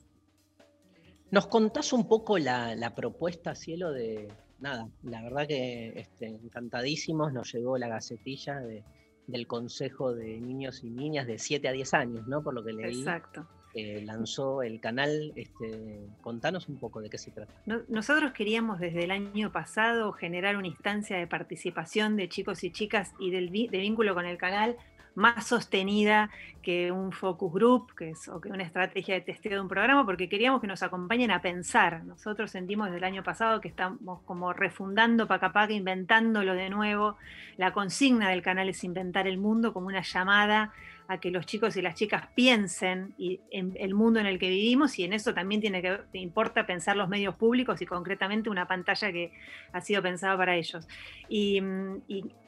¿Nos 1.30 1.47
contás 1.47 1.93
un 1.93 2.09
poco 2.09 2.39
la, 2.39 2.74
la 2.74 2.93
propuesta, 2.93 3.55
Cielo, 3.55 3.93
de 3.93 4.26
nada? 4.59 4.89
La 5.05 5.22
verdad 5.22 5.47
que 5.47 5.93
este, 5.94 6.26
encantadísimos, 6.26 7.32
nos 7.32 7.52
llegó 7.55 7.78
la 7.78 7.86
gacetilla 7.86 8.59
de- 8.59 8.82
del 9.26 9.46
Consejo 9.46 10.12
de 10.14 10.38
Niños 10.40 10.82
y 10.84 10.90
Niñas 10.90 11.26
de 11.26 11.38
7 11.38 11.68
a 11.68 11.72
10 11.72 11.94
años, 11.94 12.26
¿no? 12.26 12.42
Por 12.42 12.54
lo 12.54 12.64
que 12.64 12.72
leí. 12.72 12.98
Exacto. 13.00 13.46
que 13.72 14.02
lanzó 14.02 14.62
el 14.62 14.80
canal. 14.80 15.32
Este, 15.34 16.00
contanos 16.20 16.68
un 16.68 16.76
poco 16.78 17.00
de 17.00 17.08
qué 17.08 17.16
se 17.16 17.30
trata. 17.30 17.54
No- 17.64 17.80
Nosotros 17.88 18.32
queríamos 18.32 18.78
desde 18.80 19.04
el 19.04 19.10
año 19.10 19.50
pasado 19.50 20.12
generar 20.12 20.58
una 20.58 20.66
instancia 20.66 21.16
de 21.16 21.26
participación 21.26 22.16
de 22.16 22.28
chicos 22.28 22.64
y 22.64 22.70
chicas 22.70 23.14
y 23.18 23.30
del 23.30 23.50
de 23.50 23.78
vínculo 23.78 24.12
con 24.14 24.26
el 24.26 24.36
canal 24.36 24.76
más 25.14 25.47
sostenida 25.47 26.30
que 26.62 26.93
un 26.93 27.12
focus 27.12 27.52
group 27.52 27.94
que 27.97 28.10
es, 28.10 28.28
o 28.28 28.40
que 28.40 28.48
una 28.48 28.62
estrategia 28.62 29.14
de 29.14 29.20
testeo 29.20 29.52
de 29.55 29.60
un 29.60 29.68
programa, 29.68 30.06
porque 30.06 30.28
queríamos 30.28 30.60
que 30.60 30.66
nos 30.66 30.82
acompañen 30.82 31.30
a 31.30 31.43
pensar. 31.43 32.05
Nosotros 32.05 32.51
sentimos 32.51 32.86
desde 32.86 32.98
el 32.98 33.05
año 33.05 33.22
pasado 33.22 33.60
que 33.60 33.68
estamos 33.68 34.20
como 34.24 34.52
refundando 34.52 35.26
Paca 35.26 35.52
Paca, 35.52 35.72
inventándolo 35.72 36.55
de 36.55 36.70
nuevo. 36.70 37.16
La 37.56 37.72
consigna 37.72 38.30
del 38.30 38.43
canal 38.43 38.68
es 38.68 38.84
inventar 38.84 39.26
el 39.26 39.39
mundo 39.39 39.72
como 39.72 39.89
una 39.89 40.02
llamada 40.02 40.72
a 41.09 41.18
que 41.18 41.30
los 41.30 41.44
chicos 41.47 41.76
y 41.76 41.82
las 41.82 41.94
chicas 41.97 42.28
piensen 42.34 43.12
y- 43.18 43.40
en 43.51 43.72
el 43.76 43.93
mundo 43.94 44.20
en 44.20 44.26
el 44.26 44.39
que 44.39 44.48
vivimos 44.48 44.98
y 44.98 45.05
en 45.05 45.12
eso 45.12 45.34
también 45.34 45.60
tiene 45.60 45.82
que 45.82 45.98
importa 46.12 46.64
pensar 46.64 46.97
los 46.97 47.09
medios 47.09 47.34
públicos 47.34 47.82
y 47.82 47.86
concretamente 47.86 48.48
una 48.48 48.66
pantalla 48.66 49.12
que 49.12 49.32
ha 49.72 49.80
sido 49.80 50.01
pensada 50.01 50.36
para 50.36 50.55
ellos. 50.56 50.86
Y, 51.28 51.60
mm, 51.60 52.02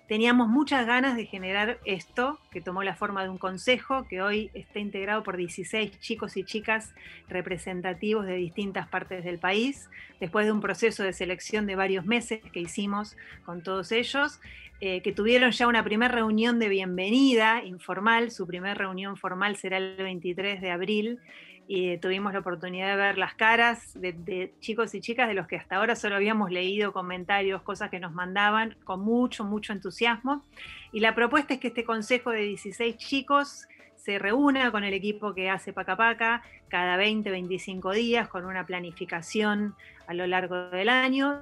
teníamos 0.09 0.49
muchas 0.49 0.87
ganas 0.87 1.17
de 1.17 1.27
generar 1.27 1.79
esto, 1.85 2.39
que 2.51 2.61
tomó 2.61 2.83
la 2.83 2.95
forma 2.95 3.23
de 3.23 3.31
un 3.31 3.39
consejo, 3.39 4.07
que 4.09 4.21
hoy 4.21 4.51
está 4.55 4.79
integrado 4.79 5.23
por 5.23 5.37
16 5.37 5.99
chicos 6.01 6.37
y 6.37 6.45
chicas 6.45 6.95
representativos 7.29 8.27
de 8.27 8.35
distintas 8.35 8.87
partes 8.89 9.25
del 9.25 9.39
país, 9.39 9.89
después 10.21 10.47
de 10.47 10.53
un 10.53 10.61
proceso 10.61 11.03
de 11.03 11.13
selección 11.13 11.67
de 11.67 11.77
varios 11.77 12.05
meses 12.05 12.41
que 12.53 12.61
hicimos 12.61 13.17
con 13.45 13.63
todos 13.63 13.93
ellos, 13.93 14.41
eh, 14.81 15.01
que 15.03 15.13
tuvieron 15.13 15.53
ya 15.53 15.67
una 15.67 15.85
primera 15.85 16.13
reunión 16.13 16.59
de 16.59 16.69
bienvenida 16.69 17.65
informal, 17.65 18.31
su 18.31 18.47
primera 18.47 18.75
reunión 18.75 19.17
formal 19.17 19.57
será 19.57 19.79
el 19.79 19.97
23 19.97 20.61
de 20.61 20.71
abril, 20.71 21.21
y 21.67 21.97
tuvimos 21.99 22.33
la 22.33 22.41
oportunidad 22.41 22.91
de 22.91 22.97
ver 22.97 23.19
las 23.19 23.35
caras 23.35 23.93
de, 23.95 24.53
chicos 24.61 24.95
y 24.95 25.01
chicas 25.01 25.29
de 25.29 25.35
los 25.35 25.47
que 25.47 25.57
hasta 25.57 25.77
ahora 25.77 25.97
solo 25.97 26.17
habíamos 26.17 26.51
leído 26.51 26.93
comentarios, 26.93 27.63
cosas 27.63 27.91
que 27.91 28.01
nos 28.01 28.13
mandaban 28.13 28.77
con 28.85 29.01
mucho, 29.01 29.45
mucho 29.45 29.73
entusiasmo. 29.73 30.45
Y 30.93 31.01
la 31.01 31.15
propuesta 31.15 31.55
es 31.55 31.61
que 31.61 31.69
este 31.69 31.85
consejo 31.85 32.31
de 32.31 32.43
16 32.43 32.97
chicos 32.97 33.67
se 33.97 34.19
reúna 34.19 34.71
con 34.71 34.85
el 34.85 34.93
equipo 34.93 35.35
que 35.35 35.49
hace 35.49 35.73
Paca 35.73 35.97
Paca 35.97 36.43
cada 36.69 36.97
20, 36.99 37.31
25 37.31 37.93
días 37.93 38.29
con 38.29 38.45
una 38.45 38.67
planificación 38.67 39.75
a 40.07 40.13
lo 40.13 40.27
largo 40.27 40.69
del 40.69 40.91
año. 40.91 41.41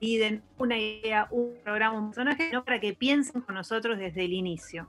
Piden 0.00 0.42
una 0.56 0.78
idea, 0.78 1.28
un 1.30 1.54
programa, 1.62 1.98
un 1.98 2.10
personaje, 2.10 2.50
para 2.64 2.80
que 2.80 2.94
piensen 2.94 3.42
con 3.42 3.54
nosotros 3.54 3.98
desde 3.98 4.24
el 4.24 4.32
inicio. 4.32 4.88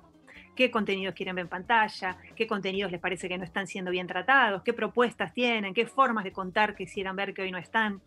¿Qué 0.57 0.71
contenidos 0.71 1.13
quieren 1.15 1.35
ver 1.35 1.43
en 1.43 1.49
pantalla? 1.49 2.17
¿Qué 2.35 2.47
contenidos 2.47 2.91
les 2.91 2.99
parece 2.99 3.29
que 3.29 3.37
no 3.37 3.43
están 3.43 3.67
siendo 3.67 3.91
bien 3.91 4.07
tratados? 4.07 4.63
¿Qué 4.63 4.73
propuestas 4.73 5.33
tienen? 5.33 5.73
¿Qué 5.73 5.85
formas 5.85 6.23
de 6.23 6.31
contar 6.33 6.75
quisieran 6.75 7.15
ver 7.15 7.33
que 7.33 7.43
hoy 7.43 7.51
no 7.51 7.59
están? 7.59 8.01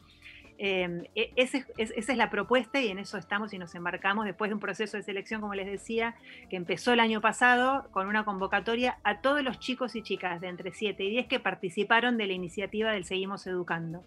Eh, 0.63 1.09
ese- 1.37 1.65
es- 1.79 1.93
esa 1.97 2.13
es 2.13 2.19
la 2.19 2.29
propuesta 2.29 2.79
y 2.81 2.89
en 2.89 2.99
eso 2.99 3.17
estamos 3.17 3.55
y 3.55 3.59
nos 3.59 3.75
embarcamos 3.75 4.27
después 4.27 4.51
de 4.51 4.55
un 4.55 4.61
proceso 4.61 4.99
de 4.99 5.03
selección, 5.03 5.41
como 5.41 5.55
les 5.55 5.65
decía, 5.67 6.17
que 6.51 6.57
empezó 6.57 6.93
el 6.93 7.01
año 7.01 7.23
pasado 7.23 7.89
con 7.93 8.09
una 8.09 8.25
convocatoria 8.25 8.99
a 9.05 9.21
todos 9.23 9.43
los 9.43 9.59
chicos 9.59 9.97
y 9.97 10.03
chicas 10.03 10.41
de 10.43 10.49
entre 10.49 10.73
7 10.73 11.03
y 11.05 11.11
10 11.11 11.27
que 11.29 11.41
participaron 11.41 12.19
de 12.19 12.27
la 12.27 12.35
iniciativa 12.35 12.91
del 12.93 13.05
Seguimos 13.05 13.47
Educando. 13.47 14.03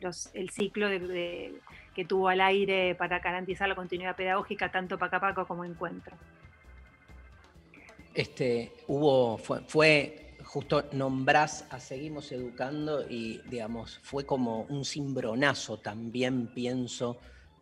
Los- 0.00 0.30
el 0.34 0.50
ciclo 0.50 0.88
de- 0.88 1.00
de- 1.00 1.54
que 1.94 2.04
tuvo 2.04 2.28
al 2.28 2.40
aire 2.40 2.94
para 2.94 3.18
garantizar 3.20 3.68
la 3.68 3.74
continuidad 3.74 4.14
pedagógica, 4.16 4.70
tanto 4.70 4.98
Pacapaco 4.98 5.46
como 5.46 5.64
Encuentro. 5.64 6.16
Este, 8.14 8.72
hubo, 8.86 9.38
fue, 9.38 9.60
fue 9.66 10.36
justo 10.44 10.84
nombrás 10.92 11.64
a 11.70 11.80
Seguimos 11.80 12.30
Educando 12.30 13.04
y, 13.10 13.40
digamos, 13.50 13.98
fue 14.02 14.24
como 14.24 14.62
un 14.62 14.84
cimbronazo 14.84 15.78
también, 15.78 16.46
pienso, 16.54 17.18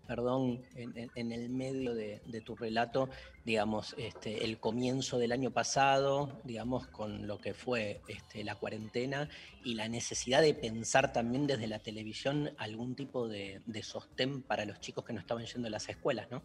perdón, 0.06 0.62
en, 0.74 1.32
el 1.32 1.48
medio 1.48 1.94
de, 1.94 2.20
de 2.26 2.40
tu 2.42 2.54
relato, 2.54 3.08
digamos, 3.46 3.94
este, 3.96 4.44
el 4.44 4.58
comienzo 4.58 5.18
del 5.18 5.32
año 5.32 5.52
pasado, 5.52 6.42
digamos, 6.44 6.86
con 6.88 7.26
lo 7.26 7.38
que 7.38 7.54
fue 7.54 8.02
este, 8.06 8.44
la 8.44 8.56
cuarentena 8.56 9.30
y 9.64 9.72
la 9.72 9.88
necesidad 9.88 10.42
de 10.42 10.52
pensar 10.52 11.14
también 11.14 11.46
desde 11.46 11.66
la 11.66 11.78
televisión 11.78 12.50
algún 12.58 12.94
tipo 12.94 13.26
de, 13.26 13.62
de 13.64 13.82
sostén 13.82 14.42
para 14.42 14.66
los 14.66 14.80
chicos 14.80 15.06
que 15.06 15.14
no 15.14 15.20
estaban 15.20 15.46
yendo 15.46 15.68
a 15.68 15.70
las 15.70 15.88
escuelas, 15.88 16.30
¿no? 16.30 16.42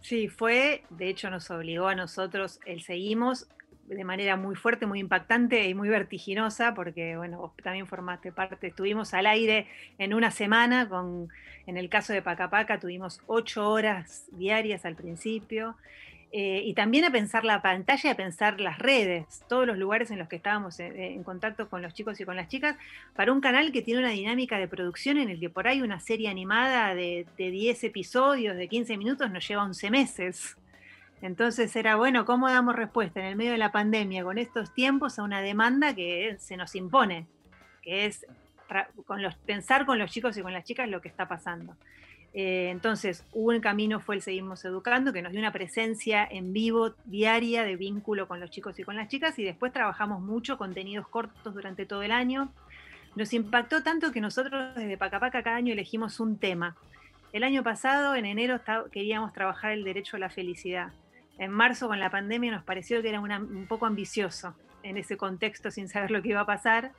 Sí, 0.00 0.28
fue, 0.28 0.84
de 0.90 1.08
hecho 1.08 1.30
nos 1.30 1.50
obligó 1.50 1.88
a 1.88 1.94
nosotros, 1.94 2.60
el 2.66 2.82
seguimos 2.82 3.48
de 3.86 4.04
manera 4.04 4.36
muy 4.36 4.54
fuerte, 4.54 4.86
muy 4.86 5.00
impactante 5.00 5.66
y 5.66 5.74
muy 5.74 5.88
vertiginosa, 5.88 6.74
porque 6.74 7.16
bueno, 7.16 7.38
vos 7.38 7.52
también 7.62 7.86
formaste 7.86 8.32
parte, 8.32 8.68
estuvimos 8.68 9.14
al 9.14 9.26
aire 9.26 9.66
en 9.98 10.14
una 10.14 10.30
semana, 10.30 10.88
con, 10.88 11.28
en 11.66 11.76
el 11.76 11.88
caso 11.88 12.12
de 12.12 12.22
Pacapaca 12.22 12.78
tuvimos 12.78 13.22
ocho 13.26 13.68
horas 13.68 14.26
diarias 14.32 14.84
al 14.84 14.94
principio, 14.94 15.76
eh, 16.30 16.62
y 16.64 16.74
también 16.74 17.04
a 17.04 17.10
pensar 17.10 17.44
la 17.44 17.62
pantalla, 17.62 18.10
a 18.10 18.14
pensar 18.14 18.60
las 18.60 18.78
redes, 18.78 19.42
todos 19.48 19.66
los 19.66 19.78
lugares 19.78 20.10
en 20.10 20.18
los 20.18 20.28
que 20.28 20.36
estábamos 20.36 20.78
en, 20.78 20.94
en 21.00 21.24
contacto 21.24 21.70
con 21.70 21.80
los 21.80 21.94
chicos 21.94 22.20
y 22.20 22.24
con 22.24 22.36
las 22.36 22.48
chicas, 22.48 22.76
para 23.14 23.32
un 23.32 23.40
canal 23.40 23.72
que 23.72 23.80
tiene 23.80 24.00
una 24.00 24.10
dinámica 24.10 24.58
de 24.58 24.68
producción 24.68 25.16
en 25.16 25.30
el 25.30 25.40
que 25.40 25.48
por 25.48 25.66
ahí 25.66 25.80
una 25.80 26.00
serie 26.00 26.28
animada 26.28 26.94
de, 26.94 27.26
de 27.38 27.50
10 27.50 27.84
episodios, 27.84 28.56
de 28.56 28.68
15 28.68 28.98
minutos, 28.98 29.30
nos 29.30 29.46
lleva 29.48 29.64
11 29.64 29.90
meses. 29.90 30.56
Entonces 31.22 31.74
era 31.74 31.96
bueno, 31.96 32.24
¿cómo 32.24 32.48
damos 32.48 32.76
respuesta 32.76 33.20
en 33.20 33.26
el 33.26 33.36
medio 33.36 33.52
de 33.52 33.58
la 33.58 33.72
pandemia 33.72 34.22
con 34.22 34.38
estos 34.38 34.72
tiempos 34.74 35.18
a 35.18 35.22
una 35.22 35.40
demanda 35.40 35.94
que 35.94 36.36
se 36.38 36.56
nos 36.56 36.74
impone? 36.74 37.26
Que 37.82 38.06
es 38.06 38.26
con 39.06 39.22
los, 39.22 39.34
pensar 39.36 39.86
con 39.86 39.98
los 39.98 40.10
chicos 40.10 40.36
y 40.36 40.42
con 40.42 40.52
las 40.52 40.64
chicas 40.64 40.88
lo 40.88 41.00
que 41.00 41.08
está 41.08 41.26
pasando. 41.26 41.74
Eh, 42.34 42.68
entonces, 42.70 43.24
un 43.32 43.58
camino 43.60 44.00
fue 44.00 44.14
el 44.14 44.22
Seguimos 44.22 44.64
Educando, 44.64 45.12
que 45.12 45.22
nos 45.22 45.32
dio 45.32 45.40
una 45.40 45.52
presencia 45.52 46.26
en 46.30 46.52
vivo 46.52 46.94
diaria 47.06 47.64
de 47.64 47.76
vínculo 47.76 48.28
con 48.28 48.38
los 48.38 48.50
chicos 48.50 48.78
y 48.78 48.84
con 48.84 48.96
las 48.96 49.08
chicas, 49.08 49.38
y 49.38 49.44
después 49.44 49.72
trabajamos 49.72 50.20
mucho 50.20 50.58
contenidos 50.58 51.08
cortos 51.08 51.54
durante 51.54 51.86
todo 51.86 52.02
el 52.02 52.12
año. 52.12 52.52
Nos 53.16 53.32
impactó 53.32 53.82
tanto 53.82 54.12
que 54.12 54.20
nosotros 54.20 54.74
desde 54.76 54.98
Pacapaca 54.98 55.42
cada 55.42 55.56
año 55.56 55.72
elegimos 55.72 56.20
un 56.20 56.38
tema. 56.38 56.76
El 57.32 57.42
año 57.44 57.62
pasado, 57.62 58.14
en 58.14 58.26
enero, 58.26 58.60
queríamos 58.92 59.32
trabajar 59.32 59.72
el 59.72 59.82
derecho 59.82 60.16
a 60.16 60.20
la 60.20 60.30
felicidad. 60.30 60.92
En 61.38 61.50
marzo, 61.50 61.88
con 61.88 61.98
la 61.98 62.10
pandemia, 62.10 62.52
nos 62.52 62.64
pareció 62.64 63.02
que 63.02 63.08
era 63.08 63.20
una- 63.20 63.38
un 63.38 63.66
poco 63.66 63.86
ambicioso 63.86 64.54
en 64.82 64.96
ese 64.96 65.16
contexto 65.16 65.70
sin 65.70 65.88
saber 65.88 66.10
lo 66.10 66.22
que 66.22 66.28
iba 66.28 66.40
a 66.40 66.46
pasar. 66.46 66.92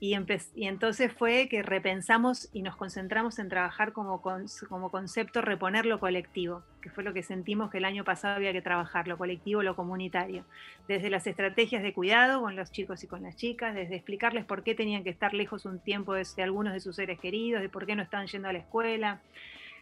Y, 0.00 0.14
entonces 0.14 1.12
fue 1.12 1.48
que 1.48 1.62
repensamos 1.62 2.50
y 2.52 2.62
nos 2.62 2.76
concentramos 2.76 3.38
en 3.38 3.48
trabajar 3.48 3.92
como, 3.92 4.20
como 4.20 4.90
concepto 4.90 5.40
reponer 5.40 5.86
lo 5.86 5.98
colectivo, 5.98 6.62
que 6.82 6.90
fue 6.90 7.04
lo 7.04 7.14
que 7.14 7.22
sentimos 7.22 7.70
que 7.70 7.78
el 7.78 7.84
año 7.84 8.04
pasado 8.04 8.34
había 8.34 8.52
que 8.52 8.60
trabajar, 8.60 9.08
lo 9.08 9.16
colectivo, 9.16 9.62
lo 9.62 9.76
comunitario. 9.76 10.44
Desde 10.88 11.08
las 11.10 11.26
estrategias 11.26 11.82
de 11.82 11.94
cuidado 11.94 12.42
con 12.42 12.54
los 12.54 12.70
chicos 12.70 13.02
y 13.02 13.06
con 13.06 13.22
las 13.22 13.36
chicas, 13.36 13.74
desde 13.74 13.94
explicarles 13.94 14.44
por 14.44 14.62
qué 14.62 14.74
tenían 14.74 15.04
que 15.04 15.10
estar 15.10 15.32
lejos 15.32 15.64
un 15.64 15.78
tiempo 15.78 16.12
de, 16.12 16.26
de 16.36 16.42
algunos 16.42 16.74
de 16.74 16.80
sus 16.80 16.96
seres 16.96 17.18
queridos, 17.18 17.62
de 17.62 17.68
por 17.68 17.86
qué 17.86 17.96
no 17.96 18.02
estaban 18.02 18.26
yendo 18.26 18.48
a 18.48 18.52
la 18.52 18.58
escuela. 18.58 19.20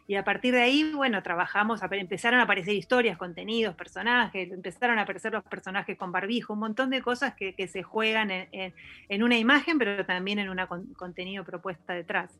Y 0.09 0.16
a 0.16 0.24
partir 0.24 0.53
de 0.53 0.62
ahí, 0.62 0.93
bueno, 0.93 1.23
trabajamos, 1.23 1.81
empezaron 1.93 2.41
a 2.41 2.43
aparecer 2.43 2.74
historias, 2.74 3.16
contenidos, 3.16 3.74
personajes, 3.74 4.51
empezaron 4.51 4.99
a 4.99 5.03
aparecer 5.03 5.33
los 5.33 5.45
personajes 5.45 5.97
con 5.97 6.11
barbijo, 6.11 6.53
un 6.53 6.59
montón 6.59 6.91
de 6.91 7.01
cosas 7.03 7.35
que, 7.35 7.69
se 7.69 7.83
juegan 7.83 8.31
en 8.31 9.23
una 9.23 9.39
imagen, 9.39 9.79
pero 9.79 10.05
también 10.05 10.41
en 10.41 10.51
un 10.51 10.59
contenido 10.95 11.45
propuesta 11.45 11.95
detrás. 11.95 12.31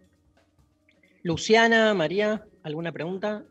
Luciana, 1.23 1.95
María, 1.95 2.43
¿alguna 2.65 2.91
pregunta? 2.91 3.45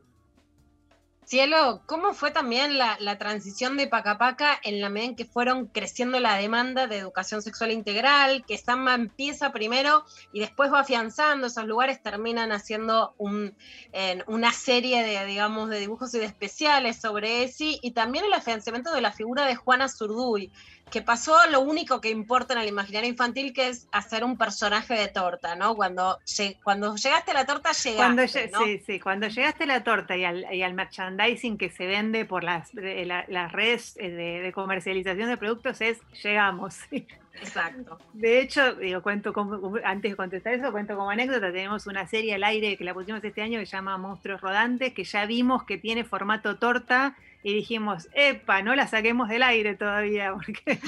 Cielo, 1.31 1.81
¿cómo 1.85 2.13
fue 2.13 2.31
también 2.31 2.77
la, 2.77 2.97
la 2.99 3.17
transición 3.17 3.77
de 3.77 3.87
Pacapaca 3.87 4.59
en 4.63 4.81
la 4.81 4.89
medida 4.89 5.11
en 5.11 5.15
que 5.15 5.23
fueron 5.23 5.67
creciendo 5.67 6.19
la 6.19 6.35
demanda 6.35 6.87
de 6.87 6.97
educación 6.97 7.41
sexual 7.41 7.71
integral? 7.71 8.43
Que 8.45 8.57
Samba 8.57 8.95
empieza 8.95 9.53
primero 9.53 10.03
y 10.33 10.41
después 10.41 10.73
va 10.73 10.81
afianzando 10.81 11.47
esos 11.47 11.63
lugares, 11.63 12.03
terminan 12.03 12.51
haciendo 12.51 13.13
un, 13.17 13.55
en 13.93 14.25
una 14.27 14.51
serie 14.51 15.03
de, 15.03 15.25
digamos, 15.25 15.69
de 15.69 15.79
dibujos 15.79 16.13
y 16.15 16.19
de 16.19 16.25
especiales 16.25 16.99
sobre 16.99 17.43
ESI 17.43 17.79
y 17.81 17.91
también 17.91 18.25
el 18.25 18.33
afianzamiento 18.33 18.91
de 18.91 18.99
la 18.99 19.13
figura 19.13 19.45
de 19.45 19.55
Juana 19.55 19.87
Zurduy, 19.87 20.51
que 20.89 21.01
pasó 21.01 21.37
lo 21.49 21.61
único 21.61 22.01
que 22.01 22.09
importa 22.09 22.55
en 22.55 22.59
el 22.59 22.67
imaginario 22.67 23.09
infantil, 23.09 23.53
que 23.53 23.69
es 23.69 23.87
hacer 23.93 24.25
un 24.25 24.37
personaje 24.37 24.95
de 24.95 25.07
torta, 25.07 25.55
¿no? 25.55 25.75
Cuando, 25.75 26.19
cuando 26.61 26.93
llegaste 26.97 27.31
a 27.31 27.35
la 27.35 27.45
torta, 27.45 27.71
llegaste, 27.71 27.95
Cuando, 27.95 28.23
¿no? 28.51 28.65
sí, 28.65 28.83
sí, 28.85 28.99
cuando 28.99 29.27
llegaste 29.29 29.63
a 29.63 29.67
la 29.67 29.83
torta 29.85 30.17
y 30.17 30.25
al, 30.25 30.53
y 30.53 30.61
al 30.61 30.73
merchandising 30.73 31.20
que 31.57 31.69
se 31.69 31.85
vende 31.87 32.25
por 32.25 32.43
las, 32.43 32.73
de- 32.73 33.05
la- 33.05 33.25
las 33.27 33.51
redes 33.51 33.95
eh, 33.99 34.09
de, 34.09 34.41
de 34.41 34.51
comercialización 34.51 35.29
de 35.29 35.37
productos 35.37 35.81
es 35.81 36.01
llegamos. 36.23 36.79
Exacto. 37.33 37.97
De 38.13 38.39
hecho, 38.41 38.75
digo, 38.75 39.01
cuento 39.01 39.31
como, 39.33 39.77
antes 39.85 40.11
de 40.11 40.15
contestar 40.17 40.53
eso, 40.53 40.71
cuento 40.71 40.95
como 40.97 41.09
anécdota, 41.09 41.51
tenemos 41.51 41.87
una 41.87 42.05
serie 42.05 42.35
al 42.35 42.43
aire 42.43 42.75
que 42.77 42.83
la 42.83 42.93
pusimos 42.93 43.23
este 43.23 43.41
año 43.41 43.57
que 43.59 43.65
se 43.65 43.77
llama 43.77 43.97
Monstruos 43.97 44.41
Rodantes, 44.41 44.93
que 44.93 45.03
ya 45.05 45.25
vimos 45.25 45.63
que 45.63 45.77
tiene 45.77 46.03
formato 46.03 46.57
torta 46.59 47.15
y 47.41 47.53
dijimos, 47.55 48.09
epa, 48.13 48.61
no 48.61 48.75
la 48.75 48.85
saquemos 48.87 49.29
del 49.29 49.43
aire 49.43 49.75
todavía, 49.75 50.33
porque 50.35 50.79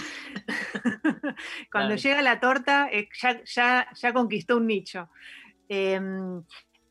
cuando 1.72 1.96
Claro. 1.96 1.96
llega 1.96 2.22
la 2.22 2.40
torta 2.40 2.90
eh, 2.92 3.08
ya, 3.20 3.42
ya, 3.46 3.88
ya 3.96 4.14
conquistó 4.14 4.58
un 4.58 4.68
nicho. 4.68 5.10
Em, 5.70 6.44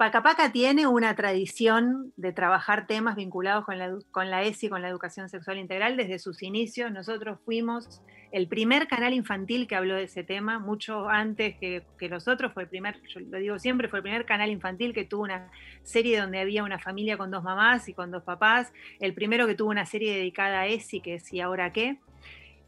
Pacapaca 0.02 0.50
tiene 0.50 0.88
una 0.88 1.14
tradición 1.14 2.12
de 2.16 2.32
trabajar 2.32 2.88
temas 2.88 3.14
vinculados 3.14 3.64
con 3.64 3.78
la, 3.78 3.96
con 4.10 4.30
la 4.30 4.42
ESI, 4.42 4.68
con 4.68 4.82
la 4.82 4.88
educación 4.88 5.28
sexual 5.28 5.58
integral, 5.58 5.96
desde 5.96 6.18
sus 6.18 6.42
inicios. 6.42 6.90
Nosotros 6.90 7.38
fuimos 7.44 8.02
el 8.32 8.48
primer 8.48 8.88
canal 8.88 9.14
infantil 9.14 9.68
que 9.68 9.76
habló 9.76 9.94
de 9.94 10.02
ese 10.02 10.24
tema, 10.24 10.58
mucho 10.58 11.08
antes 11.08 11.54
que, 11.54 11.84
que 12.00 12.08
los 12.08 12.26
otros, 12.26 12.52
fue 12.52 12.64
el 12.64 12.68
primer, 12.68 13.00
yo 13.14 13.20
lo 13.20 13.38
digo 13.38 13.60
siempre, 13.60 13.86
fue 13.86 14.00
el 14.00 14.02
primer 14.02 14.26
canal 14.26 14.50
infantil 14.50 14.92
que 14.92 15.04
tuvo 15.04 15.22
una 15.22 15.52
serie 15.84 16.20
donde 16.20 16.40
había 16.40 16.64
una 16.64 16.80
familia 16.80 17.16
con 17.16 17.30
dos 17.30 17.44
mamás 17.44 17.88
y 17.88 17.94
con 17.94 18.10
dos 18.10 18.24
papás, 18.24 18.72
el 18.98 19.14
primero 19.14 19.46
que 19.46 19.54
tuvo 19.54 19.70
una 19.70 19.86
serie 19.86 20.16
dedicada 20.16 20.62
a 20.62 20.66
ESI, 20.66 21.00
que 21.00 21.14
es 21.14 21.32
¿Y 21.32 21.40
ahora 21.40 21.72
qué? 21.72 22.00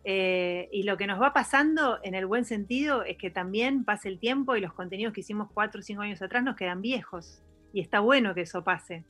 Eh, 0.05 0.69
y 0.71 0.83
lo 0.83 0.97
que 0.97 1.07
nos 1.07 1.21
va 1.21 1.33
pasando 1.33 1.99
en 2.03 2.15
el 2.15 2.27
buen 2.27 2.45
sentido 2.45 3.03
es 3.05 3.17
que 3.17 3.31
también 3.31 3.85
pasa 3.85 4.09
el 4.09 4.19
tiempo 4.19 4.55
y 4.55 4.61
los 4.61 4.75
contenidos 4.75 5.15
que 5.15 5.21
hicimos 5.21 5.49
cuatro 5.53 5.81
o 5.81 5.83
cinco 5.83 6.03
años 6.03 6.21
atrás 6.21 6.45
nos 6.45 6.57
quedan 6.57 6.83
viejos. 6.83 7.43
Y 7.73 7.81
está 7.81 8.01
bueno 8.01 8.35
que 8.35 8.43
eso 8.43 8.63
pase. 8.63 9.05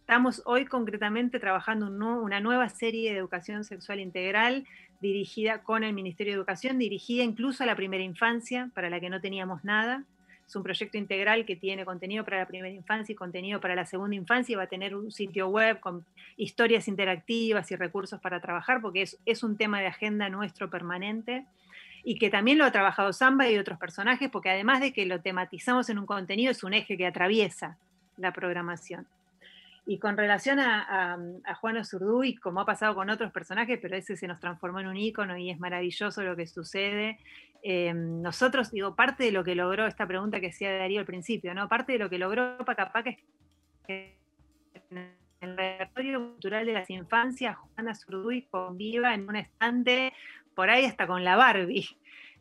Estamos 0.00 0.42
hoy 0.44 0.66
concretamente 0.66 1.38
trabajando 1.38 1.86
un 1.86 2.02
una 2.02 2.40
nueva 2.40 2.68
serie 2.68 3.12
de 3.12 3.18
educación 3.18 3.62
sexual 3.62 4.00
integral 4.00 4.66
dirigida 5.00 5.62
con 5.62 5.84
el 5.84 5.92
Ministerio 5.94 6.32
de 6.32 6.38
Educación, 6.38 6.78
dirigida 6.78 7.22
incluso 7.22 7.62
a 7.62 7.66
la 7.66 7.76
primera 7.76 8.02
infancia, 8.02 8.70
para 8.74 8.90
la 8.90 8.98
que 8.98 9.08
no 9.08 9.20
teníamos 9.20 9.64
nada. 9.64 10.04
Es 10.50 10.56
un 10.56 10.64
proyecto 10.64 10.98
integral 10.98 11.46
que 11.46 11.54
tiene 11.54 11.84
contenido 11.84 12.24
para 12.24 12.38
la 12.38 12.46
primera 12.46 12.74
infancia 12.74 13.12
y 13.12 13.14
contenido 13.14 13.60
para 13.60 13.76
la 13.76 13.86
segunda 13.86 14.16
infancia 14.16 14.52
y 14.52 14.56
va 14.56 14.64
a 14.64 14.66
tener 14.66 14.96
un 14.96 15.12
sitio 15.12 15.46
web 15.46 15.78
con 15.78 16.04
historias 16.36 16.88
interactivas 16.88 17.70
y 17.70 17.76
recursos 17.76 18.20
para 18.20 18.40
trabajar, 18.40 18.80
porque 18.80 19.02
es, 19.24 19.42
un 19.44 19.56
tema 19.56 19.78
de 19.78 19.86
agenda 19.86 20.28
nuestro 20.28 20.68
permanente 20.68 21.46
y 22.02 22.18
que 22.18 22.30
también 22.30 22.58
lo 22.58 22.64
ha 22.64 22.72
trabajado 22.72 23.12
Samba 23.12 23.48
y 23.48 23.58
otros 23.58 23.78
personajes, 23.78 24.28
porque 24.28 24.50
además 24.50 24.80
de 24.80 24.92
que 24.92 25.06
lo 25.06 25.20
tematizamos 25.20 25.88
en 25.88 26.00
un 26.00 26.06
contenido, 26.06 26.50
es 26.50 26.64
un 26.64 26.74
eje 26.74 26.96
que 26.96 27.06
atraviesa 27.06 27.78
la 28.16 28.32
programación. 28.32 29.06
Y 29.86 29.98
con 29.98 30.16
relación 30.16 30.58
a, 30.58 30.82
a, 30.82 31.18
a 31.44 31.54
Juana 31.54 31.84
Zurduy, 31.84 32.34
como 32.34 32.60
ha 32.60 32.66
pasado 32.66 32.96
con 32.96 33.08
otros 33.08 33.30
personajes, 33.30 33.78
pero 33.80 33.94
ese 33.94 34.16
se 34.16 34.26
nos 34.26 34.40
transformó 34.40 34.80
en 34.80 34.88
un 34.88 34.96
ícono 34.96 35.38
y 35.38 35.48
es 35.48 35.60
maravilloso 35.60 36.24
lo 36.24 36.34
que 36.34 36.48
sucede. 36.48 37.20
Eh, 37.62 37.92
nosotros, 37.94 38.70
digo, 38.70 38.94
parte 38.96 39.24
de 39.24 39.32
lo 39.32 39.44
que 39.44 39.54
logró 39.54 39.86
esta 39.86 40.06
pregunta 40.06 40.40
que 40.40 40.48
hacía 40.48 40.76
Darío 40.76 41.00
al 41.00 41.06
principio, 41.06 41.54
¿no? 41.54 41.68
Parte 41.68 41.92
de 41.92 41.98
lo 41.98 42.08
que 42.08 42.18
logró 42.18 42.56
Pacapaca 42.64 43.10
es 43.10 43.18
que 43.86 44.16
en 44.90 45.14
el 45.40 45.56
repertorio 45.56 46.20
cultural 46.32 46.66
de 46.66 46.72
las 46.72 46.90
infancias, 46.90 47.56
Juana 47.56 47.94
Zurduy 47.94 48.42
conviva 48.50 49.14
en 49.14 49.28
un 49.28 49.36
estante, 49.36 50.12
por 50.54 50.70
ahí 50.70 50.84
hasta 50.84 51.06
con 51.06 51.24
la 51.24 51.36
Barbie. 51.36 51.88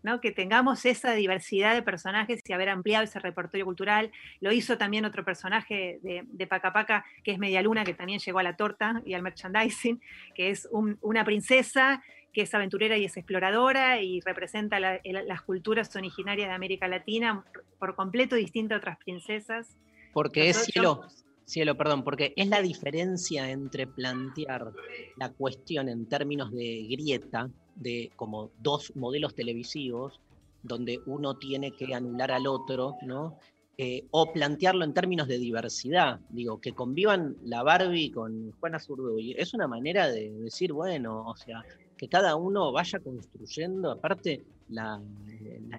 ¿no? 0.02 0.22
que 0.22 0.32
tengamos 0.32 0.86
esa 0.86 1.12
diversidad 1.12 1.74
de 1.74 1.82
personajes 1.84 2.40
y 2.48 2.54
haber 2.54 2.70
ampliado 2.70 3.04
ese 3.04 3.20
repertorio 3.20 3.66
cultural. 3.66 4.12
Lo 4.40 4.54
hizo 4.54 4.78
también 4.78 5.04
otro 5.04 5.26
personaje 5.26 6.00
de, 6.02 6.24
de 6.26 6.48
Paca 6.48 6.72
Paca, 6.72 7.04
que 7.22 7.32
es 7.34 7.38
Media 7.38 7.62
Luna, 7.62 7.84
que 7.84 7.94
también 7.94 8.20
llegó 8.20 8.40
a 8.40 8.44
la 8.44 8.56
torta 8.56 9.02
y 9.06 9.14
al 9.14 9.22
merchandising, 9.24 10.00
que 10.36 10.52
es 10.52 10.70
un- 10.72 10.98
una 11.02 11.26
princesa 11.26 12.02
que 12.34 12.42
es 12.42 12.54
aventurera 12.54 12.98
y 12.98 13.06
es 13.06 13.18
exploradora 13.18 14.02
y 14.02 14.20
representa 14.22 14.80
la- 14.80 14.96
el- 14.98 15.28
las 15.28 15.42
culturas 15.42 15.96
originarias 15.96 16.48
de 16.50 16.54
América 16.54 16.88
Latina 16.88 17.44
por 17.80 17.96
completo 17.96 18.36
distinta 18.36 18.76
a 18.76 18.78
otras 18.78 18.98
princesas. 19.00 19.76
Porque 20.14 20.50
es 20.50 20.58
cielo, 20.66 21.02
cielo, 21.46 21.76
perdón, 21.76 22.04
porque 22.04 22.34
es 22.36 22.48
la 22.48 22.62
diferencia 22.62 23.50
entre 23.50 23.88
plantear 23.88 24.72
la 25.18 25.30
cuestión 25.32 25.90
en 25.90 26.08
términos 26.08 26.52
de 26.52 26.88
grieta, 26.90 27.50
de 27.76 28.12
como 28.16 28.52
dos 28.60 28.96
modelos 28.96 29.36
televisivos, 29.36 30.20
donde 30.62 31.00
uno 31.06 31.38
tiene 31.38 31.72
que 31.72 31.94
anular 31.96 32.32
al 32.32 32.46
otro, 32.48 32.96
¿no? 33.04 33.38
Eh, 33.78 34.04
o 34.12 34.34
plantearlo 34.34 34.84
en 34.84 34.94
términos 34.94 35.30
de 35.30 35.38
diversidad, 35.38 36.20
digo, 36.30 36.60
que 36.60 36.74
convivan 36.74 37.38
la 37.44 37.64
Barbie 37.64 38.12
con 38.12 38.52
Juana 38.60 38.78
Zurduy. 38.78 39.36
Es 39.38 39.54
una 39.54 39.70
manera 39.70 40.10
de 40.10 40.30
decir, 40.32 40.74
bueno, 40.74 41.24
o 41.26 41.36
sea, 41.38 41.64
que 42.00 42.08
cada 42.10 42.36
uno 42.38 42.72
vaya 42.72 43.00
construyendo, 43.02 43.92
aparte, 43.92 44.46
la, 44.68 45.02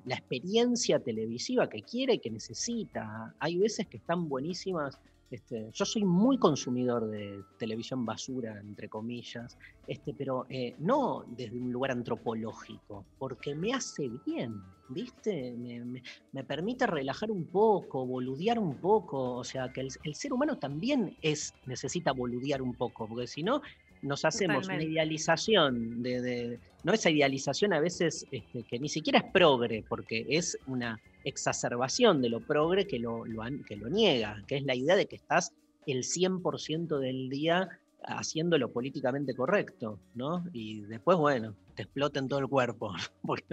experiencia 0.07 1.01
televisiva 1.03 1.69
que 1.69 1.83
quiere 1.83 2.15
y 2.15 2.21
que 2.21 2.31
necesita. 2.31 3.35
Hay 3.39 3.59
veces 3.59 3.87
que 3.89 3.99
están 3.99 4.29
buenísimas. 4.29 4.99
Este, 5.31 5.71
yo 5.73 5.85
soy 5.85 6.05
muy 6.05 6.39
consumidor 6.39 7.09
de 7.09 7.47
televisión 7.57 8.05
basura, 8.05 8.59
entre 8.61 8.89
comillas, 8.89 9.57
este, 9.87 10.13
pero 10.13 10.45
eh, 10.49 10.75
no 10.79 11.23
desde 11.29 11.57
un 11.57 11.71
lugar 11.73 11.93
antropológico, 11.93 13.07
porque 13.17 13.55
me 13.55 13.73
hace 13.73 14.09
bien, 14.27 14.75
¿viste? 14.89 15.57
Me, 15.57 15.85
me- 15.85 16.03
me 16.33 16.45
permite 16.45 16.85
relajar 16.89 17.31
un 17.31 17.49
poco, 17.49 18.05
boludear 18.07 18.59
un 18.59 18.81
poco, 18.81 19.37
o 19.37 19.45
sea, 19.45 19.71
que 19.73 19.83
el, 19.83 19.89
el 20.03 20.15
ser 20.17 20.33
humano 20.33 20.59
también 20.59 21.17
es, 21.21 21.55
necesita 21.65 22.11
boludear 22.13 22.61
un 22.61 22.75
poco, 22.77 23.07
porque 23.09 23.29
si 23.29 23.45
no, 23.45 23.61
nos 24.03 24.25
hacemos 24.25 24.67
una 24.67 24.83
idealización 24.83 26.03
de, 26.03 26.21
de- 26.23 26.61
no 26.85 26.93
esa 26.95 27.11
idealización 27.11 27.73
a 27.75 27.81
veces 27.81 28.27
este, 28.31 28.63
que 28.65 28.79
ni 28.79 28.89
siquiera 28.89 29.19
es 29.19 29.25
progre, 29.33 29.85
porque 29.89 30.25
es 30.29 30.57
una 30.67 30.99
exacerbación 31.25 32.23
de 32.23 32.31
lo 32.31 32.41
progre 32.41 32.87
que 32.87 32.99
lo, 32.99 33.25
que 33.67 33.77
lo 33.77 33.89
niega, 33.91 34.43
que 34.47 34.57
es 34.57 34.65
la 34.65 34.75
idea 34.75 34.97
de 34.97 35.07
que 35.07 35.17
estás 35.17 35.53
el 35.87 35.99
100% 36.05 36.99
del 36.99 37.29
día 37.29 37.69
haciendo 38.03 38.57
lo 38.57 38.71
políticamente 38.73 39.35
correcto, 39.35 39.99
¿no? 40.15 40.43
Y 40.55 40.81
después, 40.83 41.19
bueno, 41.19 41.55
te 41.75 41.83
explota 41.83 42.19
en 42.19 42.29
todo 42.29 42.39
el 42.39 42.49
cuerpo. 42.49 42.95
porque. 43.23 43.45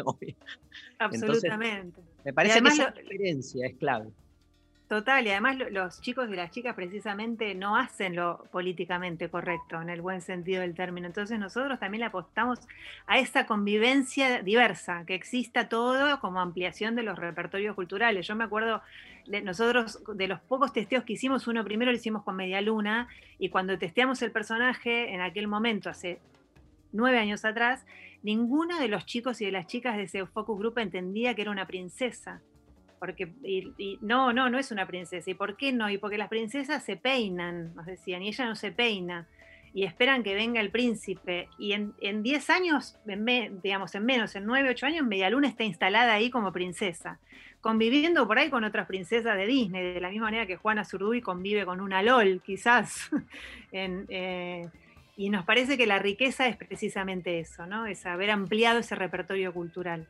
Entonces, 0.99 1.43
Absolutamente. 1.49 2.01
me 2.23 2.33
parece 2.33 2.61
que 2.61 2.67
esa 2.69 2.89
lo- 2.91 2.95
diferencia 3.01 3.67
es 3.67 3.75
clave. 3.75 4.09
Total, 4.87 5.27
y 5.27 5.31
además 5.31 5.57
lo- 5.57 5.69
los 5.69 5.99
chicos 5.99 6.29
y 6.29 6.35
las 6.37 6.49
chicas 6.51 6.73
precisamente 6.73 7.53
no 7.55 7.75
hacen 7.75 8.15
lo 8.15 8.45
políticamente 8.53 9.29
correcto, 9.29 9.81
en 9.81 9.89
el 9.89 10.01
buen 10.01 10.21
sentido 10.21 10.61
del 10.61 10.75
término. 10.75 11.07
Entonces 11.07 11.37
nosotros 11.37 11.77
también 11.77 11.99
le 11.99 12.05
apostamos 12.05 12.59
a 13.05 13.19
esa 13.19 13.45
convivencia 13.45 14.41
diversa, 14.41 15.03
que 15.05 15.13
exista 15.13 15.67
todo 15.67 16.21
como 16.21 16.39
ampliación 16.39 16.95
de 16.95 17.03
los 17.03 17.19
repertorios 17.19 17.75
culturales. 17.75 18.25
Yo 18.25 18.35
me 18.37 18.45
acuerdo, 18.45 18.81
de 19.25 19.41
nosotros, 19.41 20.01
de 20.15 20.27
los 20.29 20.39
pocos 20.39 20.71
testeos 20.71 21.03
que 21.03 21.13
hicimos, 21.13 21.47
uno 21.47 21.65
primero 21.65 21.91
lo 21.91 21.97
hicimos 21.97 22.23
con 22.23 22.37
Media 22.37 22.61
Luna, 22.61 23.09
y 23.39 23.49
cuando 23.49 23.77
testeamos 23.77 24.21
el 24.21 24.31
personaje, 24.31 25.13
en 25.13 25.19
aquel 25.19 25.49
momento, 25.49 25.89
hace 25.89 26.21
nueve 26.93 27.19
años 27.19 27.43
atrás, 27.43 27.85
ninguno 28.23 28.79
de 28.79 28.87
los 28.87 29.05
chicos 29.05 29.41
y 29.41 29.45
de 29.45 29.51
las 29.51 29.67
chicas 29.67 29.97
de 29.97 30.03
ese 30.03 30.25
focus 30.27 30.57
group 30.57 30.77
entendía 30.79 31.35
que 31.35 31.41
era 31.41 31.51
una 31.51 31.67
princesa. 31.67 32.39
Porque, 32.99 33.31
y, 33.43 33.71
y 33.77 33.99
no, 34.01 34.33
no, 34.33 34.49
no 34.49 34.57
es 34.57 34.71
una 34.71 34.87
princesa. 34.87 35.29
¿Y 35.29 35.33
por 35.35 35.55
qué 35.57 35.71
no? 35.71 35.89
Y 35.89 35.97
porque 35.97 36.17
las 36.17 36.29
princesas 36.29 36.83
se 36.83 36.97
peinan, 36.97 37.75
nos 37.75 37.85
decían, 37.85 38.23
y 38.23 38.29
ella 38.29 38.45
no 38.45 38.55
se 38.55 38.71
peina. 38.71 39.27
Y 39.73 39.83
esperan 39.83 40.23
que 40.23 40.33
venga 40.33 40.59
el 40.61 40.71
príncipe. 40.71 41.49
Y 41.59 41.73
en, 41.73 41.93
en 42.01 42.23
10 42.23 42.49
años, 42.49 42.97
en 43.05 43.23
me- 43.23 43.51
digamos, 43.61 43.93
en 43.93 44.05
menos, 44.05 44.35
en 44.35 44.45
9, 44.45 44.69
8 44.71 44.85
años, 44.87 45.05
Medialuna 45.05 45.47
está 45.47 45.63
instalada 45.63 46.13
ahí 46.13 46.31
como 46.31 46.51
princesa. 46.51 47.19
Conviviendo 47.61 48.25
por 48.27 48.39
ahí 48.39 48.49
con 48.49 48.63
otras 48.63 48.87
princesas 48.87 49.35
de 49.37 49.45
Disney, 49.45 49.93
de 49.93 50.01
la 50.01 50.09
misma 50.09 50.25
manera 50.27 50.47
que 50.47 50.55
Juana 50.55 50.85
Zurduy 50.85 51.21
convive 51.21 51.65
con 51.65 51.81
una 51.81 52.01
LOL, 52.01 52.41
quizás. 52.43 53.09
Eh, 53.71 54.67
y 55.17 55.29
nos 55.29 55.45
parece 55.45 55.77
que 55.77 55.85
la 55.87 55.99
riqueza 55.99 56.47
es 56.47 56.55
precisamente 56.57 57.39
eso, 57.39 57.65
¿no? 57.65 57.85
Es 57.85 58.05
haber 58.05 58.29
ampliado 58.31 58.79
ese 58.79 58.95
repertorio 58.95 59.51
cultural. 59.53 60.05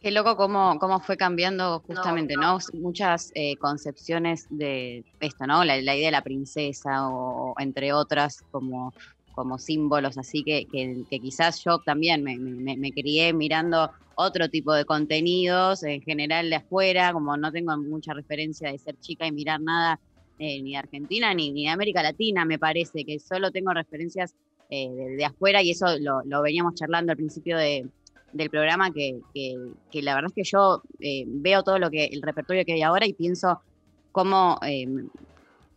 Qué 0.00 0.10
loco 0.12 0.36
cómo, 0.36 0.78
cómo 0.78 1.00
fue 1.00 1.16
cambiando 1.16 1.80
justamente, 1.80 2.36
¿no? 2.36 2.58
Muchas 2.74 3.30
eh, 3.34 3.56
concepciones 3.56 4.46
de 4.50 5.04
esto, 5.20 5.46
¿no? 5.46 5.64
La, 5.64 5.80
la 5.80 5.96
idea 5.96 6.06
de 6.08 6.12
la 6.12 6.22
princesa 6.22 7.08
o, 7.08 7.54
entre 7.58 7.92
otras 7.92 8.44
como, 8.50 8.94
como 9.32 9.58
símbolos 9.58 10.16
así 10.18 10.44
que, 10.44 10.68
que, 10.70 11.04
que 11.10 11.20
quizás 11.20 11.62
yo 11.64 11.80
también 11.80 12.22
me, 12.22 12.38
me- 12.38 12.76
me 12.76 12.92
crié 12.92 13.32
mirando 13.32 13.90
otro 14.14 14.48
tipo 14.48 14.72
de 14.74 14.84
contenidos, 14.84 15.82
en 15.82 16.00
general 16.02 16.50
de 16.50 16.56
afuera, 16.56 17.12
como 17.12 17.36
no 17.36 17.50
tengo 17.52 17.76
mucha 17.78 18.14
referencia 18.14 18.70
de 18.70 18.78
ser 18.78 18.96
chica 19.00 19.26
y 19.26 19.32
mirar 19.32 19.60
nada 19.60 20.00
eh, 20.38 20.62
ni 20.62 20.72
de 20.72 20.76
Argentina 20.78 21.34
ni, 21.34 21.52
ni 21.52 21.64
de 21.64 21.70
América 21.70 22.02
Latina, 22.02 22.44
me 22.44 22.58
parece, 22.58 23.04
que 23.04 23.18
solo 23.18 23.50
tengo 23.50 23.72
referencias 23.74 24.34
eh, 24.68 24.88
de, 24.90 25.16
de 25.16 25.24
afuera 25.24 25.62
y 25.62 25.70
eso 25.70 25.86
lo, 25.98 26.20
lo 26.24 26.42
veníamos 26.42 26.74
charlando 26.74 27.12
al 27.12 27.16
principio 27.16 27.56
de, 27.58 27.88
del 28.36 28.50
programa, 28.50 28.92
que, 28.92 29.20
que- 29.32 30.02
la 30.02 30.14
verdad 30.14 30.30
es 30.36 30.44
que 30.44 30.50
yo 30.50 30.82
eh, 31.00 31.24
veo 31.26 31.62
todo 31.62 31.78
lo 31.78 31.90
que 31.90 32.04
el 32.04 32.22
repertorio 32.22 32.64
que 32.64 32.74
hay 32.74 32.82
ahora 32.82 33.06
y 33.06 33.14
pienso 33.14 33.62
cómo, 34.12 34.58
eh, 34.66 34.86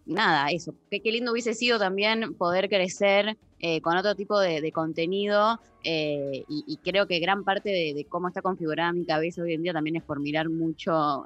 nada, 0.05 0.49
eso, 0.49 0.73
qué, 0.89 1.01
lindo 1.11 1.31
hubiese 1.31 1.53
sido 1.53 1.79
también 1.79 2.35
poder 2.35 2.69
crecer 2.69 3.37
eh, 3.59 3.81
con 3.81 3.97
otro 3.97 4.15
tipo 4.15 4.39
de, 4.39 4.71
contenido 4.71 5.59
eh, 5.83 6.43
y, 6.47 6.77
creo 6.83 7.07
que 7.07 7.19
gran 7.19 7.43
parte 7.43 7.69
de, 7.69 8.05
cómo 8.09 8.27
está 8.27 8.41
configurada 8.41 8.93
mi 8.93 9.05
cabeza 9.05 9.41
hoy 9.41 9.53
en 9.53 9.63
día 9.63 9.73
también 9.73 9.97
es 9.97 10.03
por 10.03 10.19
mirar 10.19 10.49
mucho 10.49 11.23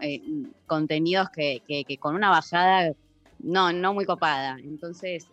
contenidos 0.66 1.28
que, 1.36 1.62
que- 1.68 1.98
con 1.98 2.16
una 2.16 2.30
bajada 2.30 2.92
no, 3.40 3.72
no 3.74 3.94
muy 3.94 4.06
copada. 4.06 4.58
Entonces, 4.64 5.28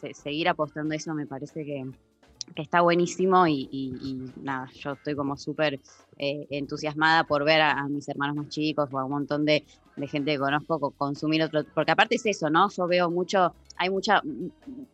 se- 0.00 0.14
seguir 0.14 0.48
apostando 0.48 0.92
a 0.92 0.96
eso 0.96 1.14
me 1.14 1.26
parece 1.26 1.64
que, 1.64 1.84
que 2.54 2.62
está 2.62 2.80
buenísimo 2.80 3.46
y, 3.46 3.68
y- 3.70 4.32
y 4.34 4.40
nada, 4.42 4.68
yo 4.74 4.92
estoy 4.92 5.14
como 5.14 5.36
súper 5.36 5.80
eh, 6.18 6.46
entusiasmada 6.50 7.24
por 7.24 7.44
ver 7.44 7.60
a, 7.60 7.86
mis 7.88 8.08
hermanos 8.08 8.36
más 8.36 8.48
chicos 8.48 8.88
o 8.92 8.98
a 8.98 9.04
un 9.04 9.10
montón 9.12 9.44
de, 9.44 9.64
gente 10.08 10.32
que 10.32 10.38
conozco 10.38 10.78
co- 10.80 10.92
consumir 10.92 11.42
otro, 11.42 11.64
porque 11.74 11.90
aparte 11.92 12.16
es 12.16 12.26
eso, 12.26 12.50
¿no? 12.50 12.68
Yo 12.76 12.86
veo 12.86 13.10
mucho, 13.10 13.54
hay 13.76 13.90
mucha 13.90 14.22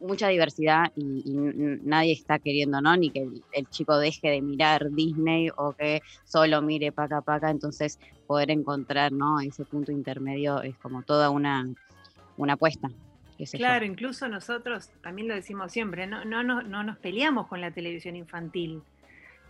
mucha 0.00 0.28
diversidad 0.28 0.86
y, 0.96 1.22
y 1.24 1.34
nadie 1.84 2.12
está 2.12 2.38
queriendo, 2.38 2.80
¿no? 2.80 2.96
Ni 2.96 3.10
que 3.12 3.20
el, 3.22 3.44
el 3.52 3.68
chico 3.68 3.96
deje 3.98 4.28
de 4.30 4.42
mirar 4.42 4.90
Disney 4.90 5.48
o 5.56 5.74
que 5.74 6.02
solo 6.24 6.62
mire 6.62 6.92
Paca 6.92 7.22
Paca, 7.22 7.50
entonces 7.50 7.98
poder 8.26 8.50
encontrar, 8.50 9.12
¿no? 9.12 9.40
Ese 9.40 9.64
punto 9.64 9.92
intermedio 9.92 10.62
es 10.62 10.78
como 10.78 11.02
toda 11.02 11.30
una, 11.30 11.68
una 12.36 12.54
apuesta. 12.54 12.88
Claro, 13.52 13.84
incluso 13.84 14.28
nosotros, 14.28 14.90
también 15.02 15.28
lo 15.28 15.34
decimos 15.34 15.72
siempre, 15.72 16.06
no, 16.06 16.24
no, 16.24 16.42
no, 16.42 16.62
no 16.62 16.82
nos 16.82 16.98
peleamos 16.98 17.46
con 17.46 17.60
la 17.60 17.70
televisión 17.70 18.16
infantil. 18.16 18.82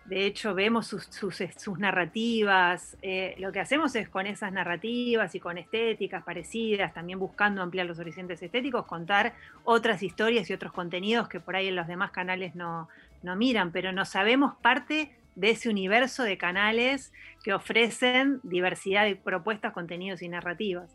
De 0.05 0.27
hecho, 0.27 0.53
vemos 0.53 0.89
sus, 0.89 1.05
sus, 1.05 1.43
sus 1.57 1.79
narrativas. 1.79 2.97
eh, 3.03 3.37
lo 3.39 3.53
que 3.53 3.61
hacemos 3.61 3.95
es 3.95 4.09
con 4.09 4.27
esas 4.27 4.53
narrativas 4.53 5.35
y 5.35 5.41
con 5.41 5.59
estéticas 5.59 6.25
parecidas, 6.25 6.93
también 6.93 7.21
buscando 7.21 7.63
ampliar 7.63 7.87
los 7.87 8.01
horizontes 8.01 8.43
estéticos, 8.43 8.85
contar 8.87 9.35
otras 9.65 10.03
historias 10.03 10.51
y 10.51 10.55
otros 10.55 10.73
contenidos 10.73 11.29
que 11.29 11.39
por 11.39 11.55
ahí 11.55 11.69
en 11.69 11.77
los 11.77 11.87
demás 11.87 12.11
canales 12.11 12.57
no, 12.57 12.89
no 13.23 13.37
miran, 13.37 13.71
pero 13.71 13.93
nos 13.93 14.09
sabemos 14.09 14.57
parte 14.57 15.13
de 15.37 15.51
ese 15.51 15.69
universo 15.69 16.25
de 16.25 16.37
canales 16.37 17.13
que 17.43 17.55
ofrecen 17.55 18.41
diversidad 18.43 19.05
de 19.05 19.17
propuestas, 19.17 19.73
contenidos 19.73 20.21
y 20.23 20.29
narrativas. 20.29 20.91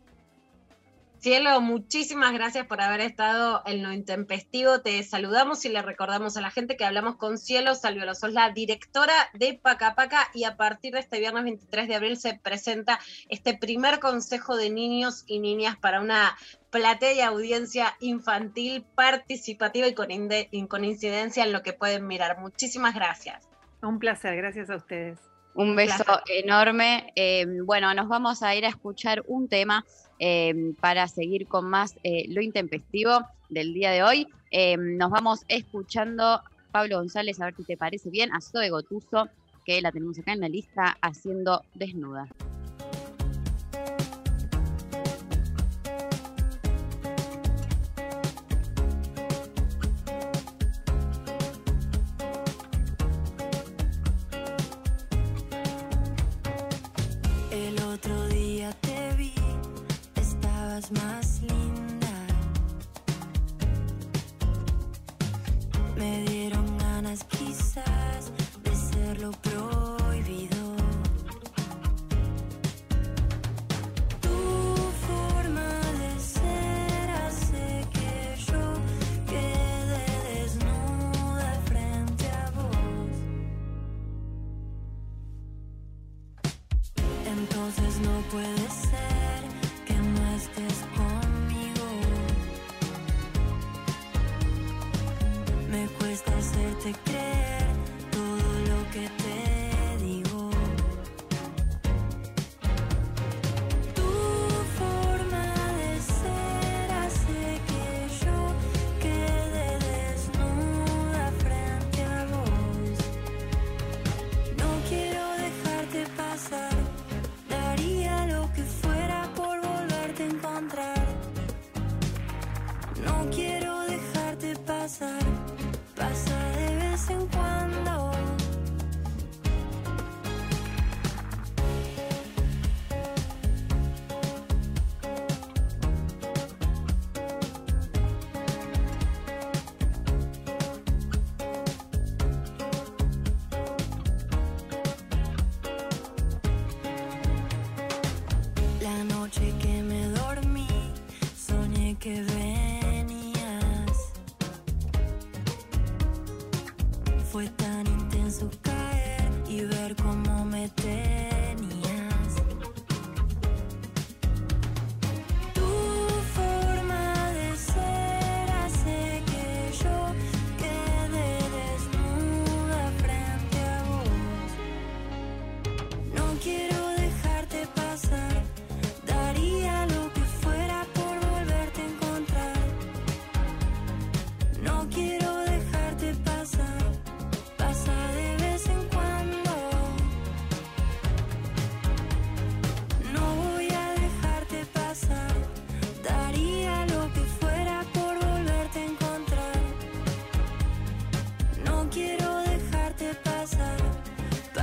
Cielo, 1.20 1.60
muchísimas 1.60 2.32
gracias 2.32 2.66
por 2.68 2.80
haber 2.80 3.00
estado 3.00 3.62
en 3.66 3.82
lo 3.82 3.92
intempestivo. 3.92 4.80
Te 4.82 5.02
saludamos 5.02 5.64
y 5.64 5.68
le 5.68 5.82
recordamos 5.82 6.36
a 6.36 6.40
la 6.40 6.52
gente 6.52 6.76
que 6.76 6.84
hablamos 6.84 7.16
con 7.16 7.38
Cielo 7.38 7.74
Salvio 7.74 8.14
sos 8.14 8.32
la 8.32 8.50
directora 8.50 9.12
de 9.34 9.58
Paca 9.60 9.96
Paca 9.96 10.28
y 10.32 10.44
a 10.44 10.56
partir 10.56 10.94
de 10.94 11.00
este 11.00 11.18
viernes 11.18 11.42
23 11.42 11.88
de 11.88 11.94
abril 11.96 12.16
se 12.18 12.38
presenta 12.38 13.00
este 13.28 13.58
primer 13.58 13.98
consejo 13.98 14.56
de 14.56 14.70
niños 14.70 15.24
y 15.26 15.40
niñas 15.40 15.76
para 15.76 16.00
una 16.00 16.36
platea 16.70 17.12
y 17.12 17.20
audiencia 17.20 17.96
infantil 17.98 18.84
participativa 18.94 19.88
y 19.88 19.94
con, 19.94 20.10
inde- 20.10 20.48
y 20.52 20.64
con 20.68 20.84
incidencia 20.84 21.42
en 21.42 21.52
lo 21.52 21.62
que 21.62 21.72
pueden 21.72 22.06
mirar. 22.06 22.38
Muchísimas 22.38 22.94
gracias. 22.94 23.48
Un 23.82 23.98
placer, 23.98 24.36
gracias 24.36 24.70
a 24.70 24.76
ustedes. 24.76 25.18
Un 25.54 25.74
beso 25.74 26.04
enorme. 26.28 27.12
Eh, 27.16 27.44
bueno, 27.64 27.92
nos 27.92 28.06
vamos 28.06 28.44
a 28.44 28.54
ir 28.54 28.64
a 28.64 28.68
escuchar 28.68 29.24
un 29.26 29.48
tema 29.48 29.84
eh, 30.18 30.74
para 30.80 31.08
seguir 31.08 31.46
con 31.46 31.68
más 31.68 31.96
eh, 32.02 32.26
lo 32.28 32.40
intempestivo 32.42 33.20
del 33.48 33.74
día 33.74 33.90
de 33.90 34.02
hoy. 34.02 34.26
Eh, 34.50 34.76
nos 34.76 35.10
vamos 35.10 35.44
escuchando 35.48 36.42
Pablo 36.70 36.98
González, 36.98 37.40
a 37.40 37.46
ver 37.46 37.54
si 37.54 37.64
te 37.64 37.76
parece 37.76 38.10
bien, 38.10 38.32
a 38.32 38.40
Zoe 38.40 38.70
Gotuso, 38.70 39.28
que 39.64 39.80
la 39.80 39.92
tenemos 39.92 40.18
acá 40.18 40.32
en 40.32 40.40
la 40.40 40.48
lista 40.48 40.96
haciendo 41.00 41.62
desnuda. 41.74 42.28
Estabas 60.78 60.90
más 60.92 61.40
linda. 61.42 62.08
Me 65.96 66.22
dieron 66.24 66.78
ganas 66.78 67.24
quizás 67.24 68.32
de 68.62 68.74
ser 68.74 69.20
lo 69.20 69.32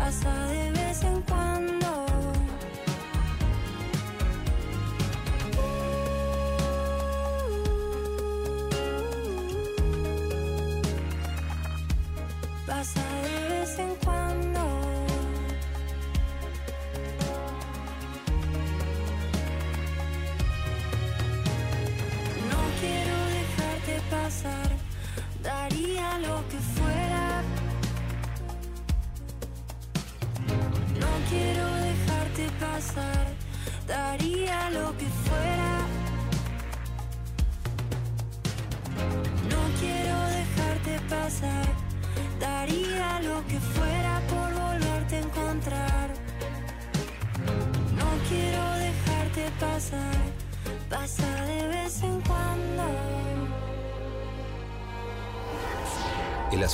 Pasa 0.06 0.45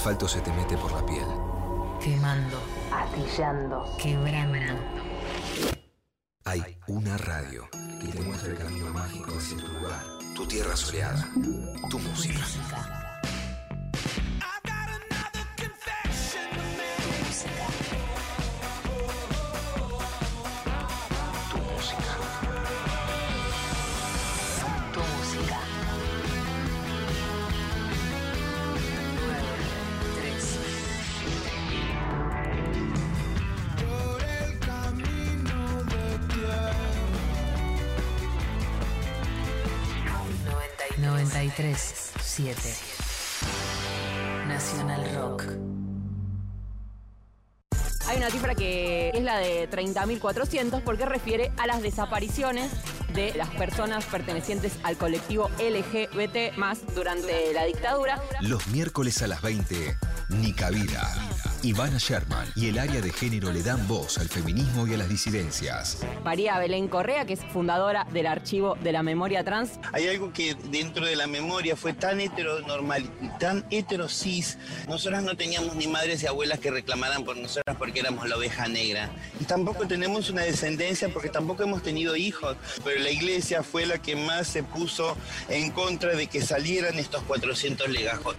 asfalto 0.02 0.28
se 0.28 0.42
te 0.42 0.52
mete 0.54 0.76
por 0.78 0.92
la 0.92 1.06
piel. 1.06 1.28
Quemando, 2.04 2.58
astillando, 2.92 3.86
quebrando. 4.00 5.01
937 41.62 42.60
Nacional 44.48 45.14
Rock. 45.14 45.44
Hay 48.08 48.18
una 48.18 48.32
cifra 48.32 48.56
que 48.56 49.10
es 49.10 49.22
la 49.22 49.38
de 49.38 49.70
30.400 49.70 50.82
porque 50.84 51.06
refiere 51.06 51.52
a 51.58 51.68
las 51.68 51.84
desapariciones 51.84 52.72
de 53.14 53.36
las 53.36 53.50
personas 53.50 54.06
pertenecientes 54.06 54.74
al 54.82 54.98
colectivo 54.98 55.52
LGBT 55.60 56.58
más 56.58 56.80
durante 56.96 57.54
la 57.54 57.66
dictadura. 57.66 58.20
Los 58.42 58.68
miércoles 58.70 59.22
a 59.22 59.28
las 59.28 59.44
20, 59.44 59.98
Nica 60.30 60.72
Vida. 60.72 61.31
Ivana 61.64 62.00
Sherman 62.00 62.48
y 62.56 62.70
el 62.70 62.80
área 62.80 63.02
de 63.02 63.12
género 63.12 63.52
le 63.52 63.62
dan 63.62 63.88
voz 63.88 64.18
al 64.18 64.28
feminismo 64.28 64.88
y 64.88 64.96
a 64.96 64.98
las 64.98 65.10
disidencias. 65.10 66.00
María 66.24 66.58
Belén 66.58 66.88
Correa, 66.88 67.26
que 67.26 67.34
es 67.34 67.40
fundadora 67.54 68.08
del 68.12 68.26
archivo 68.26 68.76
de 68.82 68.92
la 68.92 69.04
memoria 69.04 69.44
trans. 69.44 69.72
Hay 69.94 70.08
algo 70.08 70.34
que 70.34 70.56
dentro 70.72 71.06
de 71.06 71.16
la 71.16 71.28
memoria 71.28 71.76
fue 71.76 71.94
tan 71.94 72.20
heteronormal, 72.20 73.04
tan 73.40 73.64
heterosis. 73.70 74.58
Nosotras 74.88 75.22
no 75.22 75.36
teníamos 75.38 75.76
ni 75.76 75.88
madres 75.88 76.24
y 76.24 76.28
abuelas 76.28 76.60
que 76.60 76.72
reclamaran 76.72 77.24
por 77.24 77.38
nosotras 77.38 77.76
porque 77.78 78.00
éramos 78.00 78.28
la 78.28 78.38
oveja 78.38 78.68
negra. 78.68 79.12
Y 79.40 79.44
tampoco 79.44 79.88
tenemos 79.88 80.32
una 80.32 80.42
descendencia 80.42 81.10
porque 81.10 81.30
tampoco 81.30 81.62
hemos 81.62 81.84
tenido 81.84 82.16
hijos. 82.16 82.58
Pero 82.84 83.02
la 83.02 83.12
iglesia 83.12 83.62
fue 83.62 83.86
la 83.86 84.00
que 84.00 84.16
más 84.16 84.48
se 84.48 84.64
puso 84.64 85.16
en 85.48 85.70
contra 85.72 86.16
de 86.16 86.26
que 86.26 86.42
salieran 86.42 86.98
estos 86.98 87.22
400 87.24 87.88
legajos. 87.90 88.36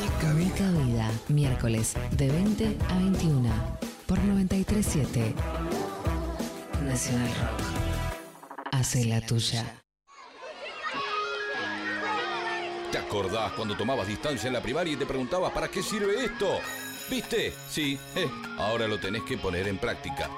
Nica 0.00 0.32
Vida, 0.32 1.10
miércoles 1.28 1.94
de 2.12 2.28
20 2.30 2.53
a 2.62 2.98
21 2.98 3.50
por 4.06 4.16
937 4.16 5.34
Nacional 6.84 7.28
Rock. 7.28 8.68
Hace 8.70 9.06
la 9.06 9.20
tuya. 9.20 9.82
¿Te 12.92 12.98
acordás 12.98 13.52
cuando 13.54 13.76
tomabas 13.76 14.06
distancia 14.06 14.46
en 14.46 14.52
la 14.52 14.62
primaria 14.62 14.92
y 14.92 14.96
te 14.96 15.04
preguntabas 15.04 15.50
para 15.50 15.66
qué 15.66 15.82
sirve 15.82 16.26
esto? 16.26 16.60
¿Viste? 17.10 17.52
Sí, 17.68 17.98
eh, 18.14 18.30
ahora 18.58 18.86
lo 18.86 19.00
tenés 19.00 19.22
que 19.24 19.36
poner 19.36 19.66
en 19.66 19.78
práctica. 19.78 20.30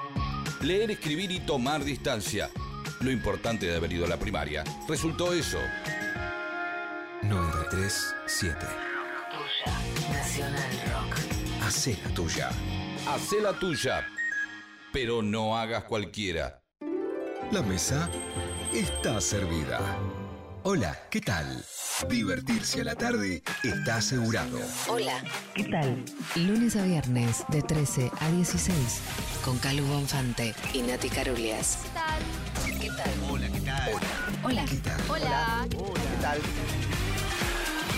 Leer, 0.61 0.89
escribir 0.89 1.31
y 1.31 1.41
tomar 1.41 1.83
distancia. 1.83 2.49
Lo 3.01 3.11
importante 3.11 3.67
de 3.67 3.75
haber 3.75 3.93
ido 3.93 4.05
a 4.05 4.09
la 4.09 4.17
primaria 4.17 4.63
resultó 4.89 5.33
eso. 5.33 5.59
937. 7.21 8.65
Nacional 10.09 10.81
Rock. 10.91 11.26
Hacé 11.67 11.97
la 12.01 12.13
tuya. 12.13 12.49
Hacé 13.09 13.41
la 13.41 13.51
tuya, 13.51 14.07
pero 14.93 15.21
no 15.21 15.57
hagas 15.57 15.83
cualquiera. 15.83 16.61
La 17.51 17.61
mesa 17.61 18.09
está 18.73 19.19
servida. 19.19 19.81
Hola, 20.63 20.97
¿qué 21.11 21.19
tal? 21.19 21.65
Divertirse 22.07 22.79
a 22.79 22.83
la 22.85 22.95
tarde 22.95 23.43
está 23.65 23.97
asegurado. 23.97 24.57
Hola, 24.87 25.21
¿qué 25.55 25.65
tal? 25.65 26.05
Lunes 26.37 26.77
a 26.77 26.83
viernes 26.83 27.43
de 27.49 27.61
13 27.61 28.11
a 28.17 28.31
16 28.31 29.01
con 29.43 29.57
Calu 29.57 29.85
Bonfante 29.87 30.55
y 30.73 30.83
Nati 30.83 31.09
Carulias. 31.09 31.79
¿Qué 31.83 31.89
tal? 31.89 32.79
¿Qué 32.79 32.89
tal? 32.91 33.11
Hola, 33.29 33.49
¿qué 33.49 33.59
tal? 33.59 33.91
Hola. 34.41 34.65
¿Qué 34.69 34.77
tal? 34.77 35.01
Hola. 35.09 35.67
¿Qué 35.69 36.21
tal? 36.21 36.39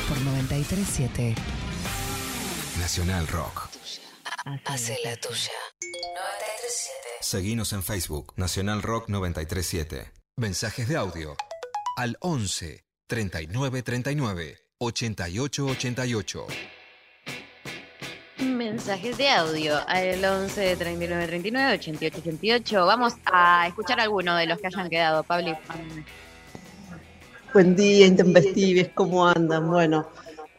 Por 0.07 0.19
937 0.21 1.35
Nacional 2.89 3.27
Rock. 3.27 3.69
Hace 4.65 4.97
la 5.03 5.15
tuya. 5.17 5.51
937 5.79 7.07
Seguinos 7.21 7.71
en 7.73 7.83
Facebook, 7.83 8.33
Nacional 8.35 8.81
Rock 8.81 9.09
937. 9.09 10.11
Mensajes 10.37 10.87
de 10.87 10.97
audio 10.97 11.35
al 11.97 12.17
11 12.21 12.83
39 13.05 13.83
39 13.83 14.57
88 14.79 15.65
88. 15.67 16.47
Mensajes 18.39 19.17
de 19.19 19.29
audio 19.29 19.75
al 19.87 20.25
11 20.25 20.75
39 20.75 21.27
39 21.27 21.73
88 21.75 22.17
88. 22.17 22.85
Vamos 22.87 23.13
a 23.31 23.67
escuchar 23.67 23.99
alguno 23.99 24.35
de 24.35 24.47
los 24.47 24.59
que 24.59 24.65
hayan 24.65 24.89
quedado. 24.89 25.21
Pablo. 25.21 25.55
Buen 27.53 27.75
día, 27.75 28.07
intempestives, 28.07 28.89
¿cómo 28.95 29.27
andan? 29.27 29.69
Bueno, 29.69 30.07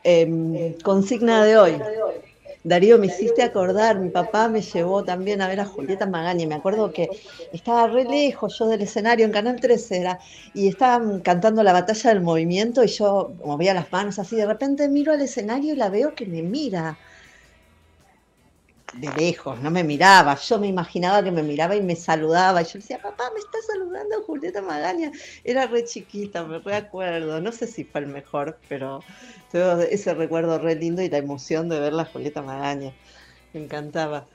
em, 0.04 0.74
consigna 0.84 1.44
de 1.44 1.56
hoy. 1.58 1.80
Darío, 2.62 2.98
me 2.98 3.06
hiciste 3.06 3.42
acordar, 3.42 3.98
mi 3.98 4.10
papá 4.10 4.48
me 4.48 4.60
llevó 4.62 5.02
también 5.04 5.40
a 5.40 5.48
ver 5.48 5.60
a 5.60 5.64
Julieta 5.66 6.06
Magaña. 6.06 6.46
Me 6.46 6.54
acuerdo 6.54 6.92
que 6.92 7.08
estaba 7.52 7.86
re 7.86 8.04
lejos 8.04 8.58
yo 8.58 8.66
del 8.68 8.82
escenario, 8.82 9.24
en 9.24 9.32
Canal 9.32 9.58
13 9.60 9.96
era, 9.98 10.18
y 10.52 10.68
estaban 10.68 11.20
cantando 11.20 11.62
la 11.62 11.72
batalla 11.72 12.10
del 12.10 12.20
movimiento 12.22 12.84
y 12.84 12.88
yo 12.88 13.34
movía 13.44 13.72
las 13.74 13.90
manos 13.90 14.18
así. 14.18 14.36
De 14.36 14.46
repente 14.46 14.88
miro 14.88 15.12
al 15.12 15.22
escenario 15.22 15.72
y 15.72 15.76
la 15.76 15.88
veo 15.88 16.14
que 16.14 16.26
me 16.26 16.42
mira 16.42 17.00
de 18.94 19.08
lejos, 19.14 19.60
no 19.60 19.70
me 19.70 19.84
miraba. 19.84 20.34
Yo 20.36 20.58
me 20.58 20.66
imaginaba 20.66 21.22
que 21.22 21.30
me 21.30 21.42
miraba 21.42 21.76
y 21.76 21.82
me 21.82 21.96
saludaba. 21.96 22.62
Y 22.62 22.64
yo 22.64 22.72
decía, 22.74 23.00
papá, 23.00 23.30
me 23.32 23.40
está 23.40 23.58
saludando 23.66 24.22
Julieta 24.22 24.62
Magaña. 24.62 25.12
Era 25.44 25.66
re 25.66 25.84
chiquita, 25.84 26.44
me 26.44 26.58
recuerdo. 26.58 27.40
No 27.40 27.52
sé 27.52 27.66
si 27.66 27.84
fue 27.84 28.00
el 28.00 28.06
mejor, 28.08 28.58
pero 28.68 29.02
tengo 29.50 29.80
ese 29.80 30.14
recuerdo 30.14 30.58
re 30.58 30.74
lindo 30.74 31.02
y 31.02 31.08
la 31.08 31.18
emoción 31.18 31.68
de 31.68 31.80
ver 31.80 31.92
la 31.92 32.04
Julieta 32.04 32.42
Magaña. 32.42 32.92
Me 33.52 33.64
encantaba. 33.64 34.26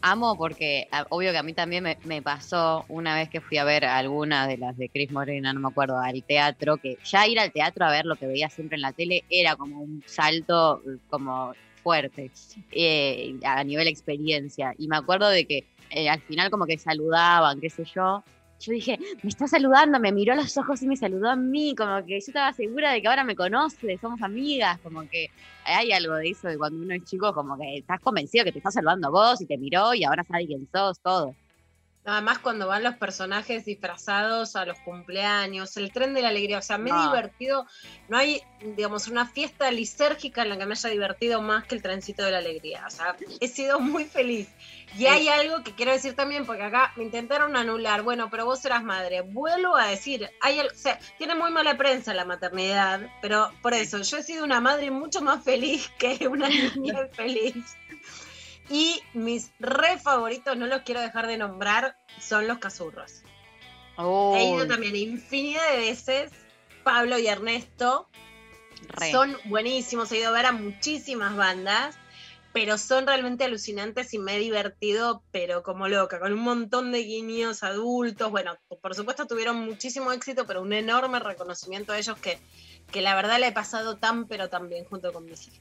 Amo 0.00 0.36
porque 0.36 0.88
obvio 1.08 1.32
que 1.32 1.38
a 1.38 1.42
mí 1.42 1.54
también 1.54 1.84
me, 2.04 2.22
pasó 2.22 2.84
una 2.88 3.16
vez 3.16 3.28
que 3.28 3.40
fui 3.40 3.58
a 3.58 3.64
ver 3.64 3.84
alguna 3.84 4.46
de 4.46 4.56
las 4.56 4.76
de 4.76 4.88
Cris 4.88 5.10
Morena, 5.10 5.52
no 5.52 5.58
me 5.58 5.68
acuerdo, 5.68 5.98
al 5.98 6.22
teatro, 6.22 6.76
que 6.76 6.98
ya 7.04 7.26
ir 7.26 7.40
al 7.40 7.50
teatro 7.50 7.84
a 7.84 7.90
ver 7.90 8.06
lo 8.06 8.14
que 8.14 8.28
veía 8.28 8.48
siempre 8.48 8.76
en 8.76 8.82
la 8.82 8.92
tele 8.92 9.24
era 9.28 9.56
como 9.56 9.80
un 9.80 10.04
salto 10.06 10.82
como 11.10 11.52
fuerte 11.88 12.30
eh, 12.72 13.34
a 13.42 13.64
nivel 13.64 13.88
experiencia. 13.88 14.74
Y 14.76 14.88
me 14.88 14.98
acuerdo 14.98 15.30
de 15.30 15.46
que 15.46 15.64
eh, 15.88 16.10
al 16.10 16.20
final 16.20 16.50
como 16.50 16.66
que 16.66 16.76
saludaban, 16.76 17.60
qué 17.60 17.70
sé 17.70 17.84
yo. 17.84 18.22
Yo 18.60 18.72
dije, 18.72 18.98
me 19.22 19.30
está 19.30 19.46
saludando, 19.46 19.98
me 19.98 20.12
miró 20.12 20.34
a 20.34 20.36
los 20.36 20.54
ojos 20.58 20.82
y 20.82 20.86
me 20.86 20.96
saludó 20.96 21.30
a 21.30 21.36
mí, 21.36 21.74
como 21.74 22.04
que 22.04 22.10
yo 22.10 22.18
estaba 22.18 22.52
segura 22.52 22.92
de 22.92 23.00
que 23.00 23.08
ahora 23.08 23.24
me 23.24 23.34
conoce, 23.34 23.96
somos 23.98 24.20
amigas, 24.20 24.78
como 24.80 25.08
que 25.08 25.30
hay 25.64 25.92
algo 25.92 26.16
de 26.16 26.28
eso 26.28 26.48
de 26.48 26.58
cuando 26.58 26.82
uno 26.82 26.92
es 26.92 27.04
chico, 27.04 27.32
como 27.32 27.56
que 27.56 27.78
estás 27.78 28.00
convencido 28.00 28.44
que 28.44 28.52
te 28.52 28.58
está 28.58 28.70
saludando 28.70 29.10
vos 29.10 29.40
y 29.40 29.46
te 29.46 29.56
miró 29.56 29.94
y 29.94 30.04
ahora 30.04 30.24
sabe 30.24 30.46
quién 30.46 30.68
sos, 30.70 31.00
todo. 31.00 31.34
Nada 32.08 32.22
más 32.22 32.38
cuando 32.38 32.66
van 32.66 32.82
los 32.84 32.94
personajes 32.96 33.66
disfrazados 33.66 34.56
a 34.56 34.64
los 34.64 34.78
cumpleaños, 34.78 35.76
el 35.76 35.92
tren 35.92 36.14
de 36.14 36.22
la 36.22 36.28
alegría. 36.30 36.56
O 36.56 36.62
sea, 36.62 36.78
me 36.78 36.88
he 36.88 36.92
No. 36.94 37.02
divertido. 37.10 37.66
No 38.08 38.16
hay, 38.16 38.40
digamos, 38.60 39.08
una 39.08 39.26
fiesta 39.26 39.70
lisérgica 39.70 40.40
en 40.40 40.48
la 40.48 40.56
que 40.56 40.64
me 40.64 40.72
haya 40.72 40.88
divertido 40.88 41.42
más 41.42 41.66
que 41.66 41.74
el 41.74 41.82
trencito 41.82 42.24
de 42.24 42.30
la 42.30 42.38
alegría. 42.38 42.82
O 42.86 42.90
sea, 42.90 43.14
he 43.40 43.46
sido 43.46 43.78
muy 43.78 44.06
feliz. 44.06 44.48
Y 44.96 45.04
hay 45.04 45.28
algo 45.28 45.62
que 45.62 45.74
quiero 45.74 45.92
decir 45.92 46.14
también, 46.16 46.46
porque 46.46 46.62
acá 46.62 46.94
me 46.96 47.04
intentaron 47.04 47.54
anular. 47.58 48.00
Bueno, 48.00 48.30
pero 48.30 48.46
vos 48.46 48.64
eras 48.64 48.82
madre. 48.82 49.20
Vuelvo 49.20 49.76
a 49.76 49.88
decir, 49.88 50.30
hay, 50.40 50.60
o 50.60 50.70
sea, 50.74 50.98
tiene 51.18 51.34
muy 51.34 51.50
mala 51.50 51.76
prensa 51.76 52.14
la 52.14 52.24
maternidad, 52.24 53.02
pero 53.20 53.52
por 53.60 53.74
eso, 53.74 54.00
yo 54.00 54.16
he 54.16 54.22
sido 54.22 54.44
una 54.44 54.62
madre 54.62 54.90
mucho 54.90 55.20
más 55.20 55.44
feliz 55.44 55.90
que 55.98 56.26
una 56.26 56.48
niña 56.74 57.06
feliz. 57.12 57.54
Y 58.70 59.00
mis 59.14 59.50
re 59.58 59.98
favoritos, 59.98 60.56
no 60.56 60.66
los 60.66 60.82
quiero 60.82 61.00
dejar 61.00 61.26
de 61.26 61.38
nombrar, 61.38 61.96
son 62.20 62.46
los 62.46 62.58
cazurros. 62.58 63.22
He 63.98 64.54
ido 64.54 64.66
también 64.66 64.94
infinidad 64.94 65.70
de 65.72 65.78
veces. 65.78 66.30
Pablo 66.84 67.18
y 67.18 67.26
Ernesto 67.26 68.08
Re. 68.88 69.10
son 69.10 69.36
buenísimos. 69.46 70.10
He 70.12 70.18
ido 70.18 70.28
a 70.28 70.32
ver 70.32 70.46
a 70.46 70.52
muchísimas 70.52 71.36
bandas, 71.36 71.96
pero 72.52 72.78
son 72.78 73.06
realmente 73.06 73.44
alucinantes 73.44 74.14
y 74.14 74.18
me 74.18 74.36
he 74.36 74.38
divertido, 74.38 75.22
pero 75.32 75.62
como 75.62 75.88
loca, 75.88 76.20
con 76.20 76.32
un 76.32 76.40
montón 76.40 76.92
de 76.92 77.00
guiños 77.00 77.62
adultos. 77.62 78.30
Bueno, 78.30 78.56
por 78.80 78.94
supuesto 78.94 79.26
tuvieron 79.26 79.56
muchísimo 79.64 80.12
éxito, 80.12 80.46
pero 80.46 80.62
un 80.62 80.72
enorme 80.72 81.18
reconocimiento 81.18 81.92
a 81.92 81.98
ellos 81.98 82.18
que, 82.18 82.38
que 82.92 83.02
la 83.02 83.14
verdad 83.16 83.40
le 83.40 83.48
he 83.48 83.52
pasado 83.52 83.96
tan, 83.96 84.26
pero 84.26 84.48
tan 84.48 84.68
bien 84.68 84.84
junto 84.84 85.12
con 85.12 85.24
mis 85.24 85.48
hijas. 85.48 85.60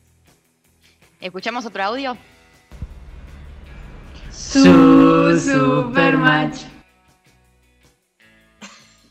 ¿Escuchamos 1.19 1.65
otro 1.65 1.83
audio? 1.83 2.15
Su 4.37 5.39
Supermatch. 5.39 6.61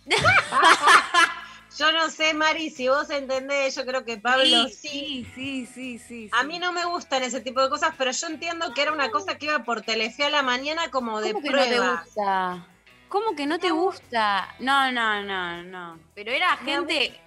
Yo 1.77 1.93
no 1.93 2.09
sé, 2.09 2.33
Mari, 2.33 2.71
si 2.71 2.89
vos 2.89 3.11
entendés, 3.11 3.75
yo 3.75 3.85
creo 3.85 4.03
que 4.03 4.17
Pablo 4.17 4.67
Sí, 4.69 5.27
sí, 5.35 5.67
sí, 5.67 5.99
sí. 5.99 6.31
A 6.33 6.43
mí 6.43 6.59
no 6.59 6.73
me 6.73 6.87
gustan 6.87 7.23
ese 7.23 7.43
tipo 7.43 7.61
de 7.61 7.69
cosas, 7.69 7.95
pero 7.99 8.13
yo 8.13 8.29
entiendo 8.29 8.73
que 8.73 8.81
era 8.81 8.93
una 8.93 9.11
cosa 9.11 9.37
que 9.37 9.45
iba 9.45 9.63
por 9.63 9.83
Telefe 9.83 10.25
a 10.25 10.31
la 10.31 10.43
mañana 10.43 10.91
como 10.91 11.21
de 11.21 11.35
¿Cómo 11.35 11.43
que 11.45 11.51
no 11.51 11.63
te 11.63 11.69
prueba. 11.69 12.03
gusta? 12.03 12.67
¿Cómo 13.11 13.37
que 13.37 13.47
no 13.47 13.59
te 13.59 13.73
gusta? 13.73 14.55
No, 14.59 14.91
no, 14.91 15.23
no, 15.23 15.63
no. 15.65 15.99
Pero 16.15 16.33
era 16.33 16.57
gente. 16.57 17.21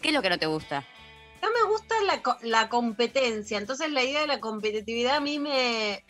¿Qué 0.00 0.08
es 0.08 0.14
lo 0.14 0.22
que 0.22 0.30
no 0.30 0.38
te 0.38 0.46
gusta? 0.46 0.84
No 1.42 1.48
me 1.50 1.68
gusta 1.68 1.96
la 2.42 2.68
competencia, 2.68 3.58
entonces 3.58 3.90
la 3.90 4.04
idea 4.04 4.20
de 4.20 4.28
la 4.28 4.38
competitividad 4.38 5.16
a 5.16 5.20
mí 5.20 5.40
me, 5.40 6.04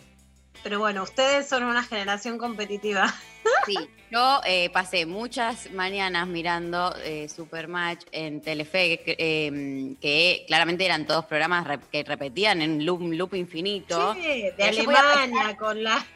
Pero 0.62 0.78
bueno, 0.78 1.02
ustedes 1.02 1.48
son 1.48 1.64
una 1.64 1.82
generación 1.82 2.38
competitiva. 2.38 3.12
Sí, 3.66 3.76
yo 4.10 4.40
eh, 4.46 4.70
pasé 4.70 5.04
muchas 5.04 5.70
mañanas 5.70 6.26
mirando 6.26 6.94
eh, 7.02 7.28
Supermatch 7.28 8.04
en 8.10 8.40
Telefe, 8.40 9.00
que, 9.00 9.16
eh, 9.18 9.96
que 10.00 10.44
claramente 10.46 10.84
eran 10.84 11.06
todos 11.06 11.26
programas 11.26 11.78
que 11.90 12.04
repetían 12.04 12.62
en 12.62 12.84
loop, 12.86 13.02
loop 13.02 13.34
infinito. 13.34 14.14
Sí, 14.14 14.50
de 14.56 14.64
Alemania, 14.64 15.56
con 15.58 15.82
la. 15.82 16.06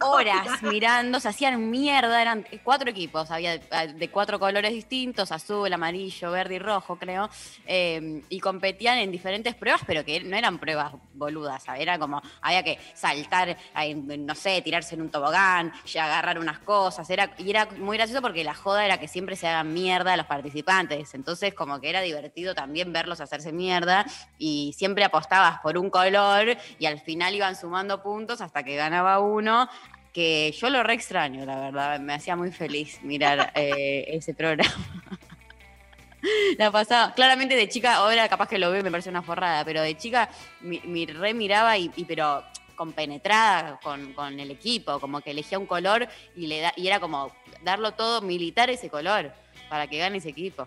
Horas 0.00 0.46
mirando, 0.62 1.20
se 1.20 1.28
hacían 1.28 1.70
mierda, 1.70 2.20
eran 2.20 2.46
cuatro 2.62 2.90
equipos, 2.90 3.30
había 3.30 3.58
de, 3.58 3.94
de 3.94 4.10
cuatro 4.10 4.38
colores 4.38 4.72
distintos, 4.72 5.32
azul, 5.32 5.72
amarillo, 5.72 6.30
verde 6.30 6.56
y 6.56 6.58
rojo, 6.58 6.96
creo, 6.96 7.28
eh, 7.66 8.22
y 8.28 8.40
competían 8.40 8.98
en 8.98 9.10
diferentes 9.10 9.54
pruebas, 9.54 9.82
pero 9.86 10.04
que 10.04 10.20
no 10.20 10.36
eran 10.36 10.58
pruebas 10.58 10.92
boludas, 11.14 11.62
¿sabes? 11.64 11.82
era 11.82 11.98
como, 11.98 12.22
había 12.40 12.62
que 12.62 12.78
saltar, 12.94 13.56
no 13.96 14.34
sé, 14.34 14.62
tirarse 14.62 14.94
en 14.94 15.02
un 15.02 15.10
tobogán, 15.10 15.72
y 15.92 15.98
agarrar 15.98 16.38
unas 16.38 16.58
cosas, 16.58 17.08
era, 17.10 17.34
y 17.38 17.50
era 17.50 17.66
muy 17.78 17.96
gracioso 17.96 18.20
porque 18.20 18.44
la 18.44 18.54
joda 18.54 18.84
era 18.84 18.98
que 18.98 19.08
siempre 19.08 19.36
se 19.36 19.48
hagan 19.48 19.72
mierda 19.72 20.12
a 20.12 20.16
los 20.16 20.26
participantes, 20.26 21.14
entonces 21.14 21.54
como 21.54 21.80
que 21.80 21.88
era 21.88 22.00
divertido 22.00 22.54
también 22.54 22.92
verlos 22.92 23.20
hacerse 23.20 23.52
mierda, 23.52 24.04
y 24.38 24.74
siempre 24.76 25.04
apostabas 25.04 25.60
por 25.60 25.78
un 25.78 25.90
color, 25.90 26.56
y 26.78 26.86
al 26.86 27.00
final 27.00 27.34
iban 27.34 27.56
sumando 27.56 28.02
puntos 28.02 28.40
hasta 28.40 28.62
que 28.62 28.76
ganaba 28.76 29.20
uno, 29.20 29.68
que 30.16 30.50
yo 30.52 30.70
lo 30.70 30.82
re 30.82 30.94
extraño, 30.94 31.44
la 31.44 31.60
verdad, 31.60 32.00
me 32.00 32.14
hacía 32.14 32.36
muy 32.36 32.50
feliz 32.50 33.02
mirar 33.02 33.52
eh, 33.54 34.06
ese 34.08 34.32
programa. 34.32 34.72
La 36.58 36.70
pasaba, 36.70 37.12
claramente 37.12 37.54
de 37.54 37.68
chica, 37.68 37.96
ahora 37.96 38.26
capaz 38.26 38.48
que 38.48 38.58
lo 38.58 38.70
veo 38.70 38.80
y 38.80 38.82
me 38.82 38.90
parece 38.90 39.10
una 39.10 39.20
forrada, 39.20 39.62
pero 39.66 39.82
de 39.82 39.94
chica 39.94 40.30
mi, 40.62 40.80
mi 40.84 41.04
re 41.04 41.34
miraba 41.34 41.76
y, 41.76 41.90
y 41.96 42.06
pero 42.06 42.42
compenetrada 42.76 43.78
con, 43.82 44.14
con 44.14 44.40
el 44.40 44.50
equipo, 44.50 44.98
como 45.00 45.20
que 45.20 45.32
elegía 45.32 45.58
un 45.58 45.66
color 45.66 46.08
y 46.34 46.46
le 46.46 46.60
da, 46.60 46.72
y 46.76 46.86
era 46.86 46.98
como 46.98 47.30
darlo 47.62 47.92
todo 47.92 48.22
militar 48.22 48.70
ese 48.70 48.88
color 48.88 49.34
para 49.68 49.86
que 49.86 49.98
gane 49.98 50.16
ese 50.16 50.30
equipo. 50.30 50.66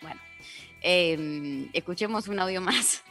Bueno, 0.00 0.20
eh, 0.80 1.66
escuchemos 1.72 2.28
un 2.28 2.38
audio 2.38 2.60
más. 2.60 3.02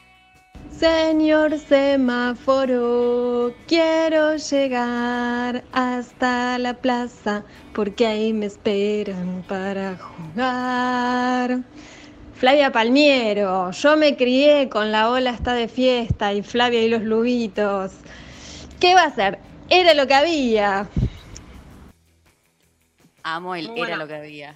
Señor 0.80 1.60
semáforo, 1.60 3.54
quiero 3.68 4.38
llegar 4.38 5.64
hasta 5.74 6.58
la 6.58 6.74
plaza 6.74 7.44
porque 7.74 8.08
ahí 8.08 8.32
me 8.32 8.46
esperan 8.46 9.44
para 9.48 9.98
jugar. 9.98 11.60
Flavia 12.34 12.72
Palmiero, 12.72 13.72
yo 13.72 13.98
me 13.98 14.16
crié 14.16 14.70
con 14.70 14.94
la 14.94 15.10
ola 15.10 15.32
está 15.32 15.54
de 15.54 15.68
fiesta 15.68 16.32
y 16.34 16.42
Flavia 16.42 16.82
y 16.82 16.88
los 16.88 17.02
lubitos. 17.02 17.92
¿Qué 18.80 18.96
va 18.96 19.04
a 19.04 19.08
hacer? 19.08 19.40
Era 19.70 19.94
lo 19.94 20.08
que 20.08 20.14
había. 20.14 20.88
Amo 23.24 23.56
el 23.56 23.70
era 23.76 23.98
lo 23.98 24.08
que 24.08 24.16
había. 24.16 24.56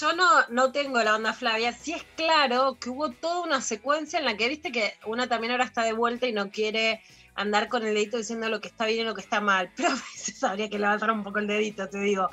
Yo 0.00 0.12
no, 0.12 0.24
no 0.48 0.72
tengo 0.72 1.00
la 1.04 1.14
onda 1.14 1.32
Flavia. 1.32 1.72
Sí 1.72 1.92
es 1.92 2.02
claro 2.16 2.76
que 2.80 2.90
hubo 2.90 3.10
toda 3.10 3.42
una 3.44 3.60
secuencia 3.60 4.18
en 4.18 4.24
la 4.24 4.36
que 4.36 4.48
viste 4.48 4.72
que 4.72 4.94
una 5.06 5.28
también 5.28 5.52
ahora 5.52 5.64
está 5.64 5.82
de 5.82 5.92
vuelta 5.92 6.26
y 6.26 6.32
no 6.32 6.50
quiere 6.50 7.00
andar 7.36 7.68
con 7.68 7.86
el 7.86 7.94
dedito 7.94 8.16
diciendo 8.16 8.48
lo 8.48 8.60
que 8.60 8.68
está 8.68 8.86
bien 8.86 9.00
y 9.00 9.04
lo 9.04 9.14
que 9.14 9.20
está 9.20 9.40
mal. 9.40 9.70
Pero 9.76 9.90
a 9.90 9.94
veces 9.94 10.42
habría 10.42 10.68
que 10.68 10.80
levantar 10.80 11.12
un 11.12 11.22
poco 11.22 11.38
el 11.38 11.46
dedito, 11.46 11.88
te 11.88 11.98
digo. 12.00 12.28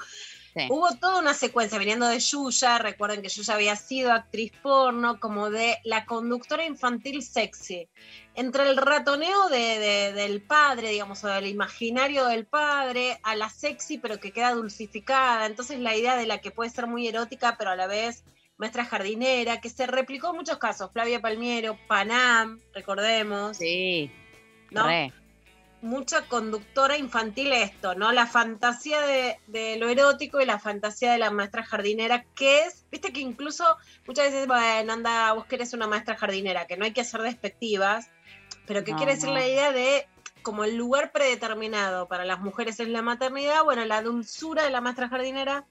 Sí. 0.53 0.67
Hubo 0.69 0.93
toda 0.97 1.19
una 1.19 1.33
secuencia 1.33 1.77
viniendo 1.79 2.07
de 2.07 2.19
Yuya, 2.19 2.77
recuerden 2.77 3.21
que 3.21 3.29
Yuya 3.29 3.53
había 3.53 3.75
sido 3.77 4.11
actriz 4.11 4.51
porno, 4.61 5.19
como 5.19 5.49
de 5.49 5.77
la 5.85 6.05
conductora 6.05 6.65
infantil 6.65 7.23
sexy. 7.23 7.87
Entre 8.35 8.63
el 8.69 8.75
ratoneo 8.75 9.47
de- 9.49 9.79
de- 9.79 10.13
del 10.13 10.41
padre, 10.41 10.89
digamos, 10.89 11.23
o 11.23 11.27
del 11.27 11.47
imaginario 11.47 12.25
del 12.25 12.45
padre, 12.45 13.19
a 13.23 13.35
la 13.35 13.49
sexy 13.49 13.97
pero 13.97 14.19
que 14.19 14.31
queda 14.33 14.53
dulcificada. 14.53 15.45
Entonces 15.45 15.79
la 15.79 15.95
idea 15.95 16.17
de 16.17 16.25
la 16.25 16.39
que 16.39 16.51
puede 16.51 16.69
ser 16.69 16.87
muy 16.87 17.07
erótica, 17.07 17.55
pero 17.57 17.69
a 17.71 17.75
la 17.77 17.87
vez 17.87 18.23
maestra 18.57 18.85
jardinera, 18.85 19.59
que 19.61 19.69
se 19.69 19.87
replicó 19.87 20.31
en 20.31 20.35
muchos 20.35 20.57
casos. 20.57 20.91
Flavia 20.91 21.19
Palmiero, 21.21 21.77
Panam, 21.87 22.59
recordemos. 22.73 23.57
Sí. 23.57 24.11
¿no? 24.69 24.85
Re. 24.87 25.11
Mucha 25.81 26.27
conductora 26.27 26.97
infantil 26.97 27.51
esto, 27.53 27.95
¿no? 27.95 28.11
La 28.11 28.27
fantasía 28.27 29.01
de, 29.01 29.39
de 29.47 29.77
lo 29.77 29.89
erótico 29.89 30.39
y 30.39 30.45
la 30.45 30.59
fantasía 30.59 31.11
de 31.11 31.17
la 31.17 31.31
maestra 31.31 31.63
jardinera, 31.63 32.25
que 32.35 32.63
es, 32.63 32.85
viste 32.91 33.11
que 33.11 33.19
incluso 33.19 33.65
muchas 34.05 34.31
veces, 34.31 34.47
bueno, 34.47 34.93
anda, 34.93 35.33
vos 35.33 35.45
querés 35.45 35.73
una 35.73 35.87
maestra 35.87 36.15
jardinera, 36.15 36.67
que 36.67 36.77
no 36.77 36.85
hay 36.85 36.93
que 36.93 37.03
ser 37.03 37.21
despectivas, 37.21 38.09
pero 38.67 38.83
que 38.83 38.91
No, 38.91 38.97
quiere 38.97 39.15
decir 39.15 39.29
la 39.29 39.47
idea 39.47 39.71
de 39.71 40.07
como 40.43 40.63
el 40.63 40.75
lugar 40.75 41.11
predeterminado 41.11 42.07
para 42.07 42.25
las 42.25 42.39
mujeres 42.39 42.79
es 42.79 42.87
la 42.87 43.01
maternidad, 43.01 43.63
bueno, 43.63 43.85
la 43.85 44.01
dulzura 44.01 44.63
de 44.63 44.71
la 44.71 44.81
maestra 44.81 45.09
jardinera 45.09 45.65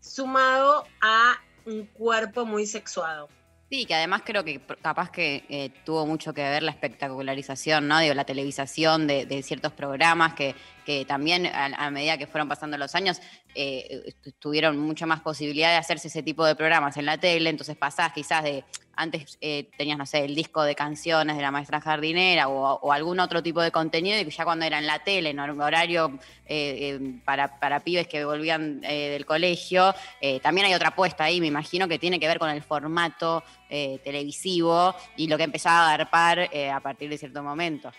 sumado 0.00 0.84
a 1.00 1.36
un 1.66 1.86
cuerpo 1.86 2.46
muy 2.46 2.66
sexuado. 2.66 3.28
Sí, 3.68 3.84
que 3.84 3.96
además 3.96 4.22
creo 4.24 4.44
que 4.44 4.60
capaz 4.80 5.10
que 5.10 5.44
eh, 5.48 5.70
tuvo 5.84 6.06
mucho 6.06 6.32
que 6.32 6.40
ver 6.42 6.62
la 6.62 6.70
espectacularización, 6.70 7.88
¿no? 7.88 7.98
Digo, 7.98 8.14
la 8.14 8.24
televisación 8.24 9.08
de, 9.08 9.26
de 9.26 9.42
ciertos 9.42 9.72
programas 9.72 10.34
que, 10.34 10.54
que 10.84 11.04
también 11.04 11.46
a, 11.46 11.90
medida 11.90 12.16
que 12.16 12.28
fueron 12.28 12.48
pasando 12.48 12.78
los 12.78 12.94
años 12.94 13.20
eh, 13.56 14.02
est- 14.06 14.38
tuvieron 14.38 14.78
mucha 14.78 15.04
más 15.06 15.20
posibilidad 15.20 15.70
de 15.70 15.78
hacerse 15.78 16.06
ese 16.06 16.22
tipo 16.22 16.46
de 16.46 16.54
programas 16.54 16.96
en 16.96 17.06
la 17.06 17.18
tele, 17.18 17.50
entonces 17.50 17.76
pasás 17.76 18.12
quizás 18.12 18.44
de, 18.44 18.62
antes 18.96 19.38
eh, 19.40 19.68
tenías, 19.76 19.98
no 19.98 20.06
sé, 20.06 20.24
el 20.24 20.34
disco 20.34 20.62
de 20.64 20.74
canciones 20.74 21.36
de 21.36 21.42
la 21.42 21.50
maestra 21.50 21.80
jardinera 21.80 22.48
o, 22.48 22.74
o 22.80 22.92
algún 22.92 23.20
otro 23.20 23.42
tipo 23.42 23.60
de 23.62 23.70
contenido 23.70 24.18
y 24.18 24.24
que 24.24 24.30
ya 24.30 24.44
cuando 24.44 24.64
era 24.64 24.78
en 24.78 24.86
la 24.86 24.98
tele, 25.04 25.30
en 25.30 25.38
hor- 25.38 25.62
horario 25.62 26.18
eh, 26.46 26.98
eh, 26.98 27.14
para, 27.24 27.60
para 27.60 27.80
pibes 27.80 28.08
que 28.08 28.24
volvían 28.24 28.80
eh, 28.84 29.10
del 29.10 29.26
colegio, 29.26 29.94
también 30.42 30.66
hay 30.66 30.74
otra 30.74 30.88
apuesta 30.88 31.24
ahí, 31.24 31.40
me 31.40 31.46
imagino 31.46 31.86
que 31.86 31.98
tiene 31.98 32.18
que 32.18 32.26
ver 32.26 32.38
con 32.38 32.50
el 32.50 32.62
formato 32.62 33.44
televisivo 33.68 34.94
y 35.16 35.26
lo 35.28 35.36
que 35.36 35.44
empezaba 35.44 35.80
a 35.90 35.94
agarpar 35.94 36.48
eh, 36.52 36.70
a 36.70 36.80
partir 36.80 37.10
de 37.10 37.18
cierto 37.18 37.42
momento. 37.42 37.90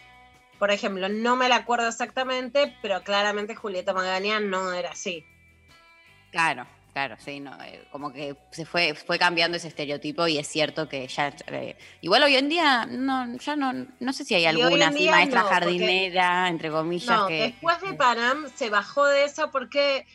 Por 0.58 0.72
ejemplo, 0.72 1.08
no 1.10 1.36
me 1.36 1.50
la 1.50 1.58
acuerdo 1.58 1.88
exactamente, 1.88 2.76
pero 2.82 3.04
claramente 3.04 3.54
Julieta 3.54 3.94
Magaña 3.94 4.40
no 4.40 4.74
era 4.74 4.90
así. 4.92 5.24
Claro, 6.32 6.66
claro, 6.98 7.16
sí, 7.24 7.40
no, 7.40 7.56
eh, 7.62 7.88
como 7.92 8.12
que 8.12 8.36
se 8.50 8.66
fue, 8.66 8.96
fue 8.96 9.20
cambiando 9.20 9.56
ese 9.56 9.68
estereotipo 9.68 10.28
y 10.28 10.40
es 10.40 10.48
cierto 10.48 10.90
que 10.90 11.08
ya, 11.08 11.32
eh, 11.46 11.78
igual 12.02 12.24
hoy 12.24 12.36
en 12.38 12.50
día 12.50 12.88
no, 12.88 13.38
ya 13.38 13.56
no, 13.56 13.72
no 14.00 14.14
sé 14.14 14.24
si 14.26 14.34
hay 14.34 14.46
alguna 14.46 14.88
así 14.88 15.08
maestra 15.08 15.42
no, 15.42 15.46
porque- 15.48 15.60
jardinera, 15.60 16.50
entre 16.50 16.72
comillas, 16.72 17.16
No, 17.20 17.28
que... 17.28 17.40
después 17.40 17.80
de 17.82 17.94
Panam 17.94 18.48
se 18.56 18.72
bajó 18.72 19.06
de 19.06 19.26
esa 19.26 19.52
porque, 19.52 20.08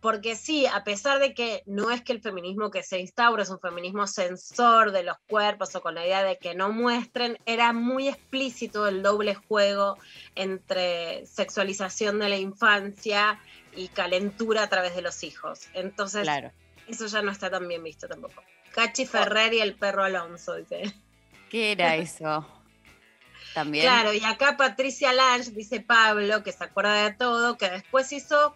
porque 0.00 0.36
sí, 0.36 0.66
a 0.66 0.84
pesar 0.84 1.18
de 1.18 1.34
que 1.34 1.64
no 1.66 1.90
es 1.90 2.00
que 2.02 2.12
el 2.12 2.20
feminismo 2.20 2.70
que 2.70 2.84
se 2.84 3.00
instaura 3.00 3.42
es 3.42 3.50
un 3.50 3.58
feminismo 3.58 4.06
censor 4.06 4.92
de 4.92 5.02
los 5.02 5.16
cuerpos 5.28 5.74
o 5.74 5.80
con 5.82 5.96
la 5.96 6.06
idea 6.06 6.22
de 6.22 6.38
que 6.38 6.54
no 6.54 6.70
muestren, 6.70 7.38
era 7.44 7.72
muy 7.72 8.06
explícito 8.06 8.86
el 8.86 9.02
doble 9.02 9.34
juego 9.34 9.98
entre 10.36 11.26
sexualización 11.26 12.20
de 12.20 12.28
la 12.28 12.36
infancia 12.36 13.40
y 13.76 13.88
calentura 13.88 14.62
a 14.64 14.68
través 14.68 14.94
de 14.94 15.02
los 15.02 15.22
hijos. 15.22 15.68
Entonces, 15.74 16.22
Claro. 16.22 16.52
eso 16.88 17.06
ya 17.06 17.22
no 17.22 17.30
está 17.30 17.50
tan 17.50 17.66
bien 17.68 17.82
visto 17.82 18.08
tampoco. 18.08 18.42
Cachi 18.72 19.06
Ferrer 19.06 19.52
y 19.54 19.60
el 19.60 19.74
perro 19.74 20.04
Alonso, 20.04 20.54
dice. 20.56 20.82
¿Qué 21.50 21.72
era 21.72 21.96
eso? 21.96 22.46
También. 23.54 23.84
Claro, 23.84 24.12
y 24.12 24.22
acá 24.24 24.56
Patricia 24.56 25.12
Lange, 25.12 25.50
dice 25.50 25.80
Pablo, 25.80 26.42
que 26.44 26.52
se 26.52 26.62
acuerda 26.64 27.02
de 27.08 27.12
todo, 27.14 27.58
que 27.58 27.68
después 27.68 28.12
hizo 28.12 28.54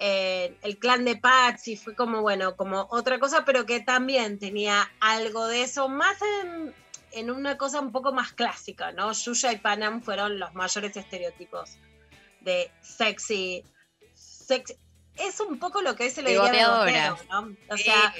eh, 0.00 0.56
el 0.62 0.78
clan 0.78 1.04
de 1.04 1.14
Patsy, 1.16 1.76
fue 1.76 1.94
como, 1.94 2.22
bueno, 2.22 2.56
como 2.56 2.88
otra 2.90 3.20
cosa, 3.20 3.44
pero 3.44 3.66
que 3.66 3.78
también 3.80 4.40
tenía 4.40 4.90
algo 4.98 5.46
de 5.46 5.62
eso, 5.62 5.88
más 5.88 6.16
en, 6.42 6.74
en 7.12 7.30
una 7.30 7.56
cosa 7.56 7.78
un 7.78 7.92
poco 7.92 8.12
más 8.12 8.32
clásica, 8.32 8.90
¿no? 8.90 9.12
Yuya 9.12 9.52
y 9.52 9.58
Panam 9.58 10.02
fueron 10.02 10.40
los 10.40 10.52
mayores 10.54 10.96
estereotipos 10.96 11.76
de 12.40 12.68
sexy, 12.80 13.62
Es 15.16 15.40
un 15.40 15.58
poco 15.58 15.82
lo 15.82 15.94
que 15.94 16.08
se 16.08 16.22
le 16.22 16.30
diría 16.30 16.50
beboteo, 16.52 17.18
¿no? 17.30 17.54
O 17.68 17.76
Sí, 17.76 17.82
sea, 17.82 18.14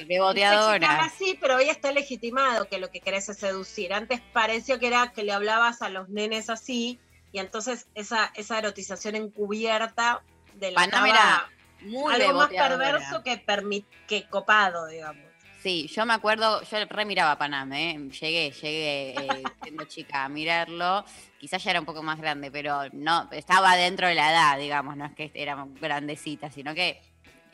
así, 1.01 1.39
pero 1.41 1.57
hoy 1.57 1.71
está 1.71 1.91
legitimado 1.91 2.69
que 2.69 2.79
lo 2.79 2.91
que 2.91 3.01
querés 3.01 3.29
es 3.31 3.39
seducir. 3.39 3.95
Antes 3.95 4.21
pareció 4.33 4.79
que 4.79 4.89
era 4.89 5.13
que 5.13 5.23
le 5.23 5.33
hablabas 5.33 5.81
a 5.81 5.89
los 5.89 6.11
nenes 6.11 6.51
así, 6.51 6.99
y 7.33 7.39
entonces 7.39 7.87
esa, 7.95 8.31
esa 8.35 8.59
erotización 8.59 9.17
encubierta 9.17 10.23
de 10.55 10.73
la 10.73 10.81
Panam 10.81 11.07
era 11.07 11.51
muy 11.81 12.13
algo 12.13 12.35
más 12.35 12.51
perverso 12.51 13.23
que 13.23 14.27
copado, 14.29 14.87
digamos. 14.87 15.32
Sí, 15.63 15.87
yo 15.87 16.05
me 16.05 16.15
acuerdo, 16.15 16.61
yo 16.63 16.85
remiraba 16.87 17.39
Panam, 17.39 17.73
¿eh? 17.73 17.97
Llegué, 18.21 18.51
llegué 18.51 19.11
eh, 19.17 19.43
siendo 19.63 19.85
chica 19.85 20.25
a 20.25 20.29
mirarlo. 20.29 21.05
Quizás 21.39 21.63
ya 21.63 21.71
era 21.71 21.79
un 21.81 21.87
poco 21.87 22.03
más 22.03 22.19
grande, 22.21 22.51
pero 22.51 22.89
no, 22.93 23.29
estaba 23.31 23.77
dentro 23.77 24.09
de 24.09 24.17
la 24.17 24.33
edad, 24.33 24.59
digamos, 24.59 24.97
no 24.97 25.07
es 25.07 25.13
que 25.15 25.31
era 25.35 25.65
grandecita, 25.81 26.51
sino 26.51 26.75
que 26.75 27.01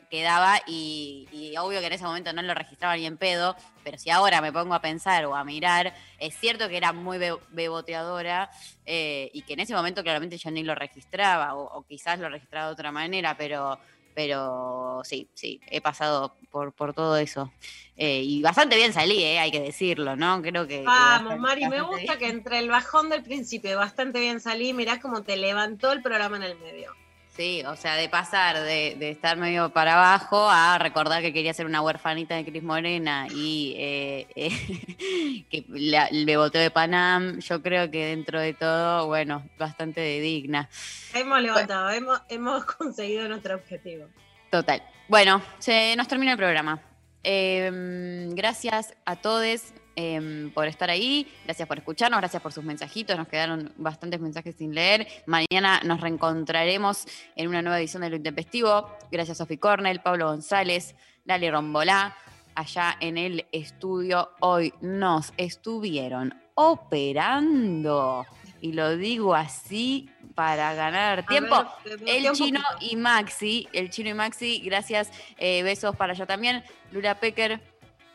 quedaba 0.09 0.59
y, 0.65 1.53
obvio 1.59 1.81
que 1.81 1.85
en 1.85 1.93
ese 1.93 2.03
momento 2.03 2.33
no 2.33 2.41
lo 2.41 2.55
registraba 2.55 2.97
ni 2.97 3.05
en 3.05 3.17
pedo, 3.17 3.55
pero 3.83 3.99
si 3.99 4.09
ahora 4.09 4.41
me 4.41 4.51
pongo 4.51 4.73
a 4.73 4.81
pensar 4.81 5.23
o 5.25 5.35
a 5.35 5.43
mirar, 5.43 5.93
es 6.17 6.35
cierto 6.35 6.67
que 6.67 6.77
era 6.77 6.93
muy 6.93 7.19
be- 7.19 7.37
beboteadora 7.49 8.49
eh, 8.87 9.29
y 9.35 9.43
que 9.43 9.53
en 9.53 9.59
ese 9.59 9.75
momento 9.75 10.01
claramente 10.01 10.35
yo 10.39 10.49
ni 10.49 10.63
lo 10.63 10.73
registraba 10.73 11.53
o, 11.53 11.61
o 11.77 11.83
quizás 11.85 12.17
lo 12.17 12.27
registraba 12.27 12.67
de 12.67 12.73
otra 12.73 12.91
manera, 12.91 13.37
pero, 13.37 13.79
pero 14.19 14.99
sí, 15.05 15.29
sí, 15.33 15.61
he 15.71 15.79
pasado 15.79 16.35
por, 16.51 16.73
por 16.73 16.93
todo 16.93 17.15
eso. 17.15 17.53
Eh, 17.95 18.21
y 18.21 18.41
bastante 18.41 18.75
bien 18.75 18.91
salí, 18.91 19.23
eh, 19.23 19.39
hay 19.39 19.49
que 19.49 19.61
decirlo, 19.61 20.17
¿no? 20.17 20.41
Creo 20.41 20.67
que... 20.67 20.83
Vamos, 20.83 21.29
bastante- 21.37 21.39
Mari, 21.39 21.69
me 21.69 21.81
gusta 21.81 22.17
que 22.17 22.27
entre 22.27 22.59
el 22.59 22.67
bajón 22.67 23.07
del 23.09 23.23
principio 23.23 23.71
y 23.71 23.75
bastante 23.75 24.19
bien 24.19 24.41
salí, 24.41 24.73
mirá 24.73 24.99
cómo 24.99 25.23
te 25.23 25.37
levantó 25.37 25.93
el 25.93 26.01
programa 26.01 26.35
en 26.35 26.43
el 26.43 26.59
medio. 26.59 26.93
Sí, 27.39 27.63
o 27.65 27.77
sea, 27.77 27.95
de 27.95 28.09
pasar 28.09 28.59
de, 28.59 28.97
de 28.99 29.11
estar 29.11 29.37
medio 29.37 29.69
para 29.69 29.93
abajo 29.93 30.49
a 30.49 30.77
recordar 30.77 31.21
que 31.21 31.31
quería 31.31 31.53
ser 31.53 31.67
una 31.67 31.81
huerfanita 31.81 32.35
de 32.35 32.43
Cris 32.43 32.61
Morena 32.63 33.27
y 33.33 33.75
eh, 33.77 34.27
eh, 34.35 35.45
que 35.49 35.63
la- 35.69 36.07
el 36.07 36.25
beboteo 36.25 36.61
de 36.61 36.69
Panam, 36.69 37.39
yo 37.39 37.61
creo 37.61 37.89
que 37.89 38.07
dentro 38.07 38.41
de 38.41 38.53
todo, 38.53 39.07
bueno, 39.07 39.47
bastante 39.57 40.01
digna. 40.19 40.67
Hemos 41.13 41.41
levantado, 41.41 41.89
hemos, 41.91 42.21
hemos 42.27 42.65
conseguido 42.77 43.29
nuestro 43.29 43.55
objetivo. 43.55 44.07
Total. 44.51 44.83
Bueno, 45.07 45.41
se 45.59 45.95
nos 45.95 46.09
termina 46.09 46.33
el 46.33 46.37
programa. 46.37 46.81
Eh, 47.23 48.27
gracias 48.31 48.95
a 49.05 49.15
todos 49.15 49.63
eh, 50.01 50.49
por 50.53 50.65
estar 50.65 50.89
ahí, 50.89 51.27
gracias 51.43 51.67
por 51.67 51.77
escucharnos, 51.77 52.21
gracias 52.21 52.41
por 52.41 52.53
sus 52.53 52.63
mensajitos, 52.63 53.17
nos 53.17 53.27
quedaron 53.27 53.73
bastantes 53.75 54.21
mensajes 54.21 54.55
sin 54.55 54.73
leer. 54.73 55.05
Mañana 55.25 55.81
nos 55.83 55.99
reencontraremos 55.99 57.05
en 57.35 57.49
una 57.49 57.61
nueva 57.61 57.79
edición 57.79 58.03
de 58.03 58.09
Lo 58.09 58.15
Intempestivo. 58.15 58.95
Gracias 59.11 59.39
Sofi 59.39 59.57
Cornell, 59.57 59.99
Pablo 59.99 60.27
González, 60.27 60.95
Lali 61.25 61.51
Rombolá. 61.51 62.15
Allá 62.55 62.95
en 63.01 63.17
el 63.17 63.45
estudio 63.51 64.29
hoy 64.39 64.73
nos 64.79 65.33
estuvieron 65.35 66.33
operando, 66.55 68.25
y 68.61 68.71
lo 68.71 68.95
digo 68.95 69.35
así 69.35 70.09
para 70.33 70.75
ganar 70.75 71.25
tiempo. 71.25 71.65
ver, 71.83 71.99
el 72.05 72.31
chino 72.31 72.61
y 72.79 72.95
Maxi, 72.95 73.67
el 73.73 73.89
chino 73.89 74.11
y 74.11 74.13
Maxi, 74.13 74.59
gracias, 74.59 75.11
eh, 75.37 75.61
besos 75.63 75.93
para 75.97 76.13
allá 76.13 76.25
también. 76.25 76.63
Lula 76.93 77.19
Pecker, 77.19 77.61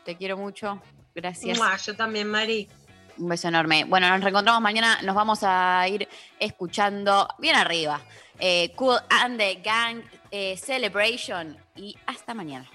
te 0.03 0.15
quiero 0.15 0.37
mucho, 0.37 0.81
gracias. 1.15 1.57
Mua, 1.57 1.75
yo 1.77 1.95
también, 1.95 2.27
Mari. 2.29 2.67
Un 3.17 3.29
beso 3.29 3.47
enorme. 3.47 3.85
Bueno, 3.85 4.09
nos 4.09 4.21
reencontramos 4.21 4.61
mañana, 4.61 4.99
nos 5.01 5.15
vamos 5.15 5.39
a 5.41 5.87
ir 5.87 6.07
escuchando 6.39 7.27
bien 7.39 7.55
arriba. 7.55 8.01
eh, 8.39 8.71
cool 8.75 8.97
and 9.09 9.37
the 9.39 9.55
Gang 9.63 10.03
eh, 10.31 10.57
Celebration 10.57 11.57
y 11.75 11.95
hasta 12.05 12.33
mañana. 12.33 12.65